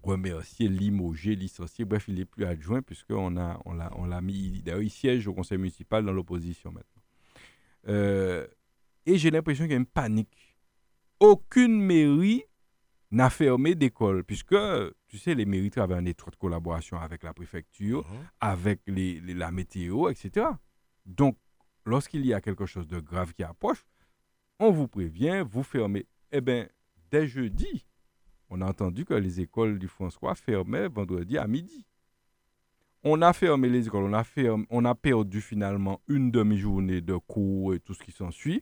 remercié, 0.04 0.68
limogé, 0.68 1.36
licencié. 1.36 1.86
Bref, 1.86 2.06
il 2.08 2.16
n'est 2.16 2.26
plus 2.26 2.46
adjoint 2.46 2.82
puisqu'on 2.82 3.38
a, 3.38 3.62
on 3.66 3.74
l'a, 3.74 3.92
on 3.96 4.06
l'a 4.06 4.22
mis. 4.22 4.62
D'ailleurs, 4.62 4.82
il 4.82 4.90
siège 4.90 5.28
au 5.28 5.34
conseil 5.34 5.58
municipal 5.58 6.06
dans 6.06 6.14
l'opposition 6.14 6.72
maintenant. 6.72 7.02
Euh, 7.88 8.48
et 9.06 9.18
j'ai 9.18 9.32
l'impression 9.32 9.66
qu'il 9.66 9.72
y 9.72 9.76
a 9.76 9.80
une 9.80 9.86
panique. 9.86 10.58
Aucune 11.20 11.82
mairie 11.82 12.44
n'a 13.12 13.30
fermé 13.30 13.76
d'école, 13.76 14.24
puisque, 14.24 14.56
tu 15.08 15.18
sais, 15.18 15.34
les 15.34 15.46
mairies 15.46 15.72
travaillent 15.72 16.00
en 16.00 16.06
étroite 16.06 16.36
collaboration 16.36 16.98
avec 17.00 17.24
la 17.24 17.34
préfecture, 17.34 18.08
mhm. 18.08 18.20
avec 18.40 18.82
les, 18.88 19.20
la 19.22 19.52
météo, 19.52 20.10
etc. 20.10 20.48
Donc, 21.06 21.38
lorsqu'il 21.86 22.26
y 22.26 22.34
a 22.34 22.42
quelque 22.42 22.66
chose 22.66 22.88
de 22.88 23.00
grave 23.00 23.34
qui 23.34 23.44
approche, 23.44 23.84
on 24.60 24.72
vous 24.72 24.88
prévient, 24.88 25.44
vous 25.50 25.64
fermez. 25.64 26.06
Eh 26.32 26.42
bien, 26.42 26.68
dès 27.10 27.28
jeudi, 27.28 27.86
on 28.50 28.62
a 28.62 28.66
entendu 28.68 29.06
que 29.06 29.14
les 29.14 29.42
écoles 29.42 29.80
du 29.80 29.88
François 29.88 30.36
fermaient 30.36 30.88
vendredi 30.88 31.38
à 31.38 31.48
midi. 31.48 31.86
On 33.04 33.22
a 33.22 33.32
fermé 33.32 33.70
les 33.70 33.88
écoles, 33.88 34.12
on 34.70 34.86
a, 34.86 34.96
perdu 34.96 35.40
finalement 35.40 36.02
une 36.08 36.32
demi-journée 36.32 37.00
de 37.00 37.16
cours 37.16 37.74
et 37.74 37.80
tout 37.80 37.94
ce 37.94 38.04
qui 38.04 38.12
s'ensuit, 38.12 38.62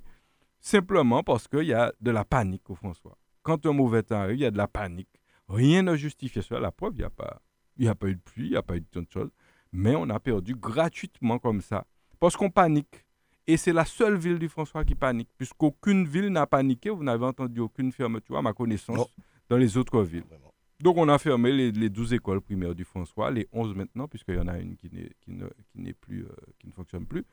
simplement 0.59 1.23
parce 1.23 1.47
qu'il 1.47 1.63
y 1.63 1.73
a 1.73 1.91
de 2.01 2.11
la 2.11 2.23
panique 2.23 2.69
au 2.69 2.75
François. 2.75 3.17
Quand 3.41 3.65
un 3.65 3.73
mauvais 3.73 4.03
temps 4.03 4.17
arrive, 4.17 4.37
il 4.37 4.41
y 4.41 4.45
a 4.45 4.51
de 4.51 4.57
la 4.57 4.67
panique. 4.67 5.09
Rien 5.47 5.81
ne 5.81 5.95
justifie 5.95 6.43
cela. 6.43 6.59
La 6.59 6.71
preuve, 6.71 6.93
il 6.95 6.99
n'y 6.99 7.03
a, 7.05 7.09
pas, 7.09 7.41
a 7.83 7.95
pas 7.95 8.07
eu 8.07 8.15
de 8.15 8.21
pluie, 8.21 8.47
il 8.47 8.51
n'y 8.51 8.57
a 8.57 8.61
pas 8.61 8.75
eu 8.75 8.81
de 8.81 8.85
tant 8.85 9.01
de 9.01 9.09
choses. 9.09 9.31
Mais 9.71 9.95
on 9.95 10.09
a 10.09 10.19
perdu 10.19 10.53
gratuitement 10.53 11.39
comme 11.39 11.61
ça. 11.61 11.87
Parce 12.19 12.35
qu'on 12.35 12.49
panique. 12.49 13.05
Et 13.47 13.55
c'est 13.55 13.71
la 13.71 13.85
seule 13.85 14.17
ville 14.17 14.39
du 14.39 14.49
François 14.49 14.83
qui 14.83 14.93
panique, 14.93 15.29
puisqu'aucune 15.37 16.05
ville 16.05 16.27
n'a 16.27 16.45
paniqué. 16.45 16.89
Vous 16.89 17.03
n'avez 17.03 17.25
entendu 17.25 17.61
aucune 17.61 17.93
fermeture, 17.93 18.37
à 18.37 18.41
ma 18.41 18.51
connaissance, 18.51 19.07
dans 19.49 19.57
les 19.57 19.77
autres 19.77 20.03
villes. 20.03 20.23
Donc, 20.79 20.97
on 20.97 21.09
a 21.09 21.17
fermé 21.17 21.51
les, 21.71 21.89
12 21.89 22.13
écoles 22.13 22.41
primaires 22.41 22.75
du 22.75 22.83
François, 22.83 23.31
les 23.31 23.47
11 23.51 23.75
maintenant, 23.75 24.07
puisqu'il 24.07 24.35
y 24.35 24.39
en 24.39 24.47
a 24.47 24.59
une 24.59 24.75
qui, 24.75 24.89
qui, 24.89 25.31
ne, 25.31 25.47
qui, 25.71 25.93
plus, 25.93 26.23
euh, 26.23 26.35
qui 26.59 26.67
ne 26.67 26.71
fonctionne 26.71 27.05
plus. 27.05 27.25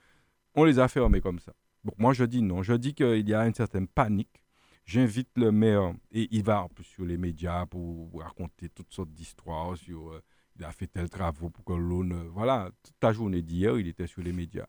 On 0.55 0.65
les 0.65 0.79
a 0.79 0.89
fermées 0.89 1.21
comme 1.21 1.39
ça. 1.39 1.53
Donc, 1.85 1.99
moi, 1.99 2.15
je 2.15 2.25
dis 2.25 2.41
non. 2.41 2.63
Je 2.63 2.73
dis 2.73 2.95
qu'il 2.95 3.29
y 3.29 3.35
a 3.35 3.47
une 3.47 3.55
certaine 3.55 3.87
panique. 3.87 4.43
J'invite 4.87 5.29
le 5.37 5.51
maire, 5.51 5.95
et 6.13 6.29
il 6.31 6.43
va 6.43 6.63
en 6.63 6.69
plus 6.69 6.85
sur 6.85 7.05
les 7.05 7.17
médias 7.17 7.67
pour 7.67 8.11
raconter 8.21 8.69
toutes 8.69 8.93
sortes 8.93 9.13
d'histoires 9.13 9.77
sur 9.77 10.11
euh, 10.11 10.23
il 10.57 10.65
a 10.65 10.73
fait 10.73 10.87
tel 10.87 11.09
travaux 11.09 11.51
pour 11.51 11.65
que 11.65 11.73
l'eau 11.73 12.05
ne. 12.05 12.17
Voilà, 12.29 12.71
toute 12.83 12.95
la 13.03 13.13
journée 13.13 13.43
d'hier, 13.43 13.79
il 13.79 13.89
était 13.89 14.07
sur 14.07 14.23
les 14.23 14.33
médias. 14.33 14.67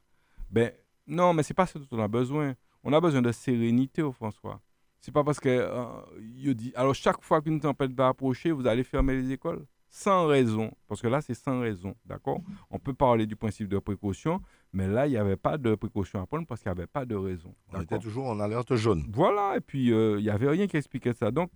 Ben, 0.50 0.72
non, 1.08 1.34
mais 1.34 1.44
c'est 1.44 1.54
pas 1.54 1.68
ce 1.68 1.78
dont 1.78 1.88
on 1.92 2.00
a 2.00 2.08
besoin. 2.08 2.56
On 2.84 2.94
a 2.94 3.00
besoin 3.00 3.22
de 3.22 3.32
sérénité 3.32 4.02
au 4.02 4.12
François. 4.12 4.62
C'est 5.06 5.12
pas 5.12 5.24
parce 5.24 5.40
que 5.40 5.50
euh, 5.50 6.54
dit. 6.56 6.74
Alors 6.74 6.96
chaque 6.96 7.22
fois 7.22 7.40
qu'une 7.40 7.60
tempête 7.60 7.92
va 7.94 8.08
approcher, 8.08 8.50
vous 8.50 8.66
allez 8.66 8.84
fermer 8.84 9.14
les 9.14 9.34
écoles 9.34 9.64
sans 9.88 10.26
raison, 10.26 10.72
parce 10.88 11.00
que 11.00 11.08
là 11.08 11.22
c'est 11.22 11.36
sans 11.36 11.60
raison, 11.60 11.94
d'accord? 12.08 12.42
On 12.72 12.80
peut 12.80 12.96
parler 12.96 13.28
du 13.28 13.36
principe 13.36 13.68
de 13.68 13.78
précaution, 13.78 14.42
mais 14.74 14.88
là 14.88 15.06
il 15.06 15.12
n'y 15.12 15.18
avait 15.18 15.36
pas 15.36 15.60
de 15.60 15.76
précaution 15.76 16.20
à 16.24 16.26
prendre 16.26 16.48
parce 16.48 16.64
qu'il 16.64 16.72
n'y 16.72 16.80
avait 16.80 16.88
pas 16.88 17.06
de 17.06 17.14
raison. 17.14 17.54
On 17.72 17.82
était 17.82 18.00
toujours 18.00 18.26
en 18.26 18.40
alerte 18.40 18.74
jaune. 18.74 19.06
Voilà, 19.14 19.58
et 19.58 19.62
puis 19.62 19.94
euh, 19.94 20.18
il 20.18 20.24
n'y 20.24 20.32
avait 20.32 20.50
rien 20.50 20.66
qui 20.66 20.76
expliquait 20.76 21.14
ça. 21.14 21.30
Donc, 21.30 21.52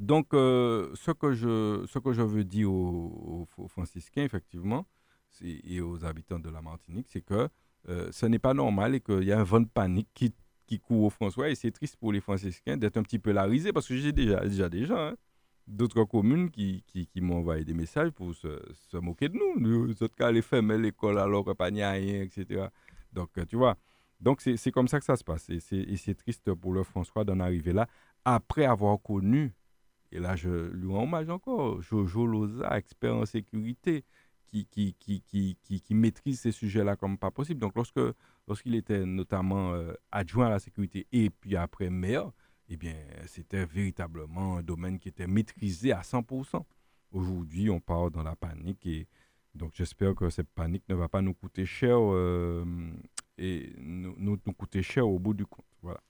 donc 0.00 0.34
euh, 0.34 0.90
ce, 0.94 1.12
que 1.12 1.34
je, 1.34 1.86
ce 1.86 2.00
que 2.00 2.12
je 2.12 2.22
veux 2.22 2.42
dire 2.42 2.72
aux, 2.72 3.46
aux 3.56 3.68
franciscains, 3.68 4.24
effectivement, 4.24 4.84
et 5.40 5.80
aux 5.80 6.04
habitants 6.04 6.40
de 6.40 6.50
la 6.50 6.60
Martinique, 6.60 7.06
c'est 7.08 7.24
que 7.24 7.48
euh, 7.88 8.08
ce 8.10 8.26
n'est 8.26 8.38
pas 8.38 8.54
normal 8.54 8.96
et 8.96 9.00
qu'il 9.00 9.24
y 9.24 9.32
a 9.32 9.40
un 9.40 9.44
vent 9.44 9.60
de 9.60 9.68
panique 9.68 10.08
qui, 10.12 10.34
qui 10.72 10.80
court 10.80 11.04
au 11.04 11.10
François. 11.10 11.50
Et 11.50 11.54
c'est 11.54 11.70
triste 11.70 11.96
pour 11.96 12.12
les 12.12 12.20
franciscains 12.20 12.78
d'être 12.78 12.96
un 12.96 13.02
petit 13.02 13.18
peu 13.18 13.32
la 13.32 13.44
risée 13.44 13.72
parce 13.72 13.86
que 13.86 13.96
j'ai 13.96 14.12
déjà, 14.12 14.40
déjà 14.40 14.70
gens, 14.86 14.96
hein, 14.96 15.14
d'autres 15.66 16.04
communes 16.04 16.50
qui, 16.50 16.82
qui, 16.86 17.06
qui 17.06 17.20
m'ont 17.20 17.38
envoyé 17.38 17.62
des 17.64 17.74
messages 17.74 18.10
pour 18.10 18.34
se, 18.34 18.96
moquer 18.96 19.28
de 19.28 19.36
nous. 19.36 19.60
Nous 19.60 20.02
autres 20.02 20.30
les 20.30 20.40
fermer 20.40 20.78
l'école 20.78 21.18
alors 21.18 21.44
qu'il 21.44 21.74
n'y 21.74 21.82
a 21.82 21.90
rien, 21.90 22.22
etc. 22.22 22.68
Donc, 23.12 23.28
euh, 23.36 23.44
tu 23.44 23.56
vois. 23.56 23.76
Donc, 24.18 24.40
c'est 24.40 24.70
comme 24.70 24.88
ça 24.88 24.98
que 24.98 25.04
ça 25.04 25.16
se 25.16 25.24
passe. 25.24 25.50
Et 25.50 25.60
c'est 25.60 26.14
triste 26.14 26.54
pour 26.54 26.72
le 26.72 26.84
François 26.84 27.24
d'en 27.24 27.40
arriver 27.40 27.72
là, 27.72 27.86
après 28.24 28.64
avoir 28.64 29.02
connu, 29.02 29.52
et 30.12 30.20
là 30.20 30.36
je 30.36 30.70
lui 30.70 30.88
rends 30.88 31.02
hommage 31.02 31.28
encore, 31.28 31.82
Jojo 31.82 32.24
Loza, 32.24 32.78
expert 32.78 33.16
en 33.16 33.26
sécurité, 33.26 34.04
qui, 34.46 34.66
qui, 34.66 34.94
qui, 34.94 35.56
qui 35.80 35.94
maîtrise 35.94 36.40
ces 36.40 36.52
sujets-là 36.52 36.94
comme 36.94 37.18
pas 37.18 37.32
possible. 37.32 37.58
Donc 37.58 37.74
lorsque 37.74 38.00
lorsqu'il 38.46 38.74
était 38.74 39.04
notamment 39.04 39.72
euh, 39.72 39.92
adjoint 40.10 40.46
à 40.46 40.50
la 40.50 40.58
sécurité 40.58 41.06
et 41.12 41.30
puis 41.30 41.56
après 41.56 41.90
maire, 41.90 42.30
eh 42.68 42.76
bien, 42.76 42.94
c'était 43.26 43.64
véritablement 43.64 44.58
un 44.58 44.62
domaine 44.62 44.98
qui 44.98 45.08
était 45.08 45.26
maîtrisé 45.26 45.92
à 45.92 46.00
100%. 46.00 46.64
Aujourd'hui, 47.12 47.68
on 47.68 47.80
part 47.80 48.10
dans 48.10 48.22
la 48.22 48.36
panique 48.36 48.86
et 48.86 49.06
donc 49.54 49.72
j'espère 49.74 50.14
que 50.14 50.30
cette 50.30 50.48
panique 50.48 50.84
ne 50.88 50.94
va 50.94 51.08
pas 51.08 51.20
nous 51.20 51.34
coûter 51.34 51.66
cher 51.66 51.96
euh, 51.98 52.64
et 53.36 53.74
nous, 53.78 54.14
nous, 54.16 54.38
nous 54.46 54.52
coûter 54.54 54.82
cher 54.82 55.06
au 55.06 55.18
bout 55.18 55.34
du 55.34 55.44
compte. 55.44 55.66
Voilà. 55.82 56.00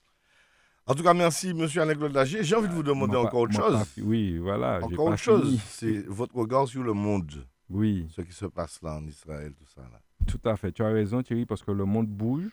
En 0.87 0.95
tout 0.95 1.03
cas, 1.03 1.14
merci, 1.14 1.51
M. 1.51 1.66
Alain-Claude 1.76 2.12
Lagier. 2.12 2.43
J'ai 2.43 2.57
envie 2.57 2.68
de 2.68 2.74
vous 2.74 2.83
demander 2.83 3.16
encore 3.16 3.43
autre 3.43 3.55
chose. 3.55 3.78
Oui, 3.99 4.39
voilà. 4.39 4.80
Encore 4.83 5.07
autre 5.07 5.16
chose. 5.16 5.61
C'est 5.66 6.07
votre 6.07 6.35
regard 6.35 6.66
sur 6.66 6.83
le 6.83 6.93
monde. 6.93 7.47
Oui. 7.68 8.07
Ce 8.11 8.20
qui 8.20 8.33
se 8.33 8.47
passe 8.47 8.83
là 8.83 8.97
en 8.97 9.07
Israël, 9.07 9.55
tout 9.55 9.66
ça. 9.66 9.83
Là. 9.83 10.01
Tout 10.27 10.41
à 10.45 10.57
fait. 10.57 10.73
Tu 10.73 10.83
as 10.83 10.89
raison, 10.89 11.23
Thierry, 11.23 11.47
parce 11.47 11.62
que 11.62 11.70
le 11.70 11.85
monde 11.85 12.09
bouge. 12.09 12.51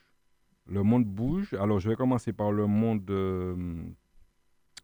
Le 0.67 0.83
monde 0.83 1.05
bouge. 1.05 1.53
Alors, 1.53 1.79
je 1.79 1.89
vais 1.89 1.95
commencer 1.95 2.33
par 2.33 2.51
le 2.51 2.67
monde, 2.67 3.09
euh, 3.09 3.55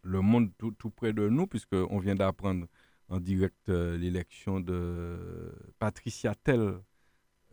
le 0.02 0.20
monde 0.20 0.50
tout, 0.58 0.72
tout 0.72 0.90
près 0.90 1.12
de 1.12 1.28
nous, 1.28 1.46
puisqu'on 1.46 1.98
vient 1.98 2.14
d'apprendre 2.14 2.66
en 3.08 3.20
direct 3.20 3.68
euh, 3.68 3.96
l'élection 3.96 4.58
de 4.60 5.52
Patricia 5.78 6.34
Tell, 6.34 6.74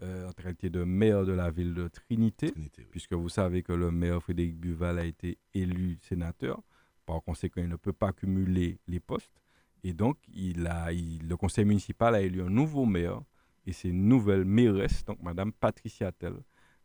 euh, 0.02 0.28
en 0.28 0.32
qualité 0.32 0.70
de 0.70 0.84
maire 0.84 1.26
de 1.26 1.34
la 1.34 1.52
ville 1.52 1.74
de 1.76 1.88
Trinité, 1.88 2.52
puisque 2.90 3.14
vous 3.14 3.30
savez 3.30 3.62
que 3.62 3.74
le 3.74 3.92
maire 3.92 4.22
Frédéric 4.22 4.58
Buval 4.58 4.98
a 4.98 5.06
été 5.06 5.38
élu 5.54 5.98
sénateur. 6.02 6.62
Par 7.06 7.22
conséquent, 7.22 7.62
il 7.62 7.70
ne 7.70 7.76
peut 7.76 7.94
pas 7.94 8.14
cumuler 8.14 8.80
les 8.88 9.00
postes. 9.00 9.42
Et 9.84 9.94
donc, 9.94 10.18
il 10.34 10.66
a, 10.66 10.92
il- 10.94 11.28
le 11.28 11.38
conseil 11.38 11.66
municipal 11.66 12.16
a 12.16 12.22
élu 12.22 12.42
un 12.42 12.50
nouveau 12.50 12.86
maire 12.86 13.22
et 13.66 13.74
c'est 13.74 13.90
une 13.90 14.08
nouvelle 14.08 14.46
mairesse, 14.46 15.06
donc 15.06 15.22
Madame 15.22 15.52
Patricia 15.52 16.12
Tell, 16.12 16.36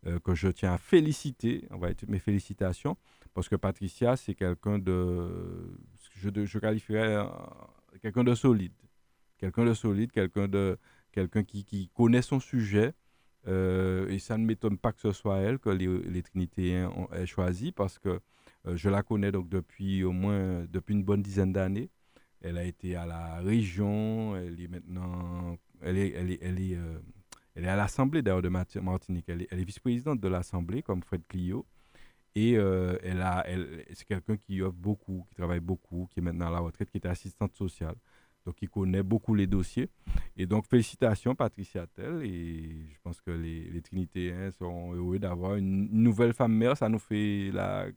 euh, 0.06 0.18
que 0.20 0.34
je 0.34 0.48
tiens 0.48 0.74
à 0.74 0.78
féliciter, 0.78 1.66
envoyer 1.70 1.94
toutes 1.94 2.08
mes 2.08 2.20
félicitations, 2.20 2.96
parce 3.34 3.48
que 3.48 3.56
Patricia, 3.56 4.16
c'est 4.16 4.34
quelqu'un 4.34 4.78
de, 4.78 5.76
je, 6.14 6.58
qualifierais 6.58 7.16
euh, 7.16 7.24
quelqu'un 8.00 8.22
de 8.22 8.34
solide, 8.34 8.72
quelqu'un 9.38 9.64
de 9.64 9.74
solide, 9.74 10.12
quelqu'un 10.12 10.46
de, 10.46 10.78
quelqu'un 11.10 11.42
qui, 11.42 11.90
connaît 11.94 12.22
son 12.22 12.38
sujet, 12.38 12.92
euh, 13.48 14.08
et 14.08 14.18
ça 14.20 14.38
ne 14.38 14.44
m'étonne 14.44 14.78
pas 14.78 14.92
que 14.92 15.00
ce 15.00 15.12
soit 15.12 15.38
elle 15.38 15.58
que 15.58 15.70
les, 15.70 15.86
les 15.86 16.22
Trinitéens 16.22 16.92
aient 17.12 17.26
choisi, 17.26 17.72
parce 17.72 17.98
que 17.98 18.20
je 18.64 18.88
la 18.88 19.02
connais 19.02 19.32
donc 19.32 19.48
depuis 19.48 20.04
au 20.04 20.12
moins 20.12 20.64
depuis 20.70 20.94
une 20.94 21.04
bonne 21.04 21.22
dizaine 21.22 21.52
d'années. 21.52 21.90
Elle 22.40 22.58
a 22.58 22.64
été 22.64 22.94
à 22.94 23.06
la 23.06 23.40
région, 23.40 24.36
elle 24.36 24.60
est 24.60 24.68
maintenant, 24.68 25.56
elle 25.82 25.98
est, 25.98 26.10
elle 26.12 26.30
est, 26.30 26.38
elle 26.42 26.60
est, 26.60 26.76
euh, 26.76 26.98
elle 27.54 27.64
est 27.64 27.68
à 27.68 27.76
l'Assemblée 27.76 28.22
d'ailleurs 28.22 28.42
de 28.42 28.48
Marti- 28.48 28.80
Martinique. 28.80 29.24
Elle 29.28 29.42
est, 29.42 29.48
elle 29.50 29.60
est 29.60 29.64
vice-présidente 29.64 30.20
de 30.20 30.28
l'Assemblée 30.28 30.82
comme 30.82 31.02
Fred 31.02 31.22
Clio. 31.28 31.66
Et 32.34 32.56
euh, 32.56 32.96
elle 33.02 33.20
a, 33.22 33.42
elle, 33.48 33.84
c'est 33.92 34.06
quelqu'un 34.06 34.36
qui 34.36 34.62
offre 34.62 34.76
beaucoup, 34.76 35.26
qui 35.28 35.34
travaille 35.34 35.60
beaucoup, 35.60 36.08
qui 36.10 36.20
est 36.20 36.22
maintenant 36.22 36.48
à 36.48 36.52
la 36.52 36.60
retraite, 36.60 36.90
qui 36.90 36.98
est 36.98 37.06
assistante 37.06 37.54
sociale. 37.54 37.96
Donc, 38.46 38.54
qui 38.54 38.66
connaît 38.66 39.02
beaucoup 39.02 39.34
les 39.34 39.46
dossiers. 39.46 39.90
Et 40.36 40.46
donc, 40.46 40.66
félicitations, 40.66 41.34
Patricia 41.34 41.86
Tell. 41.86 42.22
Et 42.22 42.86
je 42.90 42.98
pense 43.02 43.20
que 43.20 43.30
les, 43.32 43.68
les 43.68 43.82
Trinitéens 43.82 44.50
seront 44.52 44.94
heureux 44.94 45.18
d'avoir 45.18 45.56
une 45.56 45.90
nouvelle 45.90 46.32
femme 46.32 46.54
maire. 46.54 46.76
Ça 46.76 46.88
nous 46.88 47.00
fait 47.00 47.50
la, 47.52 47.88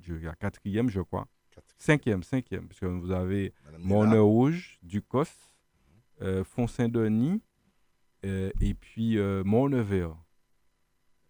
Dieu, 0.00 0.18
la 0.22 0.34
quatrième, 0.34 0.88
je 0.88 1.02
crois. 1.02 1.28
Cinquième, 1.76 2.22
cinquième. 2.22 2.66
Parce 2.66 2.80
que 2.80 2.86
vous 2.86 3.10
avez 3.12 3.52
Nella. 3.78 4.20
Rouge, 4.20 4.78
Ducos, 4.82 5.30
Font-Saint-Denis, 6.44 7.42
euh, 8.24 8.50
et 8.60 8.74
puis 8.74 9.18
euh, 9.18 9.44
Morne-Vert. 9.44 10.16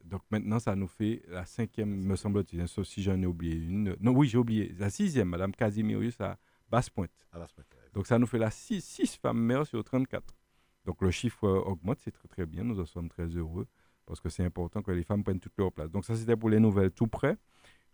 Donc 0.04 0.22
maintenant, 0.30 0.58
ça 0.58 0.76
nous 0.76 0.86
fait 0.86 1.22
la 1.28 1.44
cinquième, 1.46 1.88
me 1.88 2.14
semble-t-il, 2.14 2.60
hein, 2.60 2.66
sauf 2.66 2.86
si 2.86 3.02
j'en 3.02 3.20
ai 3.20 3.26
oublié 3.26 3.56
une. 3.56 3.96
Non, 4.00 4.12
oui, 4.12 4.28
j'ai 4.28 4.38
oublié. 4.38 4.74
La 4.78 4.90
sixième, 4.90 5.28
Madame 5.28 5.52
Casimirius 5.52 6.20
à 6.20 6.38
Basse-Pointe. 6.70 7.26
Donc 7.94 8.06
ça 8.06 8.18
nous 8.18 8.26
fait 8.26 8.38
la 8.38 8.50
six, 8.50 8.84
six 8.84 9.16
femmes 9.16 9.40
maires 9.40 9.66
sur 9.66 9.82
34. 9.82 10.34
Donc 10.84 11.00
le 11.00 11.10
chiffre 11.10 11.44
euh, 11.44 11.60
augmente, 11.60 11.98
c'est 12.00 12.10
très 12.10 12.28
très 12.28 12.46
bien, 12.46 12.64
nous 12.64 12.78
en 12.78 12.84
sommes 12.84 13.08
très 13.08 13.26
heureux 13.26 13.66
parce 14.06 14.20
que 14.20 14.28
c'est 14.28 14.44
important 14.44 14.82
que 14.82 14.90
les 14.90 15.02
femmes 15.02 15.24
prennent 15.24 15.40
toute 15.40 15.56
leur 15.56 15.72
place. 15.72 15.90
Donc 15.90 16.04
ça 16.04 16.14
c'était 16.14 16.36
pour 16.36 16.50
les 16.50 16.60
nouvelles 16.60 16.90
tout 16.90 17.06
près. 17.06 17.36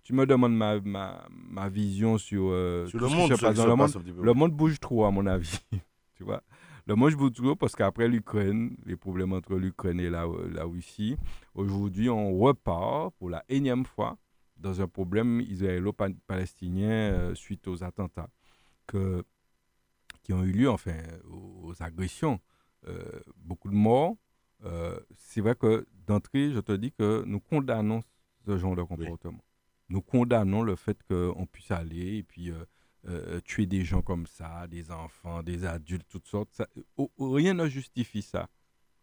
Tu 0.03 0.13
me 0.13 0.27
demandes 0.27 0.57
ma, 0.57 0.81
ma, 0.81 1.29
ma 1.31 1.69
vision 1.69 2.19
sur, 2.19 2.49
euh, 2.49 2.87
Sur 2.87 2.99
tout 2.99 3.05
le 3.05 3.11
ce 3.11 3.15
qui 3.15 3.21
monde, 3.21 3.37
se 3.37 3.41
passe 3.41 3.57
dans 3.57 3.67
le 3.67 3.77
monde. 3.77 3.93
Le 4.23 4.33
monde 4.33 4.53
bouge 4.53 4.81
trop 4.81 5.05
à 5.05 5.11
mon 5.11 5.27
avis. 5.27 5.61
tu 6.15 6.25
vois? 6.25 6.43
Le 6.91 6.97
monde 6.97 7.15
bouge 7.15 7.35
trop 7.35 7.55
parce 7.55 7.77
qu'après 7.77 8.09
l'Ukraine, 8.09 8.77
les 8.85 8.97
problèmes 8.97 9.33
entre 9.33 9.55
l'Ukraine 9.55 10.01
et 10.01 10.11
la, 10.11 10.27
la 10.51 10.65
Russie, 10.65 11.17
aujourd'hui 11.55 12.11
on 12.11 12.37
repart 12.37 13.15
pour 13.15 13.31
la 13.31 13.45
énième 13.49 13.87
fois 13.87 14.19
dans 14.57 14.81
un 14.81 14.89
problème 14.89 15.41
israélo-palestinien 15.41 16.91
euh, 16.91 17.35
suite 17.37 17.69
aux 17.69 17.85
attentats 17.85 18.29
que, 18.89 19.25
qui 20.25 20.33
ont 20.33 20.43
eu 20.43 20.51
lieu, 20.51 20.69
enfin, 20.69 20.97
aux, 21.31 21.73
agressions. 21.81 22.41
Euh, 22.89 23.21
beaucoup 23.37 23.69
de 23.71 23.77
morts. 23.77 24.17
Euh, 24.65 24.99
c'est 25.17 25.41
vrai 25.41 25.55
que 25.55 25.87
d'entrée, 26.09 26.51
je 26.51 26.59
te 26.59 26.73
dis 26.73 26.91
que 26.91 27.23
nous 27.25 27.39
condamnons 27.39 28.03
ce 28.45 28.59
genre 28.59 28.75
de 28.75 28.83
comportement. 28.83 29.45
Nous 29.91 30.03
condamnons 30.03 30.63
le 30.63 30.75
fait 30.75 30.99
qu'on 31.05 31.47
puisse 31.47 31.71
aller 31.71 32.17
et 32.17 32.23
puis 32.25 32.51
euh, 32.51 32.65
euh, 33.09 33.41
tuer 33.41 33.67
des 33.67 33.85
gens 33.85 34.03
comme 34.03 34.27
ça, 34.27 34.67
des 34.67 34.91
enfants, 34.91 35.43
des 35.43 35.65
adultes, 35.65 36.07
toutes 36.09 36.27
sortes. 36.27 36.63
Rien 37.19 37.55
ne 37.55 37.67
justifie 37.67 38.23
ça. 38.23 38.49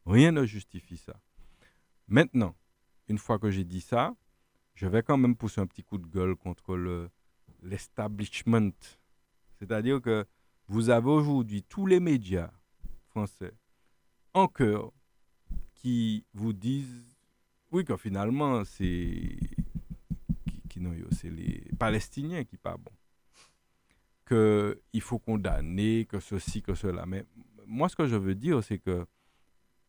Rien 0.05 0.31
ne 0.31 0.45
justifie 0.45 0.97
ça. 0.97 1.19
Maintenant, 2.07 2.55
une 3.07 3.17
fois 3.17 3.39
que 3.39 3.49
j'ai 3.49 3.63
dit 3.63 3.81
ça, 3.81 4.15
je 4.75 4.87
vais 4.87 5.01
quand 5.01 5.17
même 5.17 5.35
pousser 5.35 5.61
un 5.61 5.67
petit 5.67 5.83
coup 5.83 5.97
de 5.97 6.07
gueule 6.07 6.35
contre 6.35 6.75
le 6.75 7.09
l'establishment. 7.63 8.71
C'est-à-dire 9.57 10.01
que 10.01 10.25
vous 10.67 10.89
avez 10.89 11.09
aujourd'hui 11.09 11.63
tous 11.63 11.87
les 11.87 11.99
médias 11.99 12.51
français 13.09 13.53
en 14.33 14.47
cœur 14.47 14.91
qui 15.73 16.23
vous 16.33 16.53
disent 16.53 17.03
oui 17.71 17.83
que 17.83 17.97
finalement 17.97 18.63
c'est 18.63 19.39
les 21.23 21.63
Palestiniens 21.79 22.43
qui 22.43 22.57
pas 22.57 22.77
bon 22.77 22.91
que 24.28 24.80
il 24.93 25.01
faut 25.01 25.19
condamner 25.19 26.05
que 26.05 26.19
ceci 26.19 26.61
que 26.61 26.75
cela 26.75 27.05
mais 27.05 27.23
moi 27.65 27.89
ce 27.89 27.95
que 27.95 28.05
je 28.07 28.15
veux 28.15 28.36
dire 28.36 28.63
c'est 28.63 28.78
que 28.78 29.05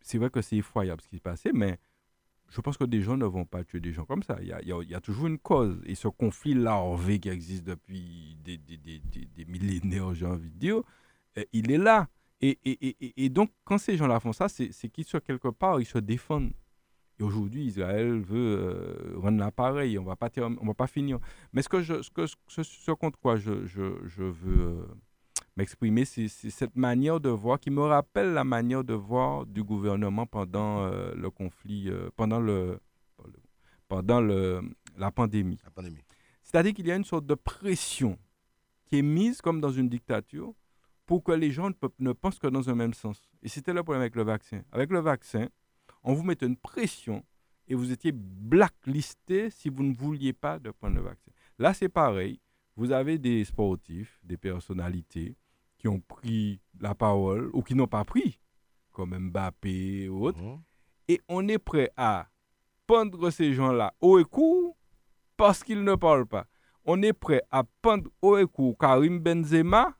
c'est 0.00 0.18
vrai 0.18 0.30
que 0.30 0.40
c'est 0.40 0.56
effroyable 0.56 1.02
ce 1.02 1.08
qui 1.08 1.16
s'est 1.16 1.20
passé 1.20 1.50
mais 1.52 1.78
je 2.50 2.60
pense 2.62 2.78
que 2.78 2.84
des 2.84 3.02
gens 3.02 3.16
ne 3.18 3.26
vont 3.26 3.44
pas 3.44 3.62
tuer 3.62 3.78
des 3.78 3.92
gens 3.92 4.06
comme 4.06 4.22
ça. 4.22 4.38
Il 4.40 4.46
y 4.48 4.52
a, 4.54 4.62
il 4.62 4.88
y 4.88 4.94
a- 4.94 5.00
toujours 5.02 5.26
une 5.26 5.38
cause. 5.38 5.82
Et 5.84 5.94
ce 5.94 6.08
conflit 6.08 6.54
larvé 6.54 7.20
qui 7.20 7.28
existe 7.28 7.64
depuis 7.64 8.38
des, 8.42 8.56
des, 8.56 8.78
des, 8.78 9.00
des- 9.36 9.44
millénaires, 9.44 10.14
j'ai 10.14 10.24
envie 10.24 10.50
de 10.50 10.56
dire, 10.58 10.80
euh, 11.36 11.44
il 11.52 11.70
est 11.70 11.76
là. 11.76 12.08
Et, 12.40 12.58
et, 12.64 12.88
et- 12.88 13.24
et, 13.24 13.28
donc, 13.28 13.50
quand 13.64 13.76
ces 13.76 13.98
gens-là 13.98 14.18
font 14.18 14.32
ça, 14.32 14.48
c'est 14.48 14.70
qu'ils 14.88 15.04
sont 15.04 15.20
quelque 15.20 15.48
part, 15.48 15.78
ils 15.78 15.84
se 15.84 15.98
défendent. 15.98 16.54
Et 17.18 17.22
aujourd'hui, 17.22 17.64
Israël 17.64 18.20
veut 18.20 18.56
euh, 18.58 19.18
rendre 19.18 19.38
l'appareil. 19.38 19.98
On 19.98 20.04
va 20.04 20.16
pas 20.16 20.30
on 20.38 20.66
va 20.66 20.74
pas 20.74 20.86
finir. 20.86 21.18
Mais 21.52 21.62
ce 21.62 21.68
que 21.68 21.80
je, 21.80 22.02
ce 22.02 22.10
que, 22.10 22.26
ce, 22.26 22.62
ce 22.62 22.92
contre 22.92 23.18
quoi 23.18 23.36
je, 23.36 23.66
je, 23.66 23.98
je 24.06 24.22
veux 24.22 24.60
euh, 24.60 24.86
m'exprimer, 25.56 26.04
c'est 26.04 26.28
cette 26.28 26.76
manière 26.76 27.18
de 27.18 27.28
voir 27.28 27.58
qui 27.58 27.70
me 27.70 27.82
rappelle 27.82 28.32
la 28.32 28.44
manière 28.44 28.84
de 28.84 28.94
voir 28.94 29.44
du 29.44 29.64
gouvernement 29.64 30.26
pendant 30.26 30.84
euh, 30.84 31.12
le 31.16 31.30
conflit, 31.30 31.88
euh, 31.88 32.10
pendant 32.14 32.38
le, 32.38 32.78
pendant 33.88 34.20
le, 34.20 34.60
la 34.96 35.10
pandémie. 35.10 35.58
La 35.64 35.70
pandémie. 35.70 36.04
C'est-à-dire 36.44 36.72
qu'il 36.72 36.86
y 36.86 36.92
a 36.92 36.96
une 36.96 37.04
sorte 37.04 37.26
de 37.26 37.34
pression 37.34 38.16
qui 38.86 38.98
est 38.98 39.02
mise 39.02 39.40
comme 39.40 39.60
dans 39.60 39.72
une 39.72 39.88
dictature 39.88 40.54
pour 41.04 41.24
que 41.24 41.32
les 41.32 41.50
gens 41.50 41.70
ne, 41.70 41.74
ne 41.98 42.12
pensent 42.12 42.38
que 42.38 42.46
dans 42.46 42.70
un 42.70 42.74
même 42.76 42.94
sens. 42.94 43.28
Et 43.42 43.48
c'était 43.48 43.72
le 43.72 43.82
problème 43.82 44.02
avec 44.02 44.14
le 44.14 44.22
vaccin. 44.22 44.62
Avec 44.70 44.90
le 44.90 45.00
vaccin, 45.00 45.48
on 46.08 46.14
vous 46.14 46.24
mettait 46.24 46.46
une 46.46 46.56
pression 46.56 47.22
et 47.68 47.74
vous 47.74 47.92
étiez 47.92 48.12
blacklisté 48.12 49.50
si 49.50 49.68
vous 49.68 49.82
ne 49.82 49.94
vouliez 49.94 50.32
pas 50.32 50.58
de 50.58 50.70
prendre 50.70 50.96
le 50.96 51.02
vaccin. 51.02 51.30
Là, 51.58 51.74
c'est 51.74 51.90
pareil. 51.90 52.40
Vous 52.76 52.92
avez 52.92 53.18
des 53.18 53.44
sportifs, 53.44 54.18
des 54.24 54.38
personnalités 54.38 55.36
qui 55.76 55.86
ont 55.86 56.00
pris 56.00 56.62
la 56.80 56.94
parole 56.94 57.50
ou 57.52 57.62
qui 57.62 57.74
n'ont 57.74 57.86
pas 57.86 58.06
pris, 58.06 58.40
comme 58.90 59.18
Mbappé 59.18 60.08
ou 60.08 60.24
autres. 60.24 60.40
Et 61.08 61.20
on 61.28 61.46
est 61.46 61.58
prêt 61.58 61.90
à 61.94 62.30
pendre 62.86 63.28
ces 63.28 63.52
gens-là 63.52 63.92
haut 64.00 64.18
et 64.18 64.24
court 64.24 64.78
parce 65.36 65.62
qu'ils 65.62 65.84
ne 65.84 65.94
parlent 65.94 66.26
pas. 66.26 66.46
On 66.86 67.02
est 67.02 67.12
prêt 67.12 67.42
à 67.50 67.64
pendre 67.82 68.10
haut 68.22 68.38
et 68.38 68.46
court 68.46 68.78
Karim 68.78 69.18
Benzema 69.18 69.94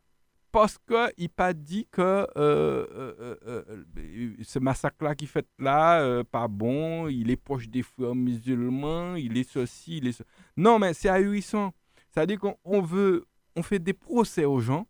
parce 0.50 0.78
qu'il 0.78 0.96
n'a 0.96 1.28
pas 1.34 1.52
dit 1.52 1.86
que 1.90 2.00
euh, 2.00 2.26
euh, 2.36 3.36
euh, 3.46 3.64
euh, 3.96 4.34
ce 4.42 4.58
massacre-là 4.58 5.14
qui 5.14 5.26
fait 5.26 5.46
là, 5.58 6.24
pas 6.24 6.48
bon, 6.48 7.08
il 7.08 7.30
est 7.30 7.36
proche 7.36 7.68
des 7.68 7.82
frères 7.82 8.14
musulmans, 8.14 9.14
il 9.14 9.36
est 9.36 9.48
ceci, 9.48 9.98
il 9.98 10.08
est 10.08 10.12
ce. 10.12 10.22
Non, 10.56 10.78
mais 10.78 10.94
c'est 10.94 11.08
ahurissant. 11.08 11.72
C'est-à-dire 12.10 12.38
qu'on 12.38 12.56
on 12.64 12.80
veut, 12.80 13.26
on 13.56 13.62
fait 13.62 13.78
des 13.78 13.92
procès 13.92 14.44
aux 14.44 14.60
gens 14.60 14.86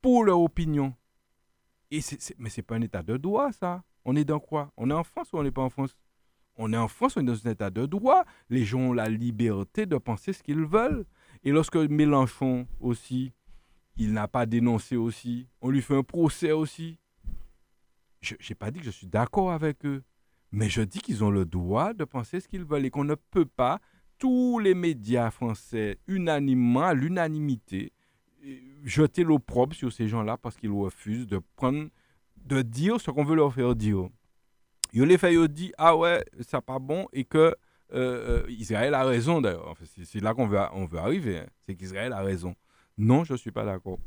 pour 0.00 0.24
leur 0.24 0.40
opinion. 0.40 0.94
Et 1.90 2.00
c'est, 2.00 2.34
mais 2.38 2.50
c'est 2.50 2.62
pas 2.62 2.76
un 2.76 2.82
état 2.82 3.02
de 3.02 3.16
droit, 3.16 3.52
ça. 3.52 3.82
On 4.04 4.14
est 4.14 4.24
dans 4.24 4.40
quoi? 4.40 4.72
On 4.76 4.90
est 4.90 4.94
en 4.94 5.04
France 5.04 5.32
ou 5.32 5.38
on 5.38 5.42
n'est 5.42 5.50
pas 5.50 5.62
en 5.62 5.70
France? 5.70 5.96
On 6.56 6.72
est 6.72 6.76
en 6.76 6.88
France, 6.88 7.16
on 7.16 7.20
est 7.20 7.24
dans 7.24 7.46
un 7.46 7.50
état 7.50 7.70
de 7.70 7.84
droit. 7.86 8.24
Les 8.48 8.64
gens 8.64 8.80
ont 8.80 8.92
la 8.92 9.08
liberté 9.08 9.84
de 9.84 9.98
penser 9.98 10.32
ce 10.32 10.42
qu'ils 10.42 10.64
veulent. 10.64 11.04
Et 11.42 11.50
lorsque 11.50 11.76
Mélenchon 11.76 12.66
aussi, 12.80 13.32
il 13.96 14.12
n'a 14.12 14.28
pas 14.28 14.46
dénoncé 14.46 14.96
aussi, 14.96 15.48
on 15.60 15.70
lui 15.70 15.82
fait 15.82 15.96
un 15.96 16.02
procès 16.02 16.52
aussi. 16.52 16.98
Je 18.20 18.34
n'ai 18.34 18.54
pas 18.54 18.70
dit 18.70 18.80
que 18.80 18.86
je 18.86 18.90
suis 18.90 19.06
d'accord 19.06 19.52
avec 19.52 19.84
eux, 19.84 20.02
mais 20.52 20.68
je 20.68 20.82
dis 20.82 21.00
qu'ils 21.00 21.24
ont 21.24 21.30
le 21.30 21.44
droit 21.44 21.94
de 21.94 22.04
penser 22.04 22.40
ce 22.40 22.48
qu'ils 22.48 22.64
veulent 22.64 22.84
et 22.84 22.90
qu'on 22.90 23.04
ne 23.04 23.14
peut 23.14 23.46
pas, 23.46 23.80
tous 24.18 24.58
les 24.58 24.74
médias 24.74 25.30
français, 25.30 25.98
unanimement, 26.06 26.84
à 26.84 26.94
l'unanimité, 26.94 27.92
euh, 28.44 28.56
jeter 28.84 29.24
l'opprobre 29.24 29.74
sur 29.74 29.92
ces 29.92 30.08
gens-là 30.08 30.36
parce 30.36 30.56
qu'ils 30.56 30.70
refusent 30.70 31.26
de 31.26 31.40
prendre, 31.56 31.88
de 32.36 32.62
dire 32.62 33.00
ce 33.00 33.10
qu'on 33.10 33.24
veut 33.24 33.36
leur 33.36 33.52
faire 33.52 33.74
dire. 33.74 34.08
Ils 34.92 35.02
les 35.02 35.18
fait 35.18 35.48
disent 35.48 35.72
ah 35.78 35.96
ouais, 35.96 36.24
ça 36.40 36.62
pas 36.62 36.78
bon 36.78 37.06
et 37.12 37.24
que 37.24 37.38
euh, 37.38 37.54
euh, 37.92 38.46
Israël 38.48 38.94
a 38.94 39.04
raison 39.04 39.40
d'ailleurs. 39.40 39.74
C'est, 40.04 40.20
là 40.20 40.34
qu'on 40.34 40.46
veut, 40.46 40.58
on 40.72 40.88
arriver, 40.96 41.40
hein. 41.40 41.46
c'est 41.60 41.74
qu'Israël 41.74 42.12
a 42.12 42.22
raison. 42.22 42.54
Non, 42.98 43.24
je 43.24 43.32
ne 43.34 43.38
suis 43.38 43.50
pas 43.52 43.64
d'accord. 43.64 43.98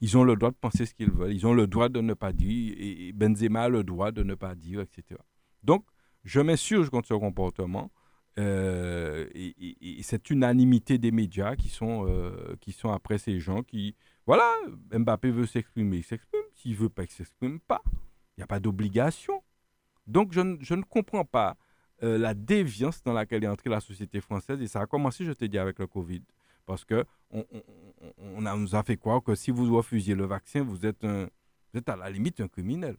Ils 0.00 0.16
ont 0.18 0.24
le 0.24 0.36
droit 0.36 0.50
de 0.50 0.56
penser 0.56 0.84
ce 0.86 0.94
qu'ils 0.94 1.10
veulent. 1.10 1.32
Ils 1.32 1.46
ont 1.46 1.54
le 1.54 1.66
droit 1.66 1.88
de 1.88 2.00
ne 2.00 2.14
pas 2.14 2.32
dire. 2.32 2.74
Et 2.76 3.12
Benzema 3.12 3.62
a 3.62 3.68
le 3.68 3.82
droit 3.84 4.12
de 4.12 4.22
ne 4.22 4.34
pas 4.34 4.54
dire, 4.54 4.80
etc. 4.80 5.18
Donc, 5.62 5.84
je 6.24 6.40
m'insurge 6.40 6.90
contre 6.90 7.08
ce 7.08 7.14
comportement. 7.14 7.90
euh, 8.36 9.28
et, 9.32 9.54
et- 9.64 10.00
et 10.00 10.02
cette 10.02 10.28
unanimité 10.28 10.98
des 10.98 11.12
médias 11.12 11.54
qui 11.54 11.68
sont, 11.68 12.04
euh, 12.08 12.56
qui 12.60 12.72
sont 12.72 12.90
après 12.90 13.16
ces 13.16 13.38
gens 13.38 13.62
qui... 13.62 13.94
Voilà, 14.26 14.52
Mbappé 14.92 15.30
veut 15.30 15.46
s'exprimer, 15.46 15.98
il 15.98 16.02
s'exprime. 16.02 16.42
S'il 16.54 16.72
ne 16.72 16.76
veut 16.76 16.88
pas, 16.88 17.02
il 17.04 17.06
ne 17.06 17.12
s'exprime 17.12 17.60
pas. 17.60 17.80
Il 17.86 18.40
n'y 18.40 18.42
a 18.42 18.48
pas 18.48 18.58
d'obligation. 18.58 19.40
Donc, 20.08 20.32
je, 20.32 20.40
ne- 20.40 20.56
je 20.60 20.74
ne 20.74 20.82
comprends 20.82 21.24
pas 21.24 21.56
euh, 22.02 22.18
la 22.18 22.34
déviance 22.34 23.04
dans 23.04 23.12
laquelle 23.12 23.44
est 23.44 23.48
entrée 23.48 23.70
la 23.70 23.78
société 23.80 24.20
française. 24.20 24.60
Et 24.60 24.66
ça 24.66 24.80
a 24.80 24.86
commencé, 24.86 25.24
je 25.24 25.32
te 25.32 25.44
dis, 25.44 25.56
avec 25.58 25.78
le 25.78 25.86
Covid. 25.86 26.22
Parce 26.66 26.84
que 26.84 27.04
on, 27.30 27.44
nous 28.40 28.74
a 28.74 28.82
fait 28.82 28.96
croire 28.96 29.22
que 29.22 29.34
si 29.34 29.50
vous 29.50 29.74
refusiez 29.74 30.14
le 30.14 30.24
vaccin, 30.24 30.62
vous 30.62 30.86
êtes, 30.86 31.04
à 31.04 31.96
la 31.96 32.10
limite 32.10 32.40
un 32.40 32.48
criminel. 32.48 32.96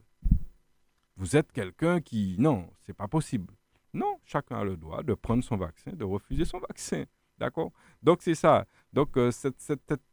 Vous 1.15 1.35
êtes 1.37 1.51
quelqu'un 1.51 2.01
qui... 2.01 2.35
Non, 2.37 2.69
c'est 2.85 2.93
pas 2.93 3.07
possible. 3.07 3.53
Non, 3.93 4.19
chacun 4.25 4.57
a 4.57 4.63
le 4.65 4.75
droit 4.75 5.01
de 5.01 5.13
prendre 5.13 5.43
son 5.43 5.55
vaccin, 5.55 5.93
de 5.93 6.03
refuser 6.03 6.43
son 6.43 6.59
vaccin. 6.59 7.05
D'accord? 7.37 7.71
Donc, 8.03 8.21
c'est 8.21 8.35
ça. 8.35 8.65
Donc, 8.91 9.15
euh, 9.17 9.31
cette, 9.31 9.55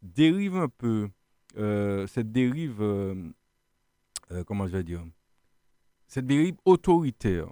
dérive 0.01 0.55
un 0.55 0.69
peu... 0.69 1.09
euh, 1.57 2.07
cette 2.07 2.31
dérive... 2.31 2.81
euh, 2.81 3.31
comment 4.47 4.65
je 4.67 4.71
vais 4.71 4.83
dire? 4.83 5.03
Cette 6.07 6.25
dérive 6.25 6.55
autoritaire 6.63 7.51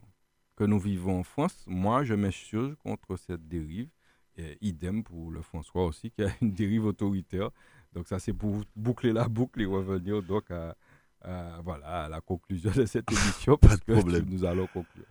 que 0.56 0.64
nous 0.64 0.80
vivons 0.80 1.20
en 1.20 1.24
France, 1.24 1.66
moi, 1.68 2.04
je 2.06 2.14
m'insurge 2.14 2.76
contre 2.76 3.18
cette 3.18 3.48
dérive. 3.48 3.90
Et 4.38 4.58
idem 4.62 5.04
pour 5.04 5.30
le 5.32 5.42
François 5.42 5.86
aussi, 5.86 6.12
qui 6.12 6.24
a 6.24 6.30
une 6.42 6.52
dérive 6.54 6.86
autoritaire. 6.86 7.50
Donc 7.94 8.08
ça, 8.08 8.20
c'est 8.20 8.34
pour 8.34 8.62
boucler 8.76 9.12
la 9.12 9.28
boucle 9.28 9.62
et 9.62 9.66
revenir 9.66 10.24
donc 10.24 10.50
à, 10.52 10.76
à, 11.22 11.60
voilà, 11.64 12.06
à 12.06 12.10
la 12.10 12.22
conclusion 12.22 12.72
de 12.76 12.86
cette 12.86 13.12
émission, 13.12 13.58
Pas 13.62 13.68
parce 13.70 13.80
de 13.80 13.86
que 13.86 13.92
problème. 14.00 14.26
nous 14.30 14.46
allons 14.46 14.68
conclure. 14.68 15.06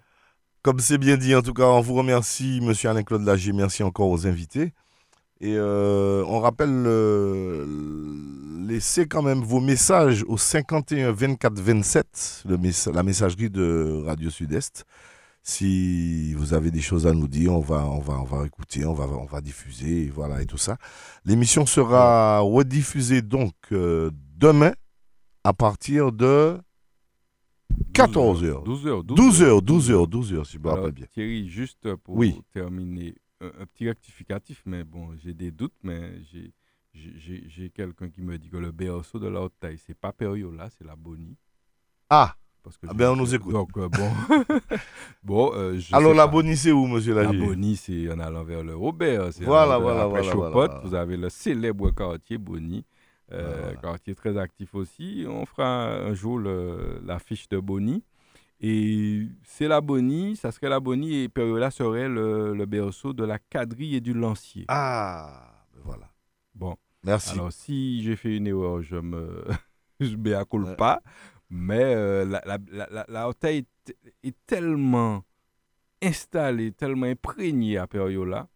Comme 0.62 0.78
c'est 0.80 0.98
bien 0.98 1.16
dit, 1.16 1.34
en 1.34 1.42
tout 1.42 1.54
cas, 1.54 1.64
on 1.66 1.80
vous 1.80 1.94
remercie, 1.94 2.60
Monsieur 2.62 2.90
Alain-Claude 2.90 3.22
Lagier. 3.24 3.52
Merci 3.52 3.82
encore 3.82 4.08
aux 4.10 4.26
invités. 4.26 4.72
Et 5.42 5.54
euh, 5.56 6.22
on 6.26 6.38
rappelle, 6.40 6.68
euh, 6.86 7.64
laissez 8.68 9.06
quand 9.06 9.22
même 9.22 9.40
vos 9.40 9.60
messages 9.60 10.22
au 10.28 10.36
51 10.36 11.12
24 11.12 11.58
27, 11.58 12.44
le 12.46 12.92
la 12.92 13.02
messagerie 13.02 13.48
de 13.48 14.02
Radio 14.04 14.28
Sud-Est. 14.28 14.84
Si 15.42 16.34
vous 16.34 16.52
avez 16.54 16.70
des 16.70 16.80
choses 16.82 17.06
à 17.06 17.12
nous 17.14 17.26
dire, 17.28 17.52
on 17.52 17.60
va, 17.60 17.86
on 17.86 17.98
va, 18.00 18.20
on 18.20 18.24
va 18.24 18.46
écouter, 18.46 18.84
on 18.84 18.92
va, 18.92 19.06
on 19.06 19.24
va 19.24 19.40
diffuser, 19.40 20.04
et 20.04 20.08
voilà, 20.10 20.42
et 20.42 20.46
tout 20.46 20.58
ça. 20.58 20.76
L'émission 21.24 21.64
sera 21.66 22.40
rediffusée 22.40 23.22
donc 23.22 23.54
euh, 23.72 24.10
demain 24.36 24.72
à 25.44 25.52
partir 25.54 26.12
de 26.12 26.58
14h. 27.94 28.64
12h. 28.64 29.04
12h, 29.06 29.64
12h, 29.64 30.08
12h, 30.08 30.44
si 30.44 30.52
je 30.54 30.58
me 30.58 30.68
rappelle 30.68 30.92
bien. 30.92 31.06
Thierry, 31.06 31.48
juste 31.48 31.94
pour 31.96 32.16
Oui. 32.16 32.38
terminer, 32.52 33.14
un, 33.40 33.46
un 33.62 33.66
petit 33.66 33.88
rectificatif, 33.88 34.62
mais 34.66 34.84
bon, 34.84 35.16
j'ai 35.16 35.32
des 35.34 35.50
doutes, 35.50 35.74
mais 35.82 36.22
j'ai- 36.22 36.52
j'ai 37.48 37.70
quelqu'un 37.70 38.10
qui 38.10 38.20
me 38.20 38.36
dit 38.36 38.50
que 38.50 38.56
le 38.58 38.72
berceau 38.72 39.18
de 39.18 39.28
la 39.28 39.40
haute 39.42 39.54
taille, 39.60 39.78
c'est 39.78 39.94
pas 39.98 40.12
Periola, 40.12 40.68
c'est 40.76 40.84
la 40.84 40.96
Bonnie. 40.96 41.36
Ah, 42.10 42.34
Parce 42.62 42.76
que 42.76 42.86
Ah 42.88 42.94
ben, 42.94 43.10
on 43.10 43.16
nous 43.16 43.34
écoute. 43.34 43.52
Donc, 43.52 43.70
euh, 43.78 43.88
bon. 43.88 44.10
bon 45.22 45.52
euh, 45.54 45.78
je 45.78 45.94
Alors 45.94 46.14
la. 46.14 46.26
Bonnie, 46.26 46.56
c'est 46.56 46.72
où, 46.72 46.86
monsieur 46.86 47.14
La 47.14 47.24
Lagier? 47.24 47.38
Bonnie, 47.40 47.76
c'est 47.76 48.10
en 48.12 48.18
allant 48.20 48.44
vers 48.44 48.62
le 48.62 48.74
Robert. 48.76 49.30
Voilà, 49.40 49.78
voilà, 49.78 50.02
après 50.02 50.20
voilà, 50.20 50.32
Chopot, 50.32 50.50
voilà. 50.52 50.80
Vous 50.84 50.94
avez 50.94 51.16
le 51.16 51.28
célèbre 51.30 51.90
quartier 51.90 52.38
Bonnie, 52.38 52.84
euh, 53.32 53.60
Voilà. 53.62 53.76
quartier 53.76 54.14
très 54.14 54.36
actif 54.36 54.74
aussi. 54.74 55.24
On 55.28 55.46
fera 55.46 55.86
un 55.86 56.14
jour 56.14 56.38
le- 56.38 57.00
l'affiche 57.04 57.48
de 57.48 57.58
Bonnie. 57.58 58.04
Et 58.62 59.26
c'est 59.42 59.68
la 59.68 59.80
Bonnie, 59.80 60.36
ça 60.36 60.52
serait 60.52 60.68
la 60.68 60.80
Bonnie 60.80 61.22
et 61.22 61.28
Periola 61.30 61.70
serait 61.70 62.08
le, 62.10 62.52
le 62.54 62.66
berceau 62.66 63.14
de 63.14 63.24
la 63.24 63.38
quadrille 63.38 63.96
et 63.96 64.00
du 64.02 64.12
lancier. 64.12 64.66
Ah, 64.68 65.64
ben 65.72 65.80
voilà. 65.82 66.10
Bon, 66.54 66.76
Merci. 67.02 67.30
alors 67.32 67.50
si 67.52 68.02
j'ai 68.02 68.16
fait 68.16 68.36
une 68.36 68.46
erreur, 68.46 68.82
je 68.82 68.96
me, 68.96 69.44
je 70.00 70.14
me 70.14 70.36
accule 70.36 70.76
pas. 70.76 71.00
Mais 71.50 71.82
euh, 71.94 72.24
la, 72.24 72.40
la, 72.46 72.58
la, 72.90 73.04
la, 73.08 73.28
Haute-Taille 73.28 73.58
est, 73.88 73.96
est 74.22 74.36
tellement 74.46 75.24
installée, 76.02 76.72
tellement 76.72 77.06
imprégnée 77.06 77.76
à 77.78 77.86
Periola 77.86 78.48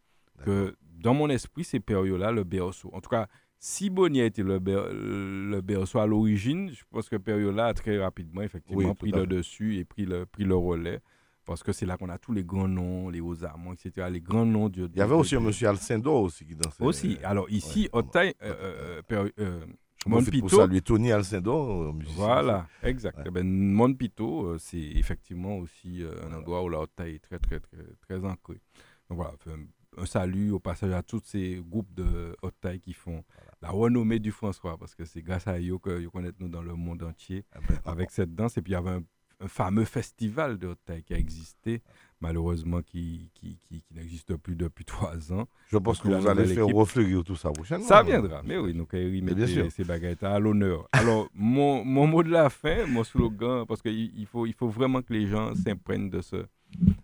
que 0.44 0.74
dans 1.00 1.14
mon 1.14 1.28
esprit, 1.28 1.64
c'est 1.64 1.80
Periola 1.80 2.30
le 2.32 2.44
berceau. 2.44 2.90
En 2.92 3.00
tout 3.00 3.10
cas, 3.10 3.26
si 3.58 3.90
Bonny 3.90 4.20
a 4.20 4.24
été 4.26 4.42
le, 4.42 4.58
ber- 4.58 4.88
le 4.92 5.60
berceau 5.60 5.98
à 5.98 6.06
l'origine, 6.06 6.70
je 6.70 6.82
pense 6.90 7.08
que 7.08 7.16
Periola 7.16 7.66
a 7.66 7.74
très 7.74 7.98
rapidement, 7.98 8.42
effectivement, 8.42 8.88
Oui, 8.88 8.94
pris 8.94 9.10
le 9.10 9.26
dessus 9.26 9.76
et 9.78 9.84
pris 9.84 10.04
le, 10.06 10.26
pris 10.26 10.44
le 10.44 10.54
relais. 10.56 11.00
Parce 11.46 11.62
que 11.62 11.72
c'est 11.72 11.84
là 11.84 11.98
qu'on 11.98 12.08
a 12.08 12.16
tous 12.18 12.32
les 12.32 12.42
grands 12.42 12.68
noms, 12.68 13.10
les 13.10 13.20
hauts 13.20 13.44
amants, 13.44 13.74
etc. 13.74 14.06
Les 14.10 14.20
grands 14.22 14.46
noms 14.46 14.70
du. 14.70 14.84
Il 14.84 14.96
y 14.96 15.02
avait 15.02 15.14
aussi 15.14 15.36
un 15.36 15.40
monsieur 15.40 15.68
Alcindor 15.68 16.22
aussi 16.22 16.46
qui 16.46 16.54
dansait. 16.56 16.82
Aussi. 16.82 17.18
Alors 17.22 17.50
ici, 17.50 17.88
ouais, 17.92 18.34
euh, 18.42 19.02
euh, 19.38 19.66
Fais 20.04 20.10
pour 20.10 20.20
Monpito, 20.20 20.48
saluer 20.48 20.80
Tony 20.80 21.12
Alcindor, 21.12 21.82
euh, 21.82 21.92
voilà, 22.16 22.66
exact. 22.82 23.18
Ouais. 23.18 23.24
Eh 23.26 23.30
Ben, 23.30 23.48
Monpito, 23.48 24.46
euh, 24.46 24.58
c'est 24.58 24.78
effectivement 24.78 25.56
aussi 25.58 26.02
euh, 26.02 26.14
un 26.26 26.34
endroit 26.34 26.62
où 26.62 26.68
la 26.68 26.80
haute 26.80 26.92
taille 26.94 27.14
est 27.16 27.18
très, 27.18 27.38
très, 27.38 27.60
très, 27.60 27.78
très 28.00 28.24
ancrée. 28.24 28.60
Donc 29.08 29.18
voilà, 29.18 29.32
un, 29.46 30.02
un 30.02 30.06
salut 30.06 30.50
au 30.50 30.60
passage 30.60 30.92
à 30.92 31.02
tous 31.02 31.22
ces 31.24 31.60
groupes 31.66 31.92
de 31.94 32.36
haute 32.42 32.54
taille 32.60 32.80
qui 32.80 32.92
font 32.92 33.24
la 33.62 33.70
renommée 33.70 34.18
du 34.18 34.30
François, 34.30 34.76
parce 34.78 34.94
que 34.94 35.04
c'est 35.04 35.22
grâce 35.22 35.46
à 35.46 35.58
eux 35.58 35.78
que 35.78 36.06
connaissent 36.08 36.38
nous 36.38 36.48
dans 36.48 36.62
le 36.62 36.74
monde 36.74 37.02
entier 37.02 37.44
Ah 37.52 37.58
ben, 37.68 37.78
avec 37.84 38.10
cette 38.10 38.34
danse. 38.34 38.56
Et 38.58 38.62
puis 38.62 38.72
il 38.72 38.74
y 38.74 38.78
avait 38.78 38.90
un, 38.90 39.02
un 39.40 39.48
fameux 39.48 39.84
festival 39.84 40.58
de 40.58 40.68
haute 40.68 40.80
taille 40.84 41.02
qui 41.02 41.14
a 41.14 41.18
existé, 41.18 41.82
malheureusement 42.24 42.80
qui, 42.80 43.30
qui, 43.34 43.58
qui, 43.68 43.82
qui 43.82 43.94
n'existe 43.94 44.34
plus 44.36 44.56
depuis 44.56 44.84
trois 44.94 45.30
ans. 45.32 45.46
Je 45.68 45.76
pense 45.76 46.00
que 46.00 46.08
vous 46.08 46.26
allez 46.26 46.46
faire 46.46 46.66
refleurir 46.66 47.22
tout 47.22 47.36
ça 47.36 47.50
prochainement. 47.50 47.84
Ça 47.86 48.02
viendra, 48.02 48.42
mais 48.42 48.56
oui, 48.56 48.72
nous 48.72 48.86
allons 48.90 49.04
remettre 49.04 49.46
sûr. 49.46 49.70
ces 49.70 49.84
bagages 49.84 50.22
à 50.22 50.38
l'honneur. 50.38 50.88
Alors, 50.92 51.28
mon, 51.34 51.84
mon 51.84 52.06
mot 52.06 52.22
de 52.22 52.30
la 52.30 52.48
fin, 52.48 52.86
mon 52.86 53.04
slogan, 53.04 53.66
parce 53.66 53.82
qu'il 53.82 54.18
il 54.18 54.26
faut, 54.26 54.46
il 54.46 54.54
faut 54.54 54.68
vraiment 54.68 55.02
que 55.02 55.12
les 55.12 55.26
gens 55.26 55.54
s'imprègnent 55.54 56.08
de, 56.08 56.22
ce, 56.22 56.46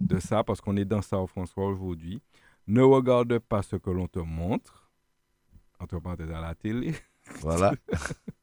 de 0.01 0.19
ça, 0.19 0.43
parce 0.43 0.61
qu'on 0.63 0.77
est 0.77 0.87
dans 0.87 1.03
ça 1.03 1.19
au 1.19 1.27
François 1.27 1.67
aujourd'hui. 1.67 2.23
Ne 2.67 2.83
regarde 2.83 3.39
pas 3.41 3.63
ce 3.63 3.77
que 3.77 3.91
l'on 3.91 4.07
te 4.07 4.21
montre, 4.21 4.91
entre 5.79 5.99
parenthèses 6.01 6.31
à 6.31 6.41
la 6.41 6.55
télé. 6.55 6.95
Voilà. 7.43 7.75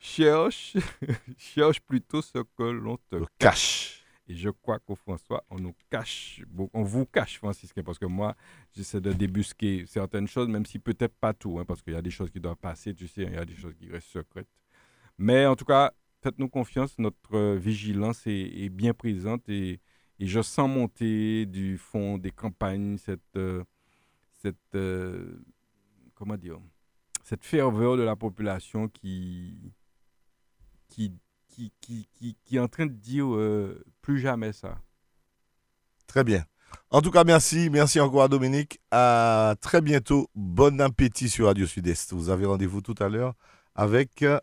Cherche, 0.00 0.76
cherche 1.36 1.80
plutôt 1.80 2.22
ce 2.22 2.38
que 2.56 2.62
l'on 2.62 2.98
te 3.10 3.16
Le 3.16 3.26
cash. 3.36 3.97
Et 4.28 4.34
je 4.34 4.50
crois 4.50 4.78
qu'au 4.78 4.94
François, 4.94 5.42
on 5.50 5.58
nous 5.58 5.74
cache, 5.90 6.42
on 6.74 6.82
vous 6.82 7.06
cache, 7.06 7.38
franciscain, 7.38 7.82
parce 7.82 7.98
que 7.98 8.04
moi, 8.04 8.36
j'essaie 8.74 9.00
de 9.00 9.12
débusquer 9.12 9.86
certaines 9.86 10.28
choses, 10.28 10.48
même 10.48 10.66
si 10.66 10.78
peut-être 10.78 11.14
pas 11.14 11.32
tout, 11.32 11.58
hein, 11.58 11.64
parce 11.64 11.80
qu'il 11.80 11.94
y 11.94 11.96
a 11.96 12.02
des 12.02 12.10
choses 12.10 12.30
qui 12.30 12.38
doivent 12.38 12.56
passer, 12.56 12.94
tu 12.94 13.08
sais, 13.08 13.22
il 13.22 13.32
y 13.32 13.38
a 13.38 13.44
des 13.44 13.56
choses 13.56 13.74
qui 13.74 13.90
restent 13.90 14.08
secrètes. 14.08 14.48
Mais 15.16 15.46
en 15.46 15.56
tout 15.56 15.64
cas, 15.64 15.92
faites-nous 16.22 16.48
confiance, 16.48 16.98
notre 16.98 17.34
euh, 17.34 17.56
vigilance 17.56 18.26
est, 18.26 18.68
bien 18.68 18.92
présente 18.92 19.48
et, 19.48 19.80
et 20.18 20.26
je 20.26 20.42
sens 20.42 20.68
monter 20.68 21.46
du 21.46 21.78
fond 21.78 22.18
des 22.18 22.30
campagnes 22.30 22.98
cette, 22.98 23.36
euh, 23.36 23.64
cette 24.42 24.74
euh, 24.74 25.42
comment 26.14 26.36
dire, 26.36 26.58
cette 27.24 27.44
ferveur 27.44 27.96
de 27.96 28.02
la 28.02 28.16
population 28.16 28.88
qui, 28.88 29.72
qui, 30.88 31.12
qui, 31.58 31.72
qui, 31.80 32.08
qui, 32.14 32.36
qui 32.44 32.56
est 32.56 32.60
en 32.60 32.68
train 32.68 32.86
de 32.86 32.92
dire 32.92 33.34
euh, 33.34 33.84
plus 34.00 34.20
jamais 34.20 34.52
ça. 34.52 34.78
Très 36.06 36.22
bien. 36.22 36.44
En 36.90 37.02
tout 37.02 37.10
cas, 37.10 37.24
merci. 37.24 37.68
Merci 37.70 37.98
encore 37.98 38.22
à 38.22 38.28
Dominique. 38.28 38.80
À 38.90 39.56
très 39.60 39.80
bientôt. 39.80 40.28
Bon 40.34 40.80
appétit 40.80 41.28
sur 41.28 41.46
Radio 41.46 41.66
Sud-Est. 41.66 42.12
Vous 42.12 42.30
avez 42.30 42.46
rendez-vous 42.46 42.80
tout 42.80 42.94
à 43.00 43.08
l'heure 43.08 43.34
avec 43.74 44.22
euh, 44.22 44.38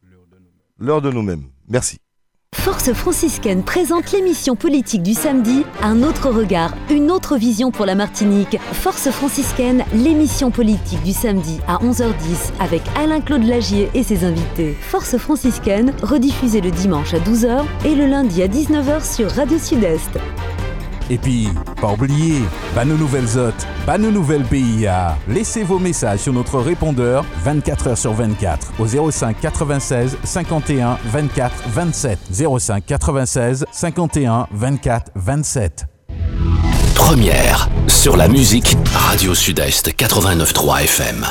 l'heure 0.78 1.02
de 1.02 1.10
nous-mêmes. 1.10 1.50
Merci. 1.68 2.00
Force 2.58 2.94
franciscaine 2.94 3.64
présente 3.64 4.12
l'émission 4.12 4.56
politique 4.56 5.04
du 5.04 5.14
samedi, 5.14 5.64
un 5.84 6.02
autre 6.02 6.32
regard, 6.32 6.74
une 6.90 7.12
autre 7.12 7.38
vision 7.38 7.70
pour 7.70 7.86
la 7.86 7.94
Martinique. 7.94 8.58
Force 8.74 9.12
franciscaine, 9.12 9.84
l'émission 9.94 10.50
politique 10.50 11.04
du 11.04 11.12
samedi 11.12 11.60
à 11.68 11.78
11h10 11.78 12.54
avec 12.60 12.82
Alain-Claude 12.98 13.44
Lagier 13.44 13.92
et 13.94 14.02
ses 14.02 14.24
invités. 14.24 14.76
Force 14.82 15.16
franciscaine, 15.18 15.94
rediffusée 16.02 16.62
le 16.62 16.72
dimanche 16.72 17.14
à 17.14 17.20
12h 17.20 17.64
et 17.86 17.94
le 17.94 18.08
lundi 18.08 18.42
à 18.42 18.48
19h 18.48 19.16
sur 19.16 19.30
Radio 19.30 19.60
Sud-Est. 19.60 20.18
Et 21.10 21.18
puis, 21.18 21.50
pas 21.80 21.94
oublier, 21.94 22.42
bah 22.74 22.86
nos 22.86 22.98
nouvelles 22.98 23.38
hôtes, 23.38 23.68
bah 23.86 23.98
nos 23.98 24.12
nouvelles 24.12 24.44
PIA. 24.44 25.18
Laissez 25.28 25.64
vos 25.64 25.80
messages 25.80 26.20
sur 26.20 26.34
notre 26.34 26.60
répondeur 26.60 27.26
24 27.44 27.90
h 27.90 27.96
sur 27.96 28.14
24 28.14 28.74
au 28.80 29.12
05 29.12 29.40
96 29.40 30.18
51 30.24 30.98
24 31.06 31.54
27. 31.70 32.20
05 32.32 32.86
96 32.86 33.66
51 33.72 34.48
24 34.52 35.12
27. 35.16 35.86
Première 36.96 37.70
sur 37.88 38.18
la 38.18 38.28
musique 38.28 38.76
Radio 38.94 39.36
Sud-Est 39.36 39.90
89.3 39.90 40.84
FM. 40.84 41.26